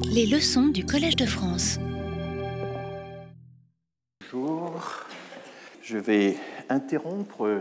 Les 0.00 0.26
leçons 0.26 0.68
du 0.68 0.86
Collège 0.86 1.16
de 1.16 1.26
France. 1.26 1.78
Bonjour. 4.20 4.80
Je 5.82 5.98
vais 5.98 6.36
interrompre 6.68 7.60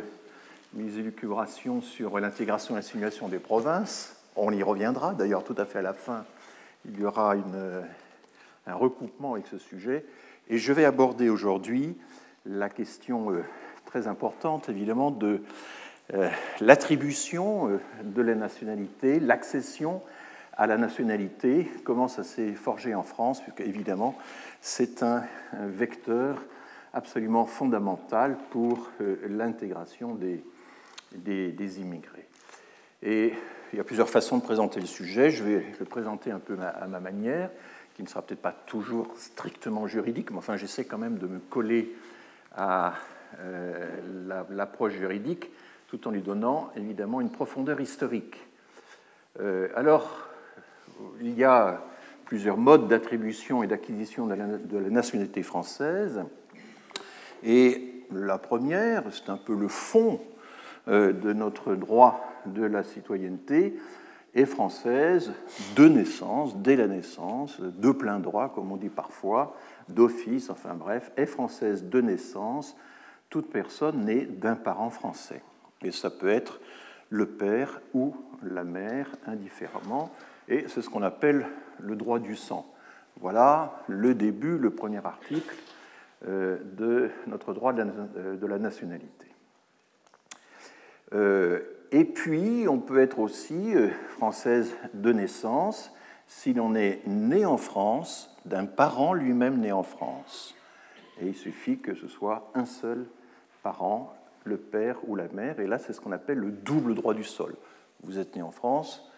mes 0.74 0.98
élucubrations 0.98 1.82
sur 1.82 2.20
l'intégration 2.20 2.76
et 2.76 2.78
l'assimilation 2.78 3.28
des 3.28 3.40
provinces. 3.40 4.16
On 4.36 4.52
y 4.52 4.64
reviendra, 4.64 5.14
d'ailleurs 5.14 5.44
tout 5.44 5.56
à 5.58 5.66
fait 5.66 5.80
à 5.80 5.82
la 5.82 5.94
fin, 5.94 6.26
il 6.86 7.00
y 7.00 7.04
aura 7.04 7.36
un 8.66 8.74
recoupement 8.76 9.34
avec 9.34 9.48
ce 9.48 9.58
sujet. 9.58 10.06
Et 10.50 10.58
je 10.58 10.74
vais 10.74 10.86
aborder 10.86 11.30
aujourd'hui 11.30 11.98
la 12.46 12.70
question 12.70 13.32
euh, 13.32 13.44
très 13.86 14.08
importante, 14.08 14.70
évidemment, 14.70 15.12
de 15.12 15.42
euh, 16.14 16.30
l'attribution 16.60 17.70
euh, 17.70 17.80
de 18.04 18.22
la 18.22 18.36
nationalité, 18.36 19.20
l'accession 19.20 20.02
à 20.58 20.68
la 20.68 20.78
nationalité, 20.78 21.72
comment 21.84 22.08
ça 22.08 22.24
s'est 22.24 22.54
forgé 22.54 22.94
en 22.94 23.04
France, 23.04 23.42
puisque 23.42 23.62
évidemment 23.62 24.18
c'est 24.62 25.04
un, 25.04 25.24
vecteur 25.54 26.38
absolument 26.94 27.46
fondamental 27.46 28.38
pour 28.50 28.90
l'intégration 29.28 30.16
des, 30.16 30.44
des, 31.14 31.82
immigrés. 31.82 32.28
Et 33.02 33.34
il 33.74 33.78
y 33.78 33.80
a 33.80 33.84
plusieurs 33.84 34.10
façons 34.10 34.38
de 34.38 34.44
présenter 34.44 34.80
le 34.80 34.86
sujet. 34.86 35.32
Je 35.32 35.44
vais 35.44 35.66
le 35.80 35.86
présenter 35.86 36.32
un 36.32 36.40
peu 36.40 36.58
à 36.62 36.88
ma 36.88 37.00
manière, 37.00 37.50
qui 37.96 38.04
ne 38.04 38.08
sera 38.08 38.22
peut-être 38.22 38.42
pas 38.42 38.56
toujours 38.66 39.14
strictement 39.18 39.88
juridique, 39.88 40.32
mais 40.32 40.38
enfin 40.38 40.58
j'essaie 40.58 40.86
quand 40.86 40.98
même 40.98 41.18
de 41.18 41.28
me 41.28 41.40
coller 41.40 41.96
à 42.56 42.94
euh, 43.40 44.46
l'approche 44.50 44.94
juridique, 44.94 45.50
tout 45.88 46.08
en 46.08 46.12
lui 46.12 46.22
donnant 46.22 46.72
évidemment 46.76 47.22
une 47.22 47.32
profondeur 47.32 47.80
historique. 47.80 48.38
Euh, 49.40 49.70
alors, 49.76 50.28
il 51.22 51.38
y 51.38 51.44
a 51.44 51.82
plusieurs 52.26 52.58
modes 52.58 52.88
d'attribution 52.88 53.64
et 53.64 53.68
d'acquisition 53.68 54.28
de, 54.28 54.36
la 54.36 54.90
nationalité 54.90 55.44
française. 55.44 56.24
Et 57.44 58.06
la 58.12 58.38
première, 58.38 59.04
c'est 59.12 59.30
un 59.30 59.38
peu 59.38 59.56
le 59.56 59.68
fond 59.68 60.22
euh, 60.88 61.12
de 61.12 61.34
notre 61.34 61.76
droit 61.76 62.26
de 62.46 62.64
la 62.64 62.84
citoyenneté, 62.84 63.78
est 64.34 64.46
française 64.46 65.34
de 65.76 65.88
naissance, 65.88 66.56
dès 66.58 66.76
la 66.76 66.88
naissance, 66.88 67.60
de 67.60 67.92
plein 67.92 68.20
droit, 68.20 68.50
comme 68.50 68.72
on 68.72 68.78
dit 68.78 68.90
parfois, 68.90 69.56
d'office, 69.90 70.50
enfin 70.50 70.74
bref, 70.74 71.12
est 71.18 71.26
française 71.26 71.84
de 71.84 72.02
naissance, 72.02 72.78
toute 73.30 73.50
personne 73.50 74.06
née 74.06 74.26
d'un 74.26 74.56
parent 74.56 74.90
français. 74.90 75.42
Et 75.84 75.92
ça 75.92 76.10
peut 76.10 76.30
être 76.30 76.60
le 77.10 77.26
père 77.26 77.82
ou 77.94 78.16
la 78.42 78.64
mère, 78.64 79.10
indifféremment, 79.28 80.12
et 80.52 80.66
c'est 80.68 80.82
ce 80.82 80.90
qu'on 80.90 81.02
appelle 81.02 81.48
le 81.80 81.96
droit 81.96 82.20
du 82.20 82.36
sang. 82.36 82.72
Voilà 83.20 83.82
le 83.88 84.14
début, 84.14 84.58
le 84.58 84.70
premier 84.70 85.04
article 85.06 85.56
euh, 86.28 86.60
de 86.78 87.10
notre 87.28 87.54
droit 87.54 87.74
de 87.74 88.46
la 88.46 88.60
nationalité. 88.60 89.28
Euh, 91.14 91.62
et 91.92 92.06
puis, 92.06 92.68
on 92.70 92.80
peut 92.80 93.00
être 93.02 93.20
aussi 93.20 93.76
euh, 93.76 93.90
française 94.10 94.76
de 94.94 95.12
naissance 95.12 95.94
si 96.28 96.54
l'on 96.54 96.76
est 96.76 97.02
né 97.06 97.46
en 97.46 97.58
France 97.58 98.38
d'un 98.46 98.66
parent 98.66 99.14
lui-même 99.14 99.60
né 99.60 99.72
en 99.72 99.84
France. 99.84 100.56
Et 101.20 101.28
il 101.28 101.36
suffit 101.36 101.80
que 101.80 101.94
ce 101.94 102.08
soit 102.08 102.52
un 102.56 102.66
seul 102.66 103.06
parent, 103.64 104.14
le 104.44 104.58
père 104.58 104.98
ou 105.08 105.16
la 105.16 105.28
mère, 105.28 105.60
et 105.60 105.68
là 105.68 105.78
c'est 105.78 105.94
ce 105.94 106.02
qu'on 106.02 106.14
appelle 106.14 106.40
le 106.40 106.52
double 106.52 106.96
droit 106.96 107.14
du 107.14 107.24
sol. 107.24 107.56
Vous 108.04 108.18
êtes 108.18 108.36
né 108.36 108.42
en 108.42 108.52
France, 108.52 109.11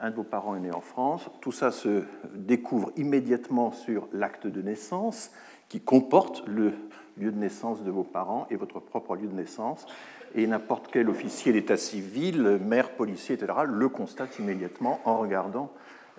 un 0.00 0.10
de 0.10 0.16
vos 0.16 0.24
parents 0.24 0.56
est 0.56 0.60
né 0.60 0.72
en 0.72 0.80
France, 0.80 1.28
tout 1.40 1.52
ça 1.52 1.70
se 1.70 2.04
découvre 2.34 2.90
immédiatement 2.96 3.70
sur 3.70 4.08
l'acte 4.12 4.46
de 4.46 4.62
naissance 4.62 5.30
qui 5.68 5.80
comporte 5.80 6.42
le 6.46 6.72
lieu 7.18 7.30
de 7.30 7.38
naissance 7.38 7.84
de 7.84 7.90
vos 7.90 8.02
parents 8.02 8.46
et 8.50 8.56
votre 8.56 8.80
propre 8.80 9.14
lieu 9.16 9.28
de 9.28 9.34
naissance, 9.34 9.86
et 10.34 10.46
n'importe 10.46 10.88
quel 10.90 11.08
officier 11.08 11.52
d'état 11.52 11.76
civil, 11.76 12.58
maire, 12.64 12.90
policier, 12.90 13.34
etc., 13.34 13.52
le 13.66 13.88
constate 13.88 14.38
immédiatement 14.38 15.00
en 15.04 15.18
regardant 15.18 15.70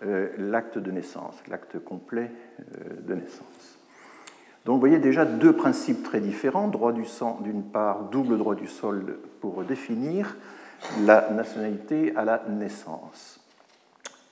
euh, 0.04 0.30
l'acte 0.38 0.78
de 0.78 0.92
naissance, 0.92 1.42
l'acte 1.48 1.80
complet 1.80 2.32
euh, 2.60 3.02
de 3.02 3.16
naissance. 3.16 3.80
Donc 4.66 4.76
vous 4.76 4.80
voyez 4.80 5.00
déjà 5.00 5.26
deux 5.26 5.54
principes 5.54 6.04
très 6.04 6.20
différents, 6.20 6.68
droit 6.68 6.92
du 6.92 7.06
sang 7.06 7.40
d'une 7.42 7.64
part, 7.64 8.04
double 8.10 8.38
droit 8.38 8.56
du 8.56 8.68
sol 8.68 9.18
pour 9.40 9.64
définir 9.64 10.36
la 11.04 11.30
nationalité 11.32 12.14
à 12.16 12.26
la 12.26 12.44
naissance. 12.48 13.41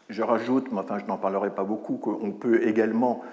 Je 0.10 0.24
rajoute, 0.24 0.72
mais 0.72 0.80
enfin 0.80 0.98
je 0.98 1.06
n'en 1.06 1.18
parlerai 1.18 1.52
pas 1.52 1.64
beaucoup, 1.64 1.98
qu'on 1.98 2.32
peut 2.32 2.68
également 2.68 3.24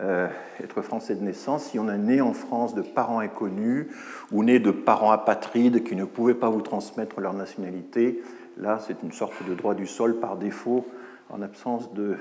euh, 0.00 0.28
être 0.60 0.82
français 0.82 1.14
de 1.14 1.22
naissance 1.22 1.66
si 1.66 1.78
on 1.78 1.88
est 1.88 1.96
né 1.96 2.20
en 2.20 2.32
France 2.32 2.74
de 2.74 2.82
parents 2.82 3.20
inconnus 3.20 3.86
ou 4.32 4.42
né 4.42 4.58
de 4.58 4.72
parents 4.72 5.12
apatrides 5.12 5.84
qui 5.84 5.94
ne 5.94 6.04
pouvaient 6.04 6.34
pas 6.34 6.50
vous 6.50 6.62
transmettre 6.62 7.20
leur 7.20 7.32
nationalité. 7.32 8.20
Là, 8.56 8.80
c'est 8.80 9.02
une 9.04 9.12
sorte 9.12 9.46
de 9.48 9.54
droit 9.54 9.74
du 9.74 9.86
sol 9.86 10.18
par 10.18 10.36
défaut 10.36 10.84
en 11.30 11.42
absence 11.42 11.90
d'un 11.94 12.16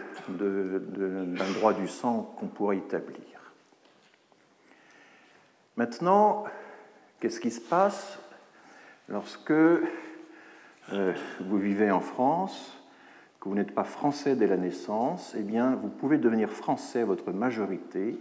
droit 1.56 1.73
du 1.73 1.88
sang 1.88 2.35
qu'on 2.40 2.47
pourrait 2.47 2.78
établir. 2.78 3.18
Maintenant, 5.75 6.46
qu'est-ce 7.19 7.40
qui 7.40 7.50
se 7.50 7.62
passe 7.62 8.19
lorsque 9.09 9.52
euh, 9.52 9.81
vous 10.91 11.57
vivez 11.57 11.90
en 11.90 12.02
France 12.02 12.78
que 13.44 13.50
vous 13.50 13.56
n'êtes 13.56 13.76
pas 13.76 13.84
français 13.84 14.38
dès 14.38 14.48
la 14.48 14.56
naissance, 14.56 15.36
eh 15.38 15.42
bien, 15.42 15.76
vous 15.76 15.90
pouvez 15.90 16.18
devenir 16.18 16.50
français 16.50 17.02
à 17.02 17.06
votre 17.06 17.34
majorité 17.34 18.18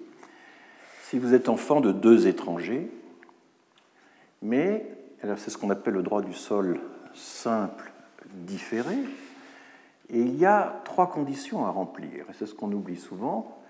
si 1.04 1.16
vous 1.20 1.32
êtes 1.32 1.48
enfant 1.48 1.80
de 1.80 1.92
deux 1.92 2.26
étrangers. 2.26 2.90
Mais, 4.42 4.84
c'est 5.36 5.50
ce 5.50 5.58
qu'on 5.58 5.70
appelle 5.70 5.94
le 5.94 6.02
droit 6.02 6.22
du 6.22 6.32
sol 6.32 6.80
simple 7.14 7.92
différé. 8.34 8.96
Et 10.10 10.18
il 10.18 10.36
y 10.36 10.44
a 10.44 10.82
trois 10.84 11.08
conditions 11.08 11.66
à 11.66 11.70
remplir, 11.70 12.24
et 12.28 12.32
c'est 12.36 12.46
ce 12.46 12.54
qu'on 12.54 12.72
oublie 12.72 12.96
souvent. 12.96 13.62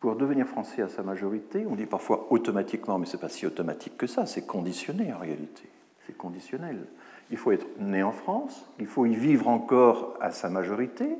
Pour 0.00 0.16
devenir 0.16 0.46
français 0.46 0.80
à 0.80 0.88
sa 0.88 1.02
majorité, 1.02 1.66
on 1.68 1.74
dit 1.74 1.84
parfois 1.84 2.28
automatiquement, 2.30 2.98
mais 2.98 3.04
ce 3.04 3.18
n'est 3.18 3.20
pas 3.20 3.28
si 3.28 3.44
automatique 3.44 3.98
que 3.98 4.06
ça, 4.06 4.24
c'est 4.24 4.46
conditionné 4.46 5.12
en 5.12 5.18
réalité. 5.18 5.68
C'est 6.06 6.16
conditionnel 6.16 6.78
il 7.30 7.36
faut 7.36 7.52
être 7.52 7.66
né 7.78 8.02
en 8.02 8.12
France, 8.12 8.68
il 8.78 8.86
faut 8.86 9.06
y 9.06 9.14
vivre 9.14 9.48
encore 9.48 10.16
à 10.20 10.30
sa 10.30 10.48
majorité, 10.48 11.16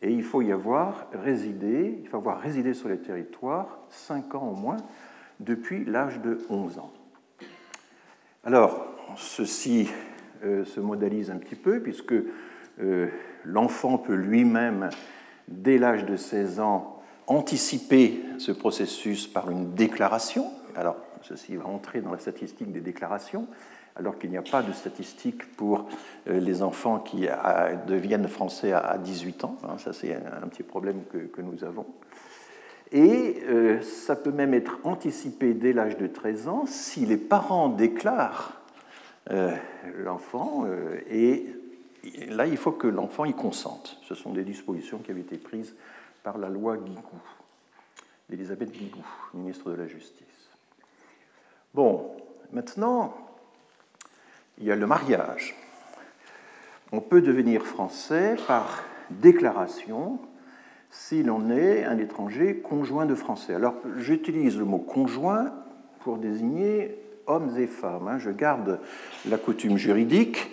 et 0.00 0.10
il 0.10 0.22
faut 0.22 0.42
y 0.42 0.52
avoir 0.52 1.06
résidé, 1.12 1.98
il 2.02 2.08
faut 2.08 2.16
avoir 2.16 2.40
résidé 2.40 2.74
sur 2.74 2.88
les 2.88 2.98
territoires 2.98 3.78
5 3.88 4.34
ans 4.34 4.48
au 4.48 4.56
moins 4.56 4.78
depuis 5.40 5.84
l'âge 5.84 6.20
de 6.20 6.38
11 6.48 6.78
ans. 6.78 6.92
Alors, 8.44 8.86
ceci 9.16 9.88
euh, 10.44 10.64
se 10.64 10.80
modalise 10.80 11.30
un 11.30 11.36
petit 11.36 11.54
peu, 11.54 11.80
puisque 11.80 12.14
euh, 12.80 13.08
l'enfant 13.44 13.98
peut 13.98 14.14
lui-même, 14.14 14.90
dès 15.46 15.78
l'âge 15.78 16.04
de 16.04 16.16
16 16.16 16.60
ans, 16.60 17.00
anticiper 17.28 18.20
ce 18.38 18.50
processus 18.50 19.28
par 19.28 19.50
une 19.50 19.74
déclaration. 19.74 20.50
Alors, 20.74 20.96
ceci 21.22 21.54
va 21.56 21.66
entrer 21.66 22.00
dans 22.00 22.10
la 22.10 22.18
statistique 22.18 22.72
des 22.72 22.80
déclarations, 22.80 23.46
alors 23.96 24.18
qu'il 24.18 24.30
n'y 24.30 24.36
a 24.36 24.42
pas 24.42 24.62
de 24.62 24.72
statistiques 24.72 25.56
pour 25.56 25.86
euh, 26.28 26.40
les 26.40 26.62
enfants 26.62 26.98
qui 26.98 27.26
deviennent 27.86 28.28
français 28.28 28.72
à 28.72 28.98
18 28.98 29.44
ans. 29.44 29.56
Hein, 29.64 29.78
ça, 29.78 29.92
c'est 29.92 30.14
un 30.14 30.48
petit 30.48 30.62
problème 30.62 31.02
que, 31.10 31.40
nous 31.40 31.64
avons. 31.64 31.86
Et 32.90 33.42
euh, 33.48 33.80
ça 33.82 34.16
peut 34.16 34.32
même 34.32 34.54
être 34.54 34.78
anticipé 34.84 35.54
dès 35.54 35.72
l'âge 35.72 35.96
de 35.96 36.06
13 36.06 36.48
ans 36.48 36.64
si 36.66 37.06
les 37.06 37.16
parents 37.16 37.68
déclarent 37.68 38.60
euh, 39.30 39.54
l'enfant 39.98 40.66
et 41.10 41.46
là, 42.28 42.46
il 42.46 42.56
faut 42.56 42.72
que 42.72 42.88
l'enfant 42.88 43.24
y 43.24 43.34
consente. 43.34 43.98
Ce 44.02 44.14
sont 44.14 44.32
des 44.32 44.44
dispositions 44.44 44.98
qui 44.98 45.10
avaient 45.10 45.20
été 45.20 45.38
prises 45.38 45.74
par 46.22 46.38
la 46.38 46.48
loi 46.48 46.76
Guigou, 46.76 47.20
d'Elisabeth 48.28 48.72
Guigou, 48.72 49.04
ministre 49.34 49.70
de 49.70 49.76
la 49.76 49.86
Justice. 49.86 50.26
Bon, 51.74 52.10
maintenant, 52.52 53.14
il 54.58 54.66
y 54.66 54.72
a 54.72 54.76
le 54.76 54.86
mariage. 54.86 55.54
On 56.92 57.00
peut 57.00 57.22
devenir 57.22 57.64
français 57.64 58.36
par 58.46 58.84
déclaration 59.10 60.18
si 60.90 61.22
l'on 61.22 61.50
est 61.50 61.84
un 61.84 61.98
étranger 61.98 62.56
conjoint 62.56 63.06
de 63.06 63.14
français. 63.14 63.54
Alors 63.54 63.74
j'utilise 63.96 64.58
le 64.58 64.64
mot 64.64 64.78
conjoint 64.78 65.52
pour 66.00 66.18
désigner 66.18 66.98
hommes 67.26 67.56
et 67.56 67.66
femmes. 67.66 68.08
Hein. 68.08 68.18
Je 68.18 68.30
garde 68.30 68.80
la 69.28 69.38
coutume 69.38 69.78
juridique. 69.78 70.50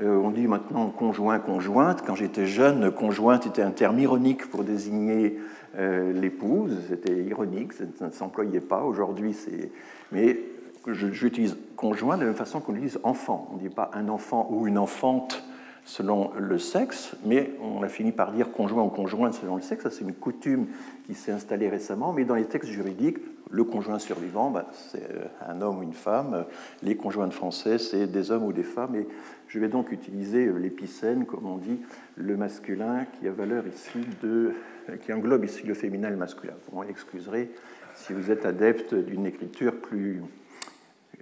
Euh, 0.00 0.16
on 0.16 0.30
dit 0.30 0.46
maintenant 0.46 0.88
conjoint, 0.90 1.38
conjointe. 1.40 2.04
Quand 2.06 2.14
j'étais 2.14 2.46
jeune, 2.46 2.90
conjointe 2.92 3.46
était 3.46 3.62
un 3.62 3.72
terme 3.72 3.98
ironique 3.98 4.48
pour 4.48 4.62
désigner 4.62 5.38
euh, 5.76 6.12
l'épouse. 6.12 6.76
C'était 6.88 7.24
ironique, 7.24 7.72
ça 7.72 8.06
ne 8.06 8.12
s'employait 8.12 8.60
pas. 8.60 8.82
Aujourd'hui, 8.82 9.34
c'est. 9.34 9.72
Mais 10.12 10.38
j'utilise 10.86 11.56
conjoint 11.76 12.16
de 12.16 12.22
la 12.22 12.28
même 12.28 12.36
façon 12.36 12.60
qu'on 12.60 12.74
utilise 12.74 12.98
enfant. 13.02 13.48
On 13.52 13.56
ne 13.56 13.60
dit 13.60 13.68
pas 13.68 13.90
un 13.94 14.08
enfant 14.08 14.48
ou 14.50 14.66
une 14.66 14.78
enfante 14.78 15.42
selon 15.84 16.30
le 16.38 16.58
sexe, 16.58 17.16
mais 17.24 17.52
on 17.60 17.82
a 17.82 17.88
fini 17.88 18.12
par 18.12 18.32
dire 18.32 18.52
conjoint 18.52 18.82
ou 18.82 18.88
conjointe 18.88 19.34
selon 19.34 19.56
le 19.56 19.62
sexe. 19.62 19.82
Ça, 19.82 19.90
c'est 19.90 20.04
une 20.04 20.14
coutume 20.14 20.66
qui 21.06 21.14
s'est 21.14 21.32
installée 21.32 21.68
récemment, 21.68 22.12
mais 22.12 22.24
dans 22.24 22.34
les 22.34 22.44
textes 22.44 22.70
juridiques, 22.70 23.18
le 23.50 23.64
conjoint 23.64 23.98
survivant, 23.98 24.50
bah, 24.50 24.66
c'est 24.72 25.10
euh, 25.10 25.24
un 25.48 25.60
homme 25.60 25.78
ou 25.78 25.82
une 25.82 25.92
femme. 25.92 26.44
Les 26.82 26.96
conjoints 26.96 27.26
de 27.26 27.32
français, 27.32 27.78
c'est 27.78 28.06
des 28.06 28.30
hommes 28.30 28.44
ou 28.44 28.52
des 28.52 28.62
femmes. 28.62 28.94
Et 28.94 29.08
je 29.48 29.58
vais 29.58 29.68
donc 29.68 29.90
utiliser 29.90 30.46
euh, 30.46 30.56
l'épicène, 30.56 31.26
comme 31.26 31.46
on 31.46 31.56
dit, 31.56 31.80
le 32.14 32.36
masculin, 32.36 33.06
qui 33.06 33.26
a 33.26 33.32
valeur 33.32 33.64
ici 33.66 33.98
de, 34.22 34.54
qui 35.02 35.12
englobe 35.12 35.44
ici 35.44 35.66
le 35.66 35.74
féminin 35.74 36.08
et 36.08 36.12
le 36.12 36.16
masculin. 36.16 36.54
Vous 36.68 36.76
m'en 36.76 36.84
excuserez 36.84 37.50
si 37.96 38.12
vous 38.12 38.30
êtes 38.30 38.46
adepte 38.46 38.94
d'une 38.94 39.26
écriture 39.26 39.74
plus 39.74 40.22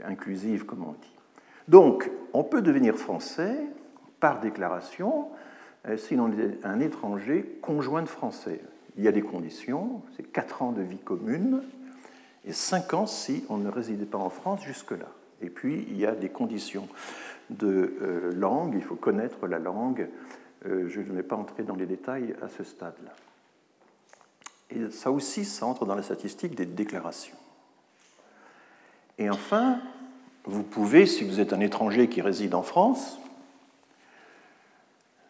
inclusive, 0.06 0.64
comme 0.64 0.84
on 0.84 0.92
dit. 0.92 1.16
Donc, 1.68 2.10
on 2.32 2.44
peut 2.44 2.62
devenir 2.62 2.96
français 2.96 3.56
par 4.20 4.40
déclaration 4.40 5.28
euh, 5.86 5.96
si 5.96 6.16
l'on 6.16 6.32
est 6.32 6.64
un 6.64 6.80
étranger 6.80 7.58
conjoint 7.62 8.02
de 8.02 8.08
français. 8.08 8.60
Il 8.96 9.04
y 9.04 9.08
a 9.08 9.12
des 9.12 9.22
conditions, 9.22 10.02
c'est 10.16 10.24
4 10.24 10.62
ans 10.62 10.72
de 10.72 10.82
vie 10.82 10.98
commune 10.98 11.62
et 12.44 12.52
5 12.52 12.94
ans 12.94 13.06
si 13.06 13.44
on 13.48 13.58
ne 13.58 13.68
résidait 13.68 14.06
pas 14.06 14.18
en 14.18 14.30
France 14.30 14.62
jusque-là. 14.64 15.08
Et 15.40 15.50
puis, 15.50 15.86
il 15.88 15.96
y 15.98 16.06
a 16.06 16.12
des 16.12 16.30
conditions 16.30 16.88
de 17.50 17.94
euh, 18.02 18.32
langue, 18.34 18.74
il 18.74 18.82
faut 18.82 18.96
connaître 18.96 19.46
la 19.46 19.58
langue. 19.58 20.08
Euh, 20.66 20.88
je 20.88 21.00
ne 21.00 21.12
vais 21.12 21.22
pas 21.22 21.36
entrer 21.36 21.62
dans 21.62 21.76
les 21.76 21.86
détails 21.86 22.34
à 22.42 22.48
ce 22.48 22.64
stade-là. 22.64 23.12
Et 24.70 24.90
ça 24.90 25.10
aussi, 25.10 25.44
ça 25.44 25.66
entre 25.66 25.86
dans 25.86 25.94
la 25.94 26.02
statistique 26.02 26.54
des 26.54 26.66
déclarations. 26.66 27.36
Et 29.18 29.30
enfin, 29.30 29.80
vous 30.44 30.62
pouvez, 30.62 31.06
si 31.06 31.24
vous 31.24 31.40
êtes 31.40 31.52
un 31.52 31.60
étranger 31.60 32.08
qui 32.08 32.22
réside 32.22 32.54
en 32.54 32.62
France, 32.62 33.18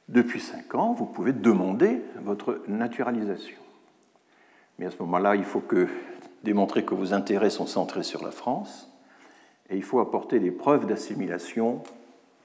depuis 0.09 0.41
cinq 0.41 0.75
ans, 0.75 0.93
vous 0.93 1.07
pouvez 1.07 1.33
demander 1.33 2.01
votre 2.23 2.63
naturalisation. 2.69 3.59
Mais 4.79 4.87
à 4.87 4.91
ce 4.91 4.99
moment-là, 5.01 5.37
il 5.37 5.45
faut 5.45 5.61
que, 5.61 5.89
démontrer 6.45 6.85
que 6.85 6.95
vos 6.95 7.13
intérêts 7.13 7.51
sont 7.51 7.67
centrés 7.67 8.03
sur 8.03 8.25
la 8.25 8.31
France, 8.31 8.89
et 9.71 9.77
il 9.77 9.83
faut 9.83 10.01
apporter 10.01 10.39
des 10.39 10.51
preuves 10.51 10.87
d'assimilation, 10.87 11.83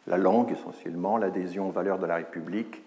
la 0.07 0.17
langue 0.17 0.51
essentiellement, 0.51 1.17
l'adhésion 1.17 1.69
aux 1.69 1.71
valeurs 1.71 1.99
de 1.99 2.05
la 2.05 2.15
République. 2.15 2.81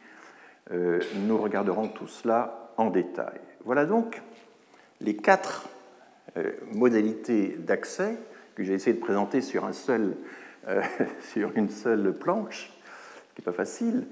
Euh, 0.72 1.00
nous 1.26 1.38
regarderons 1.38 1.88
tout 1.88 2.08
cela 2.08 2.70
en 2.76 2.90
détail. 2.90 3.40
Voilà 3.64 3.86
donc 3.86 4.20
les 5.00 5.16
quatre 5.16 5.68
euh, 6.36 6.52
modalités 6.72 7.56
d'accès 7.58 8.18
que 8.56 8.64
j'ai 8.64 8.72
essayé 8.72 8.96
de 8.96 9.00
présenter 9.00 9.42
sur, 9.42 9.66
un 9.66 9.72
seul, 9.72 10.16
euh, 10.66 10.82
sur 11.32 11.52
une 11.54 11.68
seule 11.68 12.14
planche, 12.14 12.72
qui 13.34 13.42
n'est 13.42 13.44
pas 13.44 13.52
facile, 13.52 14.06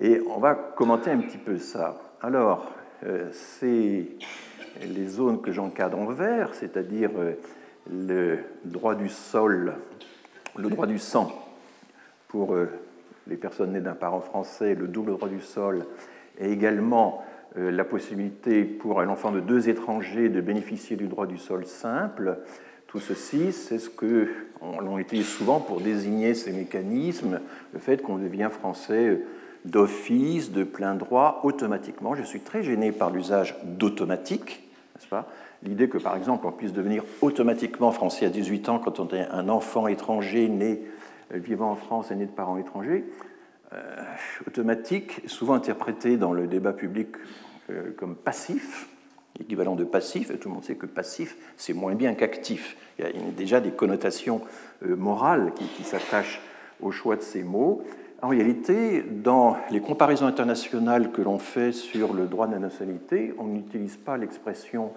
et 0.00 0.20
on 0.28 0.40
va 0.40 0.54
commenter 0.54 1.10
un 1.10 1.18
petit 1.18 1.38
peu 1.38 1.58
ça. 1.58 2.00
Alors, 2.22 2.72
euh, 3.04 3.28
c'est 3.32 4.06
les 4.82 5.06
zones 5.06 5.42
que 5.42 5.52
j'encadre 5.52 5.98
en 5.98 6.06
vert, 6.06 6.54
c'est-à-dire 6.54 7.10
euh, 7.18 7.34
le 7.92 8.38
droit 8.64 8.94
du 8.94 9.10
sol, 9.10 9.74
le 10.56 10.70
droit 10.70 10.86
du 10.86 10.98
sang 10.98 11.30
pour 12.28 12.56
les 13.26 13.36
personnes 13.36 13.72
nées 13.72 13.80
d'un 13.80 13.94
parent 13.94 14.20
français, 14.20 14.74
le 14.74 14.86
double 14.86 15.12
droit 15.12 15.28
du 15.28 15.40
sol, 15.40 15.84
et 16.38 16.52
également 16.52 17.24
la 17.56 17.84
possibilité 17.84 18.62
pour 18.62 19.00
un 19.00 19.08
enfant 19.08 19.32
de 19.32 19.40
deux 19.40 19.68
étrangers 19.68 20.28
de 20.28 20.40
bénéficier 20.40 20.96
du 20.96 21.08
droit 21.08 21.26
du 21.26 21.38
sol 21.38 21.66
simple, 21.66 22.38
tout 22.90 22.98
ceci, 22.98 23.52
c'est 23.52 23.78
ce 23.78 23.88
que 23.88 24.28
l'on 24.60 24.98
utilise 24.98 25.28
souvent 25.28 25.60
pour 25.60 25.80
désigner 25.80 26.34
ces 26.34 26.50
mécanismes, 26.50 27.40
le 27.72 27.78
fait 27.78 28.02
qu'on 28.02 28.18
devient 28.18 28.48
français 28.50 29.22
d'office, 29.64 30.50
de 30.50 30.64
plein 30.64 30.96
droit, 30.96 31.40
automatiquement. 31.44 32.16
Je 32.16 32.24
suis 32.24 32.40
très 32.40 32.64
gêné 32.64 32.90
par 32.90 33.10
l'usage 33.10 33.54
d'automatique, 33.62 34.68
n'est-ce 34.96 35.06
pas? 35.06 35.28
L'idée 35.62 35.88
que, 35.88 35.98
par 35.98 36.16
exemple, 36.16 36.48
on 36.48 36.50
puisse 36.50 36.72
devenir 36.72 37.04
automatiquement 37.20 37.92
français 37.92 38.26
à 38.26 38.28
18 38.28 38.68
ans 38.68 38.80
quand 38.80 38.98
on 38.98 39.08
est 39.10 39.28
un 39.30 39.48
enfant 39.48 39.86
étranger 39.86 40.48
né 40.48 40.82
vivant 41.30 41.70
en 41.70 41.76
France 41.76 42.10
et 42.10 42.16
né 42.16 42.26
de 42.26 42.32
parents 42.32 42.58
étrangers, 42.58 43.04
euh, 43.72 44.02
automatique, 44.48 45.22
souvent 45.26 45.54
interprété 45.54 46.16
dans 46.16 46.32
le 46.32 46.48
débat 46.48 46.72
public 46.72 47.10
euh, 47.70 47.92
comme 47.96 48.16
passif, 48.16 48.88
équivalent 49.38 49.76
de 49.76 49.84
passif, 49.84 50.30
et 50.30 50.38
tout 50.38 50.48
le 50.48 50.54
monde 50.54 50.64
sait 50.64 50.74
que 50.74 50.86
passif, 50.86 51.36
c'est 51.56 51.72
moins 51.72 51.94
bien 51.94 52.14
qu'actif. 52.14 52.76
Il 52.98 53.04
y 53.04 53.08
a 53.08 53.12
déjà 53.36 53.60
des 53.60 53.70
connotations 53.70 54.40
euh, 54.86 54.96
morales 54.96 55.52
qui, 55.54 55.84
s'attachent 55.84 56.40
au 56.80 56.90
choix 56.90 57.16
de 57.16 57.22
ces 57.22 57.42
mots. 57.42 57.82
En 58.22 58.28
réalité, 58.28 59.02
dans 59.02 59.56
les 59.70 59.80
comparaisons 59.80 60.26
internationales 60.26 61.10
que 61.10 61.22
l'on 61.22 61.38
fait 61.38 61.72
sur 61.72 62.12
le 62.12 62.26
droit 62.26 62.46
de 62.46 62.52
la 62.52 62.58
nationalité, 62.58 63.34
on 63.38 63.44
n'utilise 63.44 63.96
pas 63.96 64.18
l'expression 64.18 64.92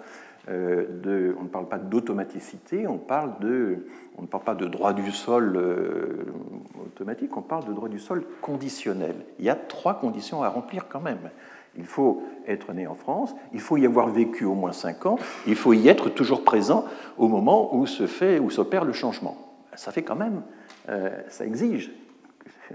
euh, 0.50 0.84
de, 1.02 1.34
on 1.40 1.44
ne 1.44 1.48
parle 1.48 1.68
pas 1.68 1.78
d'automaticité, 1.78 2.86
on 2.86 2.98
parle 2.98 3.32
on 4.18 4.22
ne 4.22 4.26
parle 4.26 4.44
pas 4.44 4.54
de 4.54 4.66
droit 4.66 4.92
du 4.92 5.10
sol 5.10 5.56
euh, 5.56 6.26
automatique, 6.84 7.34
on 7.36 7.42
parle 7.42 7.64
de 7.64 7.72
droit 7.72 7.88
du 7.88 7.98
sol 7.98 8.24
conditionnel. 8.42 9.14
Il 9.38 9.46
y 9.46 9.50
a 9.50 9.54
trois 9.54 9.94
conditions 9.94 10.42
à 10.42 10.50
remplir 10.50 10.86
quand 10.88 11.00
même. 11.00 11.30
Il 11.76 11.86
faut 11.86 12.22
être 12.46 12.72
né 12.72 12.86
en 12.86 12.94
France, 12.94 13.34
il 13.52 13.60
faut 13.60 13.76
y 13.76 13.86
avoir 13.86 14.08
vécu 14.08 14.44
au 14.44 14.54
moins 14.54 14.72
cinq 14.72 15.06
ans, 15.06 15.18
il 15.46 15.56
faut 15.56 15.72
y 15.72 15.88
être 15.88 16.08
toujours 16.08 16.44
présent 16.44 16.84
au 17.18 17.28
moment 17.28 17.74
où 17.74 17.86
se 17.86 18.06
fait, 18.06 18.38
où 18.38 18.50
s'opère 18.50 18.84
le 18.84 18.92
changement. 18.92 19.36
Ça 19.74 19.90
fait 19.90 20.02
quand 20.02 20.16
même, 20.16 20.42
euh, 20.88 21.10
ça 21.28 21.44
exige 21.44 21.90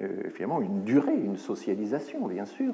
euh, 0.02 0.30
une 0.62 0.84
durée, 0.84 1.16
une 1.16 1.38
socialisation, 1.38 2.28
bien 2.28 2.46
sûr, 2.46 2.74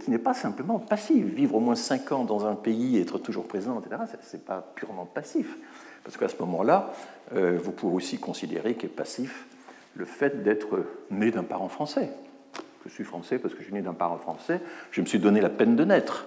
qui 0.00 0.10
n'est 0.10 0.18
pas 0.18 0.34
simplement 0.34 0.78
passive. 0.78 1.26
Vivre 1.26 1.56
au 1.56 1.60
moins 1.60 1.74
cinq 1.74 2.12
ans 2.12 2.24
dans 2.24 2.46
un 2.46 2.54
pays, 2.54 2.98
être 2.98 3.18
toujours 3.18 3.46
présent, 3.46 3.80
etc., 3.80 4.02
ce 4.22 4.36
n'est 4.36 4.42
pas 4.42 4.72
purement 4.74 5.04
passif. 5.04 5.56
Parce 6.04 6.16
qu'à 6.16 6.28
ce 6.28 6.36
moment-là, 6.40 6.92
euh, 7.34 7.58
vous 7.62 7.72
pouvez 7.72 7.96
aussi 7.96 8.18
considérer 8.18 8.74
qu'est 8.74 8.88
passif 8.88 9.46
le 9.96 10.04
fait 10.04 10.42
d'être 10.42 10.84
né 11.10 11.30
d'un 11.30 11.42
parent 11.44 11.68
français 11.68 12.10
je 12.84 12.90
suis 12.90 13.04
français 13.04 13.38
parce 13.38 13.54
que 13.54 13.60
je 13.60 13.64
suis 13.64 13.74
né 13.74 13.82
d'un 13.82 13.94
parent 13.94 14.18
français, 14.18 14.60
je 14.90 15.00
me 15.00 15.06
suis 15.06 15.18
donné 15.18 15.40
la 15.40 15.50
peine 15.50 15.76
de 15.76 15.84
naître. 15.84 16.26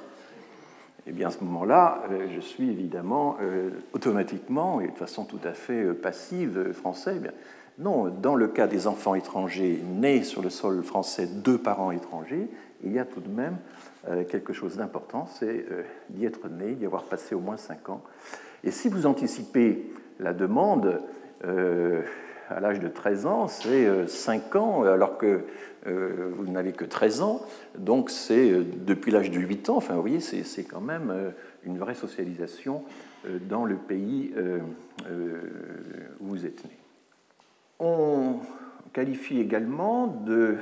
Et 1.05 1.11
eh 1.11 1.13
bien 1.13 1.29
à 1.29 1.31
ce 1.31 1.41
moment-là, 1.45 2.03
euh, 2.11 2.27
je 2.35 2.41
suis 2.41 2.69
évidemment 2.69 3.37
euh, 3.41 3.69
automatiquement 3.93 4.81
et 4.81 4.89
de 4.89 4.97
façon 4.97 5.23
tout 5.23 5.39
à 5.45 5.53
fait 5.53 5.85
euh, 5.85 5.93
passive 5.93 6.73
français. 6.73 7.21
Eh 7.23 7.81
non, 7.81 8.09
dans 8.09 8.35
le 8.35 8.49
cas 8.49 8.67
des 8.67 8.87
enfants 8.87 9.15
étrangers 9.15 9.81
nés 9.85 10.23
sur 10.23 10.41
le 10.41 10.49
sol 10.49 10.83
français 10.83 11.27
de 11.27 11.55
parents 11.55 11.91
étrangers, 11.91 12.49
il 12.83 12.91
y 12.91 12.99
a 12.99 13.05
tout 13.05 13.21
de 13.21 13.29
même 13.29 13.57
quelque 14.29 14.51
chose 14.51 14.77
d'important, 14.77 15.27
c'est 15.27 15.65
d'y 16.09 16.25
être 16.25 16.47
né, 16.47 16.73
d'y 16.73 16.85
avoir 16.85 17.03
passé 17.03 17.35
au 17.35 17.39
moins 17.39 17.57
5 17.57 17.89
ans. 17.89 18.01
Et 18.63 18.71
si 18.71 18.89
vous 18.89 19.05
anticipez 19.05 19.91
la 20.19 20.33
demande, 20.33 21.01
à 22.49 22.59
l'âge 22.59 22.79
de 22.79 22.87
13 22.87 23.25
ans, 23.25 23.47
c'est 23.47 24.07
5 24.07 24.55
ans, 24.55 24.83
alors 24.83 25.17
que 25.17 25.41
euh, 25.87 26.31
vous 26.35 26.51
n'avez 26.51 26.73
que 26.73 26.85
13 26.85 27.21
ans, 27.21 27.41
donc 27.77 28.09
c'est 28.09 28.49
euh, 28.51 28.65
depuis 28.85 29.11
l'âge 29.11 29.31
de 29.31 29.39
8 29.39 29.69
ans, 29.69 29.77
enfin 29.77 29.93
vous 29.93 30.01
voyez, 30.01 30.19
c'est 30.19 30.63
quand 30.63 30.81
même 30.81 31.11
euh, 31.11 31.29
une 31.65 31.77
vraie 31.77 31.95
socialisation 31.95 32.83
dans 33.49 33.65
le 33.65 33.75
pays 33.75 34.33
où 36.21 36.27
vous 36.27 36.45
êtes 36.45 36.63
né. 36.63 36.77
On 37.79 38.35
qualifie 38.93 39.39
également 39.39 40.07
de... 40.07 40.57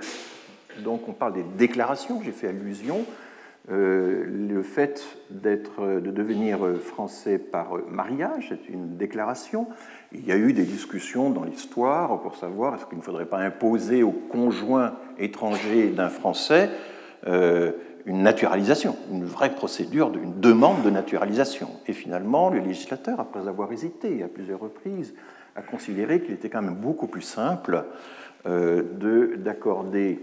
Donc 0.84 1.08
on 1.08 1.14
parle 1.14 1.34
des 1.34 1.46
déclarations, 1.58 2.22
j'ai 2.24 2.32
fait 2.32 2.48
allusion, 2.48 3.06
le 3.68 4.62
fait 4.62 5.04
de 5.32 6.12
devenir 6.12 6.60
français 6.80 7.40
par 7.40 7.78
mariage, 7.90 8.50
c'est 8.50 8.72
une 8.72 8.98
déclaration. 8.98 9.68
Il 10.12 10.26
y 10.26 10.32
a 10.32 10.38
eu 10.38 10.54
des 10.54 10.64
discussions 10.64 11.30
dans 11.30 11.44
l'histoire 11.44 12.22
pour 12.22 12.36
savoir 12.36 12.76
est-ce 12.76 12.86
qu'il 12.86 12.98
ne 12.98 13.04
faudrait 13.04 13.26
pas 13.26 13.40
imposer 13.40 14.04
au 14.04 14.12
conjoint 14.12 14.94
étranger 15.18 15.90
d'un 15.90 16.10
Français 16.10 16.70
euh, 17.28 17.72
une 18.06 18.22
naturalisation, 18.22 18.96
une 19.12 19.26
vraie 19.26 19.56
procédure, 19.56 20.12
une 20.16 20.40
demande 20.40 20.84
de 20.84 20.92
naturalisation. 20.92 21.70
Et 21.88 21.94
finalement, 21.94 22.52
le 22.52 22.60
législateur, 22.60 23.20
après 23.20 23.48
avoir 23.48 23.72
hésité 23.72 24.22
à 24.22 24.28
plusieurs 24.28 24.60
reprises, 24.60 25.16
a 25.56 25.64
considéré 25.64 26.22
qu'il 26.22 26.36
était 26.36 26.50
quand 26.50 26.62
même 26.62 26.76
beaucoup 26.76 27.08
plus 27.08 27.24
simple 27.24 27.84
euh, 28.46 28.84
d'accorder 29.38 30.20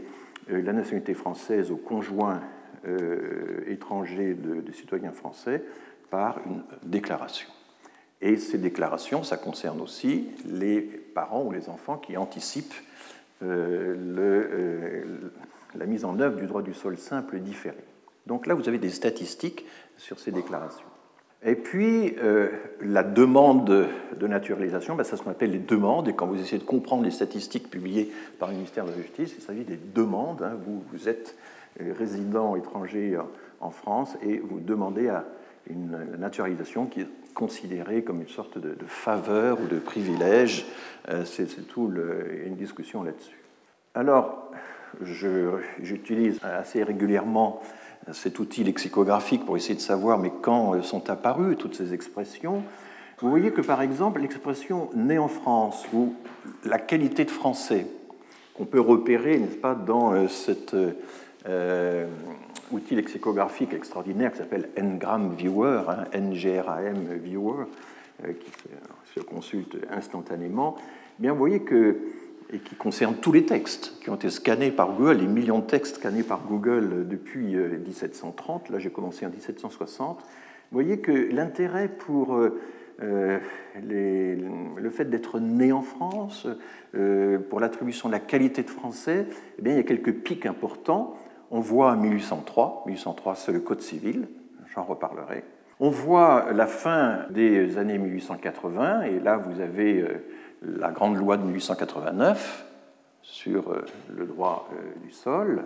euh, 0.52 0.62
la 0.62 0.72
nationalité 0.72 1.12
française 1.14 1.72
aux 1.72 1.76
conjoints 1.76 2.40
étrangers 3.66 4.34
de 4.34 4.72
citoyens 4.72 5.12
français 5.12 5.62
par 6.10 6.40
une 6.46 6.62
déclaration. 6.82 7.48
Et 8.22 8.36
ces 8.36 8.58
déclarations, 8.58 9.24
ça 9.24 9.36
concerne 9.36 9.80
aussi 9.80 10.28
les 10.46 10.80
parents 10.80 11.42
ou 11.44 11.50
les 11.50 11.68
enfants 11.68 11.98
qui 11.98 12.16
anticipent 12.16 12.74
euh, 13.42 13.96
euh, 14.18 15.02
la 15.74 15.86
mise 15.86 16.04
en 16.04 16.20
œuvre 16.20 16.36
du 16.36 16.46
droit 16.46 16.62
du 16.62 16.72
sol 16.72 16.96
simple 16.96 17.40
différé. 17.40 17.82
Donc 18.26 18.46
là, 18.46 18.54
vous 18.54 18.68
avez 18.68 18.78
des 18.78 18.90
statistiques 18.90 19.66
sur 19.96 20.20
ces 20.20 20.30
déclarations. 20.30 20.86
Et 21.44 21.56
puis, 21.56 22.14
euh, 22.22 22.50
la 22.80 23.02
demande 23.02 23.88
de 24.16 24.26
naturalisation, 24.28 24.94
ben, 24.94 25.02
ce 25.02 25.16
qu'on 25.16 25.30
appelle 25.30 25.50
les 25.50 25.58
demandes. 25.58 26.06
Et 26.06 26.12
quand 26.12 26.26
vous 26.26 26.40
essayez 26.40 26.58
de 26.58 26.66
comprendre 26.66 27.02
les 27.02 27.10
statistiques 27.10 27.68
publiées 27.68 28.12
par 28.38 28.50
le 28.50 28.54
ministère 28.54 28.84
de 28.84 28.90
la 28.90 28.98
Justice, 28.98 29.34
il 29.36 29.42
s'agit 29.42 29.64
des 29.64 29.78
demandes. 29.92 30.42
Hein. 30.42 30.56
Vous, 30.92 31.08
êtes 31.08 31.34
euh, 31.80 31.92
résident 31.98 32.56
étranger 32.56 33.18
en 33.60 33.70
France 33.70 34.16
et 34.22 34.38
vous 34.38 34.60
demandez 34.60 35.08
à 35.08 35.24
une 35.70 36.16
naturalisation 36.18 36.86
qui 36.86 37.02
est 37.02 37.08
considérée 37.34 38.02
comme 38.02 38.20
une 38.20 38.28
sorte 38.28 38.58
de, 38.58 38.76
faveur 38.86 39.58
ou 39.60 39.66
de 39.66 39.78
privilège. 39.78 40.66
Euh, 41.08 41.24
c'est 41.24 41.66
tout 41.66 41.88
le, 41.88 42.46
une 42.46 42.56
discussion 42.56 43.02
là-dessus. 43.02 43.38
Alors, 43.94 44.50
j'utilise 45.00 46.38
assez 46.42 46.82
régulièrement 46.82 47.62
cet 48.12 48.38
outil 48.38 48.64
lexicographique 48.64 49.44
pour 49.44 49.56
essayer 49.56 49.74
de 49.74 49.80
savoir 49.80 50.18
mais 50.18 50.32
quand 50.42 50.74
euh, 50.74 50.82
sont 50.82 51.08
apparues 51.08 51.56
toutes 51.56 51.76
ces 51.76 51.94
expressions. 51.94 52.62
Vous 53.20 53.30
voyez 53.30 53.52
que 53.52 53.60
par 53.60 53.80
exemple 53.82 54.20
l'expression 54.20 54.90
né 54.94 55.18
en 55.18 55.28
France 55.28 55.86
ou 55.92 56.14
la 56.64 56.78
qualité 56.78 57.24
de 57.24 57.30
français 57.30 57.86
qu'on 58.54 58.64
peut 58.64 58.80
repérer, 58.80 59.38
n'est-ce 59.38 59.56
pas, 59.56 59.74
dans 59.74 60.12
euh, 60.12 60.28
cet 60.28 60.74
euh, 61.48 62.06
outil 62.70 62.94
lexicographique 62.94 63.72
extraordinaire 63.72 64.32
qui 64.32 64.38
s'appelle 64.38 64.68
Ngram 64.78 65.34
Viewer, 65.34 65.82
hein, 65.88 66.04
NGRAM 66.18 67.14
Viewer, 67.22 67.66
qui 68.22 68.50
se 69.14 69.20
consulte 69.20 69.76
instantanément, 69.90 70.76
eh 70.78 71.22
bien 71.22 71.34
voyez 71.34 71.60
que 71.60 71.96
et 72.52 72.58
qui 72.58 72.74
concerne 72.74 73.16
tous 73.16 73.32
les 73.32 73.46
textes 73.46 73.94
qui 74.02 74.10
ont 74.10 74.14
été 74.14 74.28
scannés 74.28 74.70
par 74.70 74.92
Google, 74.92 75.18
les 75.18 75.26
millions 75.26 75.60
de 75.60 75.64
textes 75.64 75.96
scannés 75.96 76.22
par 76.22 76.42
Google 76.46 77.08
depuis 77.08 77.56
1730. 77.56 78.70
Euh, 78.70 78.72
Là, 78.74 78.78
j'ai 78.78 78.90
commencé 78.90 79.24
en 79.24 79.30
1760. 79.30 80.18
Vous 80.18 80.24
voyez 80.70 80.98
que 80.98 81.12
l'intérêt 81.12 81.88
pour 81.88 82.34
euh, 82.34 82.60
euh, 83.02 83.38
le 83.82 84.90
fait 84.90 85.06
d'être 85.06 85.40
né 85.40 85.72
en 85.72 85.82
France, 85.82 86.46
pour 87.48 87.60
l'attribution 87.60 88.08
de 88.08 88.12
la 88.12 88.20
qualité 88.20 88.62
de 88.62 88.70
français, 88.70 89.26
eh 89.58 89.62
bien, 89.62 89.72
il 89.72 89.76
y 89.76 89.80
a 89.80 89.84
quelques 89.84 90.12
pics 90.12 90.44
importants. 90.44 91.16
On 91.52 91.60
voit 91.60 91.94
1803, 91.94 92.84
1803 92.86 93.34
c'est 93.36 93.52
le 93.52 93.60
Code 93.60 93.80
civil, 93.80 94.26
j'en 94.74 94.82
reparlerai. 94.82 95.44
On 95.80 95.90
voit 95.90 96.52
la 96.52 96.66
fin 96.66 97.26
des 97.30 97.78
années 97.78 97.98
1880, 97.98 99.02
et 99.02 99.20
là 99.20 99.36
vous 99.36 99.60
avez 99.60 100.04
la 100.62 100.90
grande 100.90 101.16
loi 101.16 101.36
de 101.36 101.42
1889 101.42 102.66
sur 103.22 103.70
euh, 103.70 103.84
le 104.14 104.26
droit 104.26 104.68
euh, 104.72 105.04
du 105.04 105.10
sol. 105.10 105.64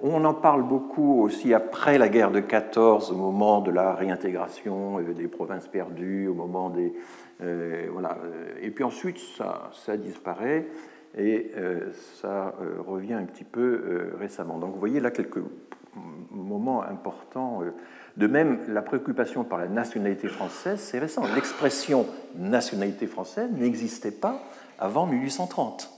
On 0.00 0.24
en 0.24 0.34
parle 0.34 0.62
beaucoup 0.62 1.22
aussi 1.22 1.54
après 1.54 1.98
la 1.98 2.08
guerre 2.08 2.30
de 2.30 2.40
14, 2.40 3.12
au 3.12 3.16
moment 3.16 3.60
de 3.60 3.70
la 3.70 3.94
réintégration 3.94 4.98
euh, 4.98 5.12
des 5.12 5.28
provinces 5.28 5.68
perdues, 5.68 6.26
au 6.28 6.34
moment 6.34 6.70
des. 6.70 6.92
voilà. 7.92 8.16
Et 8.62 8.70
puis 8.70 8.84
ensuite, 8.84 9.18
ça 9.72 9.96
disparaît 9.96 10.66
et 11.16 11.52
ça 12.20 12.54
revient 12.86 13.14
un 13.14 13.24
petit 13.24 13.44
peu 13.44 14.12
récemment. 14.18 14.58
Donc 14.58 14.72
vous 14.72 14.80
voyez 14.80 15.00
là 15.00 15.10
quelques 15.10 15.42
moments 16.30 16.82
importants 16.82 17.62
de 18.16 18.26
même, 18.26 18.60
la 18.68 18.82
préoccupation 18.82 19.44
par 19.44 19.58
la 19.58 19.68
nationalité 19.68 20.28
française, 20.28 20.78
c'est 20.80 20.98
récent. 20.98 21.22
L'expression 21.34 22.06
nationalité 22.36 23.06
française 23.06 23.50
n'existait 23.52 24.12
pas 24.12 24.40
avant 24.78 25.06
1830. 25.06 25.90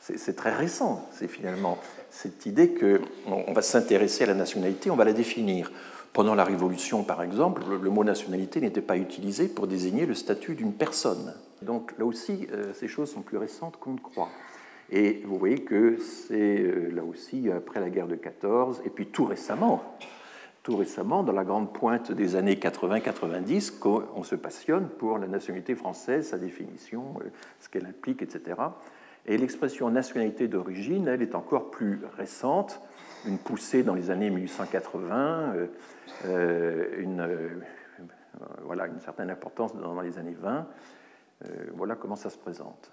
C'est 0.00 0.34
très 0.34 0.52
récent, 0.52 1.08
c'est 1.12 1.28
finalement 1.28 1.78
cette 2.10 2.46
idée 2.46 2.74
qu'on 2.74 3.52
va 3.52 3.62
s'intéresser 3.62 4.24
à 4.24 4.26
la 4.26 4.34
nationalité, 4.34 4.90
on 4.90 4.96
va 4.96 5.04
la 5.04 5.12
définir. 5.12 5.70
Pendant 6.12 6.34
la 6.34 6.44
Révolution, 6.44 7.04
par 7.04 7.22
exemple, 7.22 7.62
le 7.80 7.90
mot 7.90 8.04
nationalité 8.04 8.60
n'était 8.60 8.82
pas 8.82 8.96
utilisé 8.96 9.48
pour 9.48 9.66
désigner 9.66 10.04
le 10.04 10.14
statut 10.14 10.54
d'une 10.54 10.72
personne. 10.72 11.32
Donc 11.62 11.94
là 11.98 12.04
aussi, 12.04 12.46
euh, 12.52 12.72
ces 12.74 12.88
choses 12.88 13.10
sont 13.10 13.22
plus 13.22 13.38
récentes 13.38 13.76
qu'on 13.78 13.92
ne 13.92 14.00
croit. 14.00 14.28
Et 14.90 15.22
vous 15.24 15.38
voyez 15.38 15.64
que 15.64 15.96
c'est 15.98 16.60
euh, 16.60 16.90
là 16.90 17.02
aussi 17.02 17.50
après 17.50 17.80
la 17.80 17.90
guerre 17.90 18.08
de 18.08 18.16
14, 18.16 18.82
et 18.84 18.90
puis 18.90 19.06
tout 19.06 19.24
récemment, 19.24 19.82
tout 20.62 20.76
récemment, 20.76 21.22
dans 21.22 21.32
la 21.32 21.44
grande 21.44 21.72
pointe 21.72 22.12
des 22.12 22.36
années 22.36 22.54
80-90, 22.54 23.78
qu'on 23.78 24.22
se 24.22 24.36
passionne 24.36 24.88
pour 24.88 25.18
la 25.18 25.26
nationalité 25.26 25.74
française, 25.74 26.28
sa 26.28 26.38
définition, 26.38 27.14
euh, 27.20 27.28
ce 27.60 27.68
qu'elle 27.68 27.86
implique, 27.86 28.22
etc. 28.22 28.60
Et 29.26 29.36
l'expression 29.38 29.90
nationalité 29.90 30.48
d'origine, 30.48 31.08
elle 31.08 31.22
est 31.22 31.34
encore 31.34 31.70
plus 31.70 32.00
récente, 32.16 32.80
une 33.26 33.38
poussée 33.38 33.82
dans 33.82 33.94
les 33.94 34.10
années 34.10 34.30
1880, 34.30 35.54
euh, 35.54 35.66
euh, 36.26 36.86
une, 36.98 37.26
voilà, 38.64 38.86
une 38.86 39.00
certaine 39.00 39.30
importance 39.30 39.74
dans 39.74 40.00
les 40.00 40.18
années 40.18 40.36
20. 40.40 40.66
Voilà 41.74 41.96
comment 41.96 42.16
ça 42.16 42.30
se 42.30 42.38
présente. 42.38 42.92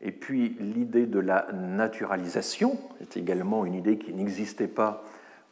Et 0.00 0.12
puis 0.12 0.56
l'idée 0.60 1.06
de 1.06 1.18
la 1.18 1.48
naturalisation 1.52 2.78
est 3.00 3.16
également 3.16 3.66
une 3.66 3.74
idée 3.74 3.98
qui 3.98 4.14
n'existait 4.14 4.68
pas 4.68 5.04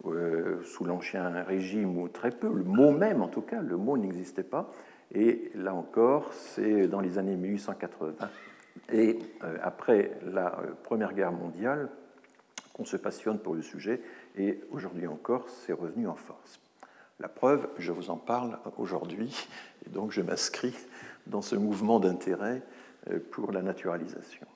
euh, 0.07 0.62
sous 0.64 0.85
l'ancien 0.85 1.28
régime 1.43 1.99
ou 1.99 2.09
très 2.09 2.31
peu. 2.31 2.49
Le 2.52 2.64
mot 2.64 2.90
même, 2.93 3.21
en 3.21 3.28
tout 3.28 3.43
cas, 3.43 3.61
le 3.61 3.76
mot 3.76 3.99
n'existait 3.99 4.43
pas. 4.43 4.73
Et 5.12 5.50
là 5.55 5.75
encore, 5.75 6.33
c'est 6.33 6.87
dans 6.87 7.00
les 7.00 7.19
années 7.19 7.37
1880 7.37 8.28
et 8.93 9.19
euh, 9.43 9.57
après 9.62 10.12
la 10.25 10.59
euh, 10.61 10.73
Première 10.83 11.12
Guerre 11.12 11.33
mondiale 11.33 11.88
qu'on 12.73 12.85
se 12.85 12.97
passionne 12.97 13.38
pour 13.38 13.55
le 13.55 13.62
sujet. 13.62 14.00
Et 14.37 14.61
aujourd'hui 14.71 15.07
encore, 15.07 15.49
c'est 15.49 15.73
revenu 15.73 16.07
en 16.07 16.14
force. 16.14 16.61
La 17.21 17.28
preuve, 17.28 17.69
je 17.78 17.90
vous 17.90 18.11
en 18.11 18.17
parle 18.17 18.59
aujourd'hui, 18.76 19.49
et 19.85 19.90
donc 19.90 20.12
je 20.12 20.23
m'inscris 20.23 20.75
dans 21.28 21.42
ce 21.42 21.56
mouvement 21.56 22.00
d'intérêt 22.00 22.62
pour 23.30 23.52
la 23.52 23.62
naturalisation. 23.62 24.47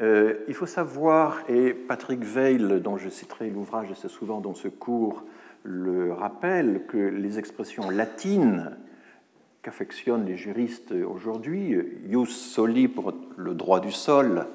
Euh, 0.00 0.36
il 0.48 0.54
faut 0.54 0.66
savoir, 0.66 1.42
et 1.48 1.74
Patrick 1.74 2.24
Veil, 2.24 2.58
dont 2.80 2.96
je 2.96 3.10
citerai 3.10 3.50
l'ouvrage 3.50 3.90
assez 3.90 4.08
souvent 4.08 4.40
dans 4.40 4.54
ce 4.54 4.68
cours, 4.68 5.24
le 5.64 6.12
rappelle, 6.12 6.86
que 6.86 6.96
les 6.96 7.38
expressions 7.38 7.90
latines 7.90 8.76
qu'affectionnent 9.62 10.24
les 10.24 10.36
juristes 10.36 10.92
aujourd'hui, 10.92 11.76
ius 12.08 12.30
soli 12.30 12.88
pour 12.88 13.12
le 13.36 13.54
droit 13.54 13.80
du 13.80 13.92
sol 13.92 14.46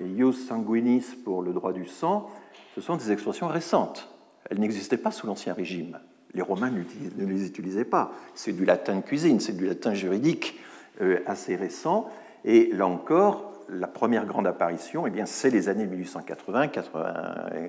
et 0.00 0.06
ius 0.06 0.46
sanguinis 0.46 1.16
pour 1.24 1.42
le 1.42 1.52
droit 1.52 1.72
du 1.72 1.84
sang, 1.84 2.30
ce 2.74 2.80
sont 2.80 2.96
des 2.96 3.12
expressions 3.12 3.48
récentes. 3.48 4.08
Elles 4.48 4.60
n'existaient 4.60 4.96
pas 4.96 5.10
sous 5.10 5.26
l'Ancien 5.26 5.52
Régime. 5.52 5.98
Les 6.34 6.42
Romains 6.42 6.70
ne 6.70 7.26
les 7.26 7.46
utilisaient 7.46 7.84
pas. 7.84 8.12
C'est 8.34 8.52
du 8.52 8.64
latin 8.64 8.96
de 8.96 9.00
cuisine, 9.00 9.40
c'est 9.40 9.56
du 9.56 9.66
latin 9.66 9.94
juridique 9.94 10.58
euh, 11.00 11.20
assez 11.26 11.56
récent. 11.56 12.10
Et 12.44 12.70
là 12.72 12.86
encore, 12.86 13.52
la 13.70 13.86
première 13.86 14.26
grande 14.26 14.46
apparition, 14.46 15.06
eh 15.06 15.12
c'est 15.26 15.50
les 15.50 15.68
années 15.68 15.86
1880, 15.86 16.68
80, 16.68 17.14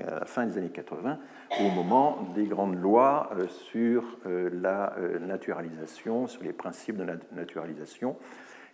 la 0.06 0.26
fin 0.26 0.46
des 0.46 0.58
années 0.58 0.70
80, 0.70 1.18
au 1.60 1.70
moment 1.70 2.30
des 2.36 2.46
grandes 2.46 2.82
lois 2.82 3.30
euh, 3.38 3.48
sur 3.48 4.04
euh, 4.26 4.50
la 4.62 4.96
naturalisation, 5.20 6.28
sur 6.28 6.44
les 6.44 6.54
principes 6.54 6.98
de 6.98 7.04
la 7.04 7.16
naturalisation. 7.34 8.16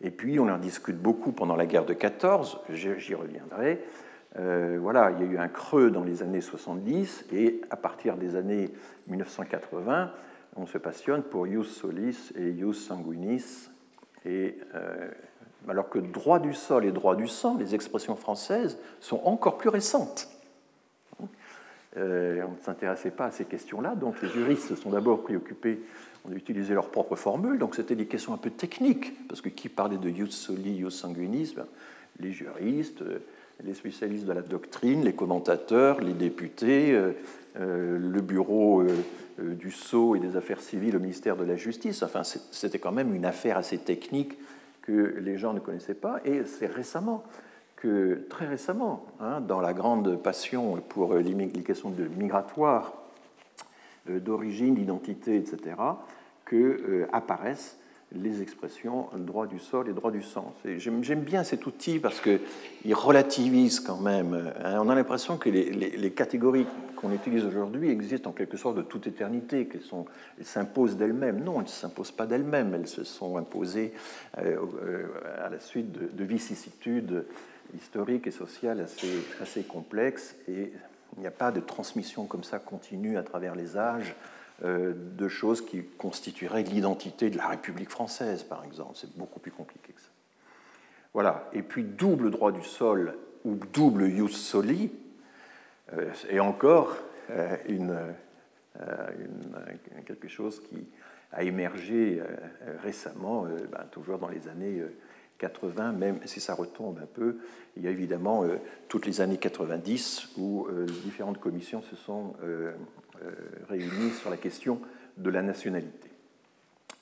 Et 0.01 0.12
puis, 0.12 0.39
on 0.39 0.48
en 0.50 0.58
discute 0.58 0.98
beaucoup 0.98 1.32
pendant 1.32 1.56
la 1.56 1.65
guerre 1.65 1.86
de 1.86 1.94
14, 1.94 2.60
j'y 2.70 3.15
reviendrai. 3.15 3.82
Voilà, 4.38 5.12
il 5.12 5.25
y 5.25 5.27
a 5.27 5.32
eu 5.32 5.38
un 5.38 5.48
creux 5.48 5.92
dans 5.92 6.04
les 6.04 6.22
années 6.22 6.42
70, 6.42 7.25
et 7.34 7.62
à 7.70 7.75
partir 7.75 8.18
des 8.18 8.36
années 8.36 8.70
1980, 9.08 10.12
on 10.58 10.65
se 10.65 10.77
passionne 10.77 11.24
pour 11.24 11.48
ius 11.48 11.68
solis 11.68 12.34
et 12.36 12.50
ius 12.50 12.86
sanguinis, 12.86 13.70
et 14.25 14.58
alors 15.68 15.89
que 15.89 16.00
droit 16.00 16.39
du 16.39 16.54
sol 16.54 16.86
et 16.86 16.92
droit 16.92 17.15
du 17.15 17.27
sang, 17.27 17.58
les 17.58 17.75
expressions 17.75 18.15
françaises, 18.15 18.77
sont 19.00 19.22
encore 19.24 19.58
plus 19.58 19.70
récentes. 19.70 20.30
Euh, 21.98 22.44
on 22.46 22.51
ne 22.51 22.62
s'intéressait 22.62 23.12
pas 23.12 23.25
à 23.25 23.32
ces 23.32 23.46
questions-là, 23.46 23.96
donc 23.96 24.22
les 24.22 24.27
juristes 24.27 24.68
se 24.68 24.75
sont 24.75 24.89
d'abord 24.89 25.24
préoccupés 25.24 25.80
d'utiliser 26.25 26.74
leurs 26.74 26.89
propres 26.89 27.15
formules, 27.15 27.58
donc 27.58 27.75
c'était 27.75 27.96
des 27.96 28.08
questions 28.08 28.34
un 28.34 28.38
peu 28.38 28.50
techniques, 28.50 29.27
parce 29.27 29.42
que 29.42 29.50
qui 29.50 29.70
parlait 29.70 29.98
de 29.98 30.10
ius 30.10 30.32
soli, 30.32 30.75
ius 30.75 30.94
sanguinis? 30.94 31.54
Ben, 31.56 31.65
Les 32.20 32.32
juristes, 32.32 33.04
les 33.63 33.74
spécialistes 33.74 34.25
de 34.25 34.33
la 34.33 34.41
doctrine, 34.41 35.03
les 35.03 35.13
commentateurs, 35.13 36.01
les 36.01 36.13
députés, 36.13 36.91
euh, 36.93 37.13
euh, 37.59 37.97
le 37.97 38.21
bureau 38.21 38.83
du 39.38 39.71
sceau 39.71 40.15
et 40.15 40.19
des 40.19 40.38
affaires 40.38 40.62
civiles 40.62 40.95
au 40.95 41.00
ministère 41.00 41.35
de 41.35 41.43
la 41.43 41.55
Justice. 41.55 42.03
Enfin, 42.03 42.24
c'était 42.24 42.79
quand 42.79 42.91
même 42.91 43.13
une 43.13 43.25
affaire 43.25 43.57
assez 43.57 43.77
technique 43.77 44.38
que 44.81 45.17
les 45.19 45.38
gens 45.38 45.53
ne 45.53 45.59
connaissaient 45.59 45.93
pas. 45.93 46.21
Et 46.24 46.45
c'est 46.45 46.67
récemment 46.67 47.24
très 48.29 48.47
récemment, 48.47 49.05
hein, 49.19 49.41
dans 49.41 49.62
la 49.62 49.74
grande 49.74 50.21
passion 50.21 50.81
pour 50.89 51.15
les 51.15 51.47
questions 51.63 51.89
de 51.89 52.05
migratoire, 52.07 52.93
euh, 54.09 54.19
d'origine, 54.19 54.75
d'identité, 54.75 55.35
etc., 55.35 55.75
que 56.45 56.55
euh, 56.55 57.07
apparaissent 57.12 57.77
les 58.22 58.41
expressions 58.41 59.07
droit 59.15 59.48
du 59.48 59.60
sol 59.60 59.89
et 59.89 59.93
droit 59.93 60.12
du 60.12 60.22
sens. 60.22 60.53
J'aime 60.77 61.22
bien 61.22 61.43
cet 61.43 61.65
outil 61.65 62.00
parce 62.00 62.22
qu'il 62.22 62.95
relativise 62.95 63.79
quand 63.79 64.00
même. 64.00 64.53
Hein. 64.63 64.79
On 64.81 64.89
a 64.89 64.95
l'impression 64.95 65.38
que 65.38 65.50
les, 65.50 66.12
catégories 66.12 66.65
qu'on 66.95 67.12
utilise 67.12 67.45
aujourd'hui 67.45 67.89
existent 67.89 68.29
en 68.29 68.34
quelque 68.34 68.57
sorte 68.57 68.77
de 68.77 68.81
toute 68.81 69.07
éternité, 69.07 69.67
qu'elles 69.67 69.81
s'imposent 70.41 70.98
d'elles-mêmes. 70.98 71.43
Non, 71.43 71.55
elles 71.55 71.63
ne 71.63 71.69
s'imposent 71.69 72.12
pas 72.12 72.25
d'elles-mêmes, 72.25 72.74
elles 72.74 72.88
se 72.88 73.03
sont 73.03 73.38
imposées 73.38 73.93
euh, 74.38 74.57
euh, 74.84 75.07
à 75.43 75.50
la 75.50 75.60
suite 75.60 75.91
de, 75.91 76.24
vicissitudes 76.24 77.25
historiques 77.75 78.27
et 78.27 78.31
sociales 78.31 78.86
assez, 79.41 79.63
complexes. 79.63 80.36
Et 80.48 80.72
il 81.17 81.22
n'y 81.22 81.27
a 81.27 81.31
pas 81.31 81.51
de 81.51 81.60
transmission 81.60 82.25
comme 82.25 82.43
ça 82.43 82.60
continue 82.60 83.17
à 83.17 83.24
travers 83.24 83.55
les 83.55 83.77
âges 83.77 84.15
de 84.63 85.27
choses 85.27 85.65
qui 85.65 85.83
constitueraient 85.83 86.63
l'identité 86.63 87.29
de 87.29 87.38
la 87.38 87.47
République 87.47 87.89
française, 87.89 88.43
par 88.43 88.63
exemple. 88.63 88.91
C'est 88.95 89.15
beaucoup 89.17 89.39
plus 89.39 89.51
compliqué 89.51 89.91
que 89.91 90.01
ça. 90.01 90.07
Voilà. 91.13 91.50
Et 91.53 91.62
puis 91.62 91.83
double 91.83 92.31
droit 92.31 92.51
du 92.51 92.63
sol 92.63 93.15
ou 93.43 93.55
double 93.74 94.09
ius 94.09 94.35
soli, 94.35 94.91
euh, 95.93 96.12
et 96.29 96.39
encore 96.39 96.95
euh, 97.29 97.57
une, 97.67 97.97
quelque 100.05 100.27
chose 100.27 100.62
qui 100.62 100.88
a 101.31 101.43
émergé 101.43 102.21
récemment, 102.83 103.45
ben, 103.71 103.85
toujours 103.91 104.17
dans 104.17 104.27
les 104.27 104.47
années 104.47 104.81
80, 105.38 105.91
même 105.93 106.19
si 106.25 106.39
ça 106.39 106.53
retombe 106.53 107.00
un 107.01 107.05
peu. 107.05 107.38
Il 107.77 107.83
y 107.83 107.88
a 107.88 107.91
évidemment 107.91 108.43
toutes 108.88 109.05
les 109.05 109.21
années 109.21 109.38
90 109.38 110.29
où 110.38 110.67
différentes 111.03 111.39
commissions 111.39 111.81
se 111.81 111.95
sont 111.95 112.33
euh, 112.43 112.74
réunis 113.69 114.12
sur 114.12 114.29
la 114.29 114.38
question 114.38 114.79
de 115.17 115.29
la 115.29 115.41
nationalité. 115.41 116.10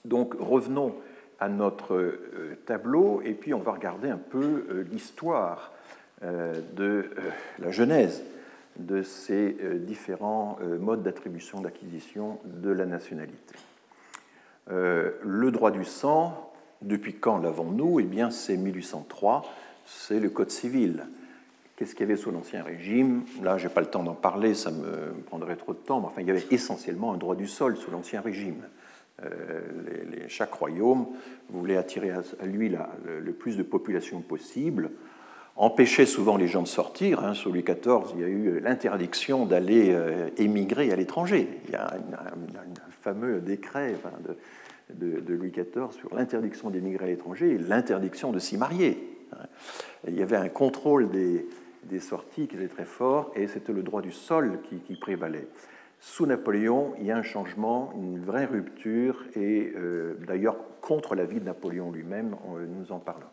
Donc 0.05 0.35
revenons 0.39 0.95
à 1.39 1.49
notre 1.49 1.95
euh, 1.95 2.57
tableau 2.65 3.21
et 3.23 3.33
puis 3.33 3.53
on 3.53 3.59
va 3.59 3.71
regarder 3.71 4.09
un 4.09 4.17
peu 4.17 4.65
euh, 4.69 4.85
l'histoire 4.91 5.71
de 6.77 7.09
la 7.59 7.69
genèse 7.69 8.23
de 8.77 9.01
ces 9.01 9.57
différents 9.79 10.57
modes 10.79 11.03
d'attribution 11.03 11.59
d'acquisition 11.59 12.39
de 12.45 12.71
la 12.71 12.85
nationalité. 12.85 13.55
Le 14.69 15.49
droit 15.51 15.71
du 15.71 15.83
sang, 15.83 16.53
depuis 16.83 17.15
quand 17.15 17.39
l'avons-nous? 17.39 17.99
Eh 17.99 18.03
bien, 18.03 18.31
c'est 18.31 18.55
1803, 18.55 19.43
c'est 19.85 20.21
le 20.21 20.29
Code 20.29 20.51
civil. 20.51 21.03
Qu'est-ce 21.75 21.95
qu'il 21.95 22.07
y 22.07 22.11
avait 22.11 22.21
sous 22.21 22.29
l'Ancien 22.29 22.61
Régime? 22.61 23.23
Là, 23.41 23.57
je 23.57 23.67
n'ai 23.67 23.73
pas 23.73 23.81
le 23.81 23.87
temps 23.87 24.03
d'en 24.03 24.13
parler, 24.13 24.53
ça 24.53 24.69
me 24.69 25.11
prendrait 25.25 25.55
trop 25.55 25.73
de 25.73 25.79
temps, 25.79 25.99
mais 25.99 26.05
enfin, 26.05 26.21
il 26.21 26.27
y 26.27 26.31
avait 26.31 26.45
essentiellement 26.51 27.13
un 27.13 27.17
droit 27.17 27.35
du 27.35 27.47
sol 27.47 27.77
sous 27.77 27.89
l'Ancien 27.89 28.21
Régime. 28.21 28.63
Euh, 29.23 29.61
chaque 30.27 30.53
royaume 30.53 31.07
voulait 31.49 31.77
attirer 31.77 32.11
à, 32.11 32.45
lui 32.45 32.69
le, 32.69 33.31
plus 33.31 33.57
de 33.57 33.63
population 33.63 34.21
possible, 34.21 34.91
empêchait 35.55 36.05
souvent 36.05 36.37
les 36.37 36.47
gens 36.47 36.61
de 36.61 36.67
sortir. 36.67 37.23
Hein. 37.23 37.33
Sous 37.33 37.49
Louis 37.49 37.63
XIV, 37.63 38.13
il 38.15 38.21
y 38.21 38.23
a 38.23 38.27
eu 38.27 38.59
l'interdiction 38.59 39.45
d'aller 39.45 39.89
euh, 39.91 40.29
émigrer 40.37 40.91
à 40.91 40.95
l'étranger. 40.95 41.47
Il 41.65 41.71
y 41.71 41.75
a 41.75 41.87
un, 41.87 42.91
fameux 43.01 43.41
décret 43.41 43.95
de, 44.95 45.19
de, 45.19 45.33
Louis 45.33 45.51
XIV 45.51 45.91
sur 45.91 46.15
l'interdiction 46.15 46.69
d'émigrer 46.69 47.05
à 47.05 47.07
l'étranger 47.09 47.51
et 47.51 47.57
l'interdiction 47.57 48.31
de 48.31 48.39
s'y 48.39 48.57
marier. 48.57 49.09
Il 50.07 50.15
y 50.15 50.21
avait 50.21 50.37
un 50.37 50.47
contrôle 50.47 51.09
des, 51.09 51.45
des 51.85 51.99
sorties 51.99 52.47
qui 52.47 52.55
étaient 52.55 52.67
très 52.67 52.85
forts, 52.85 53.31
et 53.35 53.47
c'était 53.47 53.73
le 53.73 53.83
droit 53.83 54.01
du 54.01 54.11
sol 54.11 54.59
qui, 54.85 54.95
prévalait. 54.95 55.47
Sous 55.99 56.25
Napoléon, 56.25 56.93
il 56.99 57.05
y 57.05 57.11
a 57.11 57.17
un 57.17 57.23
changement, 57.23 57.93
une 57.95 58.23
vraie 58.23 58.45
rupture, 58.45 59.23
et 59.35 59.73
euh, 59.75 60.15
d'ailleurs 60.27 60.57
contre 60.81 61.15
l'avis 61.15 61.39
de 61.39 61.45
Napoléon 61.45 61.91
lui-même, 61.91 62.35
nous 62.67 62.91
en 62.91 62.99
parlerons. 62.99 63.27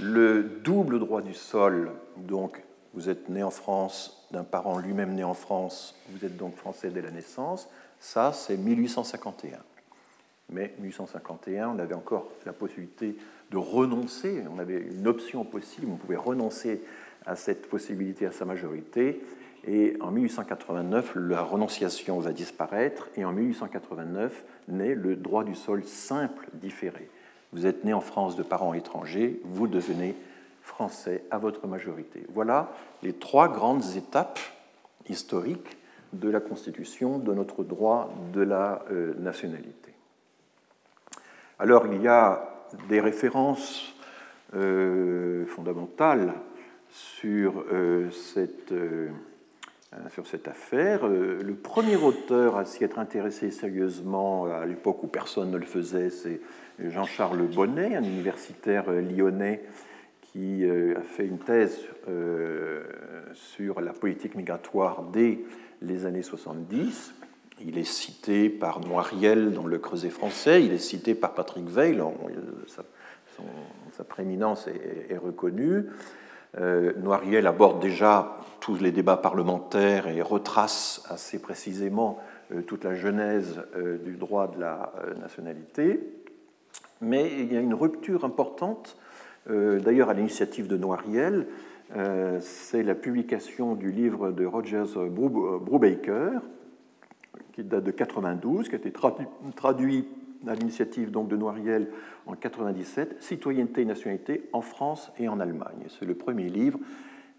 Le 0.00 0.42
double 0.42 0.98
droit 0.98 1.22
du 1.22 1.34
sol, 1.34 1.92
donc 2.16 2.62
vous 2.94 3.08
êtes 3.08 3.28
né 3.28 3.42
en 3.42 3.50
France, 3.50 4.26
d'un 4.30 4.44
parent 4.44 4.78
lui-même 4.78 5.14
né 5.14 5.24
en 5.24 5.34
France, 5.34 5.94
vous 6.10 6.24
êtes 6.24 6.36
donc 6.36 6.56
français 6.56 6.90
dès 6.90 7.02
la 7.02 7.10
naissance, 7.10 7.68
ça 8.00 8.32
c'est 8.32 8.56
1851. 8.56 9.58
Mais 10.50 10.74
1851, 10.78 11.70
on 11.70 11.78
avait 11.78 11.94
encore 11.94 12.28
la 12.46 12.52
possibilité 12.52 13.16
de 13.50 13.56
renoncer, 13.56 14.42
on 14.50 14.58
avait 14.58 14.80
une 14.80 15.06
option 15.06 15.44
possible, 15.44 15.88
on 15.90 15.96
pouvait 15.96 16.16
renoncer 16.16 16.82
à 17.26 17.36
cette 17.36 17.68
possibilité 17.68 18.26
à 18.26 18.32
sa 18.32 18.44
majorité. 18.44 19.22
Et 19.66 19.96
en 20.00 20.10
1889, 20.10 21.12
la 21.16 21.42
renonciation 21.42 22.18
va 22.20 22.32
disparaître, 22.32 23.08
et 23.16 23.24
en 23.24 23.32
1889 23.32 24.44
naît 24.68 24.94
le 24.94 25.16
droit 25.16 25.44
du 25.44 25.54
sol 25.54 25.84
simple 25.84 26.48
différé. 26.54 27.10
Vous 27.52 27.66
êtes 27.66 27.84
né 27.84 27.92
en 27.92 28.00
France 28.00 28.36
de 28.36 28.42
parents 28.42 28.74
étrangers, 28.74 29.40
vous 29.44 29.66
devenez 29.66 30.14
français 30.62 31.24
à 31.30 31.38
votre 31.38 31.66
majorité. 31.66 32.24
Voilà 32.32 32.70
les 33.02 33.14
trois 33.14 33.48
grandes 33.48 33.96
étapes 33.96 34.38
historiques 35.08 35.76
de 36.12 36.30
la 36.30 36.40
constitution 36.40 37.18
de 37.18 37.32
notre 37.34 37.64
droit 37.64 38.12
de 38.32 38.40
la 38.40 38.82
euh, 38.90 39.14
nationalité. 39.18 39.92
Alors 41.58 41.86
il 41.86 42.02
y 42.02 42.08
a 42.08 42.66
des 42.88 43.00
références 43.00 43.94
euh, 44.54 45.46
fondamentales 45.46 46.34
sur, 46.90 47.64
euh, 47.72 48.10
cette, 48.10 48.72
euh, 48.72 49.08
sur 50.12 50.26
cette 50.26 50.48
affaire. 50.48 51.06
Euh, 51.06 51.40
le 51.42 51.54
premier 51.54 51.96
auteur 51.96 52.56
à 52.56 52.64
s'y 52.64 52.84
être 52.84 52.98
intéressé 52.98 53.50
sérieusement 53.50 54.46
à 54.46 54.66
l'époque 54.66 55.02
où 55.02 55.06
personne 55.06 55.50
ne 55.50 55.58
le 55.58 55.66
faisait, 55.66 56.10
c'est 56.10 56.40
Jean-Charles 56.78 57.42
Bonnet, 57.48 57.96
un 57.96 58.04
universitaire 58.04 58.90
lyonnais 58.90 59.64
qui 60.20 60.64
a 60.64 61.00
fait 61.00 61.26
une 61.26 61.38
thèse 61.38 61.80
sur 63.34 63.80
la 63.80 63.92
politique 63.92 64.36
migratoire 64.36 65.02
dès 65.02 65.40
les 65.82 66.06
années 66.06 66.22
70. 66.22 67.14
Il 67.66 67.78
est 67.78 67.84
cité 67.84 68.48
par 68.48 68.78
Noiriel 68.78 69.52
dans 69.52 69.66
Le 69.66 69.78
Creuset 69.78 70.10
français, 70.10 70.64
il 70.64 70.72
est 70.72 70.78
cité 70.78 71.16
par 71.16 71.34
Patrick 71.34 71.68
Veil, 71.68 72.00
sa, 72.68 74.04
prééminence 74.04 74.68
est, 74.68 75.10
est 75.10 75.18
reconnue. 75.18 75.86
Euh, 76.56 76.92
Noiriel 76.96 77.46
aborde 77.46 77.80
déjà 77.80 78.36
tous 78.60 78.80
les 78.80 78.90
débats 78.90 79.16
parlementaires 79.16 80.08
et 80.08 80.22
retrace 80.22 81.04
assez 81.08 81.40
précisément 81.40 82.18
euh, 82.52 82.62
toute 82.62 82.84
la 82.84 82.94
genèse 82.94 83.62
euh, 83.76 83.98
du 83.98 84.16
droit 84.16 84.48
de 84.48 84.60
la 84.60 84.92
nationalité. 85.20 86.00
Mais 87.00 87.30
il 87.38 87.52
y 87.52 87.56
a 87.56 87.60
une 87.60 87.74
rupture 87.74 88.24
importante, 88.24 88.96
d'ailleurs 89.46 90.10
à 90.10 90.14
l'initiative 90.14 90.66
de 90.66 90.76
Noiriel, 90.76 91.46
c'est 92.40 92.82
la 92.82 92.96
publication 92.96 93.76
du 93.76 93.92
livre 93.92 94.32
de 94.32 94.44
Rogers 94.44 94.98
Brubaker, 95.08 96.40
qui 97.52 97.62
date 97.62 97.84
de 97.84 97.92
92, 97.92 98.68
qui 98.68 98.74
a 98.74 98.78
été 98.78 98.92
traduit 99.54 100.08
à 100.46 100.54
l'initiative 100.54 101.10
donc 101.10 101.28
de 101.28 101.36
Noiriel 101.36 101.88
en 102.26 102.34
97, 102.34 103.22
Citoyenneté 103.22 103.82
et 103.82 103.84
nationalité 103.84 104.48
en 104.52 104.60
France 104.60 105.12
et 105.18 105.28
en 105.28 105.40
Allemagne. 105.40 105.86
C'est 105.88 106.06
le 106.06 106.14
premier 106.14 106.48
livre 106.48 106.78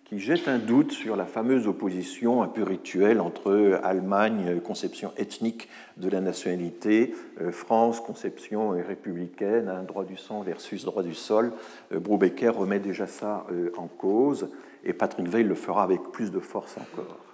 qui 0.10 0.18
jette 0.18 0.48
un 0.48 0.58
doute 0.58 0.92
sur 0.92 1.16
la 1.16 1.26
fameuse 1.26 1.68
opposition 1.68 2.42
un 2.42 2.48
peu 2.48 2.64
rituelle 2.64 3.22
entre 3.22 3.80
Allemagne, 3.84 4.60
conception 4.60 5.12
ethnique 5.18 5.70
de 5.98 6.10
la 6.10 6.20
nationalité, 6.20 7.14
euh, 7.40 7.52
France, 7.52 8.00
conception 8.00 8.70
républicaine, 8.70 9.70
un 9.70 9.84
droit 9.84 10.06
du 10.06 10.18
sang 10.18 10.42
versus 10.42 10.84
droit 10.84 11.04
du 11.04 11.14
sol. 11.14 11.54
Euh, 11.92 12.00
Brubaker 12.00 12.56
remet 12.56 12.80
déjà 12.80 13.06
ça 13.06 13.46
euh, 13.52 13.70
en 13.78 13.86
cause 13.86 14.50
et 14.84 14.94
Patrick 14.94 15.28
Veil 15.28 15.44
le 15.44 15.54
fera 15.54 15.84
avec 15.84 16.02
plus 16.12 16.32
de 16.32 16.40
force 16.40 16.76
encore. 16.78 17.29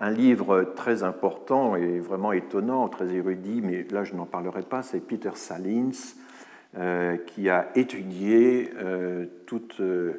Un 0.00 0.10
livre 0.10 0.72
très 0.74 1.04
important 1.04 1.76
et 1.76 2.00
vraiment 2.00 2.32
étonnant, 2.32 2.88
très 2.88 3.14
érudit, 3.14 3.60
mais 3.62 3.86
là 3.90 4.02
je 4.02 4.14
n'en 4.14 4.26
parlerai 4.26 4.62
pas, 4.62 4.82
c'est 4.82 5.00
Peter 5.00 5.30
Salins, 5.34 5.92
euh, 6.76 7.16
qui 7.18 7.48
a 7.48 7.68
étudié 7.76 8.72
euh, 8.78 9.26
tout 9.46 9.62
euh, 9.78 10.14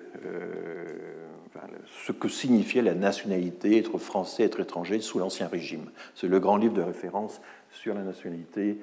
ce 1.85 2.13
que 2.13 2.29
signifiait 2.29 2.81
la 2.81 2.95
nationalité, 2.95 3.77
être 3.77 3.97
français, 3.97 4.43
être 4.43 4.61
étranger 4.61 5.01
sous 5.01 5.19
l'Ancien 5.19 5.49
Régime. 5.49 5.89
C'est 6.13 6.29
le 6.29 6.39
grand 6.39 6.55
livre 6.55 6.73
de 6.73 6.81
référence 6.81 7.41
sur 7.71 7.93
la 7.93 8.03
nationalité 8.03 8.79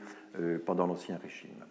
pendant 0.66 0.86
l'Ancien 0.86 1.18
Régime. 1.22 1.64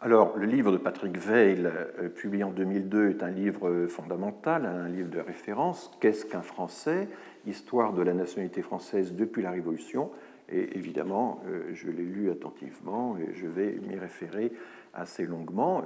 Alors, 0.00 0.34
le 0.38 0.46
livre 0.46 0.72
de 0.72 0.78
Patrick 0.78 1.18
Veil, 1.18 1.68
publié 2.16 2.42
en 2.42 2.50
2002, 2.50 3.10
est 3.10 3.22
un 3.22 3.30
livre 3.30 3.86
fondamental, 3.86 4.64
un 4.64 4.88
livre 4.88 5.10
de 5.10 5.20
référence. 5.20 5.90
Qu'est-ce 6.00 6.24
qu'un 6.24 6.42
Français? 6.42 7.08
Histoire 7.46 7.92
de 7.92 8.02
la 8.02 8.12
nationalité 8.12 8.62
française 8.62 9.14
depuis 9.14 9.42
la 9.42 9.50
Révolution. 9.50 10.10
Et 10.50 10.76
évidemment, 10.76 11.42
euh, 11.46 11.70
je 11.74 11.88
l'ai 11.88 12.02
lu 12.02 12.30
attentivement 12.30 13.16
et 13.16 13.34
je 13.34 13.46
vais 13.46 13.78
m'y 13.86 13.96
référer 13.96 14.52
assez 14.94 15.24
longuement. 15.24 15.82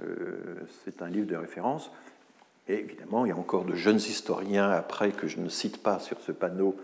Euh, 0.00 0.54
c'est 0.84 1.02
un 1.02 1.08
livre 1.08 1.26
de 1.26 1.36
référence. 1.36 1.92
Et 2.68 2.74
évidemment, 2.74 3.24
il 3.24 3.28
y 3.28 3.32
a 3.32 3.36
encore 3.36 3.64
de 3.64 3.74
jeunes 3.74 3.96
historiens 3.96 4.70
après 4.70 5.12
que 5.12 5.26
je 5.26 5.38
ne 5.40 5.48
cite 5.48 5.82
pas 5.82 5.98
sur 5.98 6.20
ce 6.20 6.32
panneau 6.32 6.76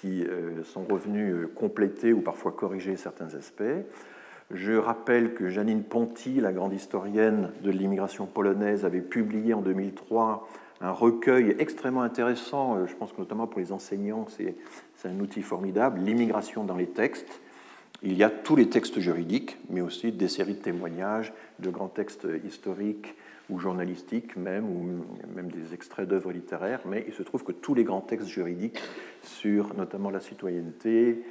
qui 0.00 0.24
euh, 0.24 0.62
sont 0.64 0.84
revenus 0.84 1.48
compléter 1.54 2.12
ou 2.12 2.20
parfois 2.20 2.52
corriger 2.52 2.96
certains 2.96 3.34
aspects. 3.34 3.62
Je 4.50 4.72
rappelle 4.72 5.34
que 5.34 5.50
Janine 5.50 5.82
Ponty, 5.82 6.40
la 6.40 6.52
grande 6.52 6.72
historienne 6.72 7.50
de 7.62 7.70
l'immigration 7.70 8.24
polonaise, 8.26 8.86
avait 8.86 9.02
publié 9.02 9.52
en 9.52 9.60
2003 9.60 10.48
un 10.80 10.92
recueil 10.92 11.56
extrêmement 11.58 12.02
intéressant, 12.02 12.76
euh, 12.76 12.86
je 12.86 12.94
pense 12.94 13.12
que 13.12 13.18
notamment 13.18 13.46
pour 13.46 13.60
les 13.60 13.72
enseignants, 13.72 14.26
c'est 14.28 15.08
un 15.08 15.20
outil 15.20 15.42
formidable, 15.42 16.00
L'immigration 16.00 16.64
dans 16.64 16.76
les 16.76 16.86
textes. 16.86 17.40
Il 18.02 18.16
y 18.16 18.22
a 18.22 18.30
tous 18.30 18.54
les 18.54 18.68
textes 18.68 19.00
juridiques, 19.00 19.58
mais 19.70 19.80
aussi 19.80 20.12
des 20.12 20.28
séries 20.28 20.54
de 20.54 20.60
témoignages, 20.62 21.32
de 21.58 21.68
grands 21.68 21.88
textes 21.88 22.28
historiques 22.46 23.16
ou 23.50 23.58
journalistiques 23.58 24.36
même, 24.36 24.66
ou 24.66 25.04
même 25.34 25.50
des 25.50 25.74
extraits 25.74 26.06
d'œuvres 26.06 26.30
littéraires, 26.30 26.82
mais 26.86 27.04
il 27.08 27.14
se 27.14 27.24
trouve 27.24 27.42
que 27.42 27.50
tous 27.50 27.74
les 27.74 27.82
grands 27.82 28.02
textes 28.02 28.28
juridiques 28.28 28.78
sur 29.22 29.74
notamment 29.74 30.10
la 30.10 30.20
citoyenneté, 30.20 31.24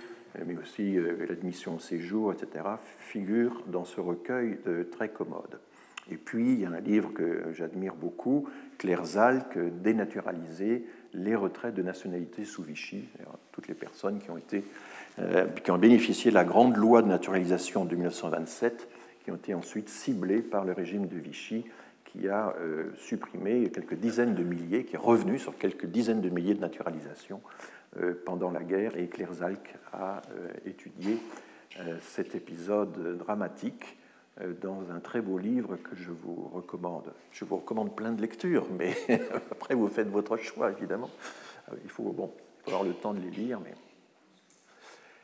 mais 0.45 0.57
aussi 0.57 0.97
euh, 0.97 1.25
l'admission 1.29 1.75
au 1.75 1.79
séjour, 1.79 2.33
etc., 2.33 2.65
figurent 2.97 3.63
dans 3.67 3.85
ce 3.85 4.01
recueil 4.01 4.57
très 4.91 5.07
commode. 5.07 5.59
Et 6.11 6.17
puis, 6.17 6.53
il 6.53 6.59
y 6.61 6.65
a 6.65 6.69
un 6.69 6.79
livre 6.79 7.13
que 7.13 7.51
j'admire 7.53 7.95
beaucoup, 7.95 8.47
Claire 8.77 9.05
Zalk, 9.05 9.57
Dénaturaliser 9.81 10.85
les 11.13 11.35
retraites 11.35 11.73
de 11.73 11.81
nationalité 11.81 12.45
sous 12.45 12.63
Vichy, 12.63 13.05
toutes 13.51 13.67
les 13.67 13.73
personnes 13.73 14.19
qui 14.19 14.29
ont, 14.29 14.37
été, 14.37 14.63
euh, 15.19 15.47
qui 15.47 15.71
ont 15.71 15.77
bénéficié 15.77 16.31
de 16.31 16.35
la 16.35 16.43
grande 16.43 16.75
loi 16.75 17.01
de 17.01 17.07
naturalisation 17.07 17.85
de 17.85 17.95
1927, 17.95 18.87
qui 19.23 19.31
ont 19.31 19.35
été 19.35 19.53
ensuite 19.53 19.89
ciblées 19.89 20.41
par 20.41 20.63
le 20.63 20.73
régime 20.73 21.07
de 21.07 21.17
Vichy, 21.17 21.65
qui 22.05 22.29
a 22.29 22.55
euh, 22.59 22.91
supprimé 22.95 23.69
quelques 23.69 23.95
dizaines 23.95 24.35
de 24.35 24.43
milliers, 24.43 24.85
qui 24.85 24.95
est 24.95 24.99
revenu 24.99 25.39
sur 25.39 25.57
quelques 25.57 25.85
dizaines 25.85 26.21
de 26.21 26.29
milliers 26.29 26.53
de 26.53 26.61
naturalisations 26.61 27.41
euh, 27.99 28.13
pendant 28.25 28.51
la 28.51 28.63
guerre, 28.63 28.97
et 28.97 29.07
Claire 29.07 29.33
Zalk 29.33 29.75
a 29.93 30.21
étudié 30.65 31.17
cet 32.01 32.33
épisode 32.33 33.17
dramatique 33.17 33.97
dans 34.61 34.91
un 34.95 34.99
très 34.99 35.21
beau 35.21 35.37
livre 35.37 35.77
que 35.77 35.95
je 35.95 36.11
vous 36.11 36.49
recommande. 36.53 37.11
Je 37.31 37.43
vous 37.45 37.57
recommande 37.57 37.95
plein 37.95 38.11
de 38.11 38.21
lectures, 38.21 38.67
mais 38.77 38.95
après 39.51 39.73
vous 39.73 39.87
faites 39.87 40.09
votre 40.09 40.37
choix, 40.37 40.71
évidemment. 40.71 41.09
Euh, 41.71 41.75
il 41.83 41.89
faut, 41.89 42.13
avoir 42.67 42.83
le 42.83 42.93
temps 42.93 43.13
de 43.13 43.19
les 43.19 43.31
lire. 43.31 43.59
Mais... 43.63 43.73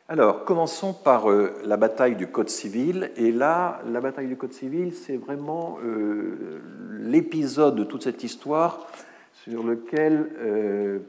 Alors, 0.08 0.45
commençons 0.45 0.93
par 0.93 1.30
euh, 1.30 1.54
la 1.63 1.78
bataille 1.78 2.15
du 2.15 2.28
Code 2.28 2.49
civil. 2.49 3.12
Et 3.15 3.32
là, 3.32 3.82
la 3.86 4.02
bataille 4.02 4.28
du 4.28 4.36
Code 4.36 4.54
civil, 4.54 4.93
c'est 4.93 5.17
vraiment 5.17 5.78
l'épisode 6.99 7.76
de 7.76 7.84
toute 7.84 8.04
cette 8.04 8.23
histoire 8.23 8.88
sur 9.43 9.63
lequel 9.63 10.30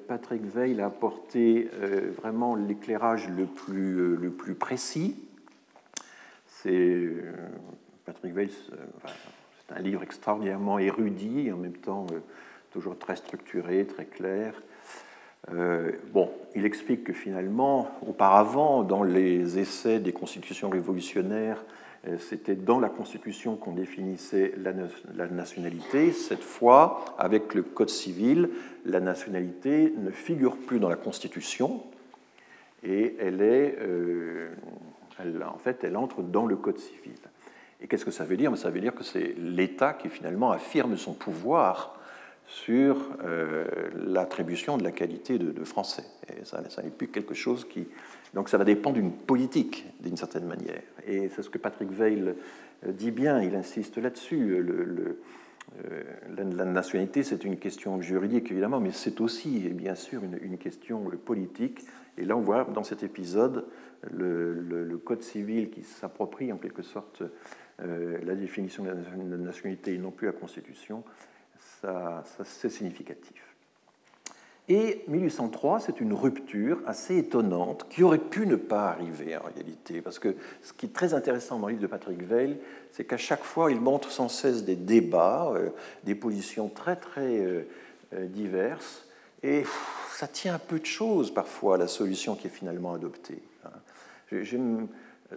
Patrick 0.09 0.43
Veil 0.43 0.81
a 0.81 0.87
apporté 0.87 1.71
vraiment 2.17 2.57
l'éclairage 2.57 3.29
le 3.29 3.47
plus, 3.47 4.17
le 4.17 4.31
plus 4.31 4.55
précis. 4.55 5.17
C'est 6.47 7.13
Patrick 8.05 8.35
Weiss, 8.35 8.53
euh, 8.73 8.77
c'est 9.67 9.75
un 9.75 9.81
livre 9.81 10.03
extraordinairement 10.03 10.79
érudit 10.79 11.51
en 11.51 11.57
même 11.57 11.77
temps 11.77 12.07
euh, 12.13 12.19
toujours 12.71 12.99
très 12.99 13.17
structuré, 13.17 13.87
très 13.87 14.05
clair. 14.05 14.55
Euh, 15.53 15.93
bon, 16.13 16.31
il 16.55 16.67
explique 16.67 17.05
que 17.05 17.13
finalement, 17.13 17.91
auparavant, 18.07 18.83
dans 18.83 19.03
les 19.03 19.59
essais 19.59 20.01
des 20.01 20.13
constitutions 20.13 20.69
révolutionnaires, 20.69 21.65
c'était 22.19 22.55
dans 22.55 22.81
la 22.81 22.91
Constitution 22.91 23.57
qu'on 23.57 23.73
définissait 23.73 24.53
la, 24.59 25.27
nationalité. 25.27 26.13
Cette 26.13 26.43
fois, 26.43 27.03
avec 27.17 27.55
le 27.55 27.63
Code 27.63 27.89
civil, 27.89 28.51
la 28.85 29.01
nationalité 29.01 29.91
ne 29.97 30.11
figure 30.11 30.59
plus 30.59 30.81
dans 30.81 30.91
la 30.91 30.97
Constitution 30.97 31.83
et 32.83 33.17
elle 33.19 33.41
est, 33.41 33.79
en 35.19 35.57
fait, 35.57 35.83
elle 35.83 35.97
entre 35.97 36.21
dans 36.21 36.45
le 36.45 36.57
Code 36.57 36.77
civil. 36.79 37.17
Et 37.85 37.87
qu'est-ce 37.87 38.07
que 38.07 38.11
ça 38.11 38.25
veut 38.25 38.39
dire? 38.39 38.57
Ça 38.57 38.71
veut 38.71 38.81
dire 38.81 38.95
que 38.95 39.05
c'est 39.05 39.35
l'État 39.37 39.93
qui 39.93 40.09
finalement 40.09 40.51
affirme 40.53 40.97
son 40.97 41.13
pouvoir 41.13 42.01
sur 42.47 43.11
euh, 43.23 43.67
l'attribution 43.95 44.79
de 44.79 44.85
la 44.85 44.91
qualité 44.91 45.39
de, 45.39 45.65
français. 45.65 46.05
Et 46.31 46.47
ça, 46.47 46.63
n'est 46.83 46.89
plus 46.89 47.09
quelque 47.09 47.35
chose 47.35 47.67
qui... 47.69 47.87
Donc 48.33 48.49
ça 48.49 48.57
va 48.57 48.65
dépendre 48.65 48.97
d'une 48.97 49.13
politique, 49.13 49.85
d'une 50.01 50.17
certaine 50.17 50.47
manière. 50.47 50.81
Et 51.07 51.29
c'est 51.29 51.43
ce 51.43 51.51
que 51.51 51.59
Patrick 51.59 51.91
Veil 51.91 52.23
euh, 52.87 52.93
dit 52.93 53.11
bien, 53.11 53.43
il 53.43 53.55
insiste 53.55 53.99
là-dessus. 53.99 54.57
Euh, 54.57 55.19
la, 56.35 56.65
nationalité, 56.65 57.23
c'est 57.23 57.45
une 57.45 57.59
question 57.59 58.01
juridique, 58.01 58.51
évidemment, 58.51 58.81
mais 58.81 58.93
c'est 58.93 59.21
aussi, 59.21 59.59
bien 59.69 59.95
sûr, 59.95 60.23
une, 60.25 60.57
question 60.57 61.05
politique. 61.23 61.85
Et 62.17 62.25
là, 62.25 62.35
on 62.35 62.41
voit 62.41 62.65
dans 62.65 62.85
cet 62.85 63.03
épisode 63.03 63.67
le, 64.11 65.01
Code 65.05 65.23
civil 65.23 65.69
qui 65.69 65.83
s'approprie 65.83 66.51
en 66.51 66.57
quelque 66.57 66.83
sorte 66.83 67.23
la 67.79 68.35
définition 68.35 68.85
de 68.85 68.91
la 68.91 69.37
nationalité 69.37 69.95
et 69.95 69.99
non 69.99 70.11
plus 70.11 70.27
la 70.27 70.33
Constitution, 70.33 71.03
ça, 71.81 72.23
c'est 72.45 72.71
significatif. 72.71 73.55
Et 74.69 75.05
1803, 75.09 75.81
c'est 75.81 76.01
une 76.01 76.15
rupture 76.15 76.81
assez 76.87 77.19
étonnante 77.19 77.87
qui 77.91 78.03
aurait 78.03 78.17
pu 78.19 78.47
ne 78.47 78.57
pas 78.57 78.89
arriver 78.89 79.37
en 79.37 79.43
réalité, 79.43 80.01
parce 80.01 80.19
que 80.19 80.37
ce 80.63 80.73
qui 80.73 80.87
est 80.87 80.93
très 80.93 81.13
intéressant 81.13 81.59
dans 81.59 81.67
le 81.67 81.73
livre 81.73 81.83
de 81.83 81.87
Patrick 81.87 82.23
Veil, 82.23 82.59
c'est 82.91 83.05
qu'à 83.05 83.19
chaque 83.19 83.45
fois, 83.45 83.71
il 83.71 83.79
montre 83.79 84.11
sans 84.11 84.31
cesse 84.31 84.65
des 84.65 84.77
débats, 84.77 85.53
euh, 85.55 85.69
des 86.05 86.15
positions 86.15 86.71
très 86.71 86.97
très 86.97 87.41
euh, 87.41 87.65
diverses, 88.29 89.07
et 89.43 89.65
ça 90.13 90.27
tient 90.27 90.55
un 90.55 90.59
peu 90.59 90.79
de 90.79 90.87
choses 90.87 91.33
parfois 91.33 91.75
à 91.75 91.79
la 91.79 91.89
solution 91.89 92.35
qui 92.35 92.47
est 92.47 92.51
finalement 92.51 92.95
adoptée. 92.95 93.43
Hein. 93.67 93.69
J'aime 94.33 94.89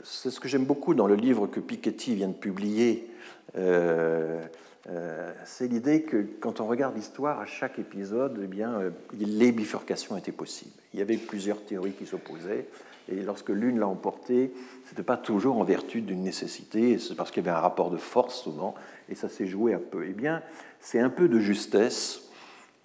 c'est 0.03 0.29
ce 0.29 0.39
que 0.39 0.47
j'aime 0.47 0.65
beaucoup 0.65 0.93
dans 0.93 1.07
le 1.07 1.15
livre 1.15 1.47
que 1.47 1.59
Piketty 1.59 2.15
vient 2.15 2.27
de 2.27 2.33
publier. 2.33 3.09
Euh, 3.57 4.41
euh, 4.89 5.33
c'est 5.45 5.67
l'idée 5.67 6.03
que 6.03 6.25
quand 6.39 6.61
on 6.61 6.67
regarde 6.67 6.95
l'histoire, 6.95 7.39
à 7.39 7.45
chaque 7.45 7.77
épisode, 7.79 8.39
eh 8.41 8.47
bien, 8.47 8.73
euh, 8.73 8.89
les 9.13 9.51
bifurcations 9.51 10.15
étaient 10.17 10.31
possibles. 10.31 10.71
Il 10.93 10.99
y 10.99 11.01
avait 11.01 11.17
plusieurs 11.17 11.61
théories 11.61 11.91
qui 11.91 12.05
s'opposaient, 12.05 12.67
et 13.09 13.15
lorsque 13.21 13.49
l'une 13.49 13.79
l'a 13.79 13.87
emporté, 13.87 14.53
ce 14.85 14.91
n'était 14.91 15.03
pas 15.03 15.17
toujours 15.17 15.57
en 15.57 15.63
vertu 15.63 16.01
d'une 16.01 16.23
nécessité, 16.23 16.99
c'est 16.99 17.15
parce 17.15 17.31
qu'il 17.31 17.43
y 17.43 17.47
avait 17.47 17.57
un 17.57 17.61
rapport 17.61 17.91
de 17.91 17.97
force 17.97 18.41
souvent, 18.41 18.75
et 19.09 19.15
ça 19.15 19.27
s'est 19.27 19.47
joué 19.47 19.73
un 19.73 19.79
peu. 19.79 20.05
Eh 20.07 20.13
bien, 20.13 20.41
c'est 20.79 20.99
un 20.99 21.09
peu 21.09 21.27
de 21.27 21.39
justesse 21.39 22.26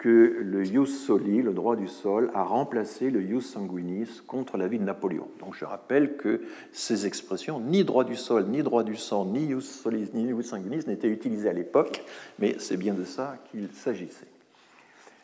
que 0.03 0.35
le 0.41 0.67
ius 0.67 1.05
soli, 1.05 1.41
le 1.41 1.53
droit 1.53 1.77
du 1.77 1.87
sol, 1.87 2.29
a 2.33 2.43
remplacé 2.43 3.09
le 3.09 3.21
ius 3.21 3.45
sanguinis 3.45 4.21
contre 4.27 4.57
la 4.57 4.67
vie 4.67 4.77
de 4.77 4.83
Napoléon. 4.83 5.29
Donc 5.39 5.55
je 5.55 5.63
rappelle 5.63 6.17
que 6.17 6.41
ces 6.73 7.05
expressions, 7.05 7.61
ni 7.61 7.85
droit 7.85 8.03
du 8.03 8.17
sol, 8.17 8.47
ni 8.47 8.63
droit 8.63 8.83
du 8.83 8.97
sang, 8.97 9.23
ni 9.23 9.45
ius 9.45 9.63
solis, 9.63 10.09
ni 10.13 10.25
ius 10.25 10.47
sanguinis, 10.47 10.81
n'étaient 10.87 11.07
utilisées 11.07 11.47
à 11.47 11.53
l'époque, 11.53 12.03
mais 12.37 12.57
c'est 12.59 12.75
bien 12.75 12.93
de 12.93 13.05
ça 13.05 13.37
qu'il 13.49 13.69
s'agissait. 13.71 14.27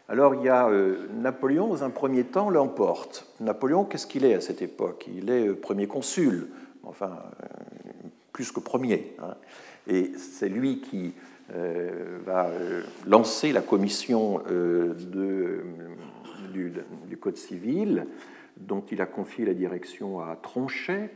Alors 0.08 0.34
il 0.36 0.44
y 0.44 0.50
a 0.50 0.70
euh, 0.70 1.08
Napoléon, 1.14 1.68
dans 1.68 1.84
un 1.84 1.90
premier 1.90 2.24
temps, 2.24 2.50
l'emporte. 2.50 3.28
Napoléon, 3.42 3.84
qu'est-ce 3.84 4.08
qu'il 4.08 4.24
est 4.24 4.34
à 4.34 4.40
cette 4.40 4.62
époque? 4.62 5.10
Il 5.14 5.30
est 5.30 5.50
euh, 5.50 5.56
premier 5.56 5.88
consul, 5.88 6.48
enfin, 6.84 7.20
euh, 7.44 7.48
plus 8.32 8.54
que 8.54 8.62
premier. 8.62 9.14
Hein. 9.22 9.36
Et 9.88 10.14
c'est 10.16 10.48
lui 10.48 10.80
qui 10.80 11.16
va 12.26 12.48
euh, 12.48 12.84
lancer 13.06 13.52
la 13.52 13.62
commission 13.62 14.44
euh, 14.50 14.94
du, 16.54 17.18
Code 17.20 17.38
civil, 17.38 18.06
dont 18.56 18.82
il 18.92 19.02
a 19.02 19.06
confié 19.06 19.44
la 19.44 19.54
direction 19.54 20.22
à 20.22 20.38
Tronchet, 20.38 21.10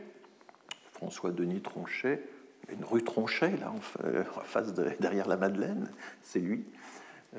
François-Denis 0.92 1.62
Tronchet, 1.62 2.20
une 2.70 2.84
rue 2.84 3.02
Tronchet, 3.02 3.56
là, 3.58 3.72
en 3.72 4.40
face 4.42 4.74
de, 4.74 4.86
derrière 5.00 5.26
la 5.26 5.38
Madeleine, 5.38 5.90
c'est 6.20 6.40
lui. 6.40 6.66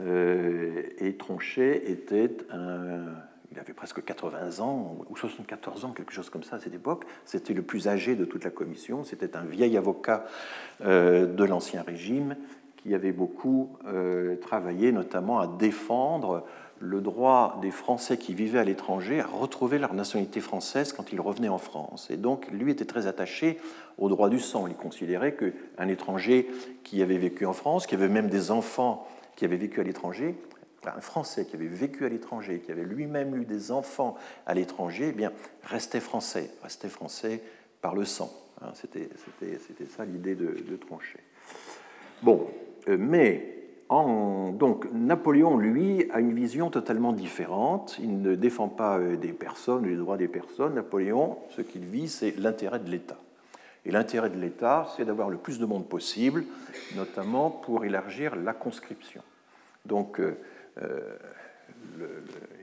et 0.03 1.15
Tronchet 1.19 1.91
était 1.91 2.37
un, 2.49 3.05
il 3.51 3.59
avait 3.59 3.73
presque 3.73 4.03
80 4.03 4.61
ans, 4.61 4.97
ou 5.07 5.15
74 5.15 5.85
ans, 5.85 5.91
quelque 5.91 6.11
chose 6.11 6.31
comme 6.31 6.43
ça 6.43 6.55
à 6.55 6.59
cette 6.59 6.73
époque. 6.73 7.05
C'était 7.25 7.53
le 7.53 7.61
plus 7.61 7.87
âgé 7.87 8.15
de 8.15 8.25
toute 8.25 8.45
la 8.45 8.51
commission. 8.51 9.03
C'était 9.03 9.35
un 9.35 9.45
vieil 9.45 9.77
avocat 9.77 10.25
de 10.81 11.43
l'Ancien 11.43 11.83
Régime 11.83 12.35
qui 12.85 12.93
avait 12.93 13.11
beaucoup 13.11 13.77
euh, 13.87 14.35
travaillé 14.35 14.91
notamment 14.91 15.39
à 15.39 15.47
défendre 15.47 16.45
le 16.79 17.01
droit 17.01 17.57
des 17.61 17.71
Français 17.71 18.17
qui 18.17 18.35
vivaient 18.35 18.59
à 18.59 18.63
l'étranger 18.63 19.21
à 19.21 19.25
retrouver 19.25 19.79
leur 19.79 19.95
nationalité 19.95 20.39
française 20.39 20.93
quand 20.93 21.11
ils 21.11 21.19
revenaient 21.19 21.49
en 21.49 21.57
France. 21.57 22.11
Et 22.11 22.17
donc, 22.17 22.47
lui 22.51 22.71
était 22.71 22.85
très 22.85 23.07
attaché 23.07 23.57
au 23.97 24.07
droit 24.07 24.29
du 24.29 24.39
sang. 24.39 24.67
Il 24.67 24.75
considérait 24.75 25.35
qu'un 25.35 25.87
étranger 25.87 26.47
qui 26.83 27.01
avait 27.01 27.17
vécu 27.17 27.47
en 27.47 27.53
France, 27.53 27.87
qui 27.87 27.95
avait 27.95 28.09
même 28.09 28.29
des 28.29 28.51
enfants 28.51 29.07
qui 29.35 29.45
avaient 29.45 29.57
vécu 29.57 29.79
à 29.79 29.83
l'étranger, 29.83 30.35
un 30.85 31.01
Français 31.01 31.45
qui 31.45 31.55
avait 31.55 31.65
vécu 31.65 32.05
à 32.05 32.09
l'étranger, 32.09 32.59
qui 32.59 32.71
avait 32.71 32.83
lui-même 32.83 33.35
eu 33.35 33.45
des 33.45 33.71
enfants 33.71 34.15
à 34.45 34.53
l'étranger, 34.53 35.07
eh 35.09 35.11
bien, 35.13 35.31
restait 35.63 35.99
français, 35.99 36.51
restait 36.61 36.89
français 36.89 37.41
par 37.81 37.95
le 37.95 38.05
sang. 38.05 38.31
Hein, 38.61 38.73
c'était 38.75 39.09
ça 39.87 40.05
l'idée 40.05 40.35
de, 40.35 40.55
de 40.69 40.75
Tronchet. 40.75 41.23
Bon, 42.21 42.47
euh, 42.87 42.97
mais 42.99 43.55
donc 43.89 44.87
Napoléon, 44.93 45.57
lui, 45.57 46.09
a 46.11 46.19
une 46.19 46.33
vision 46.33 46.69
totalement 46.69 47.13
différente. 47.13 47.97
Il 47.99 48.21
ne 48.21 48.35
défend 48.35 48.67
pas 48.67 48.97
euh, 48.97 49.15
des 49.15 49.31
personnes, 49.31 49.85
les 49.85 49.95
droits 49.95 50.17
des 50.17 50.27
personnes. 50.27 50.75
Napoléon, 50.75 51.37
ce 51.49 51.61
qu'il 51.61 51.85
vit, 51.85 52.07
c'est 52.07 52.35
l'intérêt 52.37 52.79
de 52.79 52.89
l'État. 52.89 53.17
Et 53.85 53.91
l'intérêt 53.91 54.31
de 54.31 54.39
l'État, 54.39 54.87
c'est 54.95 55.05
d'avoir 55.05 55.29
le 55.29 55.37
plus 55.37 55.59
de 55.59 55.65
monde 55.65 55.87
possible, 55.87 56.43
notamment 56.95 57.51
pour 57.51 57.85
élargir 57.85 58.35
la 58.35 58.53
conscription. 58.53 59.21
Donc, 59.85 60.19
euh, 60.19 60.33
euh, 62.01 62.19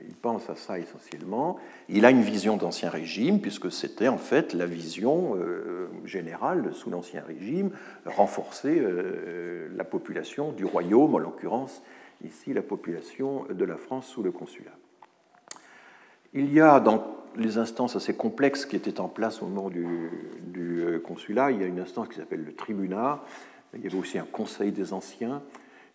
il 0.07 0.15
pense 0.15 0.49
à 0.49 0.55
ça 0.55 0.79
essentiellement. 0.79 1.57
Il 1.89 2.05
a 2.05 2.11
une 2.11 2.21
vision 2.21 2.57
d'Ancien 2.57 2.89
Régime, 2.89 3.41
puisque 3.41 3.71
c'était 3.71 4.07
en 4.07 4.17
fait 4.17 4.53
la 4.53 4.65
vision 4.65 5.35
euh, 5.35 5.87
générale 6.05 6.73
sous 6.73 6.89
l'Ancien 6.89 7.23
Régime, 7.25 7.71
renforcer 8.05 8.81
la 9.75 9.83
population 9.83 10.51
du 10.51 10.65
royaume, 10.65 11.15
en 11.15 11.19
l'occurrence 11.19 11.81
ici 12.23 12.53
la 12.53 12.61
population 12.61 13.45
de 13.49 13.65
la 13.65 13.75
France 13.75 14.07
sous 14.07 14.23
le 14.23 14.31
consulat. 14.31 14.71
Il 16.33 16.53
y 16.53 16.61
a 16.61 16.79
dans 16.79 17.05
les 17.35 17.57
instances 17.57 17.95
assez 17.95 18.15
complexes 18.15 18.65
qui 18.65 18.75
étaient 18.75 18.99
en 18.99 19.09
place 19.09 19.41
au 19.41 19.47
moment 19.47 19.69
du, 19.69 20.09
du 20.41 20.85
consulat, 21.03 21.51
il 21.51 21.61
y 21.61 21.63
a 21.63 21.67
une 21.67 21.79
instance 21.79 22.07
qui 22.07 22.15
s'appelle 22.15 22.43
le 22.45 22.53
tribunat, 22.53 23.23
il 23.73 23.83
y 23.83 23.87
avait 23.87 23.97
aussi 23.97 24.17
un 24.17 24.25
conseil 24.25 24.71
des 24.71 24.93
anciens, 24.93 25.41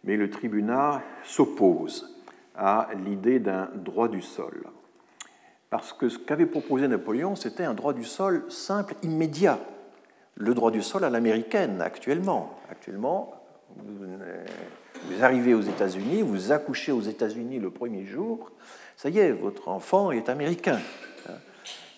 mais 0.04 0.16
le 0.16 0.30
tribunat 0.30 1.02
s'oppose 1.24 2.17
à 2.58 2.88
l'idée 3.04 3.38
d'un 3.38 3.70
droit 3.74 4.08
du 4.08 4.20
sol. 4.20 4.64
Parce 5.70 5.92
que 5.92 6.08
ce 6.08 6.18
qu'avait 6.18 6.46
proposé 6.46 6.88
Napoléon, 6.88 7.36
c'était 7.36 7.64
un 7.64 7.74
droit 7.74 7.92
du 7.92 8.04
sol 8.04 8.44
simple, 8.48 8.94
immédiat. 9.02 9.58
Le 10.34 10.54
droit 10.54 10.70
du 10.70 10.82
sol 10.82 11.04
à 11.04 11.10
l'américaine, 11.10 11.80
actuellement. 11.80 12.58
Actuellement, 12.70 13.34
vous 13.76 15.24
arrivez 15.24 15.54
aux 15.54 15.60
États-Unis, 15.60 16.22
vous 16.22 16.52
accouchez 16.52 16.92
aux 16.92 17.00
États-Unis 17.00 17.58
le 17.58 17.70
premier 17.70 18.04
jour, 18.06 18.50
ça 18.96 19.08
y 19.08 19.18
est, 19.18 19.30
votre 19.30 19.68
enfant 19.68 20.10
est 20.10 20.28
américain. 20.28 20.80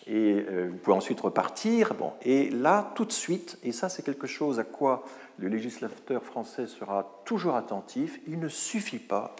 Et 0.07 0.44
euh, 0.49 0.68
vous 0.70 0.77
pouvez 0.79 0.96
ensuite 0.96 1.20
repartir. 1.20 1.94
Bon, 1.94 2.12
et 2.23 2.51
là, 2.51 2.90
tout 2.96 3.05
de 3.05 3.12
suite, 3.12 3.59
et 3.62 3.70
ça 3.70 3.88
c'est 3.88 4.03
quelque 4.03 4.27
chose 4.27 4.59
à 4.59 4.64
quoi 4.64 5.05
le 5.38 5.49
législateur 5.49 6.25
français 6.25 6.66
sera 6.66 7.23
toujours 7.25 7.55
attentif, 7.55 8.20
il 8.27 8.40
ne 8.40 8.49
suffit 8.49 8.99
pas 8.99 9.37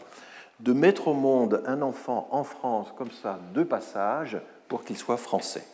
de 0.61 0.73
mettre 0.73 1.09
au 1.09 1.15
monde 1.15 1.63
un 1.67 1.83
enfant 1.83 2.29
en 2.31 2.45
France 2.45 2.93
comme 2.97 3.11
ça, 3.11 3.39
de 3.55 3.63
passage, 3.63 4.41
pour 4.69 4.85
qu'il 4.85 4.97
soit 4.97 5.17
français. 5.17 5.65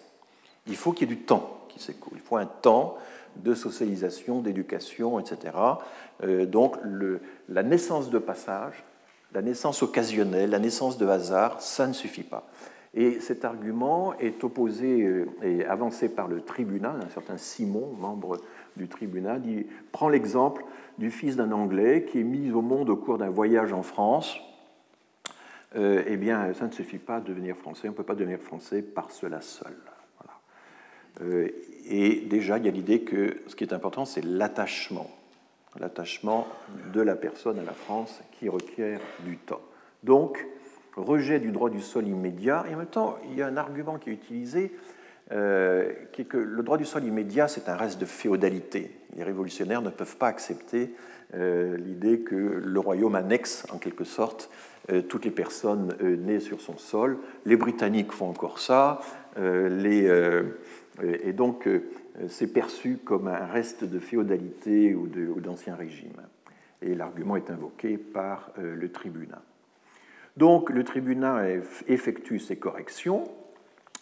Il 0.67 0.77
faut 0.77 0.93
qu'il 0.93 1.09
y 1.09 1.13
ait 1.13 1.17
du 1.17 1.23
temps 1.23 1.61
qui 1.69 1.81
s'écoule. 1.81 2.15
Il 2.17 2.21
faut 2.21 2.37
un 2.37 2.47
temps 2.47 2.97
de 3.37 3.55
socialisation, 3.55 4.41
d'éducation, 4.41 5.21
etc. 5.21 5.55
Euh, 6.23 6.47
donc 6.47 6.77
la 7.49 7.63
naissance 7.63 8.11
de 8.11 8.19
passage, 8.19 8.83
la 9.35 9.43
naissance 9.43 9.83
occasionnelle, 9.83 10.51
la 10.51 10.59
naissance 10.59 10.97
de 10.97 11.07
hasard, 11.07 11.61
ça 11.61 11.87
ne 11.87 11.93
suffit 11.93 12.23
pas. 12.23 12.49
Et 12.95 13.21
cet 13.21 13.45
argument 13.45 14.15
est 14.19 14.43
opposé 14.43 15.03
euh, 15.03 15.27
et 15.43 15.67
avancé 15.67 16.09
par 16.09 16.29
le 16.29 16.41
tribunal, 16.41 16.97
un 17.05 17.11
certain 17.11 17.37
Simon, 17.37 17.93
membre 17.99 18.39
du 18.77 18.89
tribunal, 18.89 19.43
il 19.45 19.67
prend 19.93 20.09
l'exemple 20.09 20.65
du 20.97 21.11
fils 21.11 21.37
d'un 21.37 21.53
Anglais 21.53 22.07
qui 22.11 22.21
est 22.21 22.25
mis 22.25 22.51
au 22.53 22.63
monde 22.63 22.89
au 22.89 22.97
cours 22.97 23.19
d'un 23.19 23.29
voyage 23.29 23.75
en 23.75 23.83
France. 23.83 24.39
Euh, 25.75 26.05
eh 26.07 26.17
bien, 26.17 26.53
ça 26.55 26.67
ne 26.67 26.73
suffit 26.73 26.99
pas 26.99 27.21
de 27.21 27.27
devenir 27.27 27.57
français, 27.57 27.89
on 27.89 27.93
ne 27.93 27.97
peut 27.97 28.05
pas 28.05 28.15
devenir 28.15 28.39
français 28.39 28.83
par 28.83 29.11
cela 29.11 29.41
seul. 29.41 29.75
Euh, 31.23 31.49
et 31.89 32.21
déjà, 32.29 32.59
il 32.59 32.67
y 32.67 32.69
a 32.69 32.73
l'idée 32.73 33.01
que 33.01 33.39
ce 33.47 33.57
qui 33.57 33.65
est 33.65 33.73
important, 33.73 34.05
c'est 34.05 34.25
l'attachement, 34.25 35.11
l'attachement 35.79 36.47
de 36.93 37.01
la 37.01 37.17
personne 37.17 37.59
à 37.59 37.65
la 37.65 37.73
France 37.73 38.23
qui 38.33 38.49
requiert 38.49 39.01
du 39.25 39.39
temps. 39.39 39.63
Donc, 40.03 40.47
rejet 40.95 41.41
du 41.41 41.53
droit 41.53 41.71
du 41.71 41.81
sol 41.81 42.07
immédiat, 42.07 42.65
et 42.71 42.75
en 42.75 42.79
même 42.79 42.87
temps, 42.87 43.17
il 43.31 43.37
y 43.37 43.43
a 43.43 43.47
un 43.47 43.57
argument 43.57 43.99
qui 43.99 44.11
est 44.11 44.13
utilisé, 44.13 44.73
euh, 45.33 45.91
qui 46.13 46.23
est 46.23 46.27
que 46.27 46.37
le 46.37 46.63
droit 46.63 46.79
du 46.79 46.85
sol 46.85 47.05
immédiat, 47.05 47.49
c'est 47.49 47.69
un 47.69 47.77
reste 47.77 47.99
de 47.99 48.05
féodalité. 48.07 48.93
Les 49.17 49.25
révolutionnaires 49.25 49.83
ne 49.83 49.91
peuvent 49.91 50.17
pas 50.17 50.29
accepter 50.29 50.93
l'idée 51.35 52.21
que 52.21 52.37
le 52.37 52.79
royaume 52.79 53.17
annexe, 53.17 53.67
en 53.73 53.79
quelque 53.79 54.05
sorte, 54.05 54.49
toutes 55.09 55.25
les 55.25 55.31
personnes 55.31 55.97
nées 56.01 56.41
sur 56.41 56.61
son 56.61 56.79
sol. 56.79 57.19
Les 57.45 57.57
Britanniques 57.57 58.13
font 58.13 58.29
encore 58.29 58.59
ça, 58.59 59.01
les 59.37 60.09
et 61.03 61.33
donc, 61.33 61.67
euh, 61.67 61.83
c'est 62.29 62.53
perçu 62.53 62.99
comme 63.05 63.29
un 63.29 63.47
reste 63.47 63.85
de 63.85 63.99
féodalité 63.99 64.95
ou 64.95 65.09
d'ancien 65.41 65.75
régime. 65.75 66.23
Et 66.83 66.95
l'argument 66.95 67.37
est 67.37 67.51
invoqué 67.51 67.99
par 67.99 68.51
euh, 68.59 68.75
le 68.75 68.91
tribunat. 68.91 69.43
Donc, 70.37 70.71
le 70.71 70.85
tribunat 70.85 71.45
effectue 71.87 72.39
ses 72.39 72.57
corrections 72.57 73.25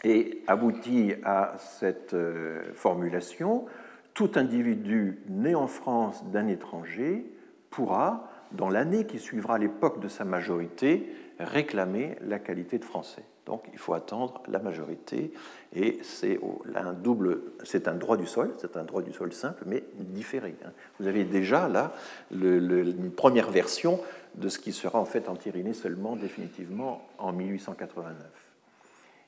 et 0.03 0.43
aboutit 0.47 1.15
à 1.25 1.55
cette 1.59 2.15
euh, 2.15 2.63
formulation 2.75 3.67
tout 4.15 4.33
individu 4.37 5.19
né 5.29 5.55
en 5.55 5.67
France 5.67 6.25
d'un 6.31 6.47
étranger 6.47 7.27
pourra, 7.71 8.31
dans 8.53 8.69
l'année 8.69 9.07
qui 9.07 9.19
suivra 9.19 9.59
l'époque 9.59 10.01
de 10.01 10.09
sa 10.09 10.25
majorité, 10.25 11.09
réclamer 11.39 12.17
la 12.23 12.39
qualité 12.39 12.79
de 12.79 12.85
français. 12.85 13.25
Donc 13.47 13.65
il 13.73 13.79
faut 13.79 13.93
attendre 13.93 14.43
la 14.49 14.59
majorité 14.59 15.33
et 15.75 15.99
c'est 16.03 16.41
un 16.75 16.95
double, 16.95 17.43
c'est 17.63 17.89
un 17.89 17.95
droit 17.95 18.17
du 18.17 18.27
sol, 18.27 18.55
c'est 18.59 18.77
un 18.77 18.85
droit 18.85 19.03
du 19.03 19.13
sol 19.13 19.33
simple 19.33 19.65
mais 19.67 19.85
différé. 19.99 20.55
Hein. 20.65 20.71
Vous 20.99 21.07
avez 21.07 21.25
déjà 21.25 21.69
là 21.69 21.93
une 22.31 23.13
première 23.13 23.51
version 23.51 24.01
de 24.35 24.49
ce 24.49 24.59
qui 24.59 24.73
sera 24.73 24.99
en 24.99 25.05
fait 25.05 25.29
entériné 25.29 25.75
seulement 25.75 26.17
définitivement 26.17 27.07
en 27.19 27.33
1889. 27.33 28.17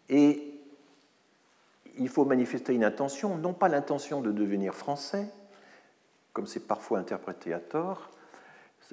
Et 0.09 0.55
il 1.99 2.09
faut 2.09 2.25
manifester 2.25 2.75
une 2.75 2.85
intention, 2.85 3.37
non 3.37 3.53
pas 3.53 3.69
l'intention 3.69 4.21
de 4.21 4.33
devenir 4.33 4.75
français, 4.75 5.27
comme 6.33 6.47
c'est 6.47 6.67
parfois 6.67 6.99
interprété 6.99 7.53
à 7.53 7.61
tort, 7.61 8.11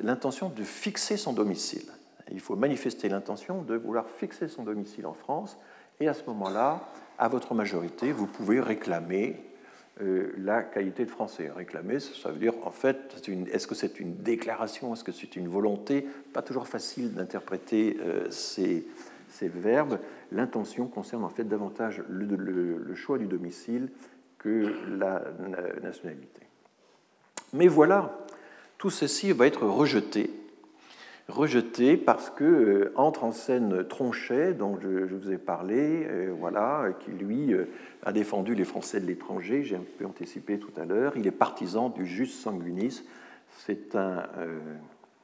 l'intention 0.01 0.49
de 0.49 0.63
fixer 0.63 1.17
son 1.17 1.33
domicile. 1.33 1.85
Il 2.31 2.39
faut 2.39 2.55
manifester 2.55 3.09
l'intention 3.09 3.61
de 3.61 3.75
vouloir 3.75 4.07
fixer 4.07 4.47
son 4.47 4.63
domicile 4.63 5.05
en 5.05 5.13
France, 5.13 5.57
et 5.99 6.07
à 6.07 6.13
ce 6.13 6.23
moment-là, 6.25 6.89
à 7.19 7.27
votre 7.27 7.53
majorité, 7.53 8.11
vous 8.11 8.25
pouvez 8.25 8.59
réclamer 8.59 9.39
euh, 10.01 10.33
la 10.37 10.63
qualité 10.63 11.05
de 11.05 11.11
français. 11.11 11.51
Réclamer, 11.55 11.99
ça 11.99 12.31
veut 12.31 12.39
dire, 12.39 12.53
en 12.65 12.71
fait, 12.71 13.21
est-ce 13.51 13.67
que 13.67 13.75
c'est 13.75 13.99
une 13.99 14.15
déclaration, 14.15 14.93
est-ce 14.93 15.03
que 15.03 15.11
c'est 15.11 15.35
une 15.35 15.47
volonté? 15.47 16.07
Pas 16.33 16.41
toujours 16.41 16.67
facile 16.67 17.13
d'interpréter 17.13 17.97
euh, 18.01 18.31
ces, 18.31 18.87
verbes. 19.43 19.99
L'intention 20.31 20.87
concerne 20.87 21.23
en 21.23 21.29
fait 21.29 21.43
davantage 21.43 22.01
le 22.07 22.95
choix 22.95 23.17
du 23.17 23.25
domicile 23.25 23.89
que 24.37 24.73
la 24.97 25.21
nationalité. 25.81 26.41
Mais 27.51 27.67
voilà, 27.67 28.22
tout 28.83 28.89
ceci 28.89 29.31
va 29.31 29.47
être 29.47 29.65
rejeté 29.65 30.29
rejeté 31.29 31.95
parce 31.95 32.29
que 32.29 32.43
euh, 32.43 32.93
entre 32.97 33.23
en 33.23 33.31
scène 33.31 33.87
Tronchet, 33.87 34.53
dont 34.53 34.77
je, 34.77 35.05
vous 35.05 35.31
ai 35.31 35.37
parlé, 35.37 36.05
euh, 36.05 36.33
voilà, 36.37 36.89
qui 36.99 37.11
lui 37.11 37.53
euh, 37.53 37.69
a 38.05 38.11
défendu 38.11 38.55
les 38.55 38.65
Français 38.65 38.99
de 38.99 39.05
l'étranger, 39.05 39.63
j'ai 39.63 39.77
un 39.77 39.85
peu 39.97 40.05
anticipé 40.05 40.59
tout 40.59 40.73
à 40.75 40.83
l'heure. 40.83 41.13
Il 41.15 41.25
est 41.25 41.31
partisan 41.31 41.87
du 41.87 42.05
juste 42.05 42.41
sanguinis. 42.41 43.03
C'est 43.59 43.95
un 43.95 44.27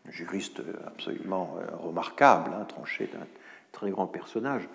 juriste 0.08 0.62
absolument 0.88 1.58
remarquable. 1.84 2.52
Hein. 2.54 2.63
Tronchet 2.63 3.10
est 3.12 3.17
un 3.17 3.28
très 3.74 3.89
grand 3.89 4.08
personnage. 4.08 4.69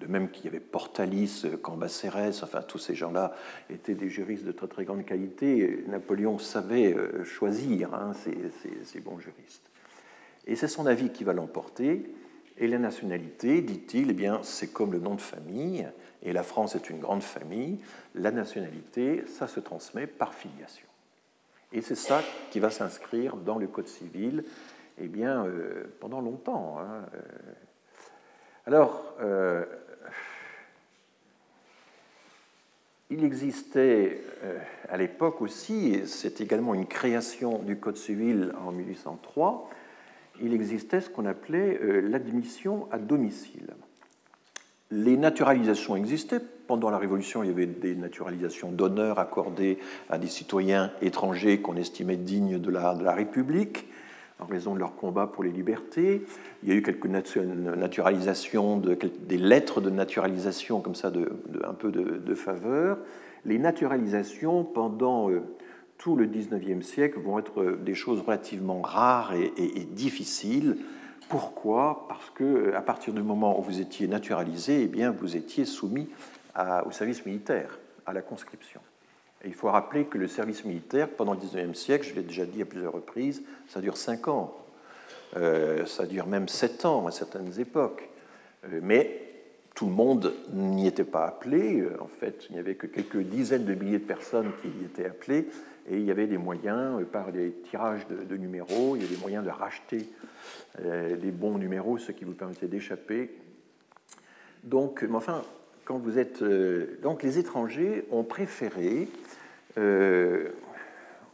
De 0.00 0.06
même 0.06 0.30
qu'il 0.30 0.44
y 0.44 0.48
avait 0.48 0.60
Portalis, 0.60 1.44
Cambacérès, 1.62 2.42
enfin 2.42 2.62
tous 2.62 2.78
ces 2.78 2.94
gens-là 2.94 3.34
étaient 3.70 3.94
des 3.94 4.08
juristes 4.08 4.44
de 4.44 4.52
très 4.52 4.68
très 4.68 4.84
grande 4.84 5.04
qualité. 5.04 5.84
Napoléon 5.88 6.38
savait 6.38 6.96
choisir 7.24 7.94
hein, 7.94 8.12
ces 8.14 9.00
bons 9.00 9.18
juristes. 9.18 9.68
Et 10.46 10.56
c'est 10.56 10.68
son 10.68 10.86
avis 10.86 11.10
qui 11.10 11.24
va 11.24 11.32
l'emporter. 11.32 12.10
Et 12.56 12.66
la 12.66 12.78
nationalité, 12.78 13.60
dit-il, 13.62 14.10
eh 14.10 14.14
bien, 14.14 14.40
c'est 14.42 14.72
comme 14.72 14.92
le 14.92 14.98
nom 14.98 15.14
de 15.14 15.20
famille, 15.20 15.86
et 16.22 16.32
la 16.32 16.42
France 16.42 16.74
est 16.74 16.90
une 16.90 16.98
grande 16.98 17.22
famille. 17.22 17.78
La 18.14 18.32
nationalité, 18.32 19.24
ça 19.26 19.46
se 19.46 19.60
transmet 19.60 20.08
par 20.08 20.34
filiation. 20.34 20.88
Et 21.72 21.82
c'est 21.82 21.94
ça 21.94 22.22
qui 22.50 22.58
va 22.58 22.70
s'inscrire 22.70 23.36
dans 23.36 23.58
le 23.58 23.68
Code 23.68 23.86
civil 23.86 24.44
eh 24.98 25.06
bien, 25.06 25.44
euh, 25.44 25.84
pendant 26.00 26.20
longtemps. 26.20 26.78
Hein. 26.80 27.04
Euh. 27.14 27.20
Alors, 28.66 29.14
euh, 29.20 29.64
il 33.10 33.24
existait 33.24 34.22
à 34.88 34.96
l'époque 34.96 35.40
aussi, 35.42 36.00
c'est 36.06 36.40
également 36.40 36.74
une 36.74 36.86
création 36.86 37.58
du 37.58 37.76
Code 37.76 37.96
civil 37.96 38.52
en 38.64 38.72
1803, 38.72 39.68
il 40.40 40.54
existait 40.54 41.00
ce 41.00 41.10
qu'on 41.10 41.26
appelait 41.26 41.78
euh, 41.82 42.00
l'admission 42.00 42.88
à 42.90 42.98
domicile. 42.98 43.74
Les 44.90 45.16
naturalisations 45.16 45.96
existaient. 45.96 46.40
Pendant 46.66 46.90
la 46.90 46.98
Révolution, 46.98 47.42
il 47.42 47.48
y 47.48 47.52
avait 47.52 47.66
des 47.66 47.94
naturalisations 47.94 48.70
d'honneur 48.70 49.18
accordées 49.18 49.78
à 50.10 50.18
des 50.18 50.26
citoyens 50.26 50.92
étrangers 51.00 51.60
qu'on 51.60 51.76
estimait 51.76 52.16
dignes 52.16 52.58
de 52.58 52.70
la, 52.70 52.94
de 52.94 53.02
la, 53.02 53.14
République. 53.14 53.86
En 54.38 54.46
raison 54.46 54.74
de 54.74 54.78
leur 54.78 54.94
combat 54.96 55.26
pour 55.26 55.44
les 55.44 55.50
libertés. 55.50 56.22
Il 56.62 56.68
y 56.68 56.72
a 56.72 56.74
eu 56.74 56.82
quelques 56.82 57.06
naturalisations, 57.06 58.76
des 58.76 59.38
lettres 59.38 59.80
de 59.80 59.90
naturalisation 59.90 60.80
comme 60.80 60.94
ça, 60.94 61.10
de, 61.10 61.32
un 61.64 61.74
peu 61.74 61.90
de, 61.90 62.34
faveur. 62.34 62.98
Les 63.44 63.58
naturalisations 63.58 64.64
pendant 64.64 65.30
euh, 65.30 65.42
tout 65.96 66.16
le 66.16 66.26
XIXe 66.26 66.84
siècle 66.86 67.18
vont 67.18 67.38
être 67.38 67.78
des 67.84 67.94
choses 67.94 68.20
relativement 68.20 68.80
rares 68.80 69.34
et, 69.34 69.84
difficiles. 69.90 70.76
Pourquoi? 71.28 72.06
Parce 72.08 72.30
que 72.30 72.72
à 72.74 72.80
partir 72.80 73.12
du 73.12 73.22
moment 73.22 73.58
où 73.58 73.62
vous 73.62 73.80
étiez 73.80 74.06
naturalisé, 74.06 74.82
eh 74.82 74.86
bien, 74.86 75.10
vous 75.10 75.36
étiez 75.36 75.64
soumis 75.64 76.08
au 76.86 76.90
service 76.90 77.24
militaire, 77.24 77.78
à 78.06 78.12
la 78.12 78.22
conscription. 78.22 78.80
Il 79.44 79.54
faut 79.54 79.68
rappeler 79.68 80.04
que 80.04 80.18
le 80.18 80.26
service 80.26 80.64
militaire, 80.64 81.08
pendant 81.08 81.32
le 81.32 81.38
XIXe 81.38 81.78
siècle, 81.78 82.08
je 82.08 82.14
l'ai 82.14 82.22
déjà 82.22 82.44
dit 82.44 82.62
à 82.62 82.64
plusieurs 82.64 82.92
reprises, 82.92 83.42
ça 83.68 83.80
dure 83.80 83.96
5 83.96 84.28
ans. 84.28 84.54
Euh, 85.36 85.84
ça 85.86 86.06
dure 86.06 86.26
même 86.26 86.48
7 86.48 86.84
ans 86.86 87.06
à 87.06 87.10
certaines 87.10 87.60
époques. 87.60 88.08
Euh, 88.64 88.80
mais 88.82 89.22
tout 89.74 89.86
le 89.86 89.92
monde 89.92 90.34
n'y 90.52 90.86
était 90.86 91.04
pas 91.04 91.26
appelé. 91.26 91.80
Euh, 91.80 91.96
en 92.00 92.08
fait, 92.08 92.46
il 92.48 92.54
n'y 92.54 92.58
avait 92.58 92.74
que 92.74 92.86
quelques 92.86 93.18
dizaines 93.18 93.64
de 93.64 93.74
milliers 93.74 93.98
de 93.98 94.04
personnes 94.04 94.50
qui 94.62 94.68
y 94.68 94.84
étaient 94.84 95.06
appelées. 95.06 95.48
Et 95.90 95.96
il 95.98 96.04
y 96.04 96.10
avait 96.10 96.26
des 96.26 96.38
moyens, 96.38 97.04
par 97.10 97.32
des 97.32 97.52
tirages 97.70 98.06
de, 98.08 98.36
numéros, 98.36 98.96
il 98.96 99.02
y 99.02 99.04
avait 99.06 99.14
des 99.14 99.20
moyens 99.20 99.42
de 99.42 99.48
racheter 99.48 100.06
des 100.78 101.30
bons 101.30 101.56
numéros, 101.56 101.96
ce 101.96 102.12
qui 102.12 102.26
vous 102.26 102.34
permettait 102.34 102.66
d'échapper. 102.66 103.34
Donc, 104.64 105.02
mais 105.08 105.16
enfin, 105.16 105.44
quand 105.88 105.96
vous 105.96 106.18
êtes. 106.18 106.44
donc, 107.02 107.22
les 107.22 107.38
étrangers 107.38 108.04
ont 108.10 108.22
préféré 108.22 109.08
euh, 109.78 110.48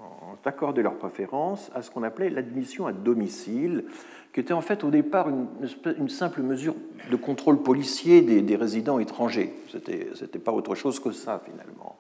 ont 0.01 0.49
accordé 0.49 0.83
leur 0.83 0.97
préférence 0.97 1.71
à 1.75 1.83
ce 1.83 1.91
qu'on 1.91 2.03
appelait 2.03 2.31
l'admission 2.31 2.87
à 2.87 2.93
domicile, 2.93 3.85
qui 4.33 4.41
était 4.41 4.53
en 4.53 4.61
fait 4.61 4.85
au 4.85 4.91
départ 4.91 5.29
une, 5.29 6.09
simple 6.09 6.43
mesure 6.43 6.75
de 7.11 7.17
contrôle 7.17 7.63
policier 7.63 8.21
des, 8.21 8.57
résidents 8.57 8.99
étrangers. 8.99 9.55
Ce 9.69 9.79
n'était 9.79 10.39
pas 10.39 10.53
autre 10.53 10.75
chose 10.75 11.01
que 11.01 11.13
ça 11.13 11.41
finalement. 11.45 11.97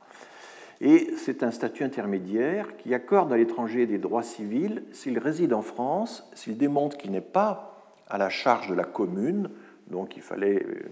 Et 0.81 1.14
c'est 1.17 1.43
un 1.43 1.51
statut 1.51 1.85
intermédiaire 1.85 2.77
qui 2.77 2.93
accorde 2.93 3.33
à 3.33 3.37
l'étranger 3.37 3.87
des 3.87 3.99
droits 3.99 4.25
civils 4.25 4.83
s'il 4.93 5.19
réside 5.19 5.53
en 5.53 5.62
France, 5.62 6.29
s'il 6.35 6.59
démontre 6.59 6.99
qu'il 6.99 7.12
n'est 7.12 7.21
pas 7.21 7.90
à 8.09 8.19
la 8.19 8.29
charge 8.29 8.69
de 8.69 8.75
la 8.75 8.85
commune, 8.85 9.49
donc 9.90 10.16
il 10.16 10.23
fallait 10.23 10.62
euh, 10.62 10.90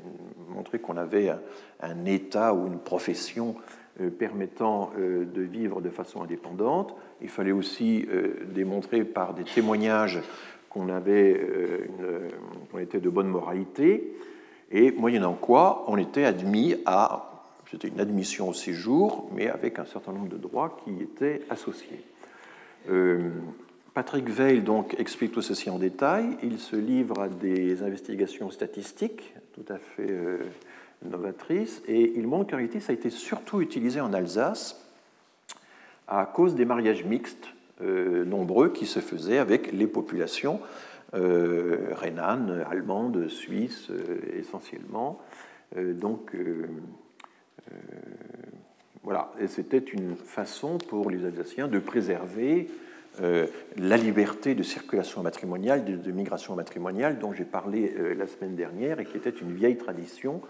montrer 0.48 0.78
qu'on 0.78 0.96
avait 0.96 1.30
un 1.80 2.04
État 2.04 2.54
ou 2.54 2.66
une 2.66 2.78
profession 2.78 3.56
euh, 4.00 4.10
permettant 4.10 4.90
euh, 4.98 5.24
de 5.24 5.42
vivre 5.42 5.80
de 5.80 5.90
façon 5.90 6.22
indépendante. 6.22 6.94
Il 7.20 7.28
fallait 7.28 7.52
aussi 7.52 8.06
démontrer 8.52 9.04
par 9.04 9.32
des 9.32 9.44
témoignages 9.44 10.20
qu'on 10.68 10.88
avait 10.88 11.40
qu'on 12.72 12.78
était 12.78 12.98
de 12.98 13.08
bonne 13.08 13.28
moralité, 13.28 14.16
et 14.72 14.90
moyennant 14.90 15.34
quoi 15.34 15.84
on 15.86 15.98
était 15.98 16.24
admis 16.24 16.74
à, 16.84 17.44
c'était 17.70 17.86
une 17.86 18.00
admission 18.00 18.48
au 18.48 18.54
séjour, 18.54 19.30
mais 19.32 19.48
avec 19.48 19.78
un 19.78 19.84
certain 19.84 20.10
nombre 20.10 20.30
de 20.30 20.36
droits 20.36 20.76
qui 20.84 21.00
étaient 21.00 21.42
associés. 21.48 22.02
Patrick 23.94 24.28
Veil 24.28 24.62
donc 24.62 24.98
explique 24.98 25.32
tout 25.32 25.42
ceci 25.42 25.68
en 25.70 25.78
détail. 25.78 26.36
Il 26.42 26.58
se 26.58 26.76
livre 26.76 27.20
à 27.20 27.28
des 27.28 27.82
investigations 27.82 28.50
statistiques 28.50 29.34
tout 29.52 29.64
à 29.70 29.78
fait 29.78 30.10
novatrice, 31.04 31.82
et 31.86 32.12
il 32.16 32.26
montre 32.26 32.50
qu'en 32.50 32.56
réalité, 32.56 32.80
ça 32.80 32.92
a 32.92 32.94
été 32.94 33.10
surtout 33.10 33.60
utilisé 33.60 34.00
en 34.00 34.12
Alsace 34.12 34.80
à 36.08 36.26
cause 36.26 36.54
des 36.54 36.64
mariages 36.64 37.04
mixtes 37.04 37.48
euh, 37.82 38.24
nombreux 38.24 38.72
qui 38.72 38.86
se 38.86 39.00
faisaient 39.00 39.38
avec 39.38 39.72
les 39.72 39.86
populations 39.86 40.60
euh, 41.14 41.88
rhénanes, 41.92 42.64
allemandes, 42.70 43.28
suisses 43.28 43.90
euh, 43.90 44.20
essentiellement. 44.38 45.18
donc 45.76 46.36
voilà, 49.02 49.32
et 49.40 49.48
c'était 49.48 49.78
une 49.78 50.14
façon 50.16 50.78
pour 50.78 51.10
les 51.10 51.24
Alsaciens 51.24 51.66
de 51.66 51.78
préserver 51.78 52.68
la 53.20 53.96
liberté 53.96 54.54
de 54.54 54.62
circulation 54.62 55.22
matrimoniale, 55.22 55.84
de, 55.84 56.10
migration 56.10 56.54
matrimoniale 56.54 57.18
dont 57.18 57.32
j'ai 57.32 57.44
parlé 57.44 57.94
la 58.16 58.26
semaine 58.26 58.56
dernière 58.56 59.00
et 59.00 59.04
qui 59.04 59.16
était 59.16 59.30
une 59.30 59.52
vieille 59.52 59.76
tradition 59.76 60.40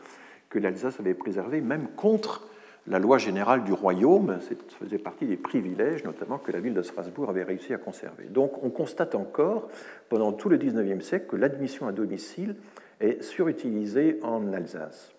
que 0.49 0.59
l'Alsace 0.59 1.01
avait 1.01 1.15
préservé, 1.15 1.61
même 1.61 1.89
contre 1.97 2.49
la 2.87 2.99
loi 2.99 3.19
générale 3.19 3.65
du 3.65 3.73
royaume. 3.73 4.39
Ça 4.41 4.55
faisait 4.81 4.99
partie 4.99 5.27
des 5.27 5.37
privilèges, 5.37 6.05
notamment 6.05 6.39
que 6.39 6.53
la 6.53 6.61
ville 6.61 6.75
de 6.75 6.83
Strasbourg 6.83 7.31
avait 7.31 7.45
réussi 7.45 7.73
à 7.73 7.79
conserver. 7.79 8.25
Donc 8.25 8.63
on 8.63 8.71
constate 8.71 9.15
encore, 9.15 9.69
pendant 10.09 10.33
tout 10.33 10.49
le 10.49 10.59
XIXe 10.59 11.05
siècle, 11.05 11.27
que 11.29 11.37
l'admission 11.37 11.87
à 11.87 11.93
domicile 11.93 12.57
est 13.01 13.23
surutilisée 13.23 14.19
en 14.23 14.53
Alsace. 14.53 15.13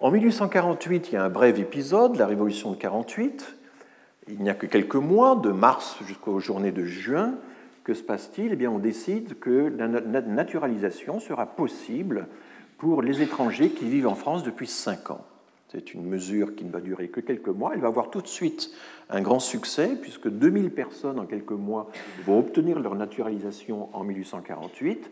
En 0.00 0.10
1848, 0.10 1.08
il 1.10 1.14
y 1.14 1.16
a 1.16 1.24
un 1.24 1.28
bref 1.28 1.58
épisode, 1.58 2.16
la 2.16 2.26
Révolution 2.26 2.70
de 2.70 2.76
48. 2.76 3.57
Il 4.30 4.42
n'y 4.42 4.50
a 4.50 4.54
que 4.54 4.66
quelques 4.66 4.94
mois, 4.94 5.36
de 5.36 5.50
mars 5.50 5.98
jusqu'aux 6.06 6.40
journées 6.40 6.72
de 6.72 6.84
juin. 6.84 7.34
Que 7.84 7.94
se 7.94 8.02
passe-t-il? 8.02 8.52
Eh 8.52 8.56
bien, 8.56 8.70
on 8.70 8.78
décide 8.78 9.38
que 9.38 9.72
la 9.76 9.88
naturalisation 10.20 11.20
sera 11.20 11.46
possible 11.46 12.26
pour 12.76 13.02
les 13.02 13.22
étrangers 13.22 13.70
qui 13.70 13.88
vivent 13.88 14.06
en 14.06 14.14
France 14.14 14.42
depuis 14.42 14.66
cinq 14.66 15.10
ans. 15.10 15.24
C'est 15.70 15.92
une 15.92 16.04
mesure 16.04 16.54
qui 16.54 16.64
ne 16.64 16.70
va 16.70 16.80
durer 16.80 17.08
que 17.08 17.20
quelques 17.20 17.48
mois. 17.48 17.72
Elle 17.74 17.80
va 17.80 17.88
avoir 17.88 18.10
tout 18.10 18.22
de 18.22 18.26
suite 18.26 18.70
un 19.10 19.20
grand 19.20 19.38
succès, 19.38 19.98
puisque 20.00 20.28
2000 20.28 20.70
personnes 20.70 21.18
en 21.18 21.26
quelques 21.26 21.50
mois 21.50 21.90
vont 22.24 22.38
obtenir 22.38 22.78
leur 22.80 22.94
naturalisation 22.94 23.88
en 23.92 24.04
1848, 24.04 25.10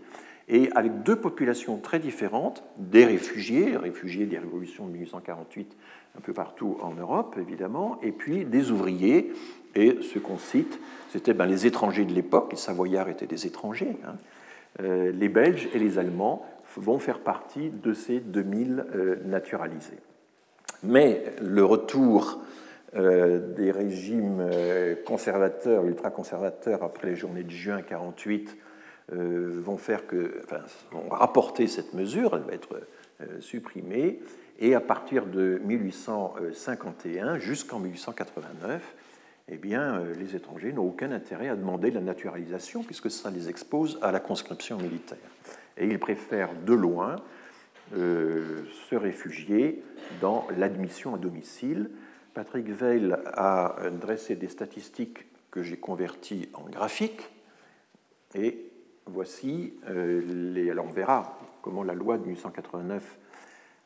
et 0.49 0.71
avec 0.75 1.03
deux 1.03 1.17
populations 1.17 1.79
très 1.79 1.99
différentes, 1.99 2.63
des 2.79 3.05
réfugiés, 3.05 3.77
réfugiés 3.77 4.27
des 4.27 4.39
révolutions 4.39 4.87
de 4.87 4.93
1848 4.93 5.77
un 6.17 6.21
peu 6.21 6.33
partout 6.33 6.79
en 6.81 6.95
Europe, 6.95 7.37
évidemment, 7.41 7.99
et 8.03 8.13
puis 8.13 8.45
des 8.45 8.71
ouvriers. 8.71 9.33
Et 9.75 9.99
ce 10.01 10.19
qu'on 10.19 10.39
cite, 10.39 10.81
c'était 11.11 11.35
ben, 11.35 11.47
les 11.47 11.67
étrangers 11.67 12.05
de 12.05 12.13
l'époque, 12.13 12.49
les 12.53 12.59
Savoyards 12.59 13.09
étaient 13.09 13.27
des 13.27 13.47
étrangers, 13.47 13.97
hein, 14.07 14.15
euh, 14.81 15.13
les 15.13 15.29
Belges 15.29 15.69
et 15.75 15.79
les 15.79 15.99
Allemands 15.99 16.47
vont 16.77 16.99
faire 16.99 17.21
partie 17.21 17.71
de 17.71 17.93
ces 17.93 18.21
2000 18.21 18.85
euh, 18.95 19.17
naturalisés. 19.25 19.99
Mais 20.83 21.23
le 21.41 21.65
retour 21.65 22.41
euh, 22.95 23.55
des 23.55 23.71
régimes 23.71 24.41
euh, 24.41 24.95
conservateurs, 25.05 25.85
ultra-conservateurs, 25.85 26.83
après 26.83 27.09
les 27.09 27.17
journées 27.17 27.43
de 27.43 27.51
juin 27.51 27.83
48, 27.83 28.57
vont 29.12 29.77
faire 29.77 30.07
que, 30.07 30.40
enfin, 30.45 30.61
vont 30.90 31.09
rapporter 31.09 31.69
cette 31.69 31.95
mesure, 31.95 32.35
elle 32.35 32.42
va 32.42 32.53
être 32.53 32.81
supprimée, 33.40 34.21
et 34.59 34.75
à 34.75 34.81
partir 34.81 35.27
de 35.27 35.61
1851 35.64 37.38
jusqu'en 37.38 37.79
1889, 37.79 38.95
eh 39.49 39.57
bien, 39.57 40.03
les 40.19 40.35
étrangers 40.35 40.73
n'ont 40.73 40.88
aucun 40.88 41.12
intérêt 41.12 41.49
à 41.49 41.55
demander 41.55 41.92
la 41.92 42.01
naturalisation, 42.01 42.83
puisque 42.83 43.11
ça 43.11 43.31
les 43.31 43.49
expose 43.49 43.99
à 44.03 44.11
la 44.11 44.19
conscription 44.19 44.77
militaire 44.77 45.19
et 45.77 45.87
ils 45.87 45.99
préfèrent 45.99 46.55
de 46.55 46.73
loin 46.73 47.16
euh, 47.95 48.64
se 48.90 48.97
réfugier 48.97 49.83
dans 50.21 50.47
l'admission 50.57 51.14
à 51.14 51.19
domicile. 51.19 51.90
Patrick 52.35 52.69
Veil 52.69 53.14
a 53.35 53.77
dressé 54.01 54.37
des 54.37 54.49
statistiques 54.49 55.27
que 55.51 55.62
j'ai 55.62 55.77
converties 55.77 56.49
en 56.55 56.69
graphiques, 56.69 57.31
et 58.35 58.71
voici 59.07 59.75
euh, 59.88 60.23
les. 60.55 60.71
Alors 60.71 60.87
on 60.87 60.92
verra 60.92 61.38
comment 61.62 61.83
la 61.83 61.95
loi 61.95 62.19
de 62.19 62.23
1889 62.23 63.19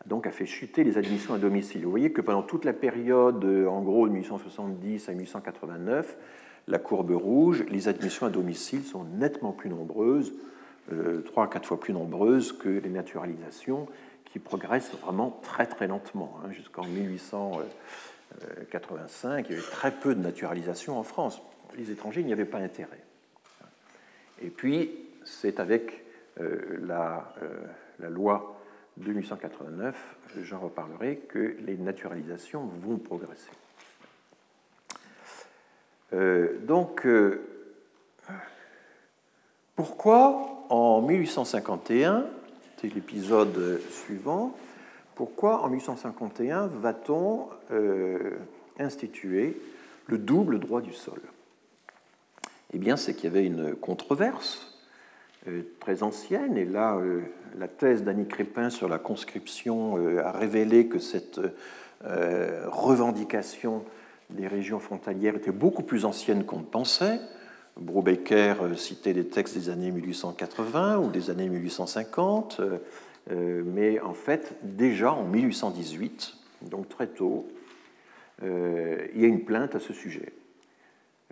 donc 0.06 0.26
a 0.26 0.30
fait 0.30 0.46
chuter 0.46 0.82
les 0.82 0.96
admissions 0.96 1.34
à 1.34 1.38
domicile. 1.38 1.84
Vous 1.84 1.90
voyez 1.90 2.10
que 2.10 2.22
pendant 2.22 2.42
toute 2.42 2.64
la 2.64 2.72
période, 2.72 3.44
en 3.44 3.82
gros 3.82 4.08
de 4.08 4.14
1870 4.14 5.10
à 5.10 5.12
1889, 5.12 6.16
la 6.68 6.78
courbe 6.78 7.10
rouge, 7.10 7.66
les 7.68 7.86
admissions 7.86 8.24
à 8.24 8.30
domicile 8.30 8.82
sont 8.82 9.04
nettement 9.04 9.52
plus 9.52 9.68
nombreuses 9.68 10.32
euh, 10.92 11.22
trois 11.22 11.44
à 11.44 11.46
quatre 11.46 11.66
fois 11.66 11.78
plus 11.78 11.92
nombreuses 11.92 12.50
que 12.52 12.68
les 12.68 12.88
naturalisations, 12.88 13.86
qui 14.24 14.40
progressent 14.40 14.92
vraiment 15.02 15.38
très 15.42 15.66
très 15.66 15.86
lentement. 15.86 16.40
Hein. 16.42 16.50
Jusqu'en 16.50 16.84
1885, 16.84 19.46
il 19.48 19.52
y 19.52 19.58
avait 19.58 19.70
très 19.70 19.92
peu 19.92 20.14
de 20.14 20.20
naturalisations 20.20 20.98
en 20.98 21.04
France. 21.04 21.40
Les 21.76 21.92
étrangers 21.92 22.24
n'y 22.24 22.32
avaient 22.32 22.44
pas 22.44 22.58
intérêt. 22.58 23.04
Et 24.42 24.50
puis, 24.50 24.90
c'est 25.30 25.60
avec 25.60 26.04
euh, 26.40 26.78
la, 26.82 27.34
euh, 27.42 27.48
la, 27.98 28.10
loi 28.10 28.60
de 28.96 29.08
1889, 29.08 30.16
j'en 30.42 30.60
reparlerai, 30.60 31.16
que 31.28 31.56
les 31.60 31.76
naturalisations 31.76 32.66
vont 32.66 32.98
progresser. 32.98 33.50
donc, 36.66 37.06
pourquoi 39.76 40.66
en 40.68 41.00
1851, 41.02 42.26
c'est 42.76 42.92
l'épisode 42.92 43.80
suivant, 43.90 44.54
pourquoi 45.20 45.62
en 45.62 45.68
1851 45.68 46.68
va-t-on 46.68 47.48
euh, 47.72 48.38
instituer 48.78 49.60
le 50.06 50.16
double 50.16 50.58
droit 50.58 50.80
du 50.80 50.94
sol? 50.94 51.20
Eh 52.72 52.78
bien, 52.78 52.96
c'est 52.96 53.12
qu'il 53.12 53.24
y 53.24 53.26
avait 53.26 53.44
une 53.44 53.76
controverse 53.76 54.69
très 55.80 56.02
ancienne, 56.02 56.56
et 56.56 56.64
là, 56.64 56.98
la 57.58 57.68
thèse 57.68 58.04
d'Annie 58.04 58.28
Crépin 58.28 58.70
sur 58.70 58.88
la 58.88 58.98
conscription 58.98 59.96
a 60.18 60.32
révélé 60.32 60.86
que 60.86 60.98
cette 60.98 61.40
revendication 62.04 63.84
des 64.28 64.46
régions 64.46 64.78
frontalières 64.78 65.36
était 65.36 65.50
beaucoup 65.50 65.82
plus 65.82 66.04
ancienne 66.04 66.44
qu'on 66.44 66.58
ne 66.58 66.64
pensait. 66.64 67.20
Brubaker 67.78 68.76
citait 68.76 69.14
des 69.14 69.28
textes 69.28 69.56
des 69.56 69.70
années 69.70 69.90
1880 69.90 70.98
ou 70.98 71.10
des 71.10 71.30
années 71.30 71.48
1850, 71.48 72.60
mais 73.30 73.98
en 74.00 74.14
fait, 74.14 74.56
déjà 74.62 75.12
en 75.12 75.24
1818, 75.24 76.34
donc 76.62 76.88
très 76.88 77.06
tôt, 77.06 77.48
euh, 78.42 79.06
il 79.14 79.20
y 79.20 79.24
a 79.24 79.28
une 79.28 79.44
plainte 79.44 79.74
à 79.74 79.80
ce 79.80 79.92
sujet. 79.92 80.32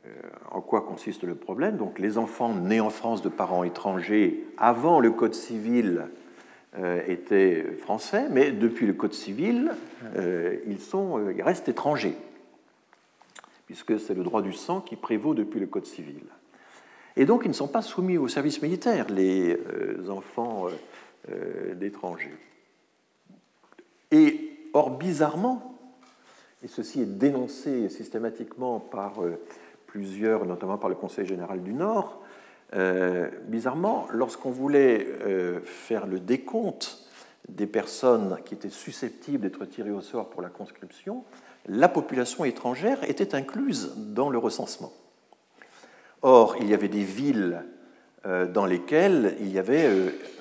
Euh, 0.09 0.29
en 0.51 0.61
quoi 0.61 0.83
consiste 0.83 1.25
le 1.25 1.35
problème? 1.35 1.77
Donc, 1.77 1.99
les 1.99 2.19
enfants 2.19 2.55
nés 2.55 2.81
en 2.81 2.91
France 2.91 3.23
de 3.23 3.29
parents 3.29 3.65
étrangers 3.65 4.45
avant 4.57 5.01
le 5.01 5.11
Code 5.11 5.35
civil 5.35 6.07
euh, 6.79 7.03
étaient 7.07 7.63
français, 7.79 8.27
mais 8.31 8.51
depuis 8.51 8.87
le 8.87 8.95
Code 8.95 9.13
civil, 9.13 9.73
ils, 10.67 10.81
sont, 10.81 11.31
ils 11.31 11.43
restent 11.43 11.69
étrangers, 11.69 12.17
puisque 13.67 14.01
c'est 14.01 14.15
le 14.15 14.23
droit 14.23 14.43
du 14.43 14.53
sang 14.53 14.81
qui 14.81 14.97
prévaut 14.97 15.35
depuis 15.35 15.61
le 15.61 15.67
Code 15.67 15.87
civil. 15.87 16.23
Et 17.17 17.25
donc, 17.25 17.43
ils 17.45 17.49
ne 17.49 17.55
sont 17.55 17.69
pas 17.69 17.83
soumis 17.83 18.17
au 18.17 18.29
service 18.29 18.63
militaire, 18.63 19.07
les 19.11 19.59
enfants 20.09 20.67
d'étrangers. 21.75 22.37
Et 24.11 24.51
or, 24.73 24.97
bizarrement, 24.97 25.79
et 26.63 26.69
ceci 26.69 27.03
est 27.03 27.19
dénoncé 27.19 27.89
systématiquement 27.89 28.81
par 28.81 29.23
euh, 29.23 29.39
plusieurs, 29.89 30.47
notamment 30.47 30.79
par 30.79 30.89
le 30.89 30.95
Conseil 30.95 31.27
général 31.27 31.63
du 31.63 31.73
Nord, 31.73 32.21
euh, 32.75 33.29
bizarrement, 33.47 34.07
lorsqu'on 34.13 34.51
voulait 34.51 35.09
euh, 35.23 35.61
faire 35.65 36.07
le 36.07 36.21
décompte 36.21 36.99
des 37.49 37.67
personnes 37.67 38.39
qui 38.45 38.55
étaient 38.55 38.69
susceptibles 38.69 39.41
d'être 39.41 39.65
tirées 39.65 39.91
au 39.91 40.03
sort 40.03 40.29
pour 40.29 40.43
la 40.43 40.51
conscription, 40.51 41.25
la 41.67 41.89
population 41.89 42.45
étrangère 42.45 43.03
était 43.09 43.35
incluse 43.35 43.95
dans 43.97 44.31
le 44.31 44.39
recensement. 44.39 44.93
Or, 46.23 46.57
il 46.61 46.69
y 46.69 46.75
avait 46.75 46.89
des 46.89 47.05
villes 47.05 47.65
dans 48.25 48.67
lesquelles 48.67 49.37
il 49.41 49.51
y 49.51 49.59
avait 49.59 49.89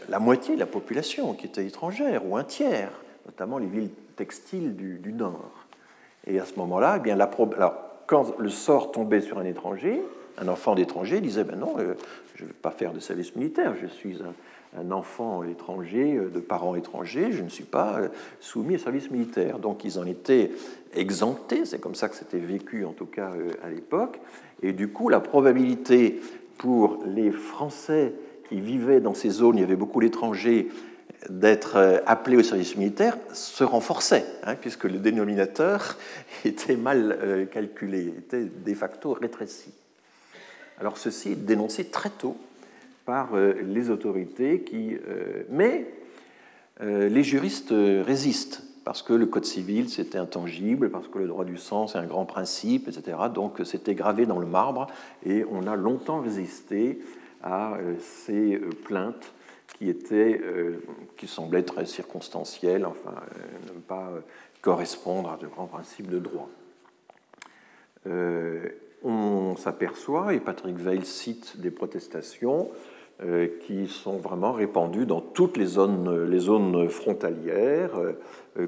la 0.10 0.20
moitié 0.20 0.56
de 0.56 0.60
la 0.60 0.66
population 0.66 1.34
qui 1.34 1.46
était 1.46 1.66
étrangère, 1.66 2.26
ou 2.26 2.36
un 2.36 2.44
tiers, 2.44 2.92
notamment 3.26 3.58
les 3.58 3.68
villes 3.68 3.92
textiles 4.16 4.76
du 4.76 5.14
Nord. 5.14 5.68
Et 6.28 6.40
à 6.40 6.46
ce 6.46 6.56
moment-là, 6.56 6.96
eh 6.98 7.00
bien, 7.00 7.16
la 7.16 7.32
Alors, 7.56 7.87
quand 8.08 8.40
le 8.40 8.50
sort 8.50 8.92
tombait 8.92 9.22
sur 9.22 9.38
un 9.38 9.46
étranger, 9.46 10.02
un 10.40 10.48
enfant 10.48 10.74
d'étranger 10.74 11.22
disait 11.22 11.44
ben 11.44 11.60
non, 11.60 11.76
euh, 11.78 11.94
je 12.36 12.44
ne 12.44 12.48
vais 12.48 12.56
pas 12.60 12.72
faire 12.72 12.94
de 12.94 13.00
service 13.00 13.36
militaire, 13.36 13.76
je 13.80 13.88
suis 13.88 14.18
un, 14.22 14.92
enfant 14.92 15.44
étranger, 15.44 16.16
euh, 16.16 16.30
de 16.30 16.40
parents 16.40 16.76
étrangers, 16.76 17.32
je 17.32 17.44
ne 17.44 17.50
suis 17.50 17.64
pas 17.66 18.00
euh, 18.00 18.08
soumis 18.40 18.76
au 18.76 18.80
service 18.80 19.12
militaire. 19.12 19.60
Donc 19.60 19.84
ils 19.84 20.00
en 20.00 20.06
étaient 20.06 20.52
exemptés, 20.94 21.66
c'est 21.66 21.80
comme 21.80 21.96
ça 21.96 22.08
que 22.10 22.16
c'était 22.16 22.40
vécu 22.40 22.86
en 22.86 22.94
tout 22.94 23.06
cas 23.06 23.32
à 23.64 23.70
l'époque. 23.70 24.20
Et 24.64 24.72
du 24.72 24.88
coup, 24.88 25.10
la 25.10 25.20
probabilité 25.20 26.20
pour 26.58 27.00
les 27.06 27.32
Français 27.32 28.14
qui 28.50 28.62
vivaient 28.62 29.02
dans 29.02 29.14
ces 29.14 29.30
zones, 29.30 29.58
il 29.58 29.62
y 29.62 29.64
avait 29.64 29.76
beaucoup 29.76 30.00
d'étrangers, 30.00 30.70
d'être 31.30 31.76
euh, 31.76 32.00
appelé 32.06 32.38
au 32.38 32.44
service 32.44 32.76
militaire 32.76 33.18
se 33.34 33.64
renforçait, 33.64 34.26
hein, 34.44 34.56
puisque 34.56 34.86
le 34.86 35.00
dénominateur 35.00 35.98
était 36.46 36.76
mal 36.76 37.18
euh, 37.22 37.46
calculé, 37.46 38.14
était 38.18 38.46
de 38.46 38.74
facto 38.74 39.14
rétréci. 39.14 39.74
Alors 40.80 40.98
ceci 40.98 41.32
est 41.32 41.36
dénoncé 41.46 41.86
très 41.86 42.10
tôt 42.10 42.38
par 43.06 43.36
euh, 43.36 43.54
les 43.64 43.90
autorités, 43.90 44.62
qui, 44.62 44.98
mais 45.50 45.88
les 46.80 47.24
juristes 47.24 47.74
résistent, 47.74 48.62
parce 48.84 49.02
que 49.02 49.14
le 49.14 49.26
Code 49.26 49.46
civil, 49.46 49.90
c'était 49.90 50.20
intangible, 50.20 50.92
parce 50.92 51.08
que 51.08 51.18
le 51.18 51.26
droit 51.26 51.44
du 51.44 51.58
sang, 51.58 51.88
c'est 51.88 51.98
un 51.98 52.06
grand 52.06 52.26
principe, 52.26 52.88
etc. 52.88 53.18
Donc 53.34 53.62
c'était 53.64 53.96
gravé 53.96 54.28
dans 54.28 54.38
le 54.38 54.46
marbre, 54.46 54.86
et 55.26 55.44
on 55.52 55.66
a 55.66 55.76
longtemps 55.76 56.22
résisté 56.22 57.02
à 57.42 57.78
ces 58.00 58.62
plaintes 58.86 59.34
qui, 59.76 59.90
était, 59.90 60.40
euh, 60.44 60.82
qui 61.18 61.28
semblait 61.28 61.64
très 61.64 61.86
circonstanciel, 61.86 62.86
enfin, 62.86 63.14
euh, 63.16 63.74
ne 63.74 63.80
pas 63.80 64.12
correspondre 64.62 65.32
à 65.32 65.38
de 65.38 65.48
grands 65.48 65.68
principes 65.68 66.10
de 66.10 66.20
droit. 66.20 66.50
Euh, 68.08 68.70
on 69.04 69.56
s'aperçoit, 69.56 70.34
et 70.34 70.40
Patrick 70.40 70.78
Veil 70.78 71.06
cite 71.06 71.60
des 71.60 71.72
protestations 71.72 72.70
qui 73.66 73.88
sont 73.88 74.18
vraiment 74.18 74.52
répandues 74.52 75.08
dans 75.08 75.22
toutes 75.22 75.58
les 75.58 75.66
zones, 75.66 76.30
les 76.30 76.38
zones 76.38 76.88
frontalières, 76.88 78.00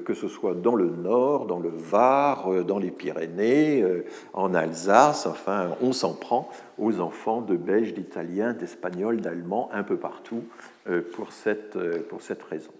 que 0.04 0.12
ce 0.12 0.26
soit 0.26 0.54
dans 0.54 0.74
le 0.74 0.90
Nord, 0.90 1.46
dans 1.46 1.60
le 1.60 1.68
Var, 1.68 2.64
dans 2.64 2.80
les 2.80 2.90
Pyrénées, 2.90 3.84
en 4.32 4.52
Alsace, 4.52 5.26
enfin, 5.26 5.76
on 5.80 5.92
s'en 5.92 6.14
prend 6.14 6.50
aux 6.78 6.98
enfants 6.98 7.42
de 7.42 7.54
Belges, 7.54 7.94
d'Italiens, 7.94 8.52
d'Espagnols, 8.52 9.20
d'Allemands, 9.20 9.68
un 9.72 9.84
peu 9.84 9.96
partout, 9.96 10.42
euh, 10.42 10.69
pour 10.86 11.32
cette, 11.32 11.76
euh, 11.76 12.02
pour 12.08 12.22
cette 12.22 12.42
raison. 12.42 12.72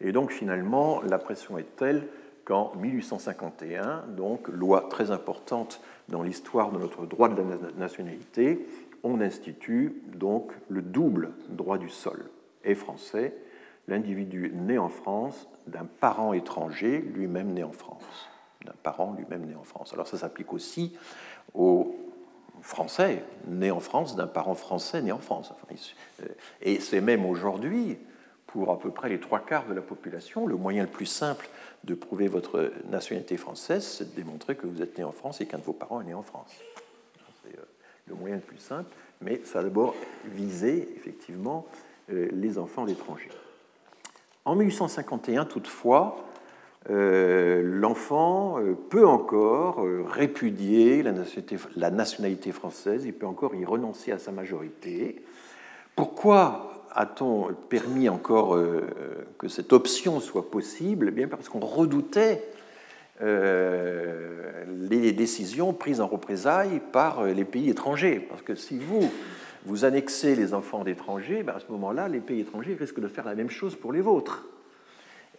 Et 0.00 0.12
donc 0.12 0.30
finalement, 0.30 1.02
la 1.02 1.18
pression 1.18 1.58
est 1.58 1.76
telle 1.76 2.06
qu'en 2.44 2.72
1851, 2.76 4.04
donc 4.08 4.48
loi 4.48 4.86
très 4.90 5.10
importante 5.10 5.80
dans 6.08 6.22
l'histoire 6.22 6.70
de 6.72 6.78
notre 6.78 7.06
droit 7.06 7.28
de 7.28 7.36
la 7.36 7.44
nationalité, 7.76 8.66
on 9.02 9.20
institue 9.20 10.02
donc 10.14 10.52
le 10.68 10.82
double 10.82 11.30
droit 11.48 11.78
du 11.78 11.88
sol 11.88 12.24
et 12.64 12.74
français, 12.74 13.34
l'individu 13.88 14.52
né 14.54 14.78
en 14.78 14.88
France 14.88 15.48
d'un 15.66 15.84
parent 15.84 16.32
étranger 16.32 16.98
lui-même 16.98 17.52
né 17.52 17.64
en 17.64 17.72
France, 17.72 18.28
d'un 18.64 18.74
parent 18.82 19.14
lui-même 19.16 19.46
né 19.46 19.54
en 19.54 19.64
France. 19.64 19.92
Alors 19.92 20.06
ça 20.06 20.18
s'applique 20.18 20.52
aussi 20.52 20.96
aux 21.54 21.94
français 22.64 23.22
né 23.46 23.70
en 23.70 23.80
France 23.80 24.16
d'un 24.16 24.26
parent 24.26 24.54
français 24.54 25.02
né 25.02 25.12
en 25.12 25.18
France. 25.18 25.52
Euh, 26.22 26.26
et 26.62 26.80
c'est 26.80 27.00
même 27.00 27.26
aujourd'hui, 27.26 27.98
pour 28.46 28.70
à 28.70 28.78
peu 28.78 28.90
près 28.90 29.08
les 29.08 29.20
trois 29.20 29.40
quarts 29.40 29.66
de 29.66 29.74
la 29.74 29.82
population, 29.82 30.46
le 30.46 30.56
moyen 30.56 30.82
le 30.82 30.88
plus 30.88 31.06
simple 31.06 31.48
de 31.84 31.94
prouver 31.94 32.26
votre 32.26 32.72
nationalité 32.88 33.36
française, 33.36 33.84
c'est 33.84 34.10
de 34.10 34.16
démontrer 34.16 34.56
que 34.56 34.66
vous 34.66 34.80
êtes 34.80 34.96
né 34.96 35.04
en 35.04 35.12
France 35.12 35.40
et 35.40 35.46
qu'un 35.46 35.58
de 35.58 35.62
vos 35.62 35.74
parents 35.74 36.00
est 36.00 36.04
né 36.04 36.14
en 36.14 36.22
France. 36.22 36.50
C'est 37.42 37.58
euh, 37.58 37.62
le 38.06 38.14
moyen 38.14 38.36
le 38.36 38.40
plus 38.40 38.58
simple, 38.58 38.90
mais 39.20 39.42
ça 39.44 39.60
a 39.60 39.62
d'abord 39.62 39.94
visé 40.24 40.88
effectivement 40.96 41.66
euh, 42.10 42.28
les 42.32 42.58
enfants 42.58 42.86
d'étrangers. 42.86 43.30
En 44.46 44.56
1851, 44.56 45.44
toutefois, 45.44 46.24
euh, 46.90 47.62
l'enfant 47.62 48.60
euh, 48.60 48.74
peut 48.74 49.06
encore 49.06 49.82
euh, 49.82 50.04
répudier 50.06 51.02
la 51.02 51.90
nationalité, 51.90 52.52
française, 52.52 53.04
il 53.06 53.14
peut 53.14 53.26
encore 53.26 53.54
y 53.54 53.64
renoncer 53.64 54.12
à 54.12 54.18
sa 54.18 54.32
majorité. 54.32 55.24
Pourquoi 55.96 56.84
a-t-on 56.92 57.54
permis 57.68 58.08
encore 58.08 58.58
que 59.38 59.48
cette 59.48 59.72
option 59.72 60.20
soit 60.20 60.50
possible? 60.50 61.06
Eh 61.08 61.12
Bien 61.12 61.28
parce 61.28 61.48
qu'on 61.48 61.60
redoutait 61.60 62.44
les 63.20 65.12
décisions 65.12 65.72
prises 65.72 66.00
en 66.00 66.08
représailles 66.08 66.80
par 66.92 67.24
les 67.24 67.44
pays 67.44 67.70
étrangers. 67.70 68.18
Parce 68.28 68.42
que 68.42 68.56
si 68.56 68.78
vous 68.78 69.08
vous 69.66 69.84
annexez 69.84 70.34
les 70.34 70.52
enfants 70.52 70.82
d'étrangers, 70.82 71.44
ben, 71.44 71.54
à 71.54 71.60
ce 71.60 71.70
moment-là, 71.70 72.08
les 72.08 72.20
pays 72.20 72.40
étrangers 72.40 72.76
risquent 72.78 73.00
de 73.00 73.08
faire 73.08 73.24
la 73.24 73.36
même 73.36 73.50
chose 73.50 73.76
pour 73.76 73.92
les 73.92 74.00
vôtres. 74.00 74.46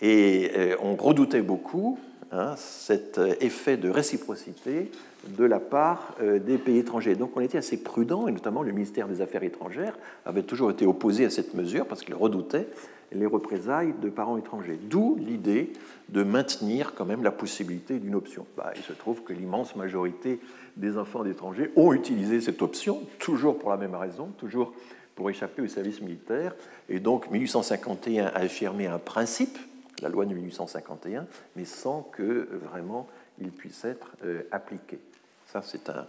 Et 0.02 0.52
euh, 0.56 0.76
on 0.82 0.96
redoutait 0.96 1.41
beaucoup 1.41 1.98
hein, 2.32 2.56
cet 2.58 3.18
euh, 3.18 3.34
effet 3.39 3.78
de 3.78 3.89
réciprocité 3.89 4.91
de 5.30 5.46
la 5.46 5.60
part 5.60 6.14
euh, 6.22 6.39
des 6.39 6.58
pays 6.58 6.78
étrangers. 6.78 7.16
Donc 7.16 7.32
on 7.36 7.41
était 7.41 7.58
assez 7.58 7.78
prudent, 7.78 8.28
et 8.28 8.32
notamment 8.32 8.62
le 8.62 8.72
ministère 8.72 9.08
des 9.08 9.22
Affaires 9.22 9.43
étrangères 9.43 9.98
avait 10.26 10.43
toujours 10.43 10.72
été 10.72 10.86
opposé 10.86 11.26
à 11.26 11.30
cette 11.30 11.54
mesure 11.54 11.86
parce 11.88 12.02
qu'il 12.02 12.16
redoutait 12.16 12.68
les 13.12 13.26
représailles 13.26 13.93
de 14.02 14.10
parents 14.10 14.38
étrangers. 14.38 14.80
D'où 14.89 15.16
l'idée 15.20 15.72
de 16.10 16.24
maintenir 16.24 16.93
quand 16.96 17.06
même 17.06 17.24
la 17.24 17.32
possibilité 17.32 18.00
d'une 18.00 18.16
option. 18.16 18.46
Bah, 18.58 18.74
il 18.76 18.82
se 18.82 18.93
trouve 18.93 19.24
que 19.24 19.34
l'immense 19.34 19.76
majorité 19.76 20.39
des 20.76 20.98
enfants 20.98 21.24
d'étrangers 21.24 21.72
ont 21.76 21.93
utilisé 21.93 22.41
cette 22.41 22.62
option, 22.62 23.02
toujours 23.20 23.58
pour 23.58 23.70
la 23.70 23.78
même 23.78 23.96
raison, 23.96 24.28
toujours 24.38 24.74
pour 25.16 25.30
échapper 25.30 25.62
au 25.62 25.68
service 25.68 26.02
militaire. 26.02 26.54
Et 26.89 27.00
donc 27.00 27.32
1851 27.32 28.26
a 28.26 28.39
affirmé 28.39 28.88
un 28.88 29.00
principe 29.00 29.58
la 30.02 30.10
loi 30.10 30.26
de 30.26 30.34
1851, 30.34 31.28
mais 31.56 31.66
sans 31.66 32.02
que 32.02 32.48
vraiment 32.52 33.08
il 33.39 33.52
puisse 33.52 33.86
être 33.86 34.12
euh, 34.24 34.43
appliqué. 34.52 35.00
Ça, 35.48 35.62
c'est 35.62 35.89
un, 35.89 36.06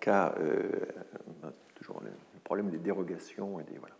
cas, 0.00 0.34
euh, 0.38 0.62
toujours 1.74 2.00
le 2.04 2.10
problème 2.42 2.70
des 2.70 2.78
dérogations. 2.78 3.60
Et 3.60 3.64
des, 3.64 3.78
voilà. 3.78 3.94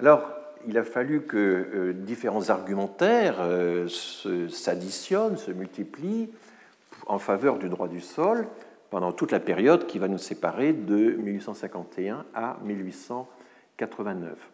Alors, 0.00 0.30
il 0.66 0.76
a 0.78 0.84
fallu 0.84 1.22
que 1.22 1.36
euh, 1.36 1.92
différents 1.92 2.50
argumentaires 2.50 3.38
s'additionnent, 3.88 5.36
se 5.36 5.50
multiplient 5.50 6.30
en 7.06 7.18
faveur 7.18 7.58
du 7.58 7.68
droit 7.68 7.88
du 7.88 8.00
sol 8.00 8.46
pendant 8.90 9.12
toute 9.12 9.32
la 9.32 9.40
période 9.40 9.86
qui 9.86 9.98
va 9.98 10.08
nous 10.08 10.18
séparer 10.18 10.72
de 10.72 11.12
1851 11.12 12.24
à 12.34 12.58
1889. 12.62 14.50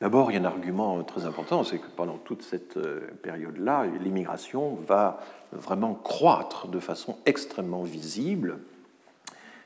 D'abord, 0.00 0.30
il 0.30 0.34
y 0.34 0.36
a 0.36 0.40
un 0.40 0.44
argument 0.44 1.02
très 1.02 1.24
important, 1.24 1.64
c'est 1.64 1.78
que 1.78 1.88
pendant 1.96 2.18
toute 2.18 2.42
cette 2.42 2.76
euh, 2.76 3.00
période-là, 3.20 3.86
l'immigration 4.00 4.76
va 4.86 5.18
vraiment 5.50 5.94
croître 5.94 6.68
de 6.68 6.78
façon 6.78 7.18
extrêmement 7.26 7.82
visible, 7.82 8.58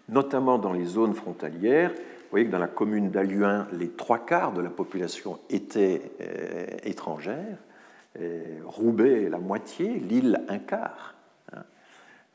notamment 0.08 0.58
dans 0.58 0.72
les 0.72 0.86
zones 0.86 1.12
frontalières. 1.12 1.90
Vous 1.90 2.30
voyez 2.30 2.46
que 2.46 2.50
dans 2.50 2.58
la 2.58 2.66
commune 2.66 3.10
d'Aluin, 3.10 3.68
les 3.72 3.90
trois 3.90 4.20
quarts 4.24 4.54
de 4.54 4.62
la 4.62 4.70
population 4.70 5.38
étaient 5.50 6.12
euh, 6.20 6.66
étrangères, 6.84 7.58
Roubaix 8.66 9.30
la 9.30 9.38
moitié, 9.38 9.88
Lille 9.88 10.42
un 10.48 10.58
quart. 10.58 11.14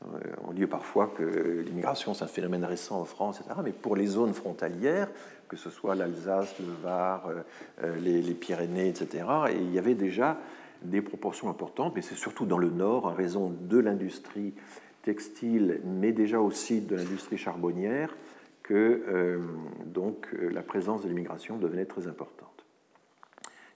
Euh, 0.04 0.18
on 0.46 0.52
dit 0.52 0.66
parfois 0.66 1.12
que 1.16 1.64
l'immigration 1.66 2.14
c'est 2.14 2.24
un 2.24 2.28
phénomène 2.28 2.64
récent 2.64 3.00
en 3.00 3.04
France, 3.04 3.40
etc. 3.40 3.56
Mais 3.64 3.72
pour 3.72 3.96
les 3.96 4.06
zones 4.06 4.32
frontalières, 4.32 5.08
que 5.48 5.56
ce 5.56 5.70
soit 5.70 5.94
l'Alsace, 5.94 6.54
le 6.60 6.72
Var, 6.82 7.26
euh, 7.26 7.42
euh, 7.82 7.96
les, 7.98 8.34
Pyrénées, 8.34 8.88
etc., 8.88 9.24
et 9.50 9.56
il 9.56 9.72
y 9.72 9.78
avait 9.78 9.94
déjà 9.94 10.38
des 10.82 11.02
proportions 11.02 11.50
importantes, 11.50 11.94
mais 11.96 12.02
c'est 12.02 12.14
surtout 12.14 12.46
dans 12.46 12.58
le 12.58 12.70
nord, 12.70 13.06
en 13.06 13.14
raison 13.14 13.52
de 13.60 13.78
l'industrie 13.78 14.54
textile, 15.02 15.80
mais 15.84 16.12
déjà 16.12 16.40
aussi 16.40 16.80
de 16.80 16.94
l'industrie 16.94 17.36
charbonnière, 17.36 18.16
que 18.62 19.40
donc, 19.86 20.28
la 20.38 20.62
présence 20.62 21.02
de 21.02 21.08
l'immigration 21.08 21.56
devenait 21.56 21.86
très 21.86 22.06
importante. 22.06 22.64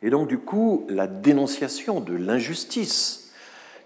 Et 0.03 0.11
donc, 0.11 0.29
du 0.29 0.39
coup, 0.39 0.87
la 0.91 1.07
dénonciation 1.07 2.01
de 2.01 2.15
l'injustice 2.15 3.32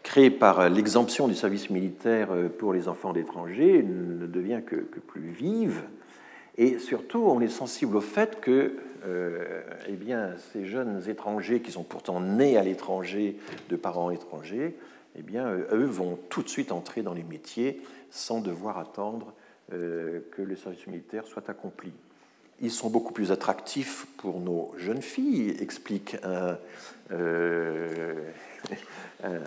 créée 0.07 0.31
par 0.31 0.69
l'exemption 0.69 1.27
du 1.27 1.35
service 1.35 1.69
militaire 1.69 2.29
pour 2.59 2.73
les 2.73 2.87
enfants 2.87 3.13
d'étrangers 3.13 3.83
ne 3.83 4.29
devient 4.29 4.61
que, 4.65 4.77
plus 4.77 5.21
vive. 5.21 5.83
Et 6.59 6.79
surtout, 6.79 7.19
on 7.19 7.41
est 7.41 7.49
sensible 7.49 7.97
au 7.97 8.01
fait 8.01 8.41
que 8.41 8.77
euh, 9.05 9.63
eh 9.89 9.95
bien, 9.95 10.31
ces 10.53 10.65
jeunes 10.65 11.03
étrangers 11.09 11.61
qui 11.61 11.73
sont 11.73 11.83
pourtant 11.83 12.21
nés 12.21 12.57
à 12.57 12.63
l'étranger 12.63 13.37
de 13.69 13.75
parents 13.75 14.13
étrangers, 14.13 14.77
eh 15.19 15.23
bien, 15.23 15.51
eux 15.73 15.85
vont 15.85 16.17
tout 16.29 16.45
de 16.45 16.49
suite 16.49 16.71
entrer 16.71 17.03
dans 17.03 17.13
les 17.13 17.25
métiers 17.25 17.83
sans 18.11 18.41
devoir 18.41 18.79
attendre 18.79 19.35
euh, 19.73 20.21
que 20.31 20.41
le 20.41 20.55
service 20.55 20.87
militaire 20.87 21.27
soit 21.27 21.51
accompli 21.51 21.93
ils 22.61 22.71
sont 22.71 22.89
beaucoup 22.89 23.13
plus 23.13 23.33
attractifs 23.33 24.07
pour 24.17 24.41
nos 24.41 24.73
jeunes 24.79 25.03
filles, 25.03 25.57
explique 25.61 26.17
euh, 26.25 26.55
un, 29.23 29.41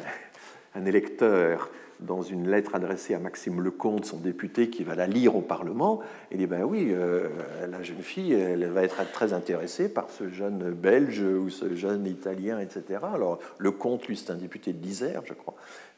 électeur 0.86 1.70
dans 2.00 2.22
une 2.22 2.50
lettre 2.50 2.76
adressée 2.76 3.14
à 3.14 3.20
Maxime 3.20 3.62
Lecomte, 3.62 4.06
son 4.06 4.18
député, 4.18 4.70
qui 4.70 4.84
va 4.84 4.96
la 4.96 5.06
lire 5.06 5.36
au 5.36 5.42
Parlement. 5.42 6.00
Il 6.32 6.38
dit 6.38 6.48
ben 6.48 6.64
oui, 6.64 6.90
euh, 6.92 7.28
la 7.70 7.84
jeune 7.84 8.02
fille, 8.02 8.34
elle 8.34 8.66
va 8.68 8.84
être 8.84 9.12
très 9.12 9.34
intéressée 9.34 9.90
par 9.90 10.10
ce 10.10 10.30
jeune 10.30 10.72
Belge 10.72 11.22
ou 11.22 11.50
ce 11.50 11.76
jeune 11.76 12.06
Italien, 12.08 12.60
etc. 12.60 13.02
Alors 13.14 13.40
Lecomte, 13.58 14.08
lui, 14.08 14.16
c'est 14.16 14.32
un 14.32 14.36
député 14.36 14.72
de 14.72 14.82
l'Isère, 14.82 15.24
je 15.26 15.34
crois, 15.34 15.56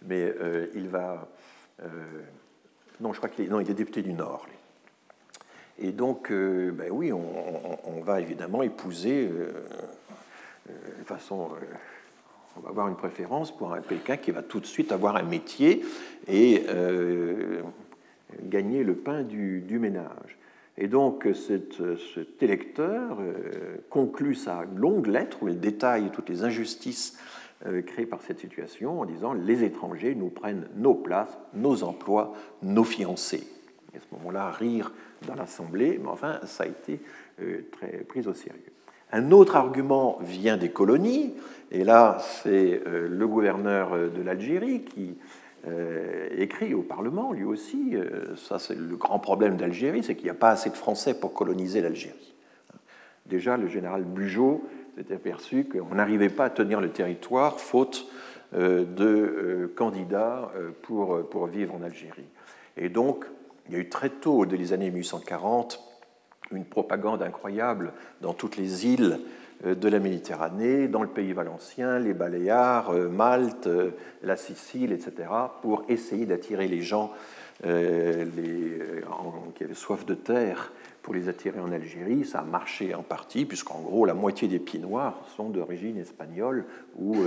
mais 0.08 0.34
euh, 0.42 0.68
il 0.74 0.88
va... 0.88 1.28
non, 3.00 3.14
je 3.14 3.18
crois 3.18 3.30
qu'il 3.30 3.46
est, 3.46 3.50
non, 3.50 3.60
il 3.60 3.70
est 3.70 3.76
député 3.76 4.02
du 4.02 4.14
Nord. 4.14 4.48
Lui. 4.48 4.58
Et 5.82 5.92
donc, 5.92 6.32
euh, 6.32 6.72
ben 6.72 6.90
oui, 6.92 7.12
on, 7.12 8.02
va 8.02 8.22
évidemment 8.22 8.62
épouser 8.62 9.28
euh, 9.28 9.52
euh, 10.70 10.74
de 11.00 11.04
façon. 11.04 11.50
On 12.58 12.62
va 12.62 12.70
avoir 12.70 12.88
une 12.88 12.96
préférence 12.96 13.56
pour 13.56 13.76
quelqu'un 13.88 14.18
qui 14.18 14.32
va 14.32 14.42
tout 14.42 14.60
de 14.60 14.66
suite 14.66 14.92
avoir 14.92 15.16
un 15.16 15.24
métier 15.24 15.84
et 16.28 16.64
gagner 18.44 18.84
le 18.84 18.96
pain 18.96 19.24
du, 19.24 19.80
ménage. 19.80 20.38
Et 20.78 20.88
donc, 20.88 21.28
cet, 21.34 21.82
électeur 22.42 23.18
conclut 23.90 24.36
sa 24.36 24.66
longue 24.76 25.08
lettre 25.08 25.44
où 25.44 25.48
il 25.48 25.60
détaille 25.60 26.12
toutes 26.12 26.30
les 26.30 26.44
injustices 26.44 27.18
créées 27.86 28.06
par 28.06 28.22
cette 28.22 28.40
situation 28.40 29.00
en 29.00 29.06
disant 29.06 29.34
Les 29.34 29.64
étrangers 29.64 30.16
nous 30.16 30.30
prennent 30.30 30.68
nos 30.76 30.96
places, 30.96 31.38
nos 31.54 31.84
emplois, 31.84 32.34
nos 32.62 32.84
fiancés. 32.84 33.48
Et 33.94 33.98
à 33.98 34.00
ce 34.00 34.16
moment-là, 34.16 34.52
rire 34.52 34.92
dans 35.28 35.36
l'Assemblée, 35.36 36.00
mais 36.02 36.10
enfin, 36.10 36.40
ça 36.46 36.64
a 36.64 36.68
été 36.68 37.00
euh, 37.42 37.62
très 37.72 38.04
pris 38.04 38.28
au 38.28 38.34
sérieux. 38.34 38.71
Un 39.12 39.32
autre 39.32 39.56
argument 39.56 40.18
vient 40.22 40.58
des 40.58 40.70
colonies, 40.70 41.34
et 41.72 41.84
là, 41.84 42.18
c'est 42.20 42.82
euh, 42.88 43.08
le 43.10 43.28
gouverneur 43.28 43.94
euh, 43.94 44.10
de 44.10 44.22
l'Algérie 44.22 44.84
qui 44.84 45.18
écrit 46.40 46.74
au 46.74 46.82
Parlement, 46.82 47.34
lui 47.34 47.44
aussi. 47.44 47.94
Ça, 48.36 48.58
c'est 48.58 48.76
le 48.76 48.96
grand 48.96 49.20
problème 49.20 49.58
d'Algérie, 49.58 50.02
c'est 50.02 50.16
qu'il 50.16 50.24
n'y 50.24 50.32
a 50.32 50.34
pas 50.34 50.50
assez 50.50 50.72
de 50.72 50.76
Français 50.76 51.14
pour 51.14 51.34
coloniser 51.34 51.82
l'Algérie. 51.82 52.34
Déjà, 53.28 53.58
le 53.58 53.68
général 53.68 54.04
Bugeaud 54.04 54.64
s'était 54.98 55.14
aperçu 55.14 55.66
qu'on 55.66 55.94
n'arrivait 55.94 56.30
pas 56.30 56.46
à 56.46 56.50
tenir 56.50 56.82
le 56.82 56.90
territoire 56.90 57.60
faute 57.60 58.08
de 58.54 59.72
candidats 59.76 60.52
pour, 60.82 61.30
pour 61.30 61.46
vivre 61.46 61.76
en 61.76 61.84
Algérie. 61.84 62.26
Et 62.76 62.90
donc, 62.90 63.26
il 63.68 63.76
y 63.76 63.78
a 63.78 63.80
eu 63.80 63.88
très 63.88 64.10
tôt, 64.10 64.48
dès 64.48 64.58
les 64.58 64.74
années 64.74 64.90
1840, 64.90 65.91
une 66.54 66.66
propagande 66.66 67.22
incroyable 67.22 67.94
dans 68.22 68.34
toutes 68.34 68.58
les 68.58 68.88
îles 68.88 69.20
euh, 69.66 69.76
de 69.76 69.90
la 69.90 70.00
Méditerranée, 70.00 70.88
dans 70.88 71.02
le 71.02 71.08
pays 71.08 71.34
valencien, 71.34 72.00
les 72.00 72.14
Baléares, 72.14 72.92
euh, 72.92 73.10
Malte, 73.10 73.68
euh, 73.68 73.92
la 74.24 74.36
Sicile, 74.36 74.92
etc., 74.92 75.30
pour 75.62 75.84
essayer 75.88 76.26
d'attirer 76.26 76.68
les 76.68 76.82
gens 76.82 77.12
qui 77.64 79.64
avaient 79.64 79.76
soif 79.76 80.04
de 80.08 80.16
terre 80.16 80.74
pour 81.04 81.14
les 81.14 81.30
attirer 81.30 81.60
en 81.60 81.72
Algérie. 81.72 82.26
Ça 82.26 82.40
a 82.40 82.44
marché 82.44 82.96
en 82.96 83.04
partie, 83.04 83.46
puisqu'en 83.46 83.82
gros, 83.82 84.04
la 84.04 84.16
moitié 84.16 84.48
des 84.48 84.58
pieds 84.58 84.80
noirs 84.80 85.24
sont 85.36 85.50
d'origine 85.50 85.98
espagnole 85.98 86.66
ou 86.98 87.18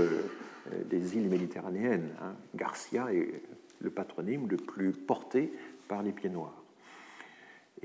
des 0.86 1.16
îles 1.16 1.28
méditerranéennes. 1.28 2.08
Hein. 2.20 2.32
Garcia 2.56 3.12
est 3.12 3.42
le 3.78 3.90
patronyme 3.90 4.48
le 4.50 4.56
plus 4.56 4.90
porté 4.90 5.52
par 5.86 6.02
les 6.02 6.10
pieds 6.10 6.30
noirs. 6.30 6.63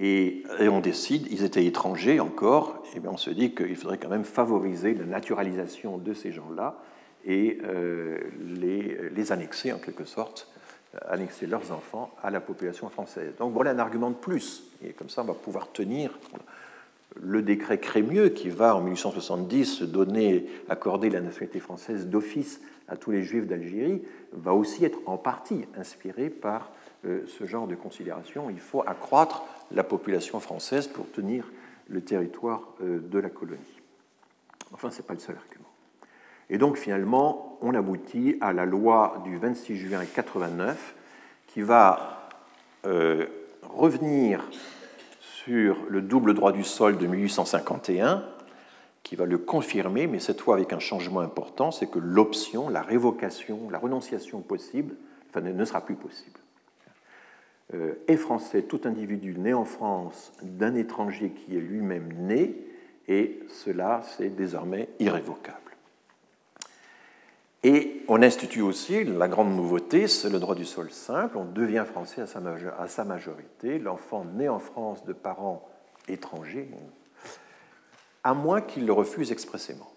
Et, 0.01 0.43
on 0.61 0.79
décide, 0.79 1.27
ils 1.29 1.43
étaient 1.43 1.65
étrangers 1.65 2.19
encore, 2.21 2.83
et 2.95 2.99
bien 2.99 3.11
on 3.11 3.17
se 3.17 3.29
dit 3.29 3.53
qu'il 3.53 3.75
faudrait 3.75 3.97
quand 3.97 4.09
même 4.09 4.23
favoriser 4.23 4.93
la 4.93 5.03
naturalisation 5.03 5.97
de 5.97 6.13
ces 6.13 6.31
gens-là 6.31 6.81
et 7.25 7.59
euh, 7.65 8.17
les, 8.55 8.97
les, 9.13 9.31
annexer 9.33 9.73
en 9.73 9.77
quelque 9.77 10.05
sorte, 10.05 10.47
euh, 10.95 10.99
annexer 11.09 11.47
leurs 11.47 11.73
enfants 11.73 12.11
à 12.23 12.31
la 12.31 12.39
population 12.39 12.89
française. 12.89 13.33
Donc 13.37 13.51
voilà 13.51 13.71
un 13.71 13.79
argument 13.79 14.09
de 14.09 14.15
plus, 14.15 14.63
et 14.85 14.93
comme 14.93 15.09
ça 15.09 15.21
on 15.21 15.25
va 15.25 15.33
pouvoir 15.33 15.69
tenir 15.73 16.17
le 17.21 17.41
décret 17.41 17.79
Crémieux 17.79 18.29
qui 18.29 18.49
va 18.49 18.75
en 18.75 18.81
1870 18.81 19.81
donner, 19.81 20.45
accorder 20.69 21.09
la 21.09 21.19
nationalité 21.19 21.59
française 21.59 22.07
d'office 22.07 22.61
à 22.87 22.95
tous 22.95 23.11
les 23.11 23.23
juifs 23.23 23.47
d'Algérie, 23.47 24.01
va 24.31 24.53
aussi 24.53 24.85
être 24.85 24.99
en 25.05 25.17
partie 25.17 25.65
inspiré 25.75 26.29
par 26.29 26.71
ce 27.03 27.45
genre 27.45 27.67
de 27.67 27.75
considération. 27.75 28.49
Il 28.49 28.59
faut 28.59 28.83
accroître 28.85 29.43
la 29.71 29.83
population 29.83 30.39
française 30.39 30.87
pour 30.87 31.09
tenir 31.11 31.45
le 31.89 32.01
territoire 32.01 32.61
euh, 32.81 32.99
de 32.99 33.19
la 33.19 33.29
colonie. 33.29 33.59
Enfin, 34.73 34.91
ce 34.91 34.97
n'est 34.97 35.07
pas 35.07 35.13
le 35.13 35.19
seul 35.19 35.35
argument. 35.35 35.69
Et 36.49 36.57
donc, 36.57 36.77
finalement, 36.77 37.57
on 37.61 37.73
aboutit 37.73 38.37
à 38.41 38.53
la 38.53 38.65
loi 38.65 39.21
du 39.23 39.37
26 39.37 39.75
juin 39.75 40.03
89 40.05 40.95
qui 41.47 41.61
va 41.61 42.29
euh, 42.85 43.25
revenir 43.63 44.47
sur 45.21 45.77
le 45.89 46.01
double 46.01 46.33
droit 46.33 46.51
du 46.51 46.63
sol 46.63 46.97
de 46.97 47.07
1851, 47.07 48.23
qui 49.03 49.15
va 49.15 49.25
le 49.25 49.37
confirmer, 49.37 50.05
mais 50.05 50.19
cette 50.19 50.41
fois 50.41 50.55
avec 50.55 50.73
un 50.73 50.79
changement 50.79 51.21
important, 51.21 51.71
c'est 51.71 51.87
que 51.87 51.99
l'option, 51.99 52.69
la 52.69 52.81
révocation, 52.81 53.69
la 53.71 53.79
renonciation 53.79 54.41
possible, 54.41 54.95
enfin, 55.29 55.41
ne 55.41 55.65
sera 55.65 55.81
plus 55.81 55.95
possible. 55.95 56.39
Euh, 57.75 57.93
est 58.07 58.17
français 58.17 58.63
tout 58.63 58.81
individu 58.85 59.35
né 59.37 59.53
en 59.53 59.65
France 59.65 60.33
d'un 60.41 60.73
étranger 60.73 61.29
qui 61.29 61.55
est 61.55 61.59
lui-même 61.59 62.11
né, 62.13 62.55
et 63.07 63.39
cela, 63.47 64.01
c'est 64.17 64.29
désormais 64.29 64.89
irrévocable. 64.99 65.57
Et 67.63 68.03
on 68.07 68.23
institue 68.23 68.61
aussi, 68.61 69.03
la 69.03 69.27
grande 69.27 69.55
nouveauté, 69.55 70.07
c'est 70.07 70.29
le 70.29 70.39
droit 70.39 70.55
du 70.55 70.65
sol 70.65 70.89
simple, 70.89 71.37
on 71.37 71.45
devient 71.45 71.85
français 71.85 72.21
à 72.21 72.87
sa 72.87 73.03
majorité, 73.03 73.77
l'enfant 73.77 74.25
né 74.25 74.47
en 74.49 74.59
France 74.59 75.05
de 75.05 75.13
parents 75.13 75.67
étrangers, 76.07 76.69
à 78.23 78.33
moins 78.33 78.61
qu'il 78.61 78.85
le 78.85 78.93
refuse 78.93 79.31
expressément. 79.31 79.91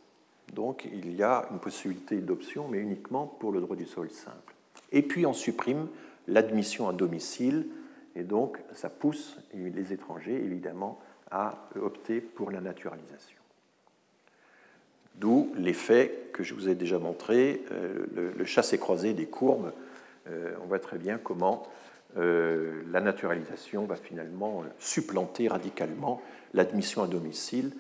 Donc 0.53 0.87
il 0.93 1.15
y 1.15 1.23
a 1.23 1.47
une 1.51 1.59
possibilité 1.59 2.17
d'option, 2.17 2.69
mais 2.69 2.79
uniquement 2.79 3.27
pour 3.27 3.53
le 3.53 3.61
droit 3.61 3.77
du 3.77 3.87
sol 3.87 4.11
simple. 4.11 4.55
Et 4.91 5.03
puis 5.03 5.25
on 5.25 5.33
supprime 5.33 5.89
l'admission 6.29 6.89
à 6.89 6.93
domicile, 6.93 7.67
et 8.15 8.23
donc 8.23 8.59
ça 8.75 8.91
pousse 8.91 9.39
les 9.55 9.93
étrangers, 9.93 10.37
évidemment, 10.37 10.99
à 11.31 11.69
opter 11.81 12.21
pour 12.21 12.51
la 12.51 12.61
naturalisation. 12.61 13.39
D'où 15.17 15.53
l'effet 15.57 16.29
que 16.33 16.43
je 16.43 16.55
vous 16.55 16.69
ai 16.69 16.75
déjà 16.75 16.99
montré, 16.99 17.63
euh, 17.71 18.33
le, 18.37 18.45
chassé-croisé 18.45 19.13
des 19.15 19.27
courbes. 19.27 19.73
Euh, 20.29 20.55
on 20.63 20.67
voit 20.67 20.79
très 20.79 20.99
bien 20.99 21.19
comment 21.19 21.67
la 22.15 23.01
naturalisation 23.01 23.87
va 23.87 23.97
finalement 23.97 24.65
supplanter 24.79 25.49
radicalement 25.49 26.21
l'admission 26.53 27.03
à 27.03 27.07
domicile 27.07 27.73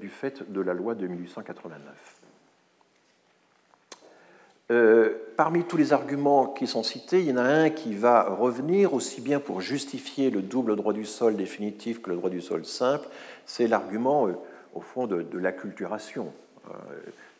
du 0.00 0.08
fait 0.08 0.50
de 0.50 0.62
la 0.62 0.72
loi 0.72 0.94
de 0.94 1.06
1889. 1.06 2.23
Euh, 4.74 5.10
parmi 5.36 5.62
tous 5.62 5.76
les 5.76 5.92
arguments 5.92 6.48
qui 6.48 6.66
sont 6.66 6.82
cités, 6.82 7.20
il 7.20 7.28
y 7.28 7.32
en 7.32 7.36
a 7.36 7.44
un 7.44 7.70
qui 7.70 7.94
va 7.94 8.24
revenir 8.24 8.92
aussi 8.92 9.20
bien 9.20 9.38
pour 9.38 9.60
justifier 9.60 10.30
le 10.30 10.42
double 10.42 10.74
droit 10.74 10.92
du 10.92 11.04
sol 11.04 11.36
définitif 11.36 12.02
que 12.02 12.10
le 12.10 12.16
droit 12.16 12.30
du 12.30 12.40
sol 12.40 12.64
simple. 12.64 13.06
C'est 13.46 13.68
l'argument, 13.68 14.26
euh, 14.26 14.32
au 14.74 14.80
fond, 14.80 15.06
de, 15.06 15.38
l'acculturation. 15.38 16.32
Euh, 16.68 16.72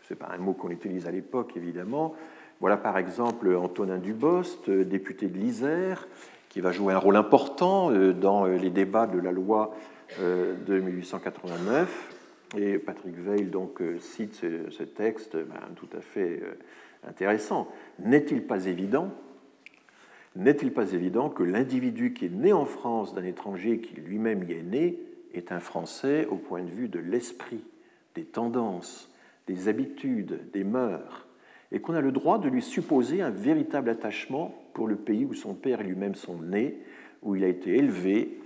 Ce 0.08 0.14
n'est 0.14 0.18
pas 0.18 0.28
un 0.32 0.38
mot 0.38 0.52
qu'on 0.52 0.70
utilise 0.70 1.08
à 1.08 1.10
l'époque, 1.10 1.56
évidemment. 1.56 2.14
Voilà 2.60 2.76
par 2.76 2.98
exemple 2.98 3.52
Antonin 3.56 3.98
Dubost, 3.98 4.70
député 4.70 5.26
de 5.26 5.36
l'Isère, 5.36 6.06
qui 6.48 6.60
va 6.60 6.70
jouer 6.70 6.94
un 6.94 6.98
rôle 6.98 7.16
important 7.16 7.90
dans 8.12 8.46
les 8.46 8.70
débats 8.70 9.08
de 9.08 9.18
la 9.18 9.32
loi 9.32 9.74
de 10.20 10.78
1889. 10.78 12.10
Et 12.56 12.78
Patrick 12.78 13.16
Veil 13.16 13.46
donc, 13.46 13.82
cite 13.98 14.34
ce, 14.34 14.82
texte 14.84 15.36
ben, 15.36 15.60
tout 15.74 15.88
à 15.96 16.00
fait 16.00 16.40
intéressant. 17.08 17.68
N'est-il 17.98 18.42
pas 18.42 18.66
évident 18.66 19.10
N'est-il 20.36 20.72
pas 20.72 20.92
évident 20.92 21.30
que 21.30 21.42
l'individu 21.42 22.12
qui 22.12 22.26
est 22.26 22.32
né 22.34 22.52
en 22.52 22.64
France 22.64 23.14
d'un 23.14 23.24
étranger 23.24 23.78
qui 23.78 23.94
lui-même 23.96 24.44
y 24.44 24.52
est 24.52 24.62
né 24.62 24.98
est 25.32 25.52
un 25.52 25.60
Français 25.60 26.26
au 26.26 26.36
point 26.36 26.62
de 26.62 26.70
vue 26.70 26.88
de 26.88 26.98
l'esprit, 26.98 27.64
des 28.14 28.24
tendances, 28.24 29.12
des 29.46 29.68
habitudes, 29.68 30.50
des 30.52 30.64
mœurs, 30.64 31.26
et 31.72 31.80
qu'on 31.80 31.94
a 31.94 32.00
le 32.00 32.12
droit 32.12 32.38
de 32.38 32.48
lui 32.48 32.62
supposer 32.62 33.20
un 33.20 33.30
véritable 33.30 33.90
attachement 33.90 34.54
pour 34.74 34.86
le 34.86 34.96
pays 34.96 35.24
où 35.24 35.34
son 35.34 35.54
père 35.54 35.80
et 35.80 35.84
lui-même 35.84 36.14
sont 36.14 36.40
nés, 36.40 36.78
où 37.22 37.34
il 37.36 37.44
a 37.44 37.48
été 37.48 37.76
élevé, 37.76 38.40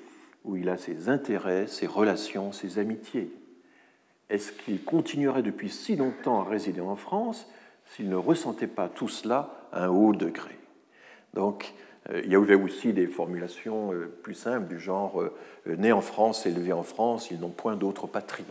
où 0.45 0.57
il 0.57 0.69
a 0.69 0.77
ses 0.77 1.09
intérêts, 1.09 1.67
ses 1.67 1.87
relations, 1.87 2.53
ses 2.53 2.79
amitiés? 2.79 3.31
Est-ce 4.31 4.53
qu'il 4.53 4.83
continuerait 4.83 5.43
depuis 5.43 5.71
si 5.71 5.97
longtemps 5.97 6.41
à 6.41 6.45
résider 6.45 6.81
en 6.81 6.97
France 6.97 7.51
s'il 7.95 8.09
ne 8.09 8.17
ressentait 8.17 8.67
pas 8.67 8.89
tout 8.89 9.09
cela 9.09 9.51
à 9.73 9.85
un 9.85 9.89
haut 9.89 10.13
degré. 10.13 10.57
Donc, 11.35 11.75
euh, 12.11 12.23
il 12.25 12.31
y 12.31 12.37
avait 12.37 12.55
aussi 12.55 12.93
des 12.93 13.07
formulations 13.07 13.93
euh, 13.93 14.13
plus 14.23 14.35
simples 14.35 14.69
du 14.69 14.79
genre 14.79 15.21
euh, 15.21 15.33
né 15.67 15.93
en 15.93 16.01
France, 16.01 16.47
élevé 16.47 16.73
en 16.73 16.83
France, 16.83 17.31
ils 17.31 17.41
n'ont 17.41 17.49
point 17.51 17.77
d'autre 17.77 18.07
patrie. 18.07 18.45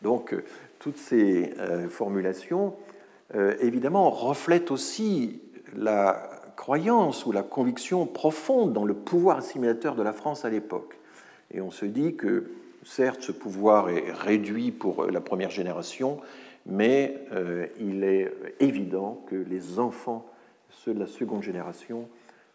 Donc, 0.00 0.34
toutes 0.80 0.96
ces 0.96 1.54
formulations, 1.88 2.74
évidemment, 3.60 4.10
reflètent 4.10 4.72
aussi 4.72 5.40
la 5.76 6.28
croyance 6.56 7.24
ou 7.24 7.30
la 7.30 7.44
conviction 7.44 8.04
profonde 8.06 8.72
dans 8.72 8.84
le 8.84 8.94
pouvoir 8.94 9.36
assimilateur 9.36 9.94
de 9.94 10.02
la 10.02 10.12
France 10.12 10.44
à 10.44 10.50
l'époque. 10.50 10.98
Et 11.52 11.60
on 11.60 11.70
se 11.70 11.84
dit 11.84 12.16
que, 12.16 12.50
certes, 12.84 13.22
ce 13.22 13.30
pouvoir 13.30 13.90
est 13.90 14.10
réduit 14.10 14.72
pour 14.72 15.06
la 15.06 15.20
première 15.20 15.50
génération, 15.50 16.18
mais 16.66 17.24
euh, 17.32 17.66
il 17.80 18.04
est 18.04 18.32
évident 18.60 19.24
que 19.28 19.36
les 19.36 19.78
enfants, 19.78 20.26
ceux 20.70 20.94
de 20.94 21.00
la 21.00 21.06
seconde 21.06 21.42
génération, 21.42 22.08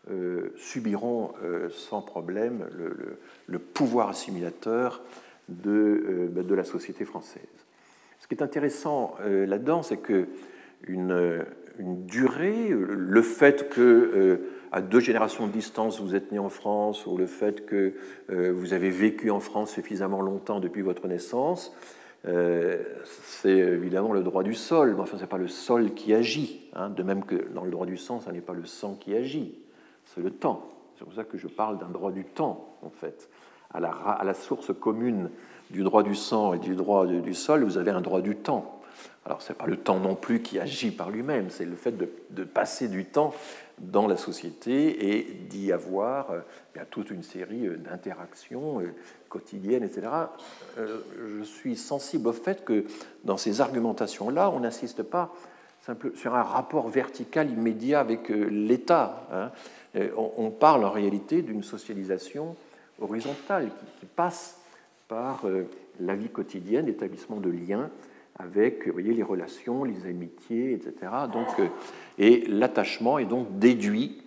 euh, 0.10 0.54
subiront 0.56 1.34
euh, 1.44 1.70
sans 1.70 2.02
problème 2.02 2.68
le, 3.48 3.60
pouvoir 3.60 4.10
assimilateur 4.10 5.04
de, 5.50 6.30
de, 6.34 6.56
la 6.56 6.64
société 6.64 7.04
française. 7.06 7.42
Ce 8.20 8.28
qui 8.28 8.36
est 8.36 8.44
intéressant 8.44 9.16
là-dedans, 9.24 9.84
c'est 9.84 9.98
que 9.98 10.28
une, 10.88 11.46
durée, 11.80 12.70
le 12.70 13.22
fait 13.22 13.70
que 13.70 14.42
à 14.72 14.82
deux 14.82 15.00
générations 15.00 15.48
de 15.48 15.52
distance 15.52 16.02
vous 16.02 16.16
êtes 16.16 16.32
né 16.32 16.40
en 16.40 16.50
France, 16.50 17.06
ou 17.06 17.18
le 17.18 17.28
fait 17.28 17.66
que 17.66 17.94
vous 18.30 18.74
avez 18.74 18.90
vécu 18.90 19.30
en 19.30 19.40
France 19.40 19.72
suffisamment 19.72 20.22
longtemps 20.22 20.60
depuis 20.60 20.82
votre 20.82 21.08
naissance, 21.08 21.74
euh, 22.28 22.84
c'est 23.24 23.58
évidemment 23.58 24.12
le 24.12 24.22
droit 24.22 24.44
du 24.44 24.54
sol, 24.54 24.94
mais 24.96 25.02
enfin, 25.02 25.18
ce 25.18 25.22
n'est 25.22 25.28
pas 25.28 25.38
le 25.38 25.48
sol 25.48 25.94
qui 25.94 26.14
agit. 26.14 26.70
Hein. 26.74 26.90
de 26.90 27.02
même 27.04 27.24
que 27.24 27.36
dans 27.54 27.64
le 27.64 27.72
droit 27.72 27.86
du 27.86 27.98
sang, 27.98 28.20
ce 28.20 28.30
n'est 28.30 28.42
pas 28.42 28.54
le 28.54 28.66
sang 28.66 28.96
qui 28.96 29.16
agit, 29.16 29.58
c'est 30.06 30.22
le 30.22 30.32
temps. 30.32 30.68
C'est 30.98 31.06
pour 31.06 31.14
ça 31.14 31.24
que 31.24 31.38
je 31.38 31.48
parle 31.48 31.78
d'un 31.78 31.90
droit 31.90 32.12
du 32.12 32.26
temps, 32.26 32.78
en 32.82 32.90
fait. 32.90 33.30
À 33.74 33.80
la, 33.80 34.34
source 34.34 34.72
commune 34.78 35.30
du 35.70 35.84
droit 35.84 36.02
du 36.02 36.16
sang 36.16 36.54
et 36.54 36.60
du 36.60 36.76
droit 36.76 37.06
du, 37.06 37.34
sol, 37.34 37.64
vous 37.64 37.78
avez 37.78 37.92
un 37.92 38.02
droit 38.02 38.22
du 38.22 38.36
temps. 38.36 38.82
Alors, 39.26 39.42
ce 39.42 39.52
n'est 39.52 39.58
pas 39.58 39.68
le 39.68 39.78
temps 39.78 40.00
non 40.00 40.16
plus 40.16 40.42
qui 40.42 40.58
agit 40.58 40.92
par 40.92 41.10
lui-même, 41.10 41.50
c'est 41.50 41.66
le 41.66 41.76
fait 41.76 41.92
de, 41.92 42.44
passer 42.44 42.88
du 42.88 43.06
temps 43.06 43.34
dans 43.80 44.08
la 44.08 44.18
société 44.18 45.18
et 45.18 45.24
d'y 45.50 45.72
avoir 45.72 46.32
euh, 46.32 46.40
bien, 46.74 46.84
toute 46.90 47.12
une 47.12 47.24
série 47.24 47.68
euh, 47.68 47.78
d'interactions 47.78 48.82
quotidienne, 49.28 49.84
etc., 49.84 50.08
euh, 50.78 51.00
je 51.18 51.44
suis 51.44 51.76
sensible 51.76 52.30
au 52.30 52.34
fait 52.34 52.64
que 52.64 52.86
dans 53.24 53.38
ces 53.38 53.62
argumentations-là, 53.62 54.50
on 54.50 54.62
n'insiste 54.62 55.04
pas 55.04 55.34
sur 56.16 56.36
un 56.36 56.44
rapport 56.44 56.90
vertical 56.90 57.50
immédiat 57.50 58.00
avec 58.00 58.30
euh, 58.30 58.46
l'État. 58.46 59.28
Hein. 59.32 59.52
On 60.18 60.52
parle 60.52 60.84
en 60.84 60.92
réalité 60.92 61.42
d'une 61.42 61.64
socialisation 61.64 62.56
horizontale 63.00 63.70
qui 64.00 64.06
passe 64.06 64.60
par 65.08 65.46
euh, 65.46 65.64
la 66.00 66.16
vie 66.16 66.30
quotidienne, 66.30 66.86
l'établissement 66.88 67.38
de 67.38 67.50
liens 67.50 67.90
avec 68.40 68.88
vous 68.88 68.94
voyez, 68.94 69.14
les 69.14 69.24
relations, 69.24 69.84
les 69.84 70.06
amitiés, 70.06 70.74
etc. 70.74 71.12
Donc, 71.32 71.48
et 72.18 72.46
l'attachement 72.48 73.20
est 73.20 73.26
donc 73.26 73.60
déduit 73.60 74.22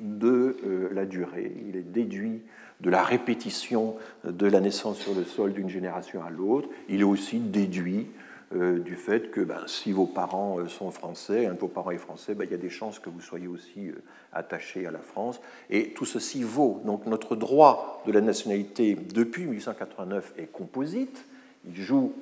de 0.00 0.56
la 0.92 1.06
durée, 1.06 1.52
il 1.68 1.76
est 1.76 1.82
déduit 1.82 2.42
de 2.80 2.90
la 2.90 3.02
répétition 3.02 3.96
de 4.24 4.46
la 4.46 4.60
naissance 4.60 4.98
sur 4.98 5.14
le 5.14 5.24
sol 5.24 5.52
d'une 5.52 5.68
génération 5.68 6.22
à 6.22 6.30
l'autre. 6.30 6.68
Il 6.88 7.00
est 7.00 7.04
aussi 7.04 7.38
déduit 7.38 8.08
euh, 8.54 8.78
du 8.78 8.94
fait 8.94 9.30
que 9.30 9.40
ben, 9.40 9.62
si 9.66 9.90
vos 9.90 10.06
parents 10.06 10.58
euh, 10.58 10.68
sont 10.68 10.90
français, 10.90 11.46
un 11.46 11.54
de 11.54 11.58
vos 11.58 11.68
parents 11.68 11.90
est 11.90 11.98
français, 11.98 12.34
ben, 12.34 12.44
il 12.44 12.50
y 12.50 12.54
a 12.54 12.58
des 12.58 12.70
chances 12.70 12.98
que 12.98 13.10
vous 13.10 13.20
soyez 13.20 13.48
aussi 13.48 13.88
euh, 13.88 14.02
attaché 14.32 14.86
à 14.86 14.90
la 14.90 15.00
France. 15.00 15.40
Et 15.70 15.90
tout 15.90 16.04
ceci 16.04 16.42
vaut. 16.42 16.80
Donc 16.84 17.06
notre 17.06 17.36
droit 17.36 18.02
de 18.06 18.12
la 18.12 18.20
nationalité 18.20 18.94
depuis 18.94 19.46
1889 19.46 20.34
est 20.36 20.52
composite. 20.52 21.24
Il 21.66 21.74
joue 21.74 22.12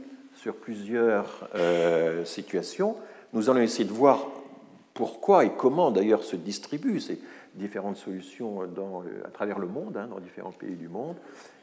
sur 0.42 0.56
plusieurs 0.56 1.48
situations. 2.24 2.96
Nous 3.32 3.48
allons 3.48 3.60
essayer 3.60 3.84
de 3.84 3.92
voir 3.92 4.26
pourquoi 4.92 5.44
et 5.44 5.52
comment 5.56 5.90
d'ailleurs 5.90 6.24
se 6.24 6.36
distribue 6.36 7.00
différentes 7.54 7.96
solutions 7.96 8.66
dans, 8.66 9.04
à 9.24 9.28
travers 9.28 9.58
le 9.58 9.66
monde, 9.66 9.96
hein, 9.96 10.08
dans 10.10 10.18
différents 10.18 10.52
pays 10.52 10.74
du 10.74 10.88
monde. 10.88 11.16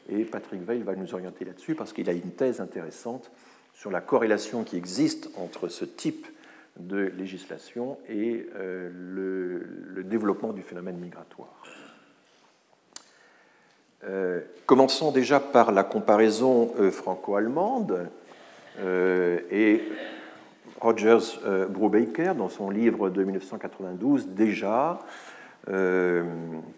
Et 0.08 0.24
Patrick 0.24 0.62
Veil 0.62 0.82
va 0.82 0.94
nous 0.94 1.14
orienter 1.14 1.44
là-dessus 1.44 1.74
parce 1.74 1.92
qu'il 1.92 2.08
a 2.08 2.12
une 2.12 2.32
thèse 2.32 2.60
intéressante 2.60 3.30
sur 3.74 3.90
la 3.90 4.00
corrélation 4.00 4.64
qui 4.64 4.76
existe 4.76 5.30
entre 5.36 5.68
ce 5.68 5.84
type 5.84 6.26
de 6.78 7.12
législation 7.16 7.98
et 8.08 8.46
euh, 8.56 8.90
le, 8.92 10.04
développement 10.04 10.52
du 10.52 10.62
phénomène 10.62 10.96
migratoire. 10.96 11.62
Euh, 14.04 14.40
commençons 14.66 15.12
déjà 15.12 15.38
par 15.40 15.72
la 15.72 15.84
comparaison 15.84 16.72
euh, 16.78 16.90
franco-allemande. 16.90 18.08
Et 18.80 19.82
Rogers 20.80 21.38
Brubaker, 21.68 22.34
dans 22.34 22.48
son 22.48 22.70
livre 22.70 23.10
de 23.10 23.22
1992, 23.22 24.28
déjà 24.28 25.00
euh, 25.68 26.24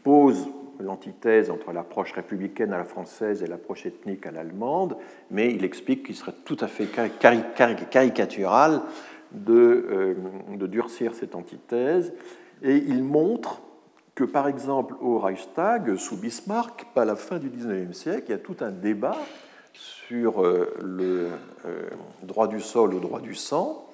pose 0.03 0.48
l'antithèse 0.80 1.50
entre 1.50 1.72
l'approche 1.72 2.12
républicaine 2.12 2.72
à 2.72 2.78
la 2.78 2.84
française 2.84 3.44
et 3.44 3.46
l'approche 3.46 3.86
ethnique 3.86 4.26
à 4.26 4.32
l'allemande, 4.32 4.96
mais 5.30 5.55
il 5.55 5.64
explique 5.64 6.05
qu'il 6.05 6.16
serait 6.16 6.34
tout 6.44 6.57
à 6.59 6.66
fait 6.66 6.88
caricatural 7.90 8.82
de, 9.30 9.55
euh, 9.55 10.14
de, 10.57 10.66
durcir 10.66 11.14
cette 11.14 11.36
antithèse, 11.36 12.12
et 12.64 12.76
il 12.76 13.05
montre 13.05 13.62
que, 14.16 14.24
par 14.24 14.48
exemple, 14.48 14.96
au 15.00 15.18
Reichstag, 15.20 15.94
sous 15.96 16.16
Bismarck, 16.16 16.84
à 16.96 17.05
la 17.05 17.14
fin 17.14 17.38
du 17.38 17.48
XIXe 17.48 17.96
siècle, 17.96 18.24
il 18.28 18.30
y 18.32 18.34
a 18.34 18.38
tout 18.38 18.57
un 18.61 18.72
débat 18.72 19.16
sur 20.12 20.44
euh, 20.44 20.68
le 20.82 21.30
droit 22.22 22.46
du 22.46 22.60
sol, 22.60 22.90
le 22.90 23.00
droit 23.00 23.20
du 23.20 23.34
sang, 23.34 23.88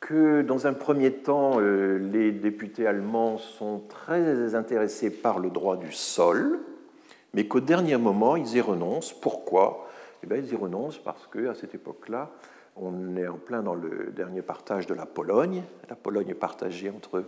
que 0.00 0.42
dans 0.42 0.66
un 0.66 0.72
premier 0.72 1.12
temps, 1.12 1.60
euh, 1.60 1.98
les 1.98 2.32
députés 2.32 2.84
allemands 2.84 3.38
sont 3.38 3.80
très 3.88 4.56
intéressés 4.56 5.08
par 5.10 5.38
le 5.38 5.50
droit 5.50 5.76
du 5.76 5.92
sol, 5.92 6.58
mais 7.32 7.46
qu'au 7.46 7.60
dernier 7.60 7.96
moment, 7.96 8.34
ils 8.34 8.56
y 8.56 8.60
renoncent. 8.60 9.12
Pourquoi? 9.12 9.86
Eh 10.24 10.26
bien, 10.26 10.38
Ils 10.38 10.52
y 10.52 10.56
renoncent 10.56 10.98
parce 10.98 11.28
qu'à 11.28 11.54
cette 11.54 11.76
époque-là, 11.76 12.30
on 12.74 13.16
est 13.16 13.28
en 13.28 13.36
plein 13.36 13.62
dans 13.62 13.76
le 13.76 14.10
dernier 14.10 14.42
partage 14.42 14.88
de 14.88 14.94
la 14.94 15.06
Pologne. 15.06 15.62
La 15.88 15.94
Pologne 15.94 16.28
est 16.28 16.34
partagée 16.34 16.90
entre 16.90 17.22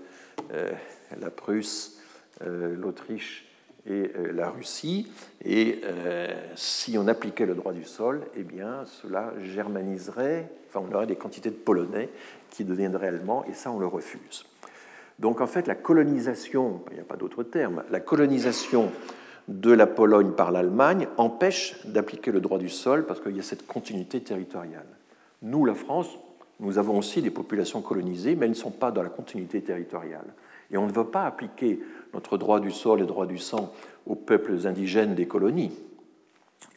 euh, 0.53 0.73
la 1.21 1.31
Prusse, 1.31 2.01
euh, 2.43 2.75
l'Autriche 2.75 3.48
et 3.89 4.13
la 4.33 4.51
Russie. 4.51 5.11
Et 5.45 5.81
si 6.55 6.97
on 6.99 7.09
appliquait 7.09 7.47
le 7.47 7.55
droit 7.55 7.73
du 7.73 7.85
sol, 7.85 8.23
eh 8.37 8.43
bien, 8.43 8.85
cela 8.85 9.33
germaniserait, 9.43 10.51
enfin, 10.69 10.87
on 10.89 10.95
aurait 10.95 11.07
des 11.07 11.17
quantités 11.17 11.51
de 11.51 11.57
Polonais 11.57 12.09
qui 12.51 12.65
deviendraient 12.65 13.09
allemands, 13.09 13.45
et 13.47 13.55
ça, 13.55 13.71
on 13.71 13.79
le 13.79 13.87
refuse. 13.87 14.45
Donc 15.19 15.41
en 15.41 15.47
fait, 15.47 15.67
la 15.67 15.75
colonisation, 15.75 16.83
il 16.91 16.95
n'y 16.95 17.01
a 17.01 17.05
pas 17.05 17.17
d'autre 17.17 17.43
terme, 17.43 17.83
la 17.91 18.01
colonisation 18.01 18.93
de 19.49 19.73
la 19.73 19.87
Pologne 19.87 20.33
par 20.33 20.53
l'Allemagne 20.53 21.09
empêche 21.17 21.75
d'appliquer 21.87 22.31
le 22.31 22.41
droit 22.41 22.59
du 22.59 22.69
sol 22.69 23.07
parce 23.07 23.21
qu'il 23.21 23.37
y 23.37 23.41
a 23.41 23.43
cette 23.43 23.67
continuité 23.67 24.21
territoriale. 24.21 24.87
Nous, 25.43 25.65
la 25.65 25.75
France, 25.75 26.19
nous 26.61 26.79
avons 26.79 26.99
aussi 26.99 27.23
des 27.23 27.31
populations 27.31 27.81
colonisées, 27.81 28.37
mais 28.37 28.45
elles 28.47 28.53
ne 28.53 28.57
sont 28.57 28.71
pas 28.71 28.91
dans 28.91 29.03
la 29.03 29.09
continuité 29.09 29.63
territoriale. 29.63 30.27
Et 30.71 30.77
on 30.77 30.87
ne 30.87 30.93
veut 30.93 31.05
pas 31.05 31.25
appliquer 31.25 31.81
notre 32.15 32.39
droit 32.39 32.61
du 32.61 32.71
sol 32.71 33.01
et 33.01 33.07
droit 33.07 33.27
du 33.27 33.39
sang 33.39 33.73
aux 34.07 34.15
peuples 34.15 34.67
indigènes 34.67 35.15
des 35.15 35.27
colonies. 35.27 35.73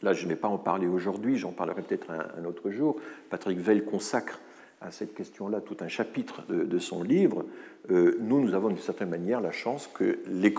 Là, 0.02 0.12
je 0.12 0.24
ne 0.24 0.30
vais 0.30 0.36
pas 0.36 0.48
en 0.48 0.58
parler 0.58 0.86
aujourd'hui, 0.86 1.38
j'en 1.38 1.52
parlerai 1.52 1.82
peut-être 1.82 2.08
un, 2.10 2.44
autre 2.44 2.70
jour. 2.70 2.96
Patrick 3.30 3.58
Veil 3.58 3.84
consacre 3.84 4.40
à 4.80 4.90
cette 4.90 5.14
question-là 5.14 5.60
tout 5.60 5.76
un 5.80 5.88
chapitre 5.88 6.42
de, 6.48 6.78
son 6.80 7.04
livre. 7.04 7.44
Euh, 7.90 8.16
nous, 8.20 8.40
nous 8.40 8.54
avons 8.54 8.68
d'une 8.68 8.78
certaine 8.78 9.10
manière 9.10 9.40
la 9.40 9.52
chance 9.52 9.88
que 9.92 10.18
les, 10.26 10.52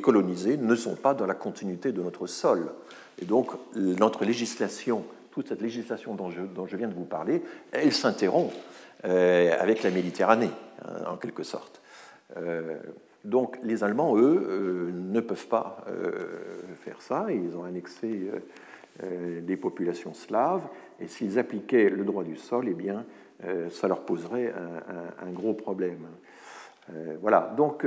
colonisés 0.00 0.56
ne 0.56 0.74
sont 0.74 0.96
pas 0.96 1.14
dans 1.14 1.26
la 1.26 1.34
continuité 1.34 1.92
de 1.92 2.02
notre 2.02 2.26
sol. 2.26 2.72
Et 3.22 3.26
donc, 3.26 3.52
notre 3.76 4.24
législation, 4.24 5.04
toute 5.30 5.48
cette 5.48 5.62
législation 5.62 6.14
dont 6.14 6.30
je, 6.30 6.42
dont 6.42 6.66
je 6.66 6.76
viens 6.76 6.88
de 6.88 6.94
vous 6.94 7.04
parler, 7.04 7.42
elle 7.70 7.92
s'interrompt 7.92 8.52
euh, 9.04 9.56
avec 9.60 9.84
la 9.84 9.90
Méditerranée, 9.90 10.50
hein, 10.84 11.04
en 11.06 11.16
quelque 11.16 11.44
sorte. 11.44 11.79
Euh, 12.36 12.78
donc 13.24 13.58
les 13.62 13.84
Allemands, 13.84 14.16
eux, 14.16 14.46
euh, 14.48 14.90
ne 14.92 15.20
peuvent 15.20 15.46
pas 15.46 15.84
euh, 15.88 16.12
faire 16.76 17.02
ça. 17.02 17.26
Ils 17.30 17.56
ont 17.56 17.64
annexé 17.64 18.30
des 19.42 19.56
populations 19.56 20.12
slaves. 20.12 20.66
Et 21.00 21.08
s'ils 21.08 21.38
appliquaient 21.38 21.88
le 21.88 22.04
droit 22.04 22.24
du 22.24 22.36
sol, 22.36 22.66
eh 22.68 22.74
bien, 22.74 23.06
ça 23.70 23.88
leur 23.88 24.00
poserait 24.00 24.52
un, 25.22 25.30
gros 25.30 25.54
problème. 25.54 26.06
voilà. 27.22 27.54
Donc 27.56 27.86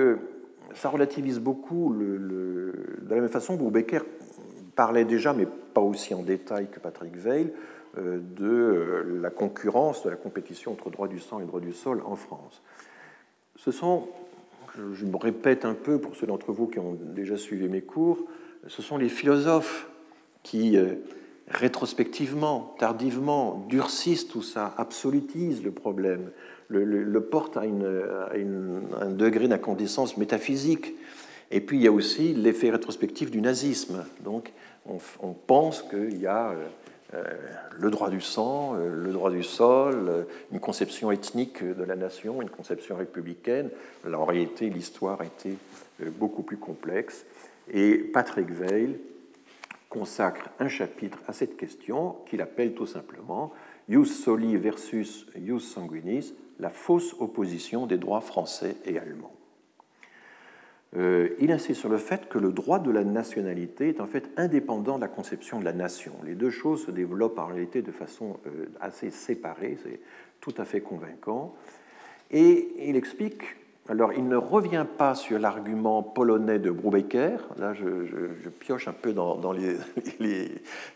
ça 0.74 0.90
relativise 0.90 1.40
beaucoup. 1.40 1.94
De 1.94 2.74
la 3.08 3.18
même 3.18 3.30
façon, 3.30 3.56
Becker 3.58 4.00
parlait 4.76 5.06
déjà, 5.06 5.34
mais 5.34 5.46
pas 5.46 5.82
aussi 5.82 6.16
en 6.16 6.24
détail 6.24 6.68
que 6.72 6.80
Patrick 6.80 7.16
Veil, 7.16 7.54
de 7.96 9.20
la 9.22 9.30
concurrence, 9.30 10.04
de 10.04 10.10
la 10.10 10.16
compétition 10.16 10.72
entre 10.72 10.90
droit 10.90 11.08
du 11.08 11.20
sang 11.20 11.40
et 11.42 11.46
droit 11.46 11.60
du 11.60 11.74
sol 11.74 12.02
en 12.06 12.16
France. 12.16 12.64
Ce 13.56 13.72
sont 13.72 14.08
je 14.94 15.06
me 15.06 15.18
répète 15.18 15.66
un 15.66 15.74
peu 15.74 16.00
pour 16.00 16.16
ceux 16.16 16.28
d'entre 16.28 16.52
vous 16.52 16.68
qui 16.68 16.80
ont 16.80 16.98
déjà 17.00 17.38
suivi 17.38 17.68
mes 17.68 17.82
cours, 17.82 18.26
ce 18.68 18.82
sont 18.82 18.98
les 18.98 19.10
philosophes 19.10 19.90
qui, 20.42 20.78
euh, 20.78 20.96
rétrospectivement, 21.48 22.76
tardivement, 22.80 23.66
durcissent 23.70 24.28
tout 24.28 24.42
ça, 24.42 24.74
absolutisent 24.78 25.64
le 25.64 25.72
problème, 25.72 26.32
le, 26.70 27.20
portent 27.22 27.58
à, 27.58 27.62
un 27.62 29.10
degré 29.12 29.48
d'incandescence 29.48 30.18
métaphysique. 30.18 30.94
Et 31.52 31.62
puis 31.62 31.78
il 31.78 31.84
y 31.84 31.88
a 31.88 31.92
aussi 31.92 32.34
l'effet 32.34 32.72
rétrospectif 32.72 33.30
du 33.30 33.42
nazisme. 33.42 34.06
Donc 34.24 34.54
on, 34.88 35.34
pense 35.34 35.84
qu'il 35.84 36.20
y 36.20 36.28
a 36.28 36.52
euh, 36.52 36.68
le 37.78 37.90
droit 37.90 38.10
du 38.10 38.22
sang, 38.22 38.76
euh, 38.76 38.90
le 38.90 39.12
droit 39.12 39.32
du 39.32 39.44
sol, 39.44 40.06
euh, 40.08 40.24
une 40.52 40.60
conception 40.60 41.12
ethnique 41.12 41.64
de 41.64 41.84
la 41.84 41.96
nation, 41.96 42.42
une 42.42 42.50
conception 42.50 42.96
républicaine. 42.96 43.70
en 44.06 44.26
réalité, 44.26 44.70
l'histoire 44.70 45.22
était 45.22 45.58
beaucoup 46.18 46.44
plus 46.44 46.58
complexe. 46.58 47.26
Et 47.72 47.98
Patrick 47.98 48.52
Veil 48.52 49.00
consacre 49.90 50.50
un 50.60 50.68
chapitre 50.68 51.20
à 51.28 51.34
cette 51.34 51.56
question 51.56 52.18
qu'il 52.26 52.42
appelle 52.42 52.74
tout 52.74 52.88
simplement 52.88 53.54
Ius 53.90 54.24
soli 54.24 54.56
versus 54.56 55.28
ius 55.36 55.74
sanguinis, 55.74 56.34
la 56.60 56.70
fausse 56.70 57.16
opposition 57.20 57.86
des 57.86 57.98
droits 57.98 58.22
français 58.22 58.78
et 58.86 58.98
allemands. 58.98 59.36
Euh, 60.96 61.30
il 61.40 61.52
insiste 61.52 61.80
sur 61.80 61.90
le 61.90 61.98
fait 61.98 62.30
que 62.30 62.38
le 62.38 62.52
droit 62.52 62.80
de 62.80 62.92
la 62.92 63.04
nationalité 63.04 63.90
est 63.90 64.02
en 64.02 64.06
fait 64.06 64.30
indépendant 64.38 64.98
de 64.98 65.02
la 65.02 65.08
conception 65.08 65.60
de 65.60 65.66
la 65.66 65.74
nation. 65.74 66.14
Les 66.24 66.36
deux 66.36 66.52
choses 66.52 66.86
se 66.86 66.92
développent 66.92 67.40
en 67.40 67.48
réalité 67.48 67.82
de 67.82 67.92
façon 67.92 68.38
euh, 68.46 68.68
assez 68.80 69.10
séparée, 69.10 69.78
c'est 69.84 70.00
tout 70.40 70.54
à 70.58 70.66
fait 70.66 70.82
convaincant. 70.82 71.56
Et 72.30 72.74
il 72.88 72.96
explique, 72.96 73.42
alors 73.90 74.14
il 74.14 74.28
ne 74.28 74.36
revient 74.36 74.86
pas 74.98 75.16
sur 75.16 75.40
l'argument 75.40 76.04
polonais 76.04 76.60
de 76.60 76.70
Brubaker, 76.70 77.40
là 77.58 77.74
je, 77.74 77.88
pioche 78.60 78.88
un 78.88 78.94
peu 78.94 79.14
dans, 79.14 79.52
les, 80.20 80.50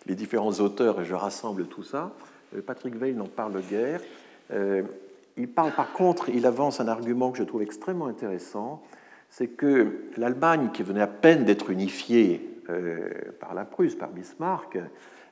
différents 0.08 0.60
auteurs 0.60 1.02
et 1.02 1.06
je 1.06 1.16
rassemble 1.16 1.66
tout 1.66 1.84
ça. 1.84 2.14
Euh, 2.56 2.62
Patrick 2.62 2.96
Veil 2.96 3.16
n'en 3.16 3.28
parle 3.28 3.60
guère. 3.68 4.02
il 5.38 5.48
parle 5.48 5.72
par 5.72 5.92
contre, 5.94 6.30
il 6.30 6.46
avance 6.46 6.80
un 6.82 6.88
argument 6.88 7.32
que 7.32 7.40
je 7.40 7.44
trouve 7.44 7.64
extrêmement 7.64 8.06
intéressant, 8.06 8.84
c'est 9.30 9.48
que 9.48 10.10
l'Allemagne, 10.18 10.70
qui 10.74 10.84
venait 10.84 11.02
à 11.02 11.08
peine 11.08 11.46
d'être 11.46 11.70
unifiée 11.70 12.62
euh, 12.70 13.10
par 13.40 13.54
la 13.54 13.66
Prusse, 13.66 13.96
par 13.96 14.10
Bismarck, 14.10 14.78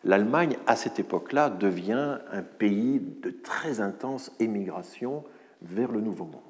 l'Allemagne, 0.03 0.57
à 0.67 0.75
cette 0.75 0.99
époque-là, 0.99 1.49
devient 1.49 2.19
un 2.31 2.41
pays 2.41 2.99
de 2.99 3.31
très 3.31 3.81
intense 3.81 4.31
émigration 4.39 5.23
vers 5.61 5.91
le 5.91 6.01
Nouveau 6.01 6.25
Monde. 6.25 6.41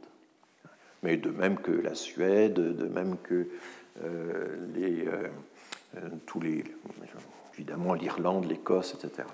Mais 1.04 1.18
de 1.18 1.30
même 1.30 1.58
que 1.58 1.72
la 1.72 1.96
Suède, 1.96 2.54
de 2.54 2.88
même 2.88 3.18
que 3.24 3.48
euh, 4.04 4.58
les, 4.76 5.06
euh, 5.08 6.10
tous 6.26 6.42
les, 6.42 6.64
évidemment 7.54 7.94
l'Irlande, 7.94 8.46
l'Écosse, 8.46 8.96
etc. 8.96 9.28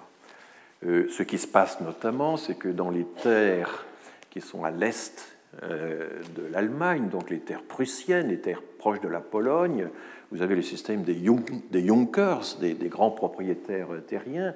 ce 0.83 1.23
qui 1.23 1.37
se 1.37 1.47
passe 1.47 1.81
notamment, 1.81 2.37
c'est 2.37 2.55
que 2.55 2.67
dans 2.67 2.89
les 2.91 3.05
terres 3.05 3.85
qui 4.29 4.41
sont 4.41 4.63
à 4.63 4.71
l'est 4.71 5.35
de 5.61 6.45
l'Allemagne, 6.51 7.09
donc 7.09 7.29
les 7.29 7.39
terres 7.39 7.63
prussiennes, 7.63 8.29
les 8.29 8.39
terres 8.39 8.61
proches 8.77 9.01
de 9.01 9.09
la 9.09 9.19
Pologne. 9.19 9.89
Vous 10.31 10.41
avez 10.41 10.55
le 10.55 10.61
système 10.61 11.03
des, 11.03 11.21
Junkers, 11.23 12.57
des, 12.59 12.73
grands 12.87 13.11
propriétaires 13.11 13.89
terriens, 14.07 14.55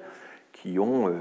qui, 0.52 0.78
ont, 0.78 1.08
euh, 1.08 1.12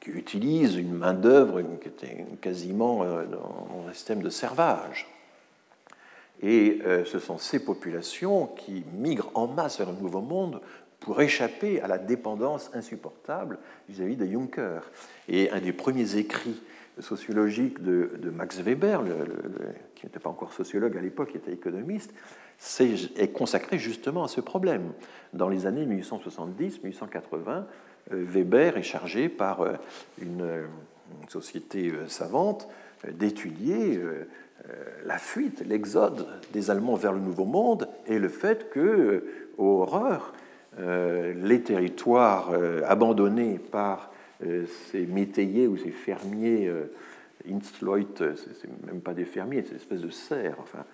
qui 0.00 0.10
utilisent 0.10 0.76
une 0.76 0.92
main-d'œuvre 0.92 1.62
qui 1.80 1.88
était 1.88 2.26
quasiment 2.42 3.02
euh, 3.02 3.24
dans 3.24 3.88
un 3.88 3.92
système 3.94 4.22
de 4.22 4.28
servage. 4.28 5.08
Et 6.42 6.80
ce 7.06 7.20
sont 7.20 7.38
ces 7.38 7.64
populations 7.64 8.48
qui 8.48 8.84
migrent 8.98 9.30
en 9.32 9.46
masse 9.46 9.78
vers 9.78 9.90
le 9.90 9.96
Nouveau 9.96 10.20
Monde 10.20 10.60
pour 11.00 11.22
échapper 11.22 11.80
à 11.80 11.86
la 11.86 11.96
dépendance 11.96 12.70
insupportable 12.74 13.58
vis-à-vis 13.88 14.16
des 14.16 14.30
Junkers. 14.30 14.90
Et 15.28 15.50
un 15.52 15.60
des 15.60 15.72
premiers 15.72 16.16
écrits 16.16 16.60
sociologique 17.00 17.82
de, 17.82 18.30
Max 18.30 18.60
Weber, 18.60 19.02
qui 19.94 20.06
n'était 20.06 20.18
pas 20.18 20.30
encore 20.30 20.52
sociologue 20.52 20.96
à 20.96 21.00
l'époque, 21.00 21.32
qui 21.32 21.36
était 21.36 21.52
économiste, 21.52 22.12
est, 22.80 23.32
consacré 23.32 23.78
justement 23.78 24.24
à 24.24 24.28
ce 24.28 24.40
problème. 24.40 24.92
Dans 25.32 25.48
les 25.48 25.66
années 25.66 25.86
1870-1880, 25.86 27.64
euh, 28.12 28.24
Weber 28.26 28.76
est 28.76 28.82
chargé 28.82 29.28
par 29.28 29.62
euh, 29.62 29.72
une, 30.20 30.64
société 31.28 31.90
euh, 31.90 32.08
savante 32.08 32.68
d'étudier 33.10 34.00
la 35.04 35.18
fuite, 35.18 35.62
l'exode 35.66 36.26
des 36.54 36.70
Allemands 36.70 36.94
vers 36.94 37.12
le 37.12 37.20
Nouveau 37.20 37.44
Monde 37.44 37.86
et 38.06 38.18
le 38.18 38.30
fait 38.30 38.70
que, 38.70 39.26
horreur, 39.58 40.32
les 40.78 41.60
territoires 41.60 42.50
abandonnés 42.86 43.58
par 43.58 44.10
ces 44.40 45.06
métayers 45.06 45.66
ou 45.66 45.76
ces 45.76 45.90
fermiers, 45.90 46.68
euh, 46.68 46.86
Insloit, 47.48 47.98
c'est 48.18 48.86
même 48.86 49.00
pas 49.00 49.12
des 49.12 49.24
fermiers, 49.24 49.62
c'est 49.62 49.72
une 49.72 49.76
espèce 49.76 50.00
de 50.00 50.10
serfs, 50.10 50.56
enfin, 50.58 50.84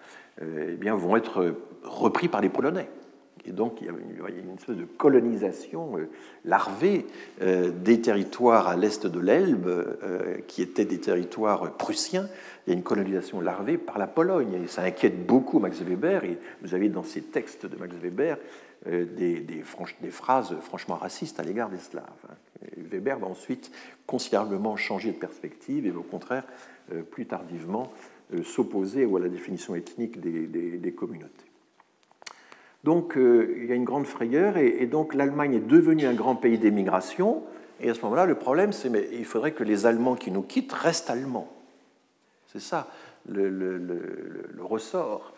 euh, 0.42 0.70
eh 0.72 0.76
bien, 0.76 0.96
vont 0.96 1.16
être 1.16 1.54
repris 1.84 2.28
par 2.28 2.40
les 2.40 2.48
Polonais. 2.48 2.88
Et 3.46 3.52
donc, 3.52 3.80
il 3.80 3.86
y 3.86 3.88
a 3.88 3.92
une, 3.92 4.54
espèce 4.54 4.76
de 4.76 4.84
colonisation 4.84 5.92
larvée 6.44 7.06
des 7.40 8.00
territoires 8.02 8.68
à 8.68 8.76
l'est 8.76 9.06
de 9.06 9.18
l'Elbe, 9.18 9.96
qui 10.46 10.60
étaient 10.60 10.84
des 10.84 11.00
territoires 11.00 11.72
prussiens. 11.78 12.28
Il 12.66 12.70
y 12.70 12.72
a 12.74 12.76
une 12.76 12.82
colonisation 12.82 13.40
larvée 13.40 13.78
par 13.78 13.96
la 13.96 14.06
Pologne. 14.06 14.60
Et 14.62 14.66
ça 14.66 14.82
inquiète 14.82 15.24
beaucoup 15.24 15.58
Max 15.58 15.80
Weber. 15.80 16.24
Et 16.24 16.38
vous 16.60 16.74
avez 16.74 16.90
dans 16.90 17.02
ces 17.02 17.22
textes 17.22 17.64
de 17.64 17.78
Max 17.78 17.94
Weber 17.94 18.36
des, 18.84 19.62
phrases 20.10 20.54
franchement 20.60 20.96
racistes 20.96 21.40
à 21.40 21.42
l'égard 21.42 21.70
des 21.70 21.78
Slaves. 21.78 22.04
Weber 22.76 23.18
va 23.18 23.26
ensuite 23.26 23.70
considérablement 24.06 24.76
changer 24.76 25.12
de 25.12 25.16
perspective 25.16 25.86
et 25.86 25.90
au 25.90 26.02
contraire, 26.02 26.44
euh, 26.92 27.02
plus 27.02 27.26
tardivement, 27.26 27.92
euh, 28.34 28.42
s'opposer 28.42 29.04
à 29.04 29.18
la 29.18 29.28
définition 29.28 29.74
ethnique 29.74 30.20
des, 30.20 30.92
communautés. 30.92 31.46
Donc 32.84 33.16
euh, 33.16 33.54
il 33.58 33.66
y 33.66 33.72
a 33.72 33.74
une 33.74 33.84
grande 33.84 34.06
frayeur 34.06 34.56
et, 34.56 34.86
donc 34.86 35.14
l'Allemagne 35.14 35.54
est 35.54 35.66
devenue 35.66 36.06
un 36.06 36.14
grand 36.14 36.36
pays 36.36 36.58
d'émigration. 36.58 37.42
Et 37.80 37.88
à 37.88 37.94
ce 37.94 38.02
moment-là, 38.02 38.26
le 38.26 38.34
problème, 38.34 38.72
c'est 38.72 38.90
qu'il 38.90 39.24
faudrait 39.24 39.52
que 39.52 39.64
les 39.64 39.86
Allemands 39.86 40.16
qui 40.16 40.30
nous 40.30 40.42
quittent 40.42 40.72
restent 40.72 41.10
allemands. 41.10 41.50
C'est 42.48 42.60
ça 42.60 42.88
le, 43.28 43.80
ressort. 44.60 45.34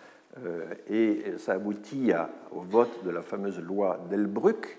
et 0.88 1.22
ça 1.38 1.52
aboutit 1.52 2.12
au 2.52 2.60
vote 2.60 3.04
de 3.04 3.10
la 3.10 3.22
fameuse 3.22 3.58
loi 3.60 4.00
d'Elbrück, 4.08 4.78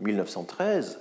1913, 0.00 0.98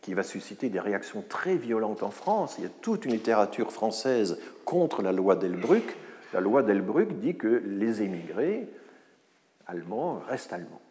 qui 0.00 0.14
va 0.14 0.22
susciter 0.22 0.68
des 0.68 0.80
réactions 0.80 1.24
très 1.28 1.56
violentes 1.56 2.02
en 2.02 2.10
France. 2.10 2.56
Il 2.58 2.64
y 2.64 2.66
a 2.66 2.70
toute 2.80 3.04
une 3.04 3.12
littérature 3.12 3.72
française 3.72 4.38
contre 4.64 5.02
la 5.02 5.12
loi 5.12 5.36
d'Elbruck, 5.36 5.96
La 6.32 6.40
loi 6.40 6.62
d'Elbruck 6.62 7.20
dit 7.20 7.36
que 7.36 7.62
les 7.64 8.02
émigrés 8.02 8.68
allemands 9.66 10.22
restent 10.28 10.52
allemands. 10.52 10.82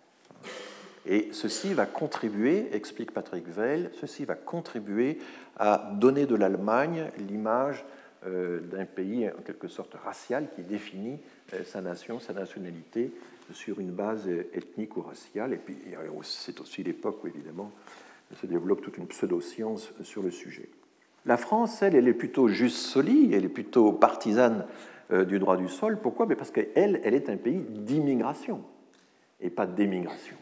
Et 1.06 1.30
ceci 1.32 1.74
va 1.74 1.86
contribuer, 1.86 2.68
explique 2.74 3.12
Patrick 3.12 3.48
Veil, 3.48 3.90
ceci 3.94 4.26
va 4.26 4.36
contribuer 4.36 5.20
à 5.58 5.92
donner 5.94 6.26
de 6.26 6.36
l'Allemagne 6.36 7.10
l'image 7.18 7.86
euh, 8.26 8.60
d'un 8.60 8.86
pays 8.86 9.30
en 9.30 9.42
quelque 9.42 9.68
sorte 9.68 9.94
racial 10.04 10.48
qui 10.56 10.64
définit 10.64 11.20
euh, 11.54 11.64
sa 11.64 11.82
nation, 11.82 12.20
sa 12.20 12.34
nationalité 12.34 13.12
sur 13.54 13.80
une 13.80 13.92
base 13.92 14.28
ethnique 14.54 14.98
ou 14.98 15.02
raciale. 15.02 15.54
Et 15.54 15.58
puis 15.58 15.78
c'est 16.24 16.60
aussi 16.60 16.84
l'époque 16.84 17.24
où 17.24 17.28
évidemment 17.28 17.72
se 18.36 18.46
développe 18.46 18.82
toute 18.82 18.98
une 18.98 19.08
pseudo-science 19.08 19.92
sur 20.04 20.22
le 20.22 20.32
sujet. 20.32 20.70
La 21.26 21.38
France, 21.38 21.82
elle, 21.82 21.96
elle 21.96 22.08
est 22.08 22.14
plutôt 22.14 22.48
juste 22.48 22.78
solide, 22.78 23.34
elle 23.34 23.46
est 23.46 23.50
plutôt 23.50 23.92
partisane 23.92 24.66
euh, 25.12 25.26
du 25.26 25.40
droit 25.40 25.58
du 25.58 25.70
sol. 25.70 26.00
Pourquoi? 26.02 26.28
Parce 26.28 26.52
qu'elle, 26.52 27.02
elle 27.04 27.14
est 27.14 27.30
un 27.30 27.38
pays 27.38 27.64
d'immigration 27.70 28.62
et 29.42 29.50
pas 29.50 29.66
d'émigration. 29.66 30.36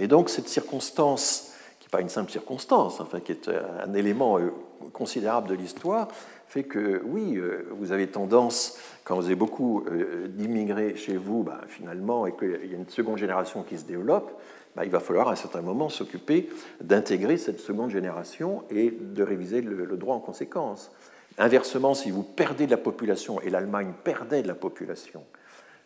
Et 0.00 0.06
donc 0.06 0.28
cette 0.28 0.48
circonstance, 0.48 1.54
qui 1.78 1.86
n'est 1.86 1.90
pas 1.90 2.00
une 2.00 2.08
simple 2.08 2.30
circonstance, 2.30 3.00
enfin, 3.00 3.20
qui 3.20 3.32
est 3.32 3.48
un 3.48 3.94
élément 3.94 4.38
euh, 4.38 4.50
considérable 4.92 5.48
de 5.48 5.54
l'histoire, 5.54 6.08
fait 6.54 6.64
que 6.64 7.02
oui, 7.04 7.36
euh, 7.36 7.66
vous 7.72 7.92
avez 7.92 8.06
tendance, 8.06 8.78
quand 9.02 9.16
vous 9.16 9.26
avez 9.26 9.34
beaucoup 9.34 9.84
euh, 9.88 10.28
d'immigrés 10.28 10.94
chez 10.96 11.16
vous, 11.16 11.42
bah, 11.42 11.60
finalement, 11.66 12.26
et 12.26 12.32
qu'il 12.32 12.70
y 12.70 12.74
a 12.74 12.76
une 12.76 12.88
seconde 12.88 13.18
génération 13.18 13.62
qui 13.62 13.78
se 13.78 13.84
développe, 13.84 14.40
il 14.82 14.90
va 14.90 15.00
falloir 15.00 15.28
à 15.28 15.32
un 15.32 15.36
certain 15.36 15.60
moment 15.60 15.88
s'occuper 15.88 16.48
d'intégrer 16.80 17.36
cette 17.36 17.60
seconde 17.60 17.90
génération 17.90 18.64
et 18.70 18.90
de 18.90 19.22
réviser 19.22 19.60
le, 19.60 19.96
droit 19.96 20.16
en 20.16 20.20
conséquence. 20.20 20.90
Inversement, 21.38 21.94
si 21.94 22.10
vous 22.10 22.22
perdez 22.22 22.66
de 22.66 22.72
la 22.72 22.76
population, 22.76 23.40
et 23.40 23.50
l'Allemagne 23.50 23.92
perdait 24.02 24.42
de 24.42 24.48
la 24.48 24.54
population, 24.54 25.24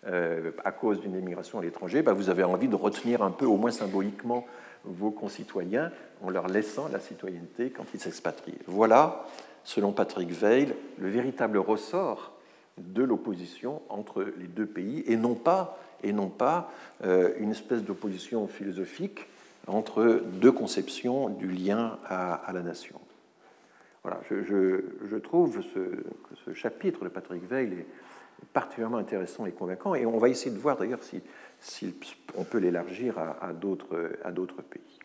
euh, 0.06 0.52
à 0.64 0.72
cause 0.72 1.00
d'une 1.00 1.14
émigration 1.14 1.58
à 1.58 1.62
l'étranger, 1.62 2.02
bah, 2.02 2.12
vous 2.12 2.30
avez 2.30 2.44
envie 2.44 2.68
de 2.68 2.76
retenir 2.76 3.22
un 3.22 3.30
peu, 3.30 3.46
au 3.46 3.56
moins 3.56 3.72
symboliquement, 3.72 4.46
vos 4.84 5.10
concitoyens 5.10 5.90
en 6.22 6.30
leur 6.30 6.48
laissant 6.48 6.88
la 6.88 7.00
citoyenneté 7.00 7.70
quand 7.70 7.84
ils 7.92 8.00
s'expatrient. 8.00 8.58
Voilà, 8.66 9.26
selon 9.64 9.92
Patrick 9.92 10.30
Veil, 10.30 10.74
le 10.98 11.08
véritable 11.08 11.58
ressort 11.58 12.32
de 12.78 13.02
l'opposition 13.02 13.82
entre 13.88 14.22
les 14.22 14.46
deux 14.46 14.66
pays, 14.66 15.04
et 15.06 15.16
non 15.16 15.34
pas, 15.34 15.78
et 16.02 16.12
non 16.12 16.28
pas 16.28 16.72
euh, 17.04 17.32
une 17.38 17.50
espèce 17.50 17.82
d'opposition 17.82 18.46
philosophique 18.46 19.26
entre 19.66 20.22
deux 20.40 20.52
conceptions 20.52 21.28
du 21.28 21.48
lien 21.48 21.98
à, 22.06 22.50
la 22.52 22.62
nation. 22.62 22.98
Voilà, 24.02 24.20
je, 24.30 25.16
trouve 25.16 25.60
ce, 25.62 26.54
chapitre 26.54 27.04
de 27.04 27.08
Patrick 27.08 27.46
Veil 27.48 27.84
particulièrement 28.52 28.98
intéressant 28.98 29.46
et 29.46 29.52
convaincant. 29.52 29.94
Et 29.94 30.06
on 30.06 30.18
va 30.18 30.28
essayer 30.28 30.50
de 30.50 30.58
voir 30.58 30.76
d'ailleurs 30.76 31.00
si, 31.02 31.94
on 32.36 32.44
peut 32.44 32.58
l'élargir 32.58 33.18
à, 33.18 33.52
d'autres 33.52 34.62
pays. 34.62 34.98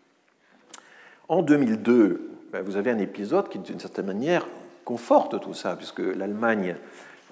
En 1.28 1.42
2002, 1.42 2.30
ben, 2.52 2.62
vous 2.62 2.78
avez 2.78 2.92
un 2.92 3.00
épisode 3.00 3.50
qui, 3.50 3.60
d'une 3.60 3.80
certaine 3.80 4.06
manière, 4.06 4.48
conforte 4.86 5.40
tout 5.42 5.54
ça, 5.54 5.76
puisque 5.76 6.00
l'Allemagne, 6.00 6.76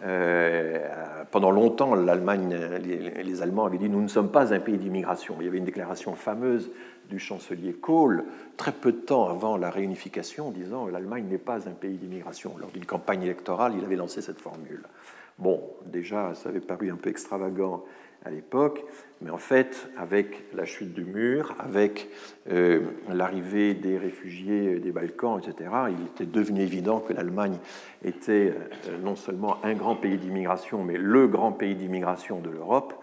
pendant 0.02 1.52
longtemps, 1.52 1.96
l'Allemagne, 1.96 2.56
les, 2.84 3.24
les, 3.24 3.42
Allemands 3.42 3.66
avaient 3.66 3.78
dit 3.78 3.90
nous 3.90 4.02
ne 4.02 4.08
sommes 4.08 4.32
pas 4.32 4.54
un 4.54 4.60
pays 4.60 4.78
d'immigration. 4.78 5.36
Il 5.40 5.46
y 5.46 5.48
avait 5.48 5.60
une 5.60 5.66
déclaration 5.66 6.16
fameuse 6.16 6.72
du 7.10 7.20
chancelier 7.20 7.74
Kohl, 7.74 8.24
très 8.58 8.72
peu 8.72 8.92
de 8.92 8.98
temps 8.98 9.30
avant 9.30 9.58
la 9.58 9.70
réunification, 9.70 10.50
disant 10.52 10.88
l'Allemagne 10.88 11.26
n'est 11.30 11.38
pas 11.38 11.68
un 11.68 11.74
pays 11.74 11.98
d'immigration. 11.98 12.56
Lors 12.60 12.72
d'une 12.72 12.86
campagne 12.86 13.24
électorale, 13.24 13.74
il 13.78 13.84
avait 13.84 13.96
lancé 13.96 14.22
cette 14.22 14.40
formule. 14.40 14.84
Bon, 15.38 15.62
déjà, 15.86 16.34
ça 16.36 16.50
avait 16.50 16.60
paru 16.60 16.92
un 16.92 16.96
peu 16.96 17.10
extravagant 17.10 17.84
à 18.26 18.30
l'époque, 18.30 18.84
mais 19.22 19.30
en 19.30 19.38
fait, 19.38 19.90
avec 19.98 20.44
la 20.54 20.66
chute 20.66 20.94
du 20.94 21.04
mur, 21.04 21.56
avec 21.60 22.10
euh, 22.52 22.82
l'arrivée 23.10 23.74
des 23.74 23.98
réfugiés 23.98 24.80
des 24.80 24.92
Balkans, 24.92 25.40
etc., 25.40 25.70
il 25.90 26.06
était 26.06 26.26
devenu 26.26 26.62
évident 26.62 27.00
que 27.00 27.14
l'Allemagne 27.14 27.58
était 28.04 28.54
euh, 28.88 28.98
non 29.02 29.16
seulement 29.16 29.58
un 29.64 29.74
grand 29.74 29.96
pays 29.96 30.18
d'immigration, 30.18 30.84
mais 30.84 30.98
le 30.98 31.28
grand 31.28 31.52
pays 31.52 31.76
d'immigration 31.76 32.40
de 32.40 32.50
l'Europe. 32.50 32.94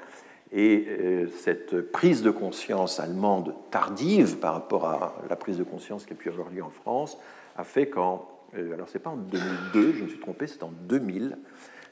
Et 0.51 0.87
euh, 0.89 1.27
cette 1.29 1.81
prise 1.93 2.23
de 2.23 2.31
conscience 2.31 3.01
allemande 3.01 3.55
tardive 3.71 4.39
par 4.39 4.55
rapport 4.55 4.87
à 4.87 5.15
la 5.29 5.37
prise 5.37 5.59
de 5.59 5.65
conscience 5.65 6.07
qui 6.07 6.15
a 6.15 6.17
pu 6.17 6.31
avoir 6.31 6.51
lieu 6.51 6.63
en 6.63 6.71
France 6.71 7.19
a 7.57 7.65
fait 7.65 7.89
qu'en, 7.89 8.27
alors 8.55 8.89
c'est 8.89 8.99
pas 8.99 9.11
en 9.11 9.17
2002, 9.17 9.93
je 9.93 10.03
me 10.05 10.09
suis 10.09 10.21
trompé, 10.21 10.47
c'est 10.47 10.63
en 10.63 10.73
2000, 10.89 11.37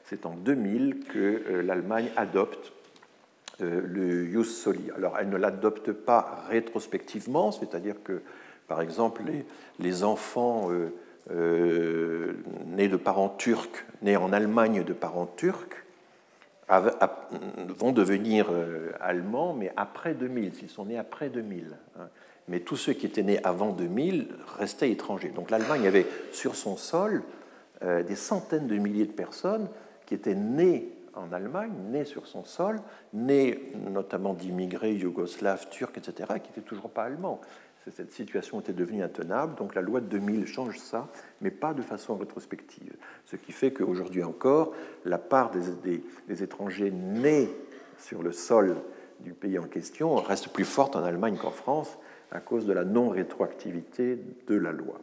c'est 0.09 0.25
en 0.25 0.35
2000 0.35 0.99
que 1.01 1.17
euh, 1.19 1.61
l'Allemagne 1.61 2.09
adopte 2.15 2.71
euh, 2.71 2.76
le 3.59 4.25
Jus 4.25 4.45
Soli. 4.45 4.91
Alors, 4.95 5.17
elle 5.19 5.29
ne 5.29 5.37
l'adopte 5.37 5.91
pas 5.91 6.43
rétrospectivement, 6.49 7.51
c'est-à-dire 7.51 7.95
que, 8.03 8.21
par 8.67 8.81
exemple, 8.81 9.23
les, 9.79 10.03
enfants 10.03 10.69
euh, 11.31 12.33
nés 12.65 12.87
de 12.87 12.97
parents 12.97 13.29
turcs, 13.29 13.85
nés 14.01 14.17
en 14.17 14.31
Allemagne 14.33 14.83
de 14.83 14.93
parents 14.93 15.31
turcs, 15.37 15.83
vont 16.69 17.93
devenir 17.93 18.47
allemands, 18.99 19.53
mais 19.53 19.71
après 19.77 20.13
2000, 20.13 20.53
s'ils 20.53 20.69
sont 20.69 20.85
nés 20.85 20.97
après 20.97 21.29
2000. 21.29 21.77
Hein. 21.97 22.07
Mais 22.49 22.59
tous 22.59 22.75
ceux 22.75 22.91
qui 22.91 23.05
étaient 23.05 23.23
nés 23.23 23.43
avant 23.45 23.71
2000 23.71 24.27
restaient 24.57 24.91
étrangers. 24.91 25.29
Donc 25.29 25.49
l'Allemagne 25.49 25.87
avait 25.87 26.05
sur 26.33 26.55
son 26.55 26.75
sol 26.75 27.23
des 27.81 28.15
centaines 28.15 28.67
de 28.67 28.75
milliers 28.75 29.05
de 29.05 29.11
personnes 29.11 29.69
qui 30.05 30.13
était 30.13 30.35
né 30.35 30.89
en 31.17 31.31
Allemagne, 31.33 31.73
né 31.89 32.05
sur 32.05 32.27
son 32.27 32.43
sol, 32.43 32.79
né 33.13 33.71
notamment 33.75 34.33
d'immigrés 34.33 34.93
yougoslaves, 34.93 35.69
turcs, 35.69 35.97
etc., 35.97 36.33
qui 36.41 36.49
n'étaient 36.49 36.61
toujours 36.61 36.89
pas 36.89 37.03
allemands. 37.03 37.41
Cette 37.91 38.11
situation 38.11 38.59
était 38.59 38.73
devenue 38.73 39.01
intenable, 39.01 39.55
donc 39.55 39.73
la 39.73 39.81
loi 39.81 40.01
de 40.01 40.07
2000 40.07 40.45
change 40.45 40.77
ça, 40.77 41.07
mais 41.39 41.51
pas 41.51 41.73
de 41.73 41.81
façon 41.81 42.17
rétrospective. 42.17 42.93
Ce 43.25 43.37
qui 43.37 43.53
fait 43.53 43.71
qu'aujourd'hui 43.71 44.23
encore, 44.23 44.73
la 45.05 45.17
part 45.17 45.51
des, 45.51 46.01
des, 46.27 46.43
étrangers 46.43 46.91
nés 46.91 47.49
sur 47.97 48.23
le 48.23 48.33
sol 48.33 48.75
du 49.21 49.33
pays 49.33 49.57
en 49.57 49.63
question 49.63 50.15
reste 50.15 50.49
plus 50.49 50.65
forte 50.65 50.97
en 50.97 51.03
Allemagne 51.03 51.37
qu'en 51.37 51.51
France 51.51 51.97
à 52.31 52.39
cause 52.39 52.65
de 52.65 52.73
la 52.73 52.83
non-rétroactivité 52.83 54.19
de 54.47 54.55
la 54.55 54.73
loi. 54.73 54.99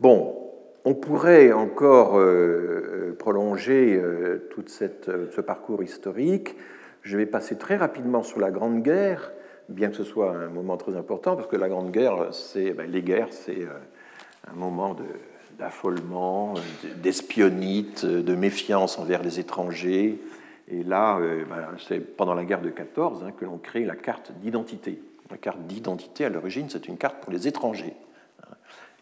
Bon, 0.00 0.45
on 0.86 0.94
pourrait 0.94 1.52
encore 1.52 2.16
euh, 2.16 2.22
euh, 2.22 3.16
prolonger 3.18 4.00
euh, 4.00 4.48
tout 4.50 4.64
ce 4.68 5.40
parcours 5.40 5.82
historique. 5.82 6.54
Je 7.02 7.16
vais 7.16 7.26
passer 7.26 7.58
très 7.58 7.76
rapidement 7.76 8.22
sur 8.22 8.38
la 8.38 8.52
Grande 8.52 8.82
Guerre, 8.82 9.32
bien 9.68 9.88
que 9.90 9.96
ce 9.96 10.04
soit 10.04 10.30
un 10.30 10.48
moment 10.48 10.76
très 10.76 10.96
important, 10.96 11.34
parce 11.34 11.48
que 11.48 11.56
la 11.56 11.68
Grande 11.68 11.90
Guerre, 11.90 12.32
c'est 12.32 12.70
ben, 12.70 12.88
les 12.88 13.02
guerres, 13.02 13.32
c'est 13.32 13.66
un 14.48 14.54
moment 14.54 14.96
d'affolement, 15.58 16.54
d'espionnite, 17.02 18.06
de 18.06 18.34
méfiance 18.36 18.96
envers 19.00 19.24
les 19.24 19.40
étrangers. 19.40 20.20
Et 20.68 20.84
là, 20.84 21.18
ben, 21.18 21.66
c'est 21.88 21.98
pendant 21.98 22.34
la 22.34 22.44
guerre 22.44 22.62
de 22.62 22.70
14 22.70 23.24
hein, 23.24 23.32
que 23.36 23.44
l'on 23.44 23.58
crée 23.58 23.84
la 23.84 23.96
carte 23.96 24.32
d'identité. 24.40 25.02
La 25.30 25.36
carte 25.36 25.62
d'identité, 25.66 26.24
à 26.24 26.28
l'origine, 26.28 26.68
c'est 26.70 26.86
une 26.86 26.96
carte 26.96 27.16
pour 27.22 27.32
les 27.32 27.48
étrangers. 27.48 27.96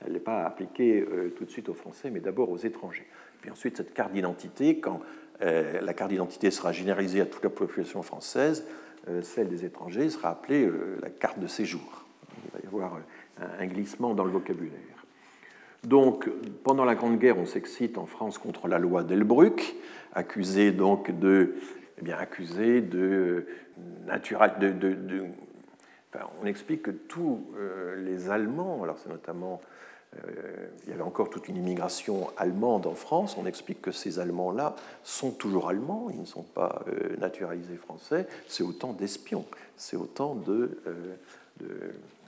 Elle 0.05 0.13
n'est 0.13 0.21
pas 0.21 0.45
appliquée 0.45 1.01
euh, 1.01 1.31
tout 1.37 1.45
de 1.45 1.51
suite 1.51 1.69
aux 1.69 1.75
Français, 1.75 2.11
mais 2.11 2.21
d'abord 2.21 2.51
aux 2.51 2.59
étrangers. 2.59 3.07
Puis 3.41 3.51
ensuite, 3.51 3.77
cette 3.77 3.95
carte 3.95 4.13
d'identité, 4.13 4.79
quand 4.79 5.01
euh, 5.43 5.81
la 5.81 5.95
carte 5.95 6.11
d'identité 6.11 6.51
sera 6.51 6.73
généralisée 6.73 7.21
à 7.21 7.27
toute 7.27 7.43
la 7.43 7.51
population 7.51 8.03
française, 8.03 8.67
euh, 9.09 9.23
celle 9.23 9.49
des 9.49 9.65
étrangers 9.65 10.11
sera 10.11 10.31
appelée 10.31 10.71
la 11.03 11.11
carte 11.11 11.39
de 11.39 11.47
séjour. 11.47 12.05
Il 12.47 12.53
va 12.53 12.61
y 12.63 12.67
avoir 12.67 13.01
un 13.59 13.67
glissement 13.67 14.15
dans 14.15 14.25
le 14.25 14.31
vocabulaire. 14.31 14.73
Donc, 15.83 16.29
pendant 16.63 16.85
la 16.85 16.95
Grande 16.95 17.19
Guerre, 17.19 17.39
on 17.39 17.47
s'excite 17.47 17.99
en 17.99 18.07
France 18.07 18.39
contre 18.39 18.69
la 18.69 18.79
loi 18.79 19.03
d'Elbruck, 19.03 19.75
accusé 20.13 20.73
donc 20.73 21.19
de, 21.19 21.57
eh 21.99 22.03
bien, 22.03 22.17
accusé 22.17 22.81
de, 22.81 23.45
de, 23.73 25.25
on 26.41 26.47
explique 26.47 26.83
que 26.83 26.91
tous 26.91 27.45
les 27.99 28.31
Allemands, 28.31 28.83
alors 28.83 28.99
c'est 28.99 29.11
notamment 29.11 29.61
il 30.85 30.91
y 30.91 30.93
avait 30.93 31.03
encore 31.03 31.31
toute 31.31 31.49
une 31.49 31.57
immigration 31.57 32.31
allemande 32.37 32.87
en 32.87 32.95
France. 32.95 33.37
On 33.39 33.47
explique 33.47 33.83
que 33.83 33.93
ces 33.93 34.19
Allemands-là 34.19 34.77
sont 35.03 35.31
toujours 35.31 35.69
allemands, 35.69 36.09
ils 36.11 36.21
ne 36.21 36.27
sont 36.27 36.43
pas 36.43 36.83
euh, 36.89 37.17
naturalisés 37.17 37.77
français. 37.77 38.27
C'est 38.49 38.63
autant 38.63 38.93
d'espions, 38.93 39.45
c'est 39.77 39.97
autant 39.97 40.35
de, 40.35 40.79
euh, 40.87 41.15
de, 41.61 41.69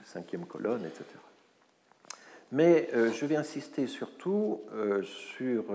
cinquième 0.05 0.45
colonne, 0.45 0.85
etc. 0.85 1.03
Mais 2.53 2.89
je 2.93 3.25
vais 3.25 3.35
insister 3.35 3.87
surtout 3.87 4.61
sur 5.03 5.65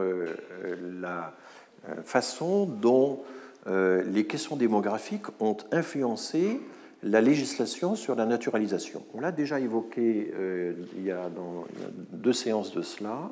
la 0.80 1.34
façon 2.02 2.64
dont 2.64 3.24
les 3.66 4.26
questions 4.26 4.56
démographiques 4.56 5.26
ont 5.38 5.58
influencé 5.70 6.62
la 7.02 7.20
législation 7.20 7.94
sur 7.94 8.14
la 8.14 8.26
naturalisation. 8.26 9.04
On 9.14 9.20
l'a 9.20 9.32
déjà 9.32 9.60
évoqué 9.60 10.32
euh, 10.34 10.74
il, 10.96 11.04
y 11.04 11.10
a 11.10 11.28
dans, 11.28 11.64
deux 12.12 12.32
séances 12.32 12.74
de 12.74 12.82
cela, 12.82 13.30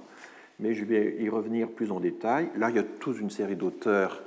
mais 0.58 0.74
je 0.74 0.84
vais 0.84 1.16
y 1.20 1.28
revenir 1.28 1.68
plus 1.68 1.92
en 1.92 2.00
détail. 2.00 2.50
Là, 2.56 2.70
il 2.70 2.76
y 2.76 2.80
a 2.80 2.84
toute 2.84 3.18
une 3.20 3.30
série 3.30 3.56
d'auteurs 3.56 4.22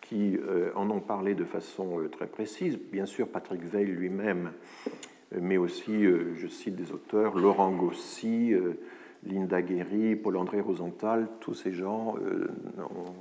qui 0.00 0.38
en 0.74 0.90
ont 0.90 1.00
parlé 1.00 1.34
de 1.34 1.44
façon 1.44 1.98
très 2.12 2.26
précise. 2.26 2.78
Bien 2.78 3.06
sûr, 3.06 3.26
Patrick 3.26 3.62
Veil 3.62 3.86
lui-même, 3.86 4.52
mais 5.40 5.56
aussi, 5.56 6.04
je 6.04 6.46
cite 6.46 6.76
des 6.76 6.92
auteurs, 6.92 7.38
Laurent 7.38 7.70
Gossy, 7.70 8.52
Linda 9.26 9.62
Guéry, 9.62 10.14
Paul-André 10.14 10.60
Rosenthal, 10.60 11.26
tous 11.40 11.54
ces 11.54 11.72
gens 11.72 12.16
ont 12.78 13.14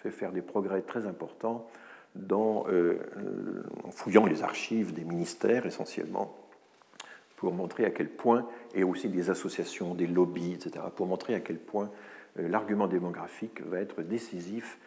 fait 0.00 0.10
faire 0.10 0.32
des 0.32 0.40
progrès 0.40 0.82
très 0.82 1.06
importants 1.06 1.66
dans, 2.14 2.66
en 3.84 3.90
fouillant 3.90 4.26
les 4.26 4.42
archives 4.42 4.92
des 4.92 5.04
ministères 5.04 5.66
essentiellement 5.66 6.36
pour 7.40 7.54
montrer 7.54 7.86
à 7.86 7.90
quel 7.90 8.10
point, 8.10 8.46
et 8.74 8.84
aussi 8.84 9.08
des 9.08 9.30
associations, 9.30 9.94
des 9.94 10.06
lobbies, 10.06 10.52
etc., 10.52 10.84
pour 10.94 11.06
montrer 11.06 11.34
à 11.34 11.40
quel 11.40 11.56
point 11.56 11.90
euh, 12.38 12.48
l'argument 12.48 12.86
démographique 12.86 13.62
va 13.62 13.80
être 13.80 14.02
décisif 14.02 14.78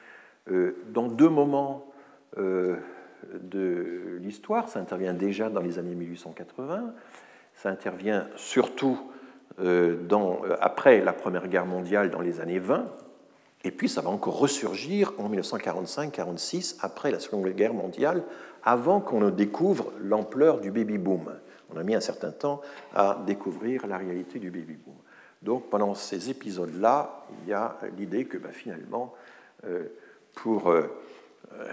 euh, 0.52 0.78
dans 0.90 1.08
deux 1.08 1.30
moments 1.30 1.92
euh, 2.38 2.78
de 3.34 4.20
l'histoire. 4.22 4.70
Ça 4.70 4.80
intervient 4.80 5.16
déjà 5.16 5.50
dans 5.50 5.62
les 5.62 5.80
années 5.80 5.96
1880, 5.96 6.94
ça 7.56 7.70
intervient 7.70 8.28
surtout 8.36 9.00
dans, 9.60 10.42
après 10.60 11.02
la 11.02 11.14
Première 11.14 11.48
Guerre 11.48 11.68
mondiale 11.68 12.10
dans 12.10 12.22
les 12.22 12.40
années 12.40 12.58
20, 12.58 12.88
et 13.64 13.72
puis 13.72 13.88
ça 13.88 14.02
va 14.02 14.10
encore 14.10 14.38
ressurgir 14.38 15.14
en 15.18 15.30
1945-46, 15.30 16.78
après 16.82 17.12
la 17.12 17.20
Seconde 17.20 17.48
Guerre 17.50 17.74
mondiale, 17.74 18.24
avant 18.64 19.00
qu'on 19.00 19.20
ne 19.20 19.30
découvre 19.30 19.92
l'ampleur 20.02 20.60
du 20.60 20.72
baby-boom. 20.72 21.34
On 21.74 21.78
a 21.78 21.84
mis 21.84 21.96
un 21.96 22.02
certain 22.02 22.32
temps 22.32 22.62
à 22.94 23.22
découvrir 23.26 23.88
la 23.88 23.98
réalité 23.98 24.40
du 24.40 24.52
baby-boom. 24.52 24.96
Donc 25.42 25.70
pendant 25.70 25.96
ces 25.96 26.30
épisodes-là, 26.30 27.26
il 27.42 27.50
y 27.50 27.54
a 27.54 27.78
l'idée 27.98 28.26
que 28.26 28.38
ben, 28.38 28.52
finalement, 28.52 29.14
euh, 29.66 29.88
pour 30.34 30.70
euh, 30.70 30.88
euh, 31.54 31.68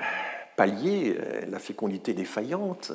pallier 0.56 1.16
la 1.48 1.58
fécondité 1.58 2.12
défaillante, 2.12 2.92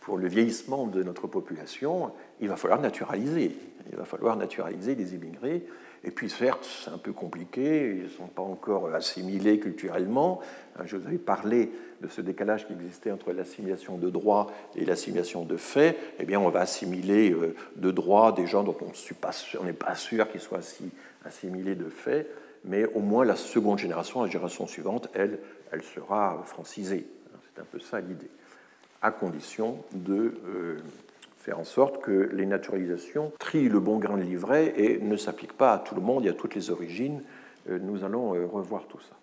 pour 0.00 0.18
le 0.18 0.28
vieillissement 0.28 0.86
de 0.86 1.02
notre 1.02 1.26
population, 1.26 2.12
il 2.40 2.48
va 2.48 2.56
falloir 2.56 2.80
naturaliser. 2.80 3.56
Il 3.90 3.96
va 3.96 4.04
falloir 4.04 4.36
naturaliser 4.36 4.94
des 4.94 5.14
immigrés 5.14 5.66
et 6.04 6.10
puis 6.10 6.28
certes, 6.28 6.68
c'est 6.84 6.90
un 6.90 6.98
peu 6.98 7.12
compliqué, 7.12 7.96
ils 7.96 8.04
ne 8.04 8.08
sont 8.08 8.26
pas 8.26 8.42
encore 8.42 8.94
assimilés 8.94 9.58
culturellement. 9.58 10.40
Je 10.84 10.96
vous 10.96 11.06
avais 11.06 11.18
parlé 11.18 11.70
de 12.02 12.08
ce 12.08 12.20
décalage 12.20 12.66
qui 12.66 12.74
existait 12.74 13.10
entre 13.10 13.32
l'assimilation 13.32 13.96
de 13.96 14.10
droit 14.10 14.52
et 14.76 14.84
l'assimilation 14.84 15.44
de 15.44 15.56
fait. 15.56 15.96
Eh 16.18 16.26
bien, 16.26 16.38
on 16.40 16.50
va 16.50 16.60
assimiler 16.60 17.32
euh, 17.32 17.54
de 17.76 17.90
droit 17.90 18.34
des 18.34 18.46
gens 18.46 18.64
dont 18.64 18.76
on 18.80 19.64
n'est 19.64 19.72
pas 19.72 19.94
sûr 19.94 20.30
qu'ils 20.30 20.40
soient 20.40 20.60
assimilés 21.24 21.74
de 21.74 21.88
fait, 21.88 22.28
mais 22.64 22.84
au 22.84 23.00
moins 23.00 23.24
la 23.24 23.36
seconde 23.36 23.78
génération, 23.78 24.22
la 24.22 24.28
génération 24.28 24.66
suivante, 24.66 25.08
elle, 25.14 25.38
elle 25.72 25.82
sera 25.82 26.42
francisée. 26.44 27.06
C'est 27.54 27.62
un 27.62 27.64
peu 27.64 27.78
ça 27.78 28.00
l'idée, 28.00 28.30
à 29.00 29.10
condition 29.10 29.82
de 29.94 30.34
euh, 30.46 30.78
faire 31.44 31.58
en 31.58 31.64
sorte 31.64 32.00
que 32.00 32.30
les 32.32 32.46
naturalisations 32.46 33.30
trient 33.38 33.68
le 33.68 33.78
bon 33.78 33.98
grain 33.98 34.16
de 34.16 34.22
livret 34.22 34.72
et 34.78 34.98
ne 34.98 35.14
s'appliquent 35.14 35.58
pas 35.58 35.74
à 35.74 35.78
tout 35.78 35.94
le 35.94 36.00
monde 36.00 36.24
et 36.24 36.30
à 36.30 36.32
toutes 36.32 36.54
les 36.54 36.70
origines. 36.70 37.20
Euh, 37.68 37.78
nous 37.78 38.02
allons 38.02 38.34
euh, 38.34 38.46
revoir 38.46 38.86
tout 38.86 39.00
ça. 39.00 39.14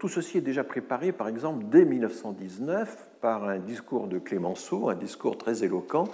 Tout 0.00 0.08
ceci 0.08 0.38
est 0.38 0.42
déjà 0.42 0.64
préparé, 0.64 1.12
par 1.12 1.28
exemple, 1.28 1.66
dès 1.68 1.84
1919 1.84 3.10
par 3.20 3.44
un 3.44 3.58
discours 3.58 4.08
de 4.08 4.18
Clémenceau, 4.18 4.88
un 4.88 4.96
discours 4.96 5.38
très 5.38 5.62
éloquent 5.62 6.08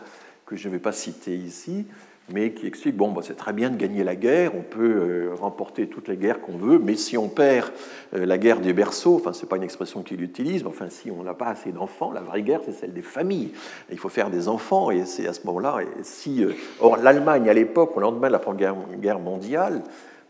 que 0.45 0.55
je 0.55 0.69
ne 0.69 0.75
vais 0.75 0.79
pas 0.79 0.93
citer 0.93 1.35
ici, 1.35 1.87
mais 2.31 2.53
qui 2.53 2.67
explique 2.67 2.97
bon, 2.97 3.11
bah, 3.11 3.23
c'est 3.25 3.37
très 3.37 3.53
bien 3.53 3.71
de 3.71 3.77
gagner 3.77 4.05
la 4.05 4.17
guerre, 4.17 4.55
on 4.55 4.63
peut 4.63 4.81
euh, 4.81 5.35
remporter 5.35 5.87
toutes 5.87 6.09
les 6.09 6.17
guerres 6.17 6.41
qu'on 6.41 6.57
veut, 6.57 6.79
mais 6.79 6.97
si 6.97 7.17
on 7.19 7.29
perd 7.29 7.71
euh, 8.15 8.25
la 8.25 8.39
guerre 8.39 8.61
des 8.61 8.73
berceaux, 8.73 9.17
enfin, 9.17 9.33
c'est 9.33 9.49
pas 9.49 9.57
une 9.57 9.63
expression 9.63 10.03
qu'il 10.03 10.23
utilise, 10.23 10.63
mais 10.63 10.71
enfin, 10.71 10.89
si 10.89 11.11
on 11.11 11.23
n'a 11.23 11.35
pas 11.35 11.49
assez 11.49 11.73
d'enfants, 11.73 12.13
la 12.13 12.21
vraie 12.21 12.43
guerre, 12.43 12.61
c'est 12.65 12.73
celle 12.73 12.93
des 12.93 13.03
familles. 13.03 13.53
Il 13.91 13.99
faut 13.99 14.09
faire 14.09 14.31
des 14.31 14.49
enfants, 14.49 14.91
et 14.91 15.05
c'est 15.05 15.27
à 15.27 15.33
ce 15.33 15.47
moment-là, 15.47 15.79
si. 16.03 16.45
Euh, 16.45 16.53
or, 16.81 16.97
l'Allemagne, 16.97 17.49
à 17.49 17.55
l'époque, 17.55 17.97
au 17.97 18.01
lendemain 18.01 18.29
de 18.29 18.33
la 18.33 18.39
Première 18.39 18.75
Guerre 19.01 19.19
mondiale, 19.19 19.83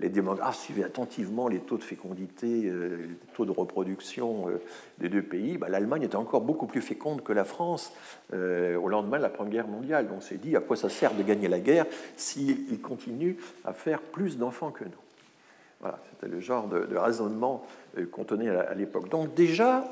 les 0.03 0.09
démographes 0.09 0.59
suivaient 0.59 0.85
attentivement 0.85 1.49
les 1.49 1.61
taux 1.61 1.79
de 1.79 1.85
fécondité, 1.85 2.67
euh, 2.67 2.97
les 3.09 3.35
taux 3.35 3.45
de 3.45 3.53
reproduction 3.53 4.49
euh, 4.49 4.61
des 4.99 5.09
deux 5.09 5.23
pays, 5.23 5.57
bah, 5.57 5.69
l'Allemagne 5.69 6.03
était 6.03 6.17
encore 6.17 6.41
beaucoup 6.41 6.67
plus 6.67 6.83
féconde 6.83 7.23
que 7.23 7.33
la 7.33 7.45
France 7.45 7.93
euh, 8.35 8.77
au 8.77 8.89
lendemain 8.89 9.19
de 9.19 9.23
la 9.23 9.29
Première 9.29 9.53
Guerre 9.53 9.69
mondiale. 9.69 10.09
On 10.15 10.21
s'est 10.21 10.39
dit 10.39 10.57
à 10.57 10.61
quoi 10.61 10.77
ça 10.77 10.89
sert 10.89 11.15
de 11.15 11.23
gagner 11.23 11.49
la 11.49 11.61
guerre 11.61 11.87
s'ils 12.17 12.81
continuent 12.81 13.37
à 13.65 13.73
faire 13.73 14.01
plus 14.01 14.39
d'enfants 14.39 14.71
que 14.71 14.85
nous? 14.85 14.91
Voilà, 15.81 15.99
c'était 16.11 16.33
le 16.33 16.41
genre 16.41 16.69
de, 16.69 16.97
raisonnement 16.97 17.67
qu'on 18.13 18.25
tenait 18.25 18.49
à 18.49 18.73
l'époque. 18.75 19.09
Donc 19.09 19.35
déjà, 19.35 19.85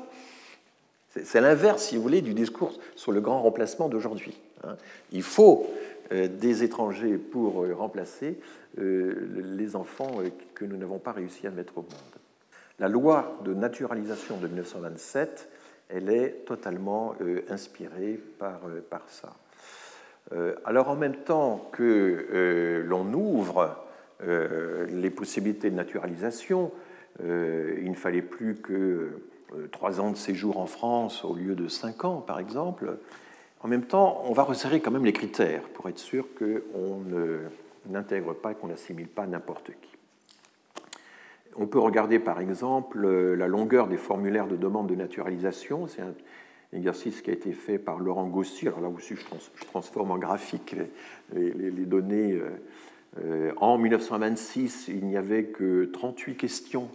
c'est 1.09 1.41
l'inverse, 1.41 1.83
si 1.83 1.97
vous 1.97 2.01
voulez, 2.01 2.21
du 2.21 2.33
discours 2.33 2.79
sur 2.95 3.11
le 3.11 3.19
grand 3.19 3.41
remplacement 3.41 3.89
d'aujourd'hui. 3.89 4.39
Hein. 4.63 4.77
Il 5.11 5.21
faut 5.21 5.69
des 6.11 6.63
étrangers 6.63 7.17
pour 7.17 7.65
remplacer 7.75 8.37
euh, 8.79 9.27
les 9.57 9.75
enfants 9.75 10.19
euh, 10.19 10.29
que 10.55 10.63
nous 10.63 10.77
n'avons 10.77 10.97
pas 10.97 11.11
réussi 11.11 11.45
à 11.45 11.51
mettre 11.51 11.77
au 11.77 11.81
monde. 11.81 11.91
La 12.79 12.87
loi 12.87 13.37
de 13.43 13.53
naturalisation 13.53 14.37
de 14.37 14.47
1927, 14.47 15.49
elle 15.89 16.09
est 16.09 16.45
totalement 16.45 17.13
euh, 17.19 17.41
inspirée 17.49 18.17
par, 18.39 18.61
par 18.89 19.03
ça. 19.07 19.33
Alors 20.63 20.87
en 20.87 20.95
même 20.95 21.17
temps 21.17 21.67
que 21.73 22.85
l'on 22.87 23.11
ouvre 23.11 23.75
les 24.21 25.09
possibilités 25.09 25.69
de 25.69 25.75
naturalisation, 25.75 26.71
il 27.19 27.89
ne 27.89 27.95
fallait 27.95 28.21
plus 28.21 28.55
que 28.55 29.09
trois 29.71 29.99
ans 29.99 30.11
de 30.11 30.15
séjour 30.15 30.59
en 30.59 30.67
France 30.67 31.25
au 31.25 31.35
lieu 31.35 31.55
de 31.55 31.67
cinq 31.67 32.05
ans, 32.05 32.21
par 32.21 32.39
exemple. 32.39 32.97
En 33.63 33.67
même 33.67 33.83
temps, 33.83 34.23
on 34.25 34.33
va 34.33 34.43
resserrer 34.43 34.79
quand 34.79 34.91
même 34.91 35.05
les 35.05 35.13
critères 35.13 35.61
pour 35.69 35.87
être 35.87 35.99
sûr 35.99 36.25
qu'on 36.37 37.03
n'intègre 37.87 38.33
pas 38.33 38.51
et 38.51 38.55
qu'on 38.55 38.67
n'assimile 38.67 39.07
pas 39.07 39.27
n'importe 39.27 39.71
qui. 39.81 39.91
On 41.57 41.67
peut 41.67 41.79
regarder 41.79 42.17
par 42.17 42.39
exemple 42.39 43.05
la 43.07 43.47
longueur 43.47 43.87
des 43.87 43.97
formulaires 43.97 44.47
de 44.47 44.55
demande 44.55 44.87
de 44.87 44.95
naturalisation. 44.95 45.85
C'est 45.87 46.01
un 46.01 46.13
exercice 46.73 47.21
qui 47.21 47.29
a 47.29 47.33
été 47.33 47.51
fait 47.51 47.77
par 47.77 47.99
Laurent 47.99 48.27
Gossy. 48.27 48.67
Alors 48.67 48.81
là 48.81 48.87
aussi, 48.87 49.15
je 49.15 49.25
transforme 49.67 50.11
en 50.11 50.17
graphique 50.17 50.75
les, 51.33 51.71
données. 51.85 52.33
Euh, 52.33 52.49
euh, 53.19 53.51
en 53.57 53.77
1926, 53.77 54.87
il 54.87 55.05
n'y 55.05 55.17
avait 55.17 55.43
que 55.45 55.85
38 55.85 56.37
questions 56.37 56.89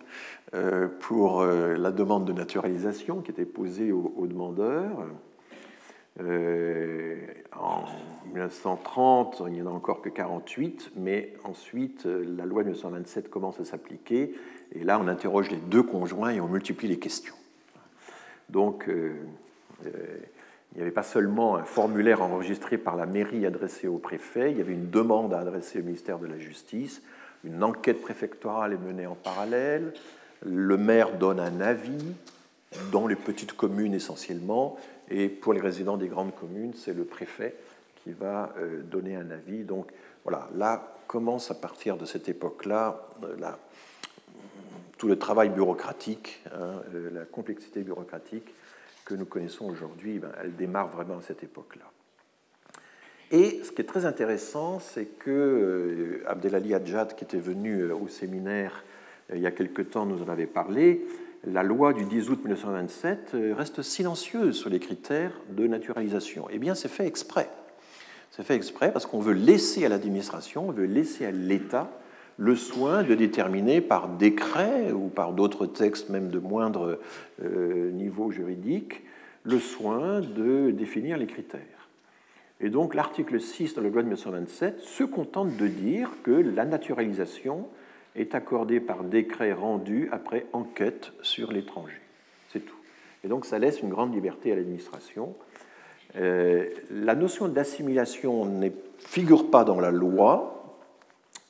euh, 0.54 0.88
pour 1.00 1.44
la 1.44 1.92
demande 1.92 2.24
de 2.24 2.32
naturalisation 2.32 3.20
qui 3.20 3.30
étaient 3.30 3.44
posées 3.44 3.92
aux 3.92 4.26
demandeurs. 4.26 5.06
Euh, 6.20 7.16
en 7.58 7.84
1930, 8.32 9.42
il 9.46 9.52
n'y 9.52 9.62
en 9.62 9.66
a 9.66 9.70
encore 9.70 10.00
que 10.00 10.08
48, 10.08 10.92
mais 10.96 11.34
ensuite, 11.44 12.06
euh, 12.06 12.24
la 12.36 12.46
loi 12.46 12.62
de 12.62 12.68
1927 12.68 13.28
commence 13.28 13.60
à 13.60 13.64
s'appliquer, 13.64 14.34
et 14.72 14.84
là, 14.84 14.98
on 15.00 15.08
interroge 15.08 15.50
les 15.50 15.58
deux 15.58 15.82
conjoints 15.82 16.30
et 16.30 16.40
on 16.40 16.48
multiplie 16.48 16.88
les 16.88 16.98
questions. 16.98 17.34
Donc, 18.48 18.88
euh, 18.88 19.14
il 19.84 20.76
n'y 20.76 20.82
avait 20.82 20.90
pas 20.90 21.02
seulement 21.02 21.56
un 21.56 21.64
formulaire 21.64 22.22
enregistré 22.22 22.78
par 22.78 22.96
la 22.96 23.06
mairie 23.06 23.44
adressé 23.44 23.86
au 23.86 23.98
préfet, 23.98 24.52
il 24.52 24.58
y 24.58 24.60
avait 24.60 24.72
une 24.72 24.90
demande 24.90 25.34
à 25.34 25.40
adresser 25.40 25.80
au 25.80 25.82
ministère 25.82 26.18
de 26.18 26.26
la 26.26 26.38
Justice, 26.38 27.02
une 27.44 27.62
enquête 27.62 28.00
préfectorale 28.00 28.72
est 28.72 28.78
menée 28.78 29.06
en 29.06 29.14
parallèle, 29.14 29.92
le 30.44 30.76
maire 30.76 31.16
donne 31.18 31.40
un 31.40 31.60
avis, 31.60 32.14
dans 32.92 33.06
les 33.06 33.16
petites 33.16 33.52
communes 33.52 33.94
essentiellement, 33.94 34.76
et 35.08 35.28
pour 35.28 35.52
les 35.52 35.60
résidents 35.60 35.96
des 35.96 36.08
grandes 36.08 36.34
communes, 36.34 36.72
c'est 36.74 36.94
le 36.94 37.04
préfet 37.04 37.54
qui 38.02 38.12
va 38.12 38.54
euh, 38.58 38.82
donner 38.82 39.16
un 39.16 39.30
avis. 39.30 39.64
Donc 39.64 39.90
voilà, 40.24 40.48
là 40.54 40.96
commence 41.06 41.50
à 41.50 41.54
partir 41.54 41.96
de 41.96 42.04
cette 42.04 42.28
époque-là 42.28 43.08
euh, 43.22 43.36
tout 44.98 45.08
le 45.08 45.18
travail 45.18 45.50
bureaucratique, 45.50 46.42
hein, 46.52 46.82
euh, 46.94 47.10
la 47.12 47.24
complexité 47.24 47.82
bureaucratique 47.82 48.52
que 49.04 49.14
nous 49.14 49.26
connaissons 49.26 49.66
aujourd'hui, 49.66 50.18
ben, 50.18 50.32
elle 50.42 50.56
démarre 50.56 50.88
vraiment 50.88 51.18
à 51.18 51.22
cette 51.22 51.42
époque-là. 51.42 51.84
Et 53.30 53.60
ce 53.62 53.72
qui 53.72 53.82
est 53.82 53.86
très 53.86 54.04
intéressant, 54.04 54.78
c'est 54.78 55.06
que 55.06 56.22
Abdelali 56.26 56.74
Hadjad, 56.74 57.14
qui 57.16 57.24
était 57.24 57.40
venu 57.40 57.90
au 57.90 58.06
séminaire 58.06 58.84
il 59.34 59.40
y 59.40 59.46
a 59.46 59.50
quelque 59.50 59.82
temps, 59.82 60.06
nous 60.06 60.22
en 60.22 60.28
avait 60.28 60.46
parlé, 60.46 61.04
la 61.46 61.62
loi 61.62 61.92
du 61.92 62.04
10 62.04 62.30
août 62.30 62.38
1927 62.40 63.32
euh, 63.34 63.54
reste 63.54 63.82
silencieuse 63.82 64.56
sur 64.56 64.68
les 64.68 64.80
critères 64.80 65.32
de 65.50 65.66
naturalisation. 65.66 66.46
Eh 66.50 66.58
bien, 66.58 66.74
c'est 66.74 66.88
fait 66.88 67.06
exprès. 67.06 67.48
C'est 68.30 68.42
fait 68.42 68.56
exprès 68.56 68.92
parce 68.92 69.06
qu'on 69.06 69.20
veut 69.20 69.32
laisser 69.32 69.86
à 69.86 69.88
l'administration, 69.88 70.68
on 70.68 70.72
veut 70.72 70.86
laisser 70.86 71.24
à 71.24 71.30
l'État 71.30 71.90
le 72.36 72.54
soin 72.54 73.02
de 73.02 73.14
déterminer 73.14 73.80
par 73.80 74.08
décret 74.08 74.92
ou 74.92 75.08
par 75.08 75.32
d'autres 75.32 75.66
textes, 75.66 76.10
même 76.10 76.28
de 76.28 76.38
moindre 76.38 76.98
euh, 77.42 77.90
niveau 77.92 78.30
juridique, 78.30 79.02
le 79.44 79.58
soin 79.58 80.20
de 80.20 80.70
définir 80.70 81.16
les 81.16 81.26
critères. 81.26 81.60
Et 82.60 82.68
donc 82.68 82.94
l'article 82.94 83.40
6 83.40 83.74
de 83.74 83.80
la 83.80 83.88
loi 83.88 84.02
de 84.02 84.08
1927 84.08 84.80
se 84.80 85.04
contente 85.04 85.56
de 85.56 85.66
dire 85.66 86.10
que 86.22 86.30
la 86.30 86.64
naturalisation 86.64 87.68
est 88.16 88.34
accordé 88.34 88.80
par 88.80 89.04
décret 89.04 89.52
rendu 89.52 90.08
après 90.10 90.46
enquête 90.52 91.12
sur 91.22 91.52
l'étranger. 91.52 92.00
C'est 92.48 92.64
tout. 92.64 92.76
Et 93.24 93.28
donc 93.28 93.46
ça 93.46 93.58
laisse 93.58 93.80
une 93.80 93.90
grande 93.90 94.14
liberté 94.14 94.52
à 94.52 94.56
l'administration. 94.56 95.34
Euh, 96.16 96.70
la 96.90 97.14
notion 97.14 97.48
d'assimilation 97.48 98.46
ne 98.46 98.70
figure 98.98 99.50
pas 99.50 99.64
dans 99.64 99.80
la 99.80 99.90
loi, 99.90 100.78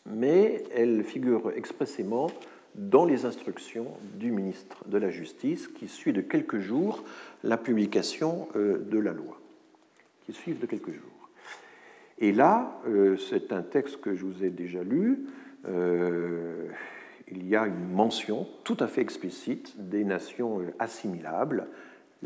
mais 0.06 0.64
elle 0.74 1.04
figure 1.04 1.52
expressément 1.54 2.30
dans 2.74 3.04
les 3.04 3.24
instructions 3.24 3.88
du 4.14 4.30
ministre 4.30 4.84
de 4.86 4.98
la 4.98 5.10
Justice 5.10 5.68
qui 5.68 5.88
suit 5.88 6.12
de 6.12 6.20
quelques 6.20 6.58
jours 6.60 7.04
la 7.42 7.56
publication 7.56 8.48
euh, 8.56 8.78
de 8.78 8.98
la 8.98 9.12
loi, 9.12 9.40
qui 10.24 10.32
suivent 10.32 10.58
de 10.58 10.66
quelques 10.66 10.92
jours. 10.92 11.30
Et 12.18 12.32
là, 12.32 12.80
euh, 12.88 13.16
c'est 13.16 13.52
un 13.52 13.62
texte 13.62 14.00
que 14.00 14.14
je 14.14 14.24
vous 14.24 14.44
ai 14.44 14.50
déjà 14.50 14.82
lu, 14.82 15.26
euh, 15.68 16.68
il 17.28 17.46
y 17.46 17.56
a 17.56 17.66
une 17.66 17.92
mention 17.92 18.46
tout 18.64 18.76
à 18.80 18.86
fait 18.86 19.00
explicite 19.00 19.74
des 19.88 20.04
nations 20.04 20.60
assimilables, 20.78 21.66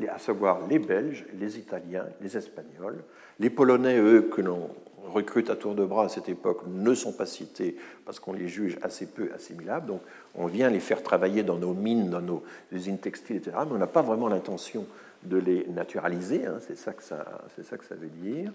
à 0.09 0.19
savoir 0.19 0.67
les 0.69 0.79
Belges, 0.79 1.27
les 1.39 1.59
Italiens, 1.59 2.07
les 2.21 2.37
Espagnols. 2.37 3.03
Les 3.39 3.51
Polonais, 3.51 3.99
eux, 3.99 4.23
que 4.23 4.41
l'on 4.41 4.71
recrute 5.11 5.51
à 5.51 5.57
tour 5.57 5.75
de 5.75 5.85
bras 5.85 6.05
à 6.05 6.09
cette 6.09 6.29
époque, 6.29 6.63
ne 6.69 6.95
sont 6.95 7.13
pas 7.13 7.27
cités 7.27 7.77
parce 8.05 8.21
qu'on 8.21 8.33
les 8.33 8.49
juge 8.49 8.79
assez 8.83 9.07
peu 9.07 9.31
assimilables. 9.35 9.87
Donc 9.87 10.03
on 10.35 10.47
vient 10.47 10.71
les 10.71 10.81
faire 10.81 11.03
travailler 11.03 11.43
dans 11.43 11.59
nos 11.59 11.75
mines, 11.75 12.11
dans 12.11 12.21
nos 12.21 12.43
usines 12.73 12.99
textiles, 12.99 13.37
etc. 13.37 13.57
Mais 13.67 13.73
on 13.73 13.79
n'a 13.79 13.87
pas 13.87 14.03
vraiment 14.03 14.29
l'intention 14.29 14.87
de 15.23 15.39
les 15.39 15.67
naturaliser, 15.69 16.47
hein. 16.47 16.59
c'est 16.61 16.77
ça, 16.77 16.93
que 16.93 17.03
ça 17.03 17.95
veut 17.95 18.09
dire. 18.09 18.53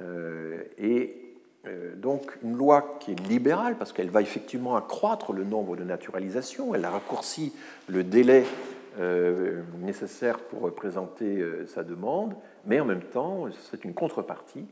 Euh, 0.00 0.62
et 0.78 1.16
euh, 1.16 1.31
donc 1.96 2.38
une 2.42 2.56
loi 2.56 2.98
qui 3.00 3.12
est 3.12 3.28
libérale, 3.28 3.76
parce 3.78 3.92
qu'elle 3.92 4.10
va 4.10 4.20
effectivement 4.20 4.76
accroître 4.76 5.32
le 5.32 5.44
nombre 5.44 5.76
de 5.76 5.84
naturalisations, 5.84 6.74
elle 6.74 6.84
a 6.84 6.90
raccourci 6.90 7.52
le 7.88 8.02
délai 8.02 8.44
euh, 8.98 9.62
nécessaire 9.80 10.38
pour 10.38 10.74
présenter 10.74 11.44
sa 11.68 11.84
demande, 11.84 12.34
mais 12.66 12.80
en 12.80 12.84
même 12.84 13.02
temps, 13.02 13.46
c'est 13.70 13.84
une 13.84 13.94
contrepartie. 13.94 14.66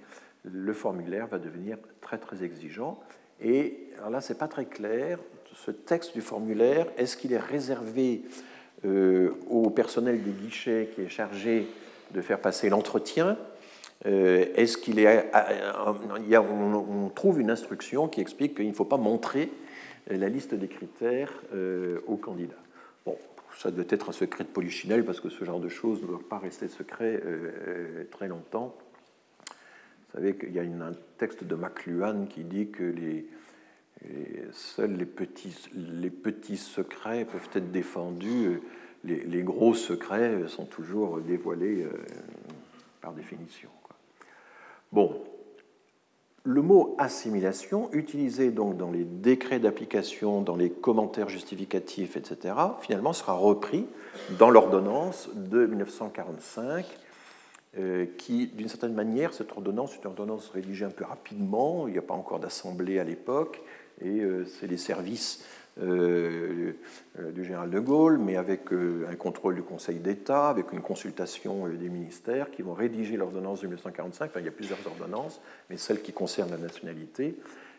Le 0.45 0.73
formulaire 0.73 1.27
va 1.27 1.39
devenir 1.39 1.77
très 2.01 2.19
très 2.19 2.43
exigeant. 2.43 2.99
Et 3.41 3.89
alors 3.99 4.11
là, 4.11 4.21
c'est 4.21 4.39
pas 4.39 4.49
très 4.49 4.65
clair. 4.65 5.19
Ce 5.55 5.71
texte 5.71 6.15
du 6.15 6.23
formulaire, 6.23 6.87
est-ce 6.97 7.17
qu'il 7.17 7.33
est 7.33 7.39
réservé 7.39 8.23
au 8.85 9.71
personnel 9.71 10.23
des 10.23 10.31
guichets 10.31 10.91
qui 10.95 11.03
est 11.03 11.09
chargé 11.09 11.69
de 12.13 12.21
faire 12.21 12.41
passer 12.41 12.69
l'entretien 12.69 13.37
euh, 13.37 13.50
est-ce 14.05 14.79
qu'il 14.79 14.99
est, 14.99 15.07
euh, 15.07 15.23
euh, 15.35 16.41
on, 16.41 17.09
trouve 17.11 17.41
une 17.41 17.51
instruction 17.51 18.09
qui 18.09 18.21
explique 18.21 18.57
qu'il 18.57 18.69
ne 18.69 18.73
faut 18.73 18.85
pas 18.85 18.97
montrer 18.97 19.51
la 20.09 20.29
liste 20.29 20.55
des 20.55 20.69
critères 20.69 21.33
aux 22.07 22.17
candidats. 22.17 22.55
Bon, 23.05 23.17
ça 23.59 23.71
doit 23.71 23.85
être 23.89 24.09
un 24.09 24.13
secret 24.13 24.45
de 24.45 24.49
polichinelle 24.49 25.05
parce 25.05 25.21
que 25.21 25.29
ce 25.29 25.45
genre 25.45 25.61
de 25.61 25.69
choses 25.69 26.03
ne 26.03 26.07
doit 26.07 26.23
pas 26.29 26.39
rester 26.39 26.69
secret 26.69 27.23
très 28.11 28.27
longtemps. 28.27 28.75
Vous 29.49 30.19
savez 30.19 30.35
qu'il 30.35 30.53
y 30.53 30.59
a 30.59 30.63
un 30.63 30.95
texte 31.19 31.45
de 31.45 31.55
McLuhan 31.55 32.27
qui 32.29 32.43
dit 32.43 32.71
que 32.71 32.93
seuls 34.53 34.97
les 34.97 35.07
petits, 36.11 36.57
secrets 36.57 37.27
peuvent 37.27 37.51
être 37.55 37.71
défendus, 37.71 38.63
les 39.05 39.43
gros 39.43 39.75
secrets 39.75 40.49
sont 40.49 40.65
toujours 40.65 41.21
dévoilés 41.21 41.87
par 43.01 43.13
définition. 43.13 43.71
Bon, 44.93 45.23
le 46.43 46.63
mot 46.63 46.97
assimilation, 46.99 47.91
utilisé 47.93 48.51
donc 48.51 48.77
dans 48.77 48.91
les 48.91 49.05
décrets 49.05 49.61
d'application, 49.61 50.41
dans 50.41 50.57
les 50.57 50.71
commentaires 50.71 51.29
justificatifs, 51.29 52.17
etc., 52.17 52.55
finalement 52.81 53.13
sera 53.13 53.35
repris 53.35 53.87
dans 54.39 54.51
l'ordonnance 54.51 55.29
de 55.35 55.67
1945, 55.67 56.87
euh, 57.79 58.07
qui, 58.19 58.49
d'une 58.49 58.69
certaine 58.69 58.95
manière, 58.95 59.33
cette 59.33 59.53
ordonnance 59.53 59.95
est 59.95 60.01
une 60.01 60.09
ordonnance 60.09 60.49
rédigée 60.49 60.85
un 60.85 60.91
peu 60.91 61.05
rapidement, 61.05 61.87
il 61.87 61.93
n'y 61.93 61.99
a 61.99 62.03
pas 62.03 62.15
encore 62.15 62.41
d'assemblée 62.41 62.99
à 62.99 63.05
l'époque, 63.05 63.63
et 64.01 64.21
euh, 64.21 64.45
c'est 64.45 64.67
les 64.67 64.77
services 64.77 65.45
euh, 65.79 66.73
euh, 67.19 67.31
du 67.31 67.45
général 67.45 67.71
de 67.71 67.79
Gaulle, 67.79 68.19
mais 68.19 68.37
avec 68.37 68.73
euh, 68.73 69.07
un 69.09 69.15
contrôle 69.15 69.55
du 69.55 69.63
Conseil 69.63 70.01
d'État, 70.01 70.49
avec 70.49 70.73
une 70.73 70.81
consultation 70.81 71.69
des 71.69 71.89
ministères 71.89 72.51
qui 72.51 72.63
vont 72.63 72.75
rédiger 72.75 73.17
l'ordonnance 73.17 73.61
de 73.61 73.67
1945. 73.67 74.27
Enfin, 74.27 74.41
il 74.41 74.47
y 74.47 74.49
a 74.49 74.53
plusieurs 74.53 74.85
ordonnances, 74.85 75.41
mais 75.71 75.77
celle 75.77 76.03
qui 76.03 76.13
concerne 76.13 76.51
la 76.51 76.59
nationalité. 76.59 77.37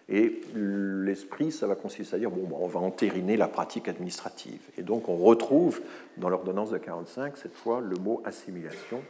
Et 0.08 0.42
l'esprit, 0.56 1.52
ça 1.52 1.68
va 1.68 1.76
consister 1.76 2.16
à 2.16 2.20
dire 2.20 2.32
bon, 2.32 2.48
on 2.56 2.68
va 2.68 2.80
entériner 2.80 3.36
la 3.36 3.50
pratique 3.50 3.90
administrative. 3.90 4.62
Et 4.78 4.84
donc, 4.84 5.10
on 5.10 5.18
retrouve 5.18 5.82
dans 6.18 6.30
l'ordonnance 6.30 6.70
de 6.70 6.78
1945, 6.78 7.38
cette 7.38 7.56
fois, 7.56 7.82
le 7.82 7.98
mot 7.98 8.22
assimilation 8.26 9.02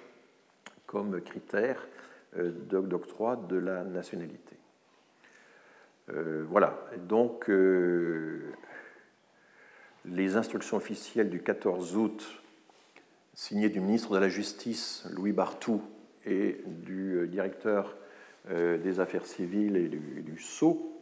comme 0.87 1.21
critère 1.21 1.87
d'octroi 2.35 3.35
de 3.35 3.57
la 3.57 3.83
nationalité. 3.83 4.57
voilà. 6.49 6.77
Donc, 7.07 7.49
les 10.05 10.35
instructions 10.35 10.77
officielles 10.77 11.29
du 11.29 11.41
14 11.41 11.95
août, 11.97 12.41
signées 13.33 13.69
du 13.69 13.79
ministre 13.79 14.13
de 14.13 14.19
la 14.19 14.29
Justice, 14.29 15.05
Louis 15.11 15.31
Bartou, 15.31 15.81
et 16.25 16.61
du 16.65 17.15
euh, 17.15 17.27
directeur 17.27 17.95
euh, 18.49 18.77
des 18.77 18.99
affaires 18.99 19.25
civiles 19.25 19.77
et 19.77 19.87
du, 19.87 20.37
Sceau, 20.37 20.99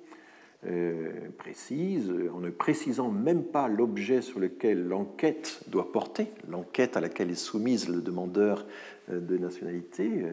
euh, 0.66 1.30
précisent, 1.38 2.14
en 2.34 2.40
ne 2.40 2.50
précisant 2.50 3.10
même 3.10 3.44
pas 3.44 3.68
l'objet 3.68 4.22
sur 4.22 4.40
lequel 4.40 4.88
l'enquête 4.88 5.62
doit 5.68 5.92
porter, 5.92 6.32
l'enquête 6.50 6.98
à 6.98 7.02
laquelle 7.02 7.32
est 7.32 7.36
soumise 7.36 7.88
le 7.88 8.02
demandeur 8.02 8.66
de 9.10 9.38
nationalité, 9.38 10.26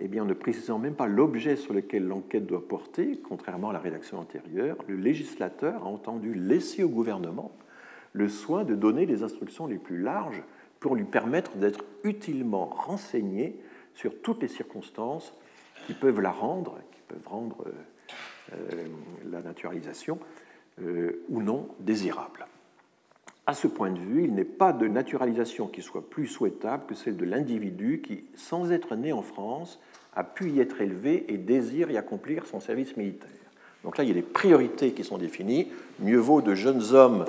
eh 0.00 0.08
bien, 0.08 0.22
en 0.22 0.26
ne 0.26 0.34
précisant 0.34 0.78
même 0.78 0.94
pas 0.94 1.06
l'objet 1.06 1.56
sur 1.56 1.74
lequel 1.74 2.06
l'enquête 2.06 2.46
doit 2.46 2.66
porter, 2.66 3.18
contrairement 3.22 3.70
à 3.70 3.72
la 3.72 3.78
rédaction 3.78 4.18
antérieure, 4.18 4.76
le 4.86 4.96
législateur 4.96 5.82
a 5.82 5.86
entendu 5.86 6.34
laisser 6.34 6.84
au 6.84 6.88
gouvernement 6.88 7.52
le 8.12 8.28
soin 8.28 8.64
de 8.64 8.74
donner 8.74 9.06
les 9.06 9.22
instructions 9.22 9.66
les 9.66 9.78
plus 9.78 10.00
larges 10.00 10.42
pour 10.80 10.94
lui 10.94 11.04
permettre 11.04 11.56
d'être 11.56 11.84
utilement 12.04 12.66
renseigné 12.66 13.56
sur 13.94 14.20
toutes 14.22 14.42
les 14.42 14.48
circonstances 14.48 15.34
qui 15.86 15.94
peuvent 15.94 16.20
la 16.20 16.30
rendre, 16.30 16.78
qui 16.92 17.00
peuvent 17.08 17.28
rendre 17.28 17.64
euh, 17.66 17.72
euh, 18.54 18.86
la 19.30 19.42
naturalisation 19.42 20.18
euh, 20.80 21.24
ou 21.28 21.42
non 21.42 21.68
désirable. 21.80 22.46
À 23.48 23.54
ce 23.54 23.66
point 23.66 23.90
de 23.90 23.98
vue, 23.98 24.24
il 24.24 24.34
n'est 24.34 24.44
pas 24.44 24.74
de 24.74 24.86
naturalisation 24.86 25.68
qui 25.68 25.80
soit 25.80 26.06
plus 26.06 26.26
souhaitable 26.26 26.82
que 26.86 26.94
celle 26.94 27.16
de 27.16 27.24
l'individu 27.24 28.02
qui, 28.06 28.24
sans 28.34 28.72
être 28.72 28.94
né 28.94 29.10
en 29.10 29.22
France, 29.22 29.80
a 30.14 30.22
pu 30.22 30.50
y 30.50 30.60
être 30.60 30.82
élevé 30.82 31.24
et 31.32 31.38
désire 31.38 31.90
y 31.90 31.96
accomplir 31.96 32.44
son 32.44 32.60
service 32.60 32.94
militaire. 32.98 33.30
Donc 33.84 33.96
là, 33.96 34.04
il 34.04 34.08
y 34.08 34.10
a 34.10 34.14
des 34.14 34.20
priorités 34.20 34.92
qui 34.92 35.02
sont 35.02 35.16
définies. 35.16 35.72
Mieux 35.98 36.18
vaut 36.18 36.42
de 36.42 36.54
jeunes 36.54 36.92
hommes 36.92 37.24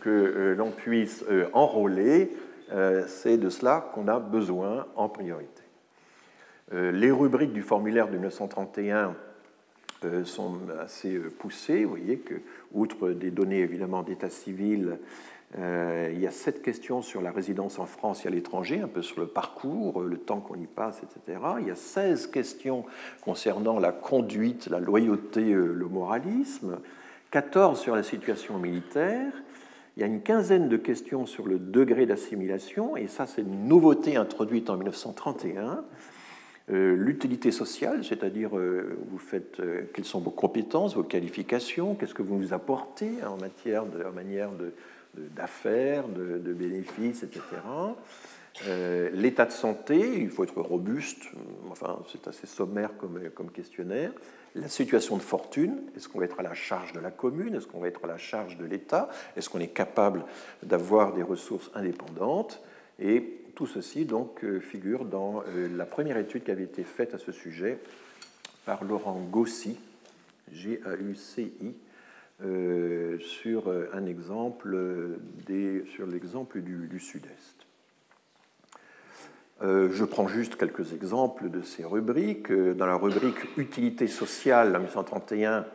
que 0.00 0.10
euh, 0.10 0.54
l'on 0.56 0.72
puisse 0.72 1.24
euh, 1.30 1.46
enrôler, 1.52 2.32
euh, 2.72 3.04
c'est 3.06 3.38
de 3.38 3.48
cela 3.48 3.92
qu'on 3.94 4.08
a 4.08 4.18
besoin 4.18 4.88
en 4.96 5.08
priorité. 5.08 5.62
Les 6.72 7.12
rubriques 7.12 7.52
du 7.52 7.62
formulaire 7.62 8.06
de 8.06 8.12
1931 8.12 9.14
sont 10.22 10.56
assez 10.80 11.18
poussées. 11.18 11.82
Vous 11.82 11.90
voyez 11.90 12.18
que, 12.18 12.34
outre 12.72 13.10
des 13.10 13.32
données 13.32 13.58
évidemment 13.58 14.04
d'état 14.04 14.30
civil, 14.30 14.98
il 15.58 16.20
y 16.20 16.26
a 16.26 16.30
sept 16.30 16.62
questions 16.62 17.02
sur 17.02 17.20
la 17.20 17.32
résidence 17.32 17.78
en 17.78 17.86
France 17.86 18.24
et 18.24 18.28
à 18.28 18.30
l'étranger, 18.30 18.80
un 18.80 18.88
peu 18.88 19.02
sur 19.02 19.20
le 19.20 19.26
parcours, 19.26 20.02
le 20.02 20.16
temps 20.16 20.40
qu'on 20.40 20.54
y 20.54 20.66
passe, 20.66 21.02
etc. 21.02 21.40
Il 21.60 21.66
y 21.66 21.70
a 21.70 21.74
16 21.74 22.28
questions 22.28 22.84
concernant 23.22 23.80
la 23.80 23.92
conduite, 23.92 24.68
la 24.68 24.78
loyauté, 24.78 25.52
le 25.52 25.88
moralisme, 25.88 26.78
14 27.30 27.80
sur 27.80 27.96
la 27.96 28.02
situation 28.02 28.58
militaire, 28.58 29.32
il 29.96 30.00
y 30.00 30.02
a 30.04 30.06
une 30.06 30.22
quinzaine 30.22 30.68
de 30.68 30.76
questions 30.76 31.26
sur 31.26 31.46
le 31.46 31.58
degré 31.58 32.06
d'assimilation, 32.06 32.96
et 32.96 33.06
ça 33.06 33.26
c'est 33.26 33.42
une 33.42 33.68
nouveauté 33.68 34.16
introduite 34.16 34.70
en 34.70 34.76
1931. 34.76 35.84
Euh, 36.70 36.94
l'utilité 36.96 37.50
sociale, 37.50 38.04
c'est-à-dire 38.04 38.56
euh, 38.56 38.96
vous 39.10 39.18
faites 39.18 39.58
euh, 39.60 39.82
quelles 39.92 40.04
sont 40.04 40.20
vos 40.20 40.30
compétences, 40.30 40.94
vos 40.94 41.02
qualifications, 41.02 41.96
qu'est-ce 41.96 42.14
que 42.14 42.22
vous 42.22 42.36
nous 42.36 42.54
apportez 42.54 43.10
en 43.26 43.36
matière 43.36 43.84
de, 43.84 44.04
en 44.04 44.12
manière 44.12 44.50
d'affaires, 45.16 46.08
de, 46.08 46.52
bénéfices, 46.52 47.22
etc. 47.22 47.42
L'état 49.12 49.46
de 49.46 49.52
santé, 49.52 50.20
il 50.20 50.28
faut 50.30 50.44
être 50.44 50.60
robuste, 50.60 51.24
enfin 51.70 51.98
c'est 52.10 52.28
assez 52.28 52.46
sommaire 52.46 52.90
comme, 52.98 53.50
questionnaire 53.50 54.12
la 54.54 54.68
situation 54.68 55.16
de 55.16 55.22
fortune, 55.22 55.78
est-ce 55.96 56.08
qu'on 56.08 56.18
va 56.18 56.24
être 56.24 56.40
à 56.40 56.42
la 56.42 56.54
charge 56.54 56.92
de 56.92 57.00
la 57.00 57.10
commune, 57.10 57.54
est-ce 57.54 57.66
qu'on 57.66 57.80
va 57.80 57.88
être 57.88 58.04
à 58.04 58.08
la 58.08 58.18
charge 58.18 58.56
de 58.56 58.64
l'État, 58.64 59.08
est-ce 59.36 59.48
qu'on 59.48 59.60
est 59.60 59.68
capable 59.68 60.24
d'avoir 60.62 61.12
des 61.12 61.22
ressources 61.22 61.70
indépendantes, 61.74 62.60
et 62.98 63.40
tout 63.54 63.66
ceci 63.66 64.04
donc 64.04 64.42
euh, 64.44 64.60
figure 64.60 65.04
dans 65.04 65.42
euh, 65.42 65.68
la 65.76 65.86
première 65.86 66.16
étude 66.16 66.44
qui 66.44 66.50
avait 66.50 66.64
été 66.64 66.82
faite 66.82 67.14
à 67.14 67.18
ce 67.18 67.32
sujet 67.32 67.78
par 68.64 68.84
Laurent 68.84 69.20
Gaussy, 69.30 69.78
G-A-U-C-I, 70.52 71.74
euh, 72.44 73.18
sur 73.18 73.72
un 73.92 74.06
exemple 74.06 74.76
des, 75.46 75.84
sur 75.86 76.06
l'exemple 76.06 76.60
du, 76.60 76.98
Sud-Est. 76.98 77.66
je 79.60 80.04
prends 80.04 80.28
juste 80.28 80.56
quelques 80.56 80.92
exemples 80.92 81.50
de 81.50 81.62
ces 81.62 81.84
rubriques. 81.84 82.52
Dans 82.52 82.86
la 82.86 82.96
rubrique 82.96 83.56
Utilité 83.56 84.06
sociale, 84.06 84.68
en 84.68 84.80
1931, 84.80 85.66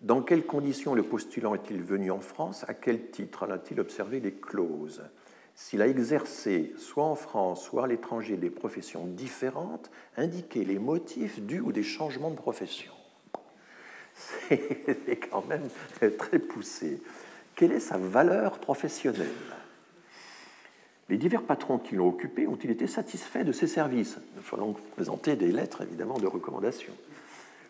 dans 0.00 0.22
quelles 0.22 0.46
conditions 0.46 0.94
le 0.94 1.02
postulant 1.02 1.54
est-il 1.54 1.82
venu 1.82 2.10
en 2.10 2.20
France? 2.20 2.64
À 2.68 2.74
quel 2.74 3.10
titre 3.10 3.46
en 3.46 3.50
a-t-il 3.50 3.80
observé 3.80 4.20
les 4.20 4.32
clauses? 4.32 5.02
S'il 5.56 5.82
a 5.82 5.88
exercé, 5.88 6.72
soit 6.76 7.02
en 7.02 7.16
France, 7.16 7.64
soit 7.64 7.84
à 7.84 7.86
l'étranger, 7.88 8.36
des 8.36 8.48
professions 8.48 9.06
différentes, 9.06 9.90
indiquez 10.16 10.64
les 10.64 10.78
motifs 10.78 11.40
dus 11.40 11.58
ou 11.58 11.72
des 11.72 11.82
changements 11.82 12.30
de 12.30 12.36
profession. 12.36 12.92
C'est 14.48 15.28
quand 15.30 15.46
même 15.46 15.68
très 16.16 16.38
poussé. 16.38 17.00
Quelle 17.54 17.72
est 17.72 17.80
sa 17.80 17.98
valeur 17.98 18.58
professionnelle? 18.58 19.26
Les 21.08 21.16
divers 21.16 21.42
patrons 21.42 21.78
qui 21.78 21.94
l'ont 21.94 22.08
occupé 22.08 22.46
ont-ils 22.46 22.70
été 22.70 22.86
satisfaits 22.86 23.44
de 23.44 23.52
ses 23.52 23.66
services? 23.66 24.18
Il 24.36 24.42
faut 24.42 24.56
donc 24.56 24.78
présenter 24.96 25.36
des 25.36 25.52
lettres, 25.52 25.82
évidemment, 25.82 26.18
de 26.18 26.26
recommandation 26.26 26.92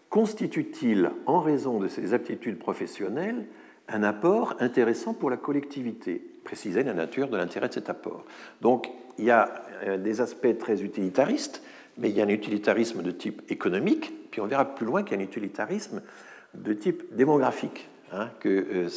constitue-t-il, 0.08 1.10
en 1.26 1.40
raison 1.40 1.78
de 1.78 1.88
ses 1.88 2.14
aptitudes 2.14 2.58
professionnelles, 2.58 3.46
un 3.88 4.02
apport 4.02 4.54
intéressant 4.60 5.14
pour 5.14 5.30
la 5.30 5.36
collectivité? 5.36 6.22
Préciser 6.44 6.82
la 6.82 6.94
nature 6.94 7.28
de 7.28 7.36
l'intérêt 7.36 7.68
de 7.68 7.74
cet 7.74 7.90
apport. 7.90 8.24
Donc, 8.62 8.88
il 9.18 9.26
y 9.26 9.30
a 9.30 9.62
euh, 9.84 9.98
des 9.98 10.20
aspects 10.20 10.58
très 10.58 10.82
utilitaristes, 10.82 11.62
mais 11.98 12.08
il 12.10 12.16
y 12.16 12.20
a 12.20 12.24
un 12.24 12.28
utilitarisme 12.28 13.02
de 13.02 13.10
type 13.10 13.42
économique, 13.50 14.30
puis 14.30 14.40
on 14.40 14.46
verra 14.46 14.64
plus 14.64 14.86
loin 14.86 15.02
qu'il 15.02 15.16
y 15.16 15.20
a 15.20 15.22
un 15.22 15.26
utilitarisme 15.26 16.00
de 16.62 16.72
type 16.72 17.14
démographique. 17.14 17.88
Hein, 18.12 18.28
euh. 18.46 18.88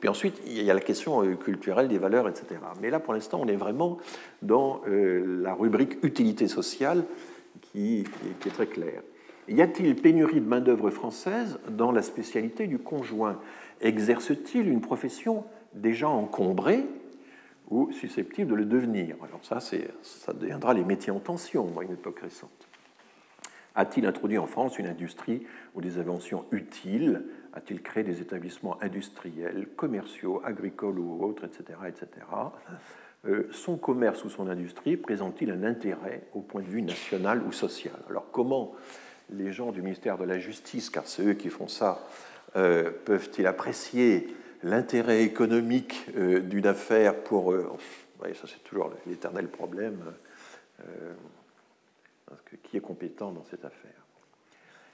Puis 0.00 0.08
ensuite, 0.08 0.40
il 0.46 0.62
y 0.62 0.70
a 0.70 0.74
la 0.74 0.80
question 0.80 1.24
euh, 1.24 1.34
culturelle 1.34 1.88
des 1.88 1.98
valeurs, 1.98 2.28
etc. 2.28 2.60
Mais 2.80 2.90
là, 2.90 3.00
pour 3.00 3.14
l'instant, 3.14 3.40
on 3.42 3.48
est 3.48 3.56
vraiment 3.56 3.98
dans 4.42 4.82
la 4.86 5.54
rubrique 5.54 6.02
utilité 6.02 6.48
sociale 6.48 7.04
qui, 7.60 8.04
qui 8.40 8.48
est 8.48 8.52
très 8.52 8.66
claire. 8.66 9.02
Y 9.48 9.60
a-t-il 9.60 9.94
pénurie 9.96 10.40
de 10.40 10.46
main-d'œuvre 10.46 10.90
française 10.90 11.58
dans 11.68 11.92
la 11.92 12.02
spécialité 12.02 12.66
du 12.66 12.78
conjoint? 12.78 13.38
Exerce-t-il 13.80 14.68
une 14.68 14.80
profession 14.80 15.44
déjà 15.74 16.08
encombrée 16.08 16.84
ou 17.70 17.92
susceptible 17.92 18.52
de 18.52 18.56
le 18.56 18.64
devenir? 18.64 19.16
Alors 19.22 19.40
ça, 19.42 19.60
ça 19.60 20.32
deviendra 20.32 20.72
les 20.72 20.84
métiers 20.84 21.12
en 21.12 21.18
tension 21.20 21.68
à 21.78 21.84
une 21.84 21.92
époque 21.92 22.20
récente. 22.20 22.68
A-t-il 23.74 24.06
introduit 24.06 24.38
en 24.38 24.46
France 24.46 24.78
une 24.78 24.86
industrie 24.86 25.46
ou 25.74 25.80
des 25.80 25.98
inventions 25.98 26.44
utiles? 26.52 27.24
A-t-il 27.54 27.82
créé 27.82 28.04
des 28.04 28.20
établissements 28.20 28.80
industriels, 28.82 29.68
commerciaux, 29.76 30.40
agricoles 30.44 30.98
ou 30.98 31.24
autres, 31.24 31.44
etc. 31.44 31.78
etc. 31.88 32.08
Euh, 33.26 33.48
son 33.52 33.76
commerce 33.76 34.24
ou 34.24 34.28
son 34.28 34.48
industrie 34.48 34.96
présente-t-il 34.96 35.50
un 35.50 35.64
intérêt 35.64 36.22
au 36.34 36.40
point 36.40 36.62
de 36.62 36.68
vue 36.68 36.82
national 36.82 37.42
ou 37.42 37.52
social? 37.52 37.94
Alors 38.08 38.30
comment 38.30 38.74
les 39.30 39.52
gens 39.52 39.72
du 39.72 39.82
ministère 39.82 40.18
de 40.18 40.24
la 40.24 40.38
Justice, 40.38 40.90
car 40.90 41.06
c'est 41.06 41.24
eux 41.24 41.34
qui 41.34 41.48
font 41.48 41.68
ça, 41.68 42.06
euh, 42.56 42.90
peuvent-ils 43.04 43.46
apprécier 43.46 44.36
l'intérêt 44.62 45.22
économique 45.22 46.06
euh, 46.16 46.40
d'une 46.40 46.66
affaire 46.66 47.16
pour... 47.22 47.52
eux 47.52 47.68
ça 48.34 48.46
c'est 48.46 48.62
toujours 48.64 48.90
l'éternel 49.06 49.48
problème. 49.48 49.98
Euh, 52.34 52.56
qui 52.62 52.76
est 52.76 52.80
compétent 52.80 53.32
dans 53.32 53.44
cette 53.44 53.64
affaire 53.64 54.06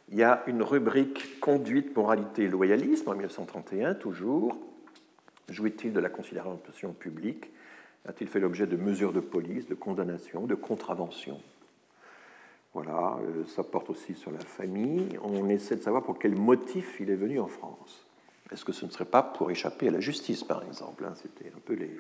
Il 0.09 0.17
y 0.17 0.23
a 0.23 0.43
une 0.47 0.63
rubrique 0.63 1.41
conduite, 1.41 1.95
moralité, 1.97 2.49
loyalisme 2.49 3.09
en 3.09 3.13
1931, 3.13 3.95
toujours. 3.95 4.57
Jouit-il 5.49 5.93
de 5.93 6.01
la 6.01 6.09
considération 6.09 6.93
publique? 6.93 7.51
A-t-il 8.07 8.29
fait 8.29 8.41
l'objet 8.41 8.67
de 8.67 8.77
mesures 8.77 9.13
de 9.13 9.21
police, 9.21 9.69
de 9.69 9.75
condamnation, 9.75 10.47
de 10.47 10.55
contravention 10.55 11.41
voilà, 12.73 13.19
euh, 13.23 13.45
ça 13.47 13.65
porte 13.65 13.91
aussi 13.91 14.15
sur 14.15 14.31
la 14.31 14.39
famille. 14.39 15.19
On 15.25 15.49
essaie 15.49 15.75
de 15.75 15.83
savoir 15.83 16.05
pour 16.05 16.19
quel 16.19 16.37
motif 16.37 17.01
il 17.01 17.11
est 17.11 17.17
venu 17.17 17.41
en 17.41 17.49
France. 17.49 18.07
Est-ce 18.53 18.65
que 18.65 18.73
ce 18.73 18.87
ne 18.87 18.91
serait 18.91 19.07
pas 19.07 19.23
pour 19.23 19.51
échapper 19.51 19.89
à 19.89 19.91
la 19.91 20.01
justice, 20.01 20.45
par 20.45 20.63
exemple 20.63 21.05
hein, 21.05 21.15
C'était 21.17 21.53
un 21.55 21.59
peu 21.65 21.75
les. 21.75 21.91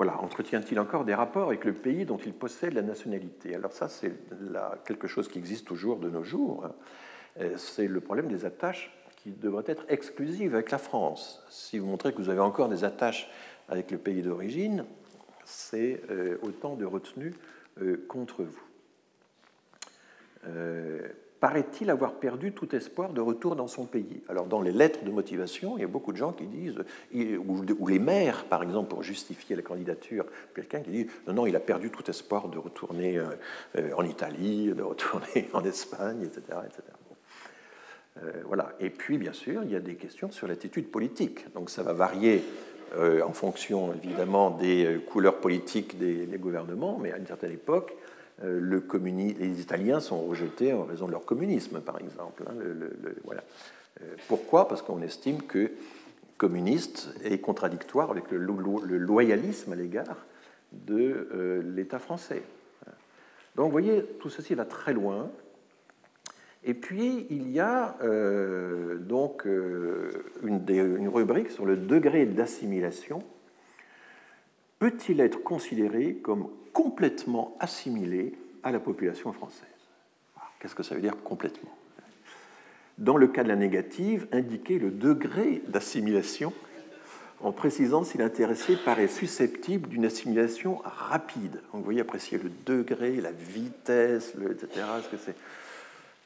Voilà, 0.00 0.18
entretient-il 0.22 0.80
encore 0.80 1.04
des 1.04 1.12
rapports 1.12 1.48
avec 1.48 1.66
le 1.66 1.74
pays 1.74 2.06
dont 2.06 2.16
il 2.16 2.32
possède 2.32 2.72
la 2.72 2.80
nationalité? 2.80 3.54
Alors 3.54 3.74
ça, 3.74 3.86
c'est 3.90 4.10
quelque 4.86 5.06
chose 5.06 5.28
qui 5.28 5.36
existe 5.36 5.66
toujours 5.66 5.98
de 5.98 6.08
nos 6.08 6.24
jours. 6.24 6.64
Hein. 6.64 6.72
Euh, 7.38 7.58
c'est 7.58 7.86
le 7.86 8.00
problème 8.00 8.26
des 8.26 8.46
attaches 8.46 8.98
qui 9.16 9.30
devraient 9.30 9.66
être 9.66 9.84
exclusives 9.90 10.54
avec 10.54 10.70
la 10.70 10.78
France. 10.78 11.44
Si 11.50 11.78
vous 11.78 11.84
montrez 11.84 12.14
que 12.14 12.16
vous 12.16 12.30
avez 12.30 12.40
encore 12.40 12.70
des 12.70 12.82
attaches 12.82 13.30
avec 13.68 13.90
le 13.90 13.98
pays 13.98 14.22
d'origine, 14.22 14.86
c'est 15.44 16.00
euh, 16.08 16.38
autant 16.40 16.76
de 16.76 16.86
retenue 16.86 17.34
contre 18.08 18.42
vous. 18.44 18.62
Euh, 21.42 21.46
paraît-il 21.50 21.90
avoir 21.90 22.14
perdu 22.14 22.52
tout 22.52 22.74
espoir 22.74 23.10
de 23.10 23.20
retour 23.20 23.56
dans 23.56 23.66
son 23.66 23.86
pays. 23.86 24.22
Alors 24.28 24.46
dans 24.46 24.60
les 24.60 24.72
lettres 24.72 25.04
de 25.04 25.10
motivation, 25.10 25.76
il 25.76 25.80
y 25.80 25.84
a 25.84 25.88
beaucoup 25.88 26.12
de 26.12 26.16
gens 26.16 26.32
qui 26.32 26.46
disent, 26.46 26.78
ou 27.14 27.86
les 27.86 27.98
maires 27.98 28.44
par 28.44 28.62
exemple, 28.62 28.90
pour 28.90 29.02
justifier 29.02 29.56
la 29.56 29.62
candidature, 29.62 30.26
quelqu'un 30.54 30.80
qui 30.80 30.90
dit, 30.90 31.06
non, 31.26 31.34
non, 31.34 31.46
il 31.46 31.56
a 31.56 31.60
perdu 31.60 31.90
tout 31.90 32.08
espoir 32.08 32.48
de 32.48 32.58
retourner 32.58 33.18
euh, 33.18 33.24
euh, 33.76 33.92
en 33.96 34.04
Italie, 34.04 34.72
de 34.72 34.82
retourner 34.82 35.48
en 35.52 35.64
Espagne, 35.64 36.22
etc. 36.22 36.42
etc. 36.66 36.82
voilà. 38.44 38.72
Et 38.80 38.90
puis, 38.90 39.16
bien 39.16 39.32
sûr, 39.32 39.62
il 39.64 39.70
y 39.70 39.76
a 39.76 39.80
des 39.80 39.94
questions 39.94 40.30
sur 40.30 40.46
l'attitude 40.46 40.90
politique. 40.90 41.50
Donc 41.54 41.70
ça 41.70 41.82
va 41.82 41.92
varier 41.92 42.42
en 42.98 43.32
fonction, 43.32 43.94
évidemment, 43.94 44.50
des 44.50 45.00
couleurs 45.08 45.40
politiques 45.40 45.96
des 45.96 46.38
gouvernements, 46.38 46.98
mais 47.00 47.12
à 47.12 47.18
une 47.18 47.26
certaine 47.26 47.52
époque, 47.52 47.94
euh, 48.42 48.58
le 48.58 48.82
les 49.38 49.60
Italiens 49.60 50.00
sont 50.00 50.20
rejetés 50.22 50.72
en 50.72 50.84
raison 50.84 51.06
de 51.06 51.12
leur 51.12 51.24
communisme, 51.24 51.80
par 51.80 51.98
exemple. 51.98 52.44
Hein. 52.46 52.54
Euh, 52.58 54.16
pourquoi? 54.28 54.66
Parce 54.66 54.82
qu'on 54.82 55.02
estime 55.02 55.42
que 55.42 55.72
communiste 56.38 57.10
est 57.22 57.38
contradictoire 57.38 58.10
avec 58.10 58.30
le, 58.30 58.38
loyalisme 58.38 59.72
à 59.72 59.76
l'égard 59.76 60.16
de 60.72 61.28
euh, 61.34 61.62
l'État 61.62 61.98
français. 61.98 62.42
Donc 63.56 63.66
vous 63.66 63.72
voyez, 63.72 64.04
tout 64.20 64.30
ceci 64.30 64.54
va 64.54 64.64
très 64.64 64.94
loin. 64.94 65.30
Et 66.64 66.72
puis 66.72 67.26
il 67.30 67.50
y 67.50 67.58
a 67.58 67.96
donc 69.00 69.44
une, 69.44 71.08
rubrique 71.08 71.50
sur 71.50 71.66
le 71.66 71.76
degré 71.76 72.26
d'assimilation. 72.26 73.22
Peut-il 74.80 75.20
être 75.20 75.42
considéré 75.42 76.14
comme 76.14 76.48
complètement 76.72 77.54
assimilé 77.60 78.34
à 78.62 78.72
la 78.72 78.80
population 78.80 79.32
française. 79.32 79.68
Qu'est-ce 80.58 80.74
que 80.74 80.82
ça 80.82 80.94
veut 80.94 81.02
dire 81.02 81.16
complètement? 81.22 81.70
Dans 82.98 83.16
le 83.16 83.28
cas 83.28 83.42
de 83.42 83.48
la 83.48 83.56
négative, 83.56 84.26
indiquer 84.32 84.78
le 84.78 84.90
degré 84.90 85.62
d'assimilation 85.68 86.52
en 87.42 87.52
précisant 87.52 88.04
si 88.04 88.16
l'intéressé 88.18 88.76
paraît 88.76 89.08
susceptible 89.08 89.88
d'une 89.88 90.06
assimilation 90.06 90.80
rapide. 90.84 91.52
Donc, 91.52 91.80
vous 91.80 91.82
voyez, 91.82 92.00
apprécier 92.00 92.38
le 92.38 92.50
degré, 92.66 93.20
la 93.20 93.32
vitesse, 93.32 94.34
le, 94.34 94.52
etc. 94.52 94.86
que 95.10 95.16
c'est... 95.16 95.36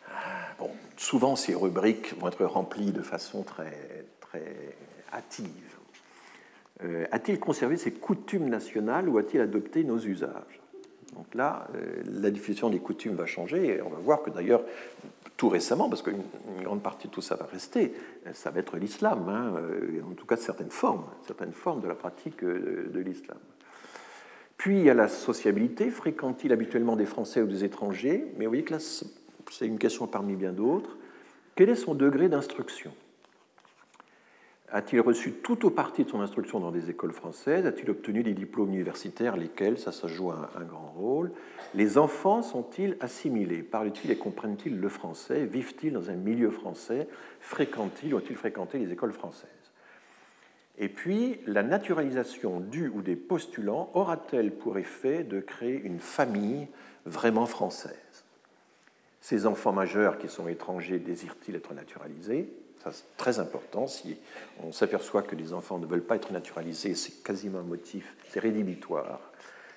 Ah, 0.09 0.55
bon, 0.61 0.71
souvent, 0.97 1.35
ces 1.35 1.55
rubriques 1.55 2.17
vont 2.19 2.29
être 2.29 2.45
remplies 2.45 2.93
de 2.93 3.03
façon 3.03 3.43
très, 3.43 4.07
très 4.21 4.77
hâtive. 5.13 5.74
Euh, 6.83 7.07
a-t-il 7.13 7.39
conservé 7.39 7.77
ses 7.77 7.93
coutumes 7.93 8.49
nationales 8.49 9.09
ou 9.09 9.19
a-t-il 9.19 9.41
adopté 9.41 9.85
nos 9.85 9.99
usages? 9.99 10.61
Donc 11.15 11.33
là, 11.35 11.69
euh, 11.77 12.03
la 12.07 12.31
diffusion 12.31 12.71
des 12.71 12.81
coutumes 12.81 13.15
va 13.15 13.27
changer 13.27 13.77
et 13.77 13.83
on 13.83 13.89
va 13.89 13.99
voir 13.99 14.23
que 14.23 14.31
d'ailleurs, 14.31 14.63
tout 15.37 15.49
récemment, 15.49 15.89
parce 15.89 16.03
qu'une 16.03 16.23
grande 16.63 16.83
partie 16.83 17.07
de 17.09 17.13
tout 17.13 17.21
ça 17.21 17.37
va 17.37 17.47
rester, 17.47 17.93
ça 18.33 18.51
va 18.51 18.61
être 18.61 18.77
l'islam, 18.77 19.29
hein, 19.29 19.55
euh, 19.57 20.01
en 20.09 20.15
tout 20.15 20.27
cas 20.27 20.37
certaines 20.37 20.71
formes, 20.71 21.05
certaines 21.27 21.53
formes 21.53 21.81
de 21.81 21.89
la 21.89 21.95
pratique 21.95 22.45
de 22.45 22.99
l'islam. 23.01 23.39
Puis 24.57 24.79
il 24.79 24.85
y 24.85 24.91
a 24.91 24.95
la 24.95 25.09
sociabilité, 25.09 25.91
fréquente-t-il 25.91 26.53
habituellement 26.53 26.97
des 26.97 27.07
Français 27.07 27.43
ou 27.43 27.47
des 27.47 27.65
étrangers? 27.65 28.25
Mais 28.37 28.45
vous 28.45 28.51
voyez 28.51 28.65
que 28.65 28.75
là, 28.75 28.79
c'est 28.81 29.67
une 29.67 29.79
question 29.79 30.07
parmi 30.07 30.37
bien 30.37 30.53
d'autres. 30.53 30.97
Quel 31.55 31.69
est 31.69 31.77
son 31.77 31.95
degré 31.95 32.29
d'instruction? 32.29 32.93
A-t-il 34.75 35.01
reçu 35.01 35.31
tout 35.31 35.65
ou 35.65 35.71
partie 35.71 36.03
de 36.03 36.11
son 36.11 36.21
instruction 36.21 36.59
dans 36.59 36.73
des 36.73 36.91
écoles 36.91 37.13
françaises? 37.13 37.65
A-t-il 37.65 37.89
obtenu 37.91 38.25
des 38.25 38.35
diplômes 38.35 38.71
universitaires, 38.71 39.37
lesquels? 39.37 39.79
Ça, 39.79 39.93
ça 39.93 40.09
joue 40.09 40.33
un, 40.33 40.65
grand 40.65 40.93
rôle. 40.99 41.31
Les 41.75 41.97
enfants 41.97 42.43
sont-ils 42.43 42.97
assimilés? 42.99 43.63
Parlent-ils 43.63 44.11
et 44.11 44.17
comprennent-ils 44.17 44.77
le 44.77 44.89
français? 44.89 45.47
Vivent-ils 45.47 45.93
dans 45.93 46.11
un 46.11 46.17
milieu 46.17 46.51
français? 46.51 47.07
Fréquentent-ils 47.39 48.13
ou 48.15 48.17
ont-ils 48.17 48.35
fréquenté 48.35 48.79
les 48.79 48.91
écoles 48.91 49.13
françaises? 49.13 49.49
Et 50.77 50.89
puis, 50.89 51.39
la 51.47 51.63
naturalisation 51.63 52.59
du 52.59 52.89
ou 52.89 53.01
des 53.01 53.15
postulants 53.15 53.91
aura-t-elle 53.95 54.51
pour 54.51 54.77
effet 54.77 55.23
de 55.23 55.39
créer 55.39 55.81
une 55.85 56.01
famille 56.01 56.67
vraiment 57.07 57.47
française? 57.47 58.25
Ces 59.21 59.47
enfants 59.47 59.73
majeurs 59.73 60.19
qui 60.19 60.27
sont 60.27 60.49
étrangers 60.49 60.99
désirent-ils 60.99 61.55
être 61.55 61.75
naturalisés? 61.75 62.53
C'est 62.93 63.17
très 63.17 63.39
important. 63.39 63.87
Si 63.87 64.17
on 64.63 64.73
s'aperçoit 64.73 65.23
que 65.23 65.37
les 65.37 65.53
enfants 65.53 65.79
ne 65.79 65.87
veulent 65.87 66.03
pas 66.03 66.17
être 66.17 66.33
naturalisés, 66.33 66.95
c'est 66.95 67.23
quasiment 67.23 67.61
un 67.61 67.63
motif, 67.63 68.17
c'est 68.29 68.41
rédhibitoire. 68.41 69.21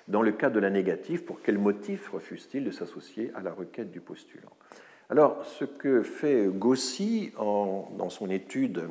Dans 0.08 0.22
le 0.22 0.32
cas 0.32 0.50
de 0.50 0.58
la 0.58 0.70
négative, 0.70 1.24
pour 1.24 1.42
quel 1.42 1.58
motif 1.58 2.08
refuse-t-il 2.10 2.64
de 2.64 2.70
s'associer 2.70 3.30
à 3.34 3.40
la 3.40 3.52
requête 3.52 3.90
du 3.90 4.00
postulant? 4.00 4.52
Alors, 5.10 5.42
ce 5.44 5.64
que 5.64 6.02
fait 6.02 6.46
Gossi 6.46 7.32
dans 7.38 8.10
son 8.10 8.30
étude 8.30 8.82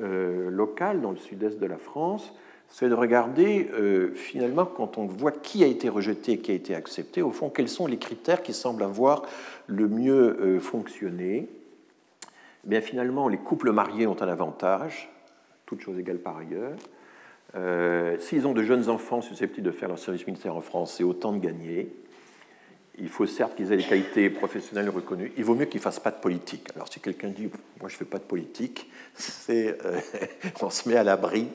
euh, 0.00 0.50
locale 0.50 1.00
dans 1.00 1.10
le 1.10 1.16
sud-est 1.16 1.58
de 1.58 1.66
la 1.66 1.78
France, 1.78 2.32
c'est 2.68 2.88
de 2.88 2.94
regarder 2.94 3.68
euh, 3.74 4.12
finalement, 4.14 4.64
quand 4.64 4.98
on 4.98 5.06
voit 5.06 5.32
qui 5.32 5.64
a 5.64 5.66
été 5.66 5.88
rejeté, 5.88 6.38
qui 6.38 6.52
a 6.52 6.54
été 6.54 6.74
accepté, 6.74 7.22
au 7.22 7.32
fond, 7.32 7.50
quels 7.50 7.68
sont 7.68 7.86
les 7.86 7.98
critères 7.98 8.42
qui 8.42 8.54
semblent 8.54 8.84
avoir 8.84 9.22
le 9.66 9.88
mieux 9.88 10.38
euh, 10.40 10.60
fonctionné. 10.60 11.48
Bien, 12.64 12.80
finalement, 12.80 13.28
les 13.28 13.38
couples 13.38 13.72
mariés 13.72 14.06
ont 14.06 14.20
un 14.22 14.28
avantage, 14.28 15.10
toutes 15.66 15.80
choses 15.80 15.98
égales 15.98 16.18
par 16.18 16.36
ailleurs. 16.36 16.76
Euh, 17.56 18.16
s'ils 18.18 18.46
ont 18.46 18.52
de 18.52 18.62
jeunes 18.62 18.88
enfants 18.88 19.22
susceptibles 19.22 19.66
de 19.66 19.72
faire 19.72 19.88
leur 19.88 19.98
service 19.98 20.26
militaire 20.26 20.54
en 20.54 20.60
France, 20.60 20.94
c'est 20.96 21.04
autant 21.04 21.32
de 21.32 21.38
gagner. 21.38 21.92
Il 22.98 23.08
faut 23.08 23.26
certes 23.26 23.56
qu'ils 23.56 23.72
aient 23.72 23.76
des 23.76 23.84
qualités 23.84 24.30
professionnelles 24.30 24.90
reconnues. 24.90 25.32
Il 25.36 25.44
vaut 25.44 25.54
mieux 25.54 25.64
qu'ils 25.64 25.80
ne 25.80 25.84
fassent 25.84 26.00
pas 26.00 26.10
de 26.10 26.20
politique. 26.20 26.68
Alors, 26.74 26.92
si 26.92 27.00
quelqu'un 27.00 27.28
dit 27.28 27.50
Moi, 27.80 27.88
je 27.88 27.94
ne 27.94 27.98
fais 27.98 28.04
pas 28.04 28.18
de 28.18 28.24
politique, 28.24 28.90
c'est, 29.14 29.78
on 30.62 30.70
se 30.70 30.88
met 30.88 30.96
à 30.96 31.04
l'abri 31.04 31.48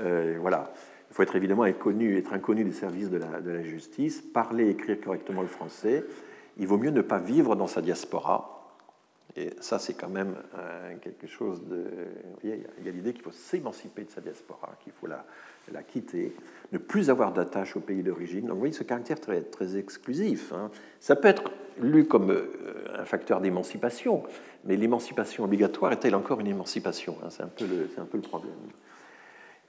euh, 0.00 0.36
voilà. 0.40 0.72
Il 1.10 1.14
faut 1.14 1.22
être 1.22 1.36
évidemment 1.36 1.64
inconnu, 1.64 2.16
être 2.16 2.32
inconnu 2.32 2.64
des 2.64 2.72
services 2.72 3.10
de 3.10 3.18
la, 3.18 3.62
justice, 3.62 4.22
parler 4.22 4.68
et 4.68 4.70
écrire 4.70 4.98
correctement 4.98 5.42
le 5.42 5.48
français. 5.48 6.04
Il 6.58 6.66
vaut 6.66 6.78
mieux 6.78 6.90
ne 6.90 7.02
pas 7.02 7.18
vivre 7.18 7.54
dans 7.54 7.66
sa 7.66 7.82
diaspora. 7.82 8.61
Et 9.36 9.50
ça, 9.60 9.78
c'est 9.78 9.94
quand 9.94 10.10
même 10.10 10.34
euh, 10.58 10.94
quelque 11.00 11.26
chose 11.26 11.62
de. 11.66 11.84
il 12.44 12.50
y 12.50 12.88
a, 12.88 12.92
l'idée 12.92 13.12
qu'il 13.14 13.22
faut 13.22 13.32
s'émanciper 13.32 14.04
de 14.04 14.10
sa 14.10 14.20
diaspora, 14.20 14.76
qu'il 14.84 14.92
faut 14.92 15.06
la, 15.06 15.24
la, 15.72 15.82
quitter, 15.82 16.36
ne 16.70 16.78
plus 16.78 17.08
avoir 17.08 17.32
d'attache 17.32 17.74
au 17.76 17.80
pays 17.80 18.02
d'origine. 18.02 18.42
Donc, 18.42 18.52
vous 18.52 18.58
voyez 18.58 18.74
ce 18.74 18.82
caractère 18.82 19.20
très, 19.20 19.40
très 19.40 19.78
exclusif. 19.78 20.52
Hein. 20.52 20.70
Ça 21.00 21.16
peut 21.16 21.28
être 21.28 21.50
lu 21.80 22.04
comme 22.04 22.30
euh, 22.30 22.84
un 22.94 23.06
facteur 23.06 23.40
d'émancipation, 23.40 24.22
mais 24.64 24.76
l'émancipation 24.76 25.44
obligatoire 25.44 25.92
est-elle 25.92 26.14
encore 26.14 26.40
une 26.40 26.48
émancipation 26.48 27.16
hein? 27.22 27.28
C'est 27.30 27.42
un, 27.42 27.46
un 27.46 28.06
peu 28.06 28.18
le 28.18 28.22
problème. 28.22 28.52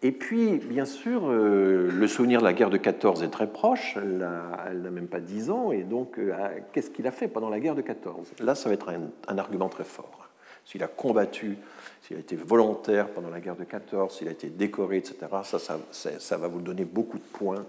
Et 0.05 0.11
puis, 0.11 0.57
bien 0.57 0.83
sûr, 0.83 1.29
euh, 1.29 1.89
le 1.89 2.07
souvenir 2.09 2.41
de 2.41 2.43
la 2.43 2.51
guerre 2.51 2.69
de 2.69 2.75
14 2.75 3.23
est 3.23 3.29
très 3.29 3.47
proche, 3.47 3.95
elle 3.95 4.17
n'a 4.17 4.89
même 4.91 5.07
pas 5.07 5.21
10 5.21 5.49
ans, 5.49 5.71
et 5.71 5.83
donc 5.83 6.19
euh, 6.19 6.33
ah, 6.37 6.49
qu'est-ce 6.73 6.89
qu'il 6.89 7.07
a 7.07 7.11
fait 7.11 7.29
pendant 7.29 7.49
la 7.49 7.61
guerre 7.61 7.73
de 7.73 7.81
14 7.81 8.33
Là, 8.41 8.53
ça 8.53 8.67
va 8.67 8.75
être 8.75 8.89
un, 8.89 9.37
argument 9.37 9.69
très 9.69 9.85
fort. 9.85 10.27
S'il 10.65 10.83
a 10.83 10.87
combattu, 10.87 11.57
s'il 12.01 12.17
a 12.17 12.19
été 12.19 12.35
volontaire 12.35 13.07
pendant 13.07 13.29
la 13.29 13.39
guerre 13.39 13.55
de 13.55 13.63
14, 13.63 14.17
s'il 14.17 14.27
a 14.27 14.31
été 14.31 14.49
décoré, 14.49 14.97
etc., 14.97 15.15
ça, 15.45 15.57
ça, 15.57 15.79
ça, 15.91 16.37
va 16.37 16.49
vous 16.49 16.61
donner 16.61 16.83
beaucoup 16.83 17.17
de 17.17 17.23
points. 17.23 17.65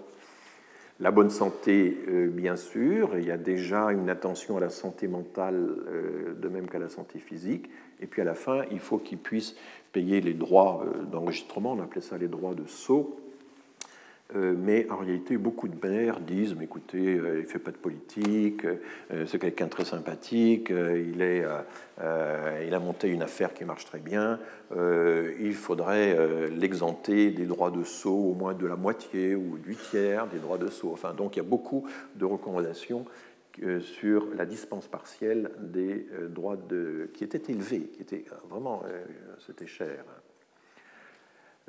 La 0.99 1.11
bonne 1.11 1.29
santé, 1.29 1.97
euh, 2.07 2.27
bien 2.27 2.55
sûr, 2.55 3.17
il 3.17 3.25
y 3.25 3.31
a 3.31 3.37
déjà 3.37 3.91
une 3.91 4.09
attention 4.09 4.57
à 4.57 4.61
la 4.61 4.69
santé 4.69 5.07
mentale, 5.07 5.75
de 6.41 6.49
même 6.49 6.67
qu'à 6.67 6.79
la 6.79 6.89
santé 6.89 7.19
physique, 7.19 7.69
et 7.99 8.07
puis 8.07 8.21
à 8.21 8.25
la 8.25 8.35
fin, 8.35 8.63
il 8.71 8.79
faut 8.79 8.97
qu'il 8.97 9.17
puisse 9.17 9.55
payer 9.91 10.19
les 10.19 10.33
droits 10.33 10.85
euh, 10.85 11.03
d'enregistrement, 11.03 11.71
on 11.71 11.81
appelait 11.81 12.01
ça 12.01 12.17
les 12.17 12.27
droits 12.27 12.53
de 12.53 12.65
saut. 12.65 13.17
Euh, 14.35 14.55
mais 14.57 14.89
en 14.89 14.97
réalité, 14.97 15.37
beaucoup 15.37 15.67
de 15.67 15.87
mères 15.87 16.19
disent 16.19 16.55
écoutez, 16.59 17.15
euh, 17.15 17.35
il 17.35 17.41
ne 17.41 17.47
fait 17.47 17.59
pas 17.59 17.71
de 17.71 17.77
politique, 17.77 18.65
c'est 19.27 19.37
quelqu'un 19.37 19.65
de 19.65 19.69
très 19.69 19.85
sympathique, 19.85 20.71
il, 20.71 21.21
a 21.21 22.79
monté 22.79 23.07
une 23.07 23.21
affaire 23.21 23.53
qui 23.53 23.65
marche 23.65 23.85
très 23.85 23.99
bien, 23.99 24.39
il 24.75 25.53
faudrait 25.53 26.49
l'exenter 26.49 27.29
des 27.29 27.45
droits 27.45 27.71
de 27.71 27.83
saut 27.83 28.31
au 28.31 28.33
moins 28.33 28.53
de 28.53 28.65
la 28.65 28.75
moitié 28.75 29.35
ou 29.35 29.57
du 29.57 29.75
tiers 29.75 30.27
des 30.27 30.39
droits 30.39 30.57
de 30.57 30.69
saut. 30.69 30.91
Enfin, 30.91 31.13
donc 31.13 31.35
il 31.35 31.39
y 31.39 31.45
a 31.45 31.47
beaucoup 31.47 31.87
de 32.15 32.25
recommandations 32.25 33.05
euh, 33.63 33.79
sur 33.79 34.27
la 34.35 34.45
dispense 34.45 34.87
partielle 34.87 35.49
des 35.59 36.07
euh, 36.13 36.27
droits 36.27 36.57
qui 37.13 37.23
étaient 37.23 37.51
élevés, 37.53 37.87
qui 37.87 38.01
étaient 38.01 38.25
euh, 38.29 38.35
vraiment, 38.49 38.83
c'était 39.45 39.67
cher. 39.67 40.03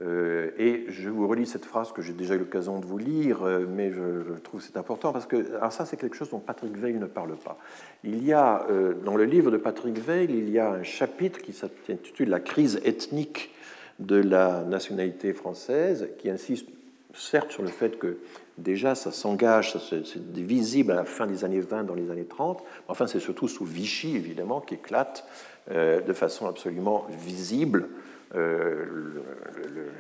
Et 0.01 0.85
je 0.89 1.09
vous 1.09 1.27
relis 1.27 1.47
cette 1.47 1.65
phrase 1.65 1.91
que 1.93 2.03
j'ai 2.03 2.13
déjà 2.13 2.35
eu 2.35 2.39
l'occasion 2.39 2.79
de 2.79 2.85
vous 2.85 2.99
lire, 2.99 3.43
mais 3.69 3.91
je, 3.91 4.39
trouve 4.45 4.61
c'est 4.61 4.77
important 4.77 5.11
parce 5.13 5.27
que 5.27 5.53
ça 5.71 5.87
c'est 5.87 5.97
quelque 5.97 6.17
chose 6.17 6.29
dont 6.29 6.39
Patrick 6.39 6.77
Veil 6.77 6.95
ne 6.95 7.07
parle 7.07 7.35
pas. 7.37 7.59
Il 8.05 8.23
y 8.23 8.35
a 8.35 8.67
dans 9.05 9.17
le 9.17 9.25
livre 9.25 9.51
de 9.51 9.57
Patrick 9.57 9.99
Veil, 9.99 10.29
il 10.31 10.51
y 10.51 10.59
a 10.59 10.71
un 10.71 10.83
chapitre 10.83 11.41
qui 11.41 11.55
s'intitule 11.55 12.29
La 12.29 12.41
crise 12.41 12.79
ethnique 12.85 13.55
de 13.99 14.17
la 14.17 14.63
nationalité 14.65 15.33
française, 15.33 16.09
qui 16.19 16.29
insiste 16.29 16.69
certes 17.15 17.51
sur 17.51 17.63
le 17.63 17.69
fait 17.69 17.99
que 17.99 18.19
déjà 18.59 18.95
ça 18.95 19.11
s'engage, 19.11 19.77
c'est 19.89 20.19
visible 20.35 20.93
à 20.93 20.97
la 20.97 21.05
fin 21.05 21.27
des 21.27 21.45
années 21.45 21.61
20, 21.61 21.85
dans 21.85 21.95
les 21.95 22.11
années 22.11 22.27
30, 22.27 22.63
enfin 22.89 23.07
c'est 23.07 23.21
surtout 23.21 23.49
sous 23.49 23.65
Vichy 23.65 24.17
évidemment 24.17 24.61
qu'éclate 24.61 25.27
euh, 25.71 26.01
de 26.01 26.13
façon 26.13 26.47
absolument 26.47 27.07
visible 27.27 27.89
euh, 28.35 29.23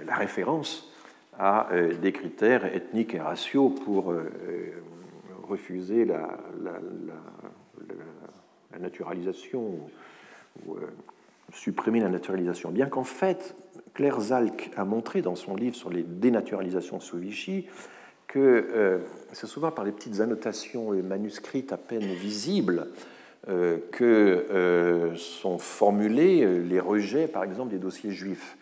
la 0.07 0.15
référence 0.15 0.93
à 1.39 1.73
euh, 1.73 1.95
des 1.95 2.13
critères 2.13 2.65
ethniques 2.65 3.15
et 3.15 3.21
raciaux 3.21 3.71
pour 3.71 4.15
refuser 5.49 6.05
la, 6.05 6.29
naturalisation 8.81 9.79
ou 10.67 10.77
supprimer 11.53 12.01
la 12.01 12.09
naturalisation. 12.09 12.71
Bien 12.71 12.87
qu'en 12.87 13.05
fait, 13.05 13.55
Claire 13.95 14.21
Zalk 14.21 14.71
a 14.77 14.85
montré 14.85 15.23
dans 15.23 15.37
son 15.37 15.57
livre 15.57 15.77
sur 15.77 15.91
les 15.91 16.03
dénaturalisations 16.03 17.01
sous 17.01 17.19
Vichy 17.19 17.67
que 18.27 18.39
euh, 18.39 18.99
c'est 19.33 19.47
souvent 19.47 19.71
par 19.71 19.85
des 19.85 19.93
petites 19.93 20.21
annotations 20.21 20.93
manuscrites 21.03 21.73
à 21.73 21.77
peine 21.77 22.03
visibles 22.03 22.81
euh, 22.81 23.16
que 23.47 24.47
euh, 24.51 25.15
sont 25.17 25.59
formulés 25.59 26.45
les 26.61 26.81
rejets, 26.81 27.29
par 27.29 27.45
exemple, 27.45 27.71
des 27.71 27.79
dossiers 27.79 28.11
juifs. 28.11 28.57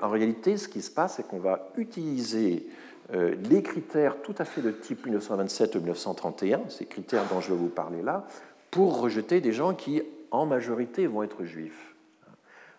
en 0.00 0.08
réalité, 0.08 0.56
ce 0.56 0.68
qui 0.68 0.80
se 0.80 0.90
passe, 0.90 1.16
c'est 1.16 1.26
qu'on 1.26 1.40
va 1.40 1.68
utiliser 1.76 2.66
les 3.12 3.62
critères 3.62 4.22
tout 4.22 4.34
à 4.38 4.44
fait 4.44 4.62
de 4.62 4.70
type 4.70 5.04
1927 5.04 5.74
ou 5.74 5.78
1931, 5.80 6.60
ces 6.68 6.86
critères 6.86 7.24
dont 7.30 7.40
je 7.40 7.50
vais 7.50 7.58
vous 7.58 7.68
parler 7.68 8.00
là, 8.00 8.26
pour 8.70 9.00
rejeter 9.00 9.40
des 9.40 9.52
gens 9.52 9.74
qui, 9.74 10.02
en 10.30 10.46
majorité, 10.46 11.06
vont 11.06 11.22
être 11.22 11.44
juifs 11.44 11.92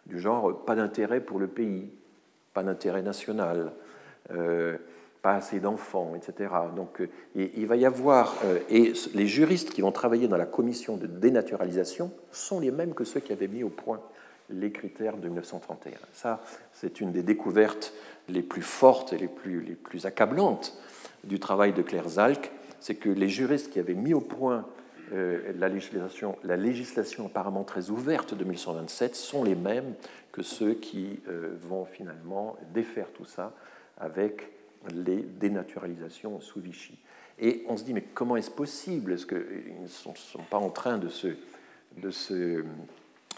du 0.05 0.19
genre 0.19 0.65
pas 0.65 0.75
d'intérêt 0.75 1.21
pour 1.21 1.39
le 1.39 1.47
pays, 1.47 1.89
pas 2.53 2.63
d'intérêt 2.63 3.01
national, 3.01 3.73
euh, 4.31 4.77
pas 5.23 5.35
assez 5.35 5.61
d'enfants, 5.61 6.13
etc. 6.15 6.53
Donc 6.75 7.01
euh, 7.01 7.07
il 7.33 7.65
va 7.65 7.77
y 7.77 7.85
avoir, 7.85 8.35
euh, 8.43 8.59
et 8.69 8.91
les 9.15 9.25
juristes 9.25 9.71
qui 9.71 9.81
vont 9.81 9.93
travailler 9.93 10.27
dans 10.27 10.37
la 10.37 10.45
commission 10.45 10.97
de 10.97 11.07
dénaturalisation 11.07 12.11
sont 12.31 12.59
les 12.59 12.71
mêmes 12.71 12.93
que 12.93 13.05
ceux 13.05 13.21
qui 13.21 13.31
avaient 13.31 13.47
mis 13.47 13.63
au 13.63 13.69
point 13.69 14.01
les 14.49 14.71
critères 14.71 15.15
de 15.15 15.27
1931. 15.29 15.93
Ça, 16.11 16.41
c'est 16.73 16.99
une 16.99 17.13
des 17.13 17.23
découvertes 17.23 17.93
les 18.27 18.41
plus 18.41 18.61
fortes 18.61 19.13
et 19.13 19.17
les 19.17 19.29
plus, 19.29 19.61
les 19.61 19.75
plus 19.75 20.05
accablantes 20.05 20.77
du 21.23 21.39
travail 21.39 21.71
de 21.71 21.81
Claire 21.81 22.09
Zalk, 22.09 22.51
c'est 22.81 22.95
que 22.95 23.09
les 23.09 23.29
juristes 23.29 23.71
qui 23.71 23.79
avaient 23.79 23.93
mis 23.93 24.13
au 24.13 24.19
point 24.19 24.65
euh, 25.13 25.53
la, 25.57 25.69
législation, 25.69 26.37
la 26.43 26.57
législation 26.57 27.27
apparemment 27.27 27.63
très 27.63 27.91
ouverte 27.91 28.33
de 28.33 28.43
1127 28.43 29.15
sont 29.15 29.45
les 29.45 29.55
mêmes 29.55 29.93
que 30.33 30.43
ceux 30.43 30.73
qui 30.73 31.21
vont 31.61 31.85
finalement 31.85 32.57
défaire 32.73 33.07
tout 33.13 33.25
ça 33.25 33.53
avec 33.99 34.49
les 34.91 35.25
dénaturalisations 35.39 36.39
sous 36.41 36.59
Vichy. 36.59 36.97
Et 37.39 37.63
on 37.67 37.77
se 37.77 37.83
dit, 37.83 37.93
mais 37.93 38.03
comment 38.13 38.35
est-ce 38.35 38.51
possible? 38.51 39.13
Est-ce 39.13 39.25
qu'ils 39.25 39.81
ne 39.81 39.87
sont, 39.87 40.13
pas 40.49 40.57
en 40.57 40.69
train 40.69 40.97
de 40.97 41.09
se, 41.09 41.27
de 41.97 42.11
se 42.11 42.63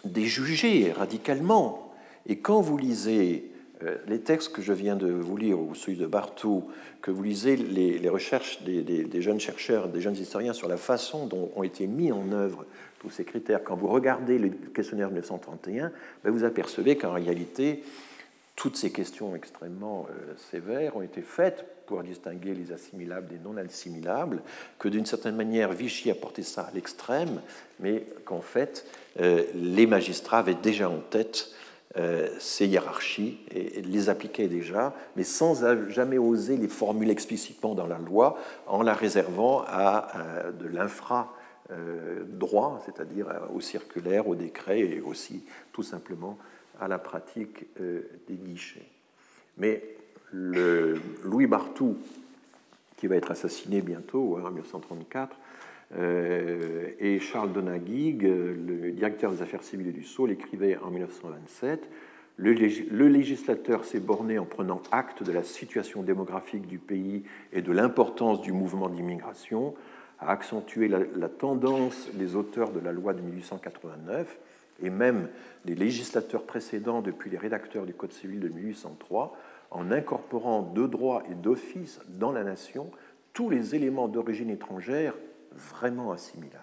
déjuger 0.04 0.92
radicalement? 0.92 1.94
Et 2.28 2.40
quand 2.40 2.62
vous 2.62 2.78
lisez 2.78 3.52
euh, 3.84 3.98
les 4.08 4.20
textes 4.20 4.52
que 4.52 4.62
je 4.62 4.74
viens 4.74 4.96
de 4.96 5.10
vous 5.10 5.38
lire, 5.38 5.60
ou 5.60 5.76
celui 5.76 5.98
de 5.98 6.08
Bartou, 6.08 6.66
que 7.02 7.12
vous 7.12 7.24
lisez 7.24 7.56
les, 7.56 8.10
recherches 8.10 8.64
des, 8.64 9.22
jeunes 9.22 9.40
chercheurs, 9.40 9.90
des 9.90 10.02
jeunes 10.02 10.16
historiens 10.16 10.54
sur 10.54 10.68
la 10.68 10.78
façon 10.78 11.28
dont 11.28 11.52
ont 11.56 11.64
été 11.64 11.86
mis 11.88 12.12
en 12.12 12.32
œuvre 12.32 12.66
tous 13.00 13.10
ces 13.10 13.26
critères, 13.26 13.64
quand 13.64 13.76
vous 13.76 13.88
regardez 13.88 14.40
le 14.40 14.50
questionnaire 14.50 15.08
1931, 15.08 15.92
ben, 16.24 16.32
vous 16.32 16.44
apercevez 16.44 16.98
qu'en 16.98 17.14
réalité, 17.14 17.84
toutes 18.56 18.78
ces 18.78 18.92
questions 18.92 19.36
extrêmement 19.36 20.08
euh, 20.10 20.34
sévères 20.52 20.96
ont 20.96 21.02
été 21.02 21.22
faites 21.22 21.66
pour 21.86 22.04
distinguer 22.04 22.54
les 22.54 22.72
assimilables 22.72 23.28
des 23.28 23.40
non 23.40 23.58
assimilables, 23.58 24.42
que 24.80 24.88
d'une 24.88 25.06
certaine 25.06 25.36
manière 25.36 25.72
Vichy 25.72 26.12
a 26.12 26.16
porté 26.16 26.44
ça 26.44 26.64
à 26.64 26.72
l'extrême, 26.74 27.42
mais 27.80 28.06
qu'en 28.26 28.42
fait 28.42 28.86
euh, 29.20 29.44
les 29.54 29.88
magistrats 29.88 30.40
avaient 30.40 30.56
déjà 30.56 30.90
en 30.90 31.00
tête 31.00 31.52
euh, 31.98 32.28
ces 32.40 32.68
hiérarchies 32.68 33.40
et, 33.52 33.82
les 33.82 34.10
appliquer 34.10 34.48
déjà, 34.48 34.94
mais 35.16 35.24
sans 35.24 35.64
jamais 35.90 36.18
oser 36.18 36.58
les 36.58 36.68
formuler 36.68 37.12
explicitement 37.12 37.74
dans 37.76 37.88
la 37.88 37.98
loi, 37.98 38.38
en 38.68 38.82
la 38.82 38.94
réservant 38.94 39.64
à 39.68 40.08
euh, 40.18 40.52
de 40.52 40.68
l'infra 40.68 41.34
droit, 42.28 42.80
c'est-à-dire 42.86 43.26
au 43.52 43.60
circulaire, 43.60 44.28
au 44.28 44.36
décret 44.36 44.82
et 44.82 45.02
aussi 45.02 45.44
tout 45.74 45.82
simplement 45.82 46.38
à 46.80 46.88
la 46.88 47.00
pratique 47.00 47.66
des 47.78 48.36
guichets. 48.36 48.88
Mais 49.58 49.82
Louis 50.34 51.48
Barthou, 51.48 51.98
qui 52.98 53.08
va 53.08 53.16
être 53.16 53.32
assassiné 53.32 53.82
bientôt, 53.82 54.38
hein, 54.38 54.44
en 54.46 54.52
1934, 54.52 55.38
euh, 55.98 56.90
et 57.00 57.20
Charles 57.20 57.54
Donaguig, 57.54 58.24
le 58.24 58.92
directeur 58.92 59.32
des 59.32 59.42
affaires 59.42 59.64
civiles 59.64 59.94
du 59.94 60.04
Sceau, 60.04 60.26
l'écrivait 60.26 60.78
en 60.78 60.90
1927 60.90 61.90
le, 62.38 63.08
législateur 63.08 63.86
s'est 63.86 64.00
borné 64.00 64.38
en 64.40 64.46
prenant 64.46 64.82
acte 64.92 65.24
de 65.24 65.32
la 65.32 65.44
situation 65.44 66.04
démographique 66.04 66.68
du 66.68 66.80
pays 66.80 67.24
et 67.54 67.62
de 67.62 67.72
l'importance 67.72 68.42
du 68.42 68.52
mouvement 68.52 68.90
d'immigration 68.90 69.74
à 70.20 70.32
accentuer 70.32 70.88
la, 70.88 71.30
tendance 71.30 72.10
des 72.14 72.36
auteurs 72.36 72.72
de 72.72 72.80
la 72.80 72.92
loi 72.92 73.14
de 73.14 73.22
1889 73.22 74.38
et 74.82 74.90
même 74.90 75.30
des 75.64 75.76
législateurs 75.76 76.44
précédents 76.44 77.02
depuis 77.02 77.30
les 77.30 77.38
rédacteurs 77.38 77.86
du 77.86 77.94
Code 77.94 78.14
civil 78.14 78.40
de 78.40 78.50
1803 78.50 79.38
en 79.72 79.92
incorporant 79.92 80.62
de 80.62 80.88
droit 80.88 81.24
et 81.30 81.36
d'office 81.36 82.00
dans 82.08 82.32
la 82.32 82.44
nation 82.44 82.92
tous 83.34 83.50
les 83.50 83.76
éléments 83.76 84.08
d'origine 84.08 84.50
étrangère 84.50 85.14
vraiment 85.52 86.12
assimilables 86.12 86.62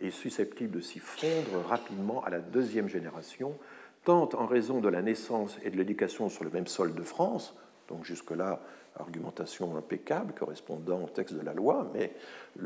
et 0.00 0.10
susceptibles 0.10 0.76
de 0.76 0.80
s'y 0.80 0.98
fondre 0.98 1.64
rapidement 1.66 2.24
à 2.24 2.30
la 2.30 2.40
deuxième 2.40 2.88
génération, 2.88 3.56
tant 4.04 4.28
en 4.34 4.46
raison 4.46 4.80
de 4.80 4.88
la 4.88 5.02
naissance 5.02 5.58
et 5.64 5.70
de 5.70 5.76
l'éducation 5.76 6.28
sur 6.28 6.44
le 6.44 6.50
même 6.50 6.66
sol 6.66 6.94
de 6.94 7.02
France, 7.02 7.56
donc 7.88 8.04
jusque-là, 8.04 8.60
argumentation 8.96 9.76
impeccable 9.76 10.34
correspondant 10.34 11.02
au 11.02 11.08
texte 11.08 11.34
de 11.34 11.44
la 11.44 11.52
loi, 11.52 11.90
mais 11.94 12.12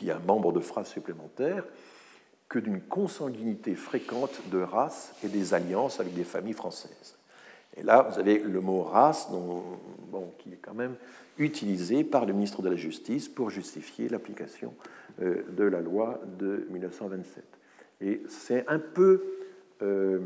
il 0.00 0.06
y 0.06 0.10
a 0.10 0.16
un 0.16 0.20
membre 0.20 0.52
de 0.52 0.60
phrase 0.60 0.88
supplémentaire, 0.88 1.64
que 2.48 2.58
d'une 2.58 2.80
consanguinité 2.80 3.74
fréquente 3.74 4.40
de 4.50 4.58
races 4.58 5.14
et 5.24 5.28
des 5.28 5.54
alliances 5.54 6.00
avec 6.00 6.14
des 6.14 6.24
familles 6.24 6.52
françaises. 6.52 7.16
Et 7.76 7.82
là, 7.82 8.02
vous 8.02 8.18
avez 8.18 8.38
le 8.38 8.60
mot 8.60 8.82
race, 8.82 9.28
qui 10.38 10.52
est 10.52 10.58
quand 10.62 10.74
même 10.74 10.94
utilisé 11.38 12.04
par 12.04 12.24
le 12.24 12.32
ministre 12.32 12.62
de 12.62 12.70
la 12.70 12.76
Justice 12.76 13.28
pour 13.28 13.50
justifier 13.50 14.08
l'application 14.08 14.72
euh, 15.20 15.42
de 15.50 15.64
la 15.64 15.80
loi 15.80 16.20
de 16.38 16.66
1927. 16.70 17.44
Et 18.00 18.22
c'est 18.28 18.66
un 18.68 18.78
peu, 18.78 19.22
euh, 19.82 20.20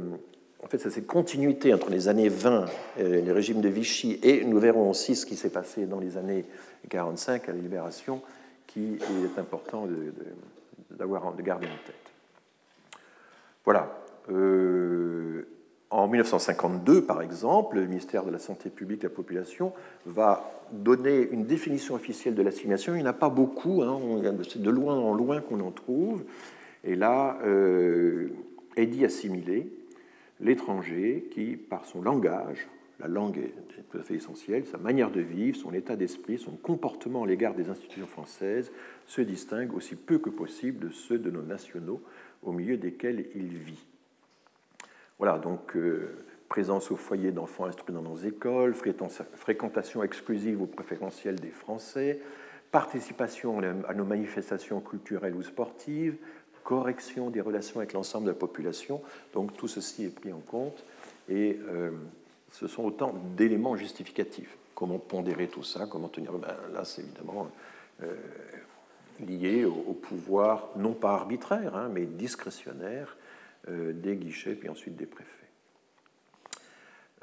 en 0.63 0.69
fait, 0.69 0.79
c'est 0.79 0.91
cette 0.91 1.07
continuité 1.07 1.75
entre 1.75 1.91
les 1.91 2.09
années 2.09 2.29
20, 2.29 2.67
euh, 2.99 3.21
les 3.21 3.33
régimes 3.33 3.61
de 3.61 3.69
Vichy, 3.69 4.21
et 4.23 4.45
nous 4.45 4.61
verrons 4.61 4.91
aussi 4.91 5.17
ce 5.17 5.27
qui 5.27 5.37
s'est 5.37 5.51
passé 5.51 5.87
dans 5.87 5.99
les 5.99 6.17
années 6.17 6.45
45 6.89 7.49
à 7.49 7.53
la 7.53 7.59
Libération, 7.59 8.23
qui 8.67 8.95
est 8.95 9.39
important 9.39 9.89
d'avoir 10.91 11.35
de, 11.35 11.43
garder 11.43 11.67
en 11.67 11.87
tête. 11.87 12.10
Voilà. 13.65 13.97
En 15.91 16.07
1952, 16.07 17.03
par 17.03 17.21
exemple, 17.21 17.77
le 17.77 17.87
ministère 17.87 18.25
de 18.25 18.31
la 18.31 18.39
Santé 18.39 18.71
publique 18.71 19.01
et 19.01 19.03
de 19.03 19.09
la 19.09 19.15
Population 19.15 19.73
va 20.07 20.49
donner 20.71 21.29
une 21.33 21.47
définition 21.47 21.97
officielle 21.97 22.37
de 22.37 22.43
l'assimilation. 22.43 22.95
Il 22.95 22.99
n'y 22.99 23.03
en 23.03 23.07
a 23.07 23.13
pas 23.13 23.29
beaucoup, 23.29 23.83
hein, 23.83 23.99
c'est 24.49 24.63
de 24.63 24.71
loin 24.71 24.97
en 24.97 25.15
loin 25.15 25.41
qu'on 25.41 25.59
en 25.61 25.73
trouve. 25.73 26.23
Et 26.85 26.95
là, 26.95 27.39
euh, 27.45 28.29
est 28.77 28.87
dit 28.87 29.05
assimilé 29.05 29.73
l'étranger 30.41 31.29
qui, 31.33 31.57
par 31.57 31.85
son 31.85 32.03
langage, 32.03 32.69
la 33.01 33.09
langue 33.09 33.39
est 33.39 33.55
tout 33.91 33.99
à 33.99 34.03
fait 34.03 34.15
essentielle, 34.15 34.67
sa 34.67 34.79
manière 34.79 35.11
de 35.11 35.21
vivre, 35.21 35.57
son 35.57 35.73
état 35.73 35.97
d'esprit, 35.97 36.39
son 36.39 36.53
comportement 36.53 37.25
à 37.25 37.27
l'égard 37.27 37.55
des 37.55 37.69
institutions 37.69 38.07
françaises, 38.07 38.71
se 39.07 39.23
distingue 39.23 39.75
aussi 39.75 39.97
peu 39.97 40.19
que 40.19 40.31
possible 40.31 40.87
de 40.87 40.91
ceux 40.91 41.19
de 41.19 41.31
nos 41.31 41.43
nationaux 41.43 42.01
au 42.43 42.53
milieu 42.53 42.77
desquels 42.77 43.27
il 43.35 43.49
vit. 43.49 43.87
Voilà, 45.19 45.39
donc 45.39 45.77
euh, 45.77 46.25
présence 46.49 46.91
au 46.91 46.97
foyer 46.97 47.31
d'enfants 47.31 47.67
instruits 47.67 47.95
dans 47.95 48.03
nos 48.03 48.17
écoles, 48.17 48.75
fréquentation 49.35 50.03
exclusive 50.03 50.61
ou 50.63 50.67
préférentielle 50.67 51.37
des 51.37 51.51
Français, 51.51 52.21
participation 52.71 53.61
à 53.87 53.95
nos 53.95 54.05
manifestations 54.05 54.81
culturelles 54.81 55.35
ou 55.35 55.43
sportives, 55.43 56.17
correction 56.63 57.31
des 57.31 57.41
relations 57.41 57.81
avec 57.81 57.93
l'ensemble 57.93 58.27
de 58.27 58.31
la 58.31 58.37
population. 58.37 59.03
Donc 59.35 59.57
tout 59.57 59.69
ceci 59.69 60.05
est 60.05 60.15
pris 60.15 60.33
en 60.33 60.41
compte 60.41 60.85
et 61.29 61.59
euh, 61.69 61.91
ce 62.53 62.67
sont 62.69 62.85
autant 62.85 63.15
d'éléments 63.37 63.77
justificatifs. 63.77 64.57
Comment 64.75 64.99
pondérer 64.99 65.49
tout 65.49 65.63
ça 65.63 65.87
Comment 65.91 66.09
tenir 66.09 66.33
ben, 66.33 66.55
Là, 66.73 66.85
c'est 66.85 67.03
évidemment 67.03 67.51
euh, 68.03 68.15
lié 69.27 69.65
au, 69.65 69.95
pouvoir, 69.95 70.71
non 70.77 70.93
pas 70.93 71.13
arbitraire, 71.13 71.77
hein, 71.77 71.89
mais 71.93 72.07
discrétionnaire 72.07 73.17
euh, 73.69 73.93
des 73.93 74.17
guichets, 74.17 74.55
puis 74.55 74.69
ensuite 74.69 74.97
des 74.97 75.07
préfets. 75.07 75.41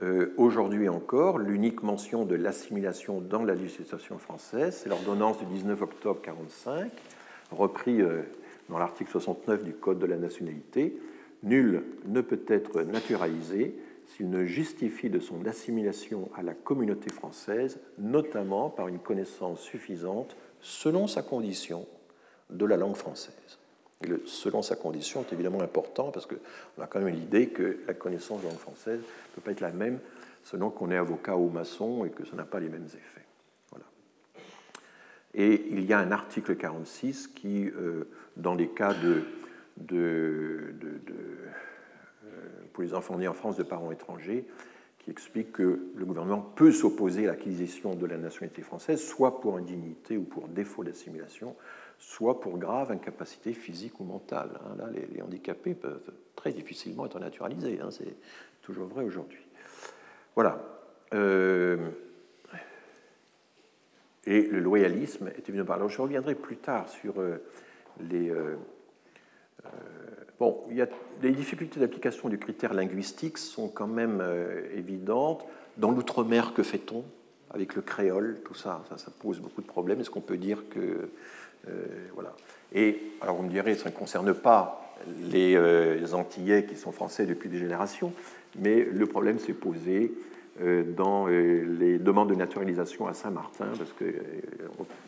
Euh, 0.03 0.33
aujourd'hui 0.37 0.89
encore, 0.89 1.39
l'unique 1.39 1.81
mention 1.81 2.23
de 2.23 2.35
l'assimilation 2.35 3.19
dans 3.19 3.43
la 3.43 3.55
législation 3.55 4.19
française, 4.19 4.77
c'est 4.81 4.89
l'ordonnance 4.89 5.39
du 5.39 5.45
19 5.45 5.81
octobre 5.81 6.19
1945, 6.19 6.91
repris 7.51 8.01
euh, 8.01 8.21
dans 8.69 8.77
l'article 8.77 9.09
69 9.09 9.63
du 9.63 9.73
Code 9.73 9.97
de 9.97 10.05
la 10.05 10.17
nationalité. 10.17 10.99
Nul 11.41 11.83
ne 12.05 12.21
peut 12.21 12.43
être 12.47 12.83
naturalisé 12.83 13.75
s'il 14.05 14.29
ne 14.29 14.45
justifie 14.45 15.09
de 15.09 15.19
son 15.19 15.45
assimilation 15.45 16.29
à 16.35 16.43
la 16.43 16.53
communauté 16.53 17.11
française, 17.11 17.79
notamment 17.97 18.69
par 18.69 18.87
une 18.87 18.99
connaissance 18.99 19.61
suffisante, 19.61 20.37
selon 20.67 21.07
sa 21.07 21.21
condition, 21.21 21.87
de 22.49 22.65
la 22.65 22.77
langue 22.77 22.95
française 22.95 23.57
selon 24.25 24.61
sa 24.61 24.75
condition 24.75 25.21
est 25.21 25.33
évidemment 25.33 25.61
important 25.61 26.11
parce 26.11 26.25
qu'on 26.25 26.81
a 26.81 26.87
quand 26.87 26.99
même 26.99 27.13
l'idée 27.13 27.49
que 27.49 27.79
la 27.87 27.93
connaissance 27.93 28.39
de 28.39 28.45
la 28.45 28.51
langue 28.51 28.59
française 28.59 28.99
ne 28.99 29.35
peut 29.35 29.41
pas 29.41 29.51
être 29.51 29.61
la 29.61 29.71
même 29.71 29.99
selon 30.43 30.69
qu'on 30.69 30.91
est 30.91 30.97
avocat 30.97 31.35
ou 31.35 31.49
maçon 31.49 32.05
et 32.05 32.09
que 32.09 32.25
ça 32.25 32.35
n'a 32.35 32.45
pas 32.45 32.59
les 32.59 32.69
mêmes 32.69 32.85
effets. 32.85 33.25
Voilà. 33.71 33.85
Et 35.33 35.67
il 35.71 35.83
y 35.83 35.93
a 35.93 35.99
un 35.99 36.11
article 36.11 36.55
46 36.55 37.27
qui, 37.27 37.65
euh, 37.67 38.07
dans 38.37 38.55
les 38.55 38.69
cas 38.69 38.93
de, 38.93 39.23
de, 39.77 40.73
euh, 41.09 42.29
pour 42.71 42.83
les 42.83 42.93
enfants 42.93 43.17
nés 43.17 43.27
en 43.27 43.33
France 43.33 43.57
de 43.57 43.63
parents 43.63 43.91
étrangers, 43.91 44.47
explique 45.09 45.53
que 45.53 45.91
le 45.95 46.05
gouvernement 46.05 46.41
peut 46.41 46.71
s'opposer 46.71 47.25
à 47.25 47.31
l'acquisition 47.31 47.95
de 47.95 48.05
la 48.05 48.17
nationalité 48.17 48.61
française, 48.61 49.01
soit 49.01 49.39
pour 49.39 49.57
indignité 49.57 50.17
ou 50.17 50.23
pour 50.23 50.47
défaut 50.47 50.83
d'assimilation, 50.83 51.55
soit 51.99 52.39
pour 52.39 52.57
grave 52.57 52.91
incapacité 52.91 53.53
physique 53.53 53.99
ou 53.99 54.03
mentale. 54.03 54.49
Hein. 54.65 54.75
Là, 54.77 54.89
les, 54.89 55.21
handicapés 55.21 55.73
peuvent 55.73 56.11
très 56.35 56.51
difficilement 56.51 57.05
être 57.05 57.19
naturalisés. 57.19 57.79
Hein. 57.81 57.89
C'est 57.91 58.15
toujours 58.61 58.87
vrai 58.87 59.03
aujourd'hui. 59.03 59.45
Voilà. 60.35 60.61
Euh, 61.13 61.89
et 64.25 64.41
le 64.41 64.59
loyalisme 64.59 65.29
est 65.29 65.47
évidemment. 65.47 65.73
Alors, 65.73 65.89
je 65.89 66.01
reviendrai 66.01 66.35
plus 66.35 66.57
tard 66.57 66.89
sur 66.89 67.19
euh, 67.19 67.37
les. 68.01 68.29
Euh, 69.73 70.23
bon, 70.39 70.63
il 70.69 70.77
y 70.77 70.81
a 70.81 70.87
les 71.21 71.31
difficultés 71.31 71.79
d'application 71.79 72.29
du 72.29 72.37
critère 72.37 72.73
linguistique 72.73 73.37
sont 73.37 73.67
quand 73.67 73.87
même 73.87 74.23
évidentes. 74.75 75.45
Dans 75.77 75.91
l'outre-mer, 75.91 76.53
que 76.53 76.63
fait-on 76.63 77.03
avec 77.51 77.75
le 77.75 77.81
créole 77.81 78.39
Tout 78.45 78.53
ça, 78.53 78.83
ça, 78.97 79.11
pose 79.19 79.39
beaucoup 79.39 79.61
de 79.61 79.67
problèmes. 79.67 79.99
Est-ce 79.99 80.09
qu'on 80.09 80.21
peut 80.21 80.37
dire 80.37 80.63
que 80.69 81.09
euh, 81.69 81.71
voilà. 82.13 82.33
Et 82.73 82.99
alors 83.21 83.35
vous 83.35 83.43
me 83.43 83.49
direz, 83.49 83.75
ça 83.75 83.89
ne 83.89 83.95
concerne 83.95 84.33
pas 84.33 84.93
les, 85.31 85.55
euh, 85.55 86.05
Antillais 86.13 86.65
qui 86.65 86.75
sont 86.75 86.91
français 86.91 87.25
depuis 87.25 87.49
des 87.49 87.57
générations, 87.57 88.13
mais 88.57 88.83
le 88.83 89.05
problème 89.05 89.39
s'est 89.39 89.53
posé 89.53 90.13
euh, 90.61 90.83
dans 90.83 91.27
les 91.27 91.99
demandes 91.99 92.29
de 92.29 92.35
naturalisation 92.35 93.07
à 93.07 93.13
Saint-Martin, 93.13 93.67
parce 93.77 93.93
qu'il 93.93 94.13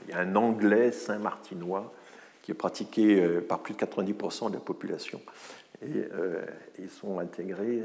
y 0.10 0.14
a 0.14 0.20
un 0.20 0.36
anglais 0.36 0.92
saint-martinois 0.92 1.94
qui 2.42 2.52
est 2.52 2.56
pratiqué 2.56 3.22
par 3.48 3.60
plus 3.60 3.74
de 3.74 3.80
90% 3.80 4.50
de 4.50 4.56
la 4.56 4.60
population. 4.60 5.22
Et 5.82 6.04
ils 6.78 6.90
sont 6.90 7.20
intégrés 7.20 7.82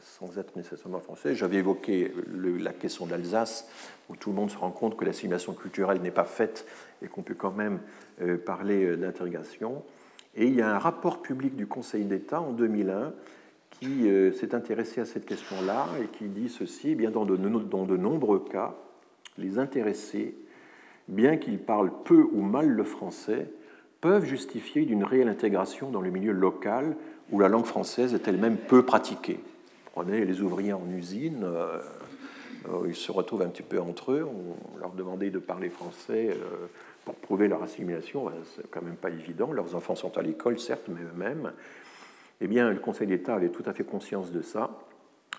sans 0.00 0.38
être 0.38 0.56
nécessairement 0.56 1.00
français. 1.00 1.34
J'avais 1.34 1.56
évoqué 1.56 2.12
la 2.32 2.72
question 2.72 3.06
d'Alsace, 3.06 3.68
où 4.08 4.16
tout 4.16 4.30
le 4.30 4.36
monde 4.36 4.50
se 4.50 4.58
rend 4.58 4.70
compte 4.70 4.96
que 4.96 5.04
l'assimilation 5.04 5.54
culturelle 5.54 6.00
n'est 6.00 6.10
pas 6.10 6.24
faite 6.24 6.66
et 7.02 7.08
qu'on 7.08 7.22
peut 7.22 7.34
quand 7.34 7.52
même 7.52 7.80
euh, 8.20 8.36
parler 8.36 8.84
euh, 8.84 8.96
d'intégration. 8.96 9.82
Et 10.36 10.46
il 10.46 10.54
y 10.54 10.62
a 10.62 10.74
un 10.74 10.78
rapport 10.78 11.22
public 11.22 11.56
du 11.56 11.66
Conseil 11.66 12.04
d'État 12.04 12.40
en 12.40 12.52
2001 12.52 13.12
qui 13.70 14.08
euh, 14.08 14.32
s'est 14.32 14.54
intéressé 14.54 15.00
à 15.00 15.04
cette 15.04 15.26
question-là 15.26 15.88
et 16.02 16.06
qui 16.06 16.26
dit 16.26 16.48
ceci, 16.48 16.90
eh 16.90 16.94
bien 16.94 17.10
de, 17.10 17.16
dans 17.16 17.84
de 17.84 17.96
nombreux 17.96 18.44
cas, 18.44 18.74
les 19.38 19.58
intéressés, 19.58 20.36
bien 21.08 21.36
qu'ils 21.36 21.58
parlent 21.58 21.92
peu 22.04 22.26
ou 22.32 22.42
mal 22.42 22.68
le 22.68 22.84
français, 22.84 23.48
peuvent 24.04 24.26
justifier 24.26 24.84
d'une 24.84 25.02
réelle 25.02 25.30
intégration 25.30 25.88
dans 25.88 26.02
le 26.02 26.10
milieu 26.10 26.32
local 26.32 26.94
où 27.32 27.40
la 27.40 27.48
langue 27.48 27.64
française 27.64 28.12
est 28.12 28.28
elle-même 28.28 28.58
peu 28.58 28.84
pratiquée. 28.84 29.40
Prenez 29.94 30.26
les 30.26 30.42
ouvriers 30.42 30.74
en 30.74 30.86
usine, 30.94 31.46
ils 32.86 32.94
se 32.94 33.10
retrouvent 33.10 33.40
un 33.40 33.48
petit 33.48 33.62
peu 33.62 33.80
entre 33.80 34.12
eux, 34.12 34.28
on 34.28 34.78
leur 34.78 34.92
demandait 34.92 35.30
de 35.30 35.38
parler 35.38 35.70
français 35.70 36.36
pour 37.06 37.14
prouver 37.14 37.48
leur 37.48 37.62
assimilation, 37.62 38.30
c'est 38.54 38.70
quand 38.70 38.82
même 38.82 38.96
pas 38.96 39.08
évident. 39.08 39.52
Leurs 39.52 39.74
enfants 39.74 39.94
sont 39.94 40.18
à 40.18 40.22
l'école, 40.22 40.58
certes, 40.58 40.84
mais 40.88 41.00
eux-mêmes. 41.00 41.52
Eh 42.42 42.46
bien, 42.46 42.68
le 42.68 42.80
Conseil 42.80 43.06
d'État 43.06 43.34
avait 43.34 43.48
tout 43.48 43.64
à 43.64 43.72
fait 43.72 43.84
conscience 43.84 44.32
de 44.32 44.42
ça. 44.42 44.80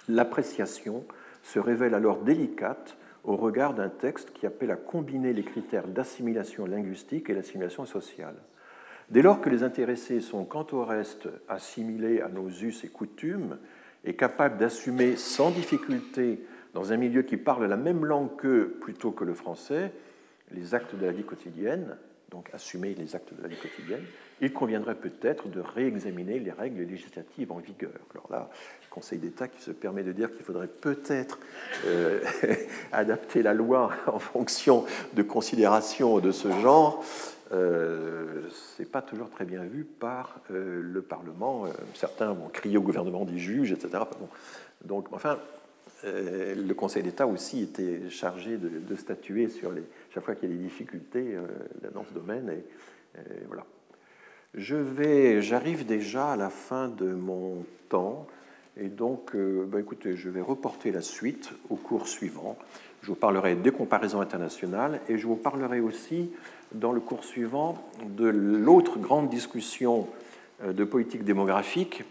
L'appréciation 0.10 1.04
se 1.44 1.60
révèle 1.60 1.94
alors 1.94 2.18
délicate 2.18 2.98
au 3.26 3.36
regard 3.36 3.76
d'un 3.76 3.90
texte 3.90 4.34
qui 4.34 4.48
appelle 4.48 4.72
à 4.72 4.76
combiner 4.76 5.34
les 5.34 5.44
critères 5.44 5.88
d'assimilation 5.88 6.66
linguistique 6.66 7.30
et 7.30 7.36
l'assimilation 7.36 7.86
sociale. 7.86 8.34
Dès 9.10 9.22
lors 9.22 9.41
que 9.41 9.49
les 9.49 9.64
intéressés 9.64 10.19
sont 10.19 10.45
quant 10.45 10.65
au 10.72 10.84
reste 10.84 11.30
assimilés 11.48 12.22
à 12.22 12.30
nos 12.30 12.49
us 12.49 12.84
et 12.84 12.88
coutumes 12.88 13.57
et 14.03 14.15
capables 14.15 14.57
d'assumer 14.57 15.15
sans 15.15 15.52
difficulté 15.52 16.40
dans 16.73 16.91
un 16.91 16.98
milieu 16.98 17.22
qui 17.22 17.38
parle 17.38 17.65
la 17.65 17.77
même 17.77 18.03
langue 18.06 18.36
qu'eux 18.36 18.77
plutôt 18.82 19.11
que 19.11 19.23
le 19.23 19.34
français, 19.34 19.91
les 20.52 20.76
actes 20.76 20.95
de 20.95 21.06
la 21.06 21.11
vie 21.11 21.23
quotidienne, 21.23 21.98
donc 22.32 22.49
assumer 22.53 22.95
les 22.95 23.15
actes 23.15 23.34
de 23.34 23.41
la 23.41 23.48
vie 23.48 23.56
quotidienne, 23.56 24.03
il 24.41 24.52
conviendrait 24.52 24.95
peut-être 24.95 25.48
de 25.48 25.61
réexaminer 25.61 26.40
les 26.40 26.52
règles 26.52 26.82
législatives 26.82 27.52
en 27.52 27.60
vigueur. 27.60 27.94
Alors 28.11 28.27
là, 28.30 28.49
le 28.82 28.90
Conseil 28.90 29.19
d'État 29.19 29.48
qui 29.48 29.61
se 29.61 29.72
permet 29.72 30.03
de 30.03 30.11
dire 30.11 30.32
qu'il 30.36 30.44
faudrait 30.44 30.68
peut-être 30.68 31.40
euh, 31.86 32.19
adapter 32.91 33.41
la 33.41 33.53
loi 33.53 33.91
en 34.07 34.19
fonction 34.19 34.86
de 35.14 35.23
considérations 35.23 36.19
de 36.19 36.32
ce 36.32 36.52
genre, 36.60 37.03
euh, 37.52 38.42
c'est 38.76 38.90
pas 38.90 39.02
toujours 39.02 39.30
très 39.30 39.46
bien 39.46 39.64
vu 39.64 39.84
par 39.84 40.40
euh, 40.52 40.82
le 40.82 41.02
Parlement. 41.02 41.66
Euh, 41.66 41.70
certains 41.94 42.34
vont 42.34 42.50
crier 42.50 42.78
au 42.78 42.82
gouvernement 42.82 43.24
des 43.26 43.38
juges, 43.38 43.72
etc. 43.72 44.04
Donc, 44.84 45.08
enfin, 45.14 45.38
le 46.04 46.74
Conseil 46.74 47.02
d'État 47.02 47.26
aussi 47.26 47.64
était 47.64 48.10
chargé 48.10 48.58
de, 48.58 48.96
statuer 48.96 49.50
sur 49.50 49.72
les, 49.72 49.82
chaque 50.14 50.24
fois 50.24 50.36
qu'il 50.36 50.50
y 50.50 50.54
a 50.54 50.56
des 50.56 50.64
difficultés 50.64 51.36
dans 51.96 52.04
ce 52.04 52.14
domaine. 52.14 52.50
Et, 52.50 52.64
voilà. 53.48 53.66
Je 54.54 54.76
vais, 54.76 55.42
j'arrive 55.42 55.86
déjà 55.86 56.34
à 56.34 56.36
la 56.36 56.52
fin 56.52 56.90
de 56.90 57.08
mon 57.08 57.66
temps, 57.90 58.28
et 58.78 58.90
donc, 58.90 59.36
bah, 59.36 59.80
écoutez, 59.80 60.16
je 60.16 60.30
vais 60.30 60.42
reporter 60.42 60.92
la 60.92 61.02
suite 61.02 61.52
au 61.72 61.76
cours 61.76 62.08
suivant. 62.08 62.56
Je 63.02 63.08
vous 63.08 63.16
parlerai 63.16 63.56
des 63.56 63.72
comparaisons 63.72 64.22
internationales 64.22 65.00
et 65.10 65.18
je 65.18 65.28
vous 65.28 65.36
parlerai 65.36 65.80
aussi 65.80 66.32
dans 66.80 66.91
le 66.91 66.99
cours 66.99 67.23
suivant 67.23 67.77
de 68.06 68.27
l'autre 68.27 68.99
grande 68.99 69.30
discussion 69.30 70.07
euh, 70.64 70.73
de 70.73 70.84
politique 70.84 71.23
démographique. 71.23 72.03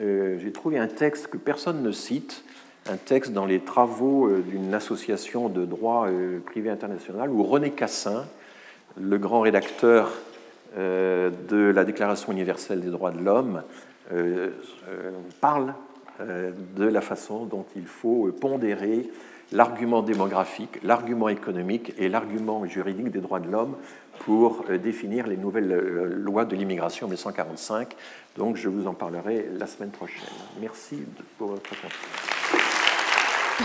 Euh, 0.00 0.38
j'ai 0.40 0.52
trouvé 0.52 0.78
un 0.78 0.86
texte 0.86 1.28
que 1.28 1.36
personne 1.36 1.82
ne 1.82 1.92
cite, 1.92 2.44
un 2.88 2.96
texte 2.96 3.32
dans 3.32 3.46
les 3.46 3.60
travaux 3.60 4.28
euh, 4.28 4.40
d'une 4.40 4.72
association 4.74 5.48
de 5.48 5.64
droit 5.64 6.08
privé 6.46 6.70
international 6.70 7.30
où 7.30 7.42
René 7.42 7.70
Cassin, 7.70 8.26
le 8.96 9.18
grand 9.18 9.40
rédacteur 9.40 10.12
de 10.76 11.72
la 11.74 11.84
Déclaration 11.84 12.30
universelle 12.30 12.80
des 12.80 12.90
droits 12.90 13.10
de 13.10 13.20
l'homme, 13.20 13.62
parle 15.40 15.72
de 16.20 16.84
la 16.84 17.00
façon 17.00 17.46
dont 17.46 17.64
il 17.74 17.86
faut 17.86 18.30
pondérer 18.38 19.08
l'argument 19.52 20.02
démographique, 20.02 20.80
l'argument 20.82 21.28
économique 21.28 21.92
et 21.98 22.08
l'argument 22.08 22.64
juridique 22.66 23.10
des 23.10 23.20
droits 23.20 23.40
de 23.40 23.50
l'homme 23.50 23.76
pour 24.20 24.64
euh, 24.68 24.78
définir 24.78 25.26
les 25.26 25.36
nouvelles 25.36 25.72
euh, 25.72 26.06
lois 26.06 26.44
de 26.44 26.54
l'immigration 26.56 27.06
1945. 27.06 27.94
Donc 28.36 28.56
je 28.56 28.68
vous 28.68 28.86
en 28.86 28.94
parlerai 28.94 29.48
la 29.56 29.66
semaine 29.66 29.90
prochaine. 29.90 30.22
Merci 30.60 31.02
pour 31.36 31.48
votre 31.48 31.72
attention. 31.72 31.88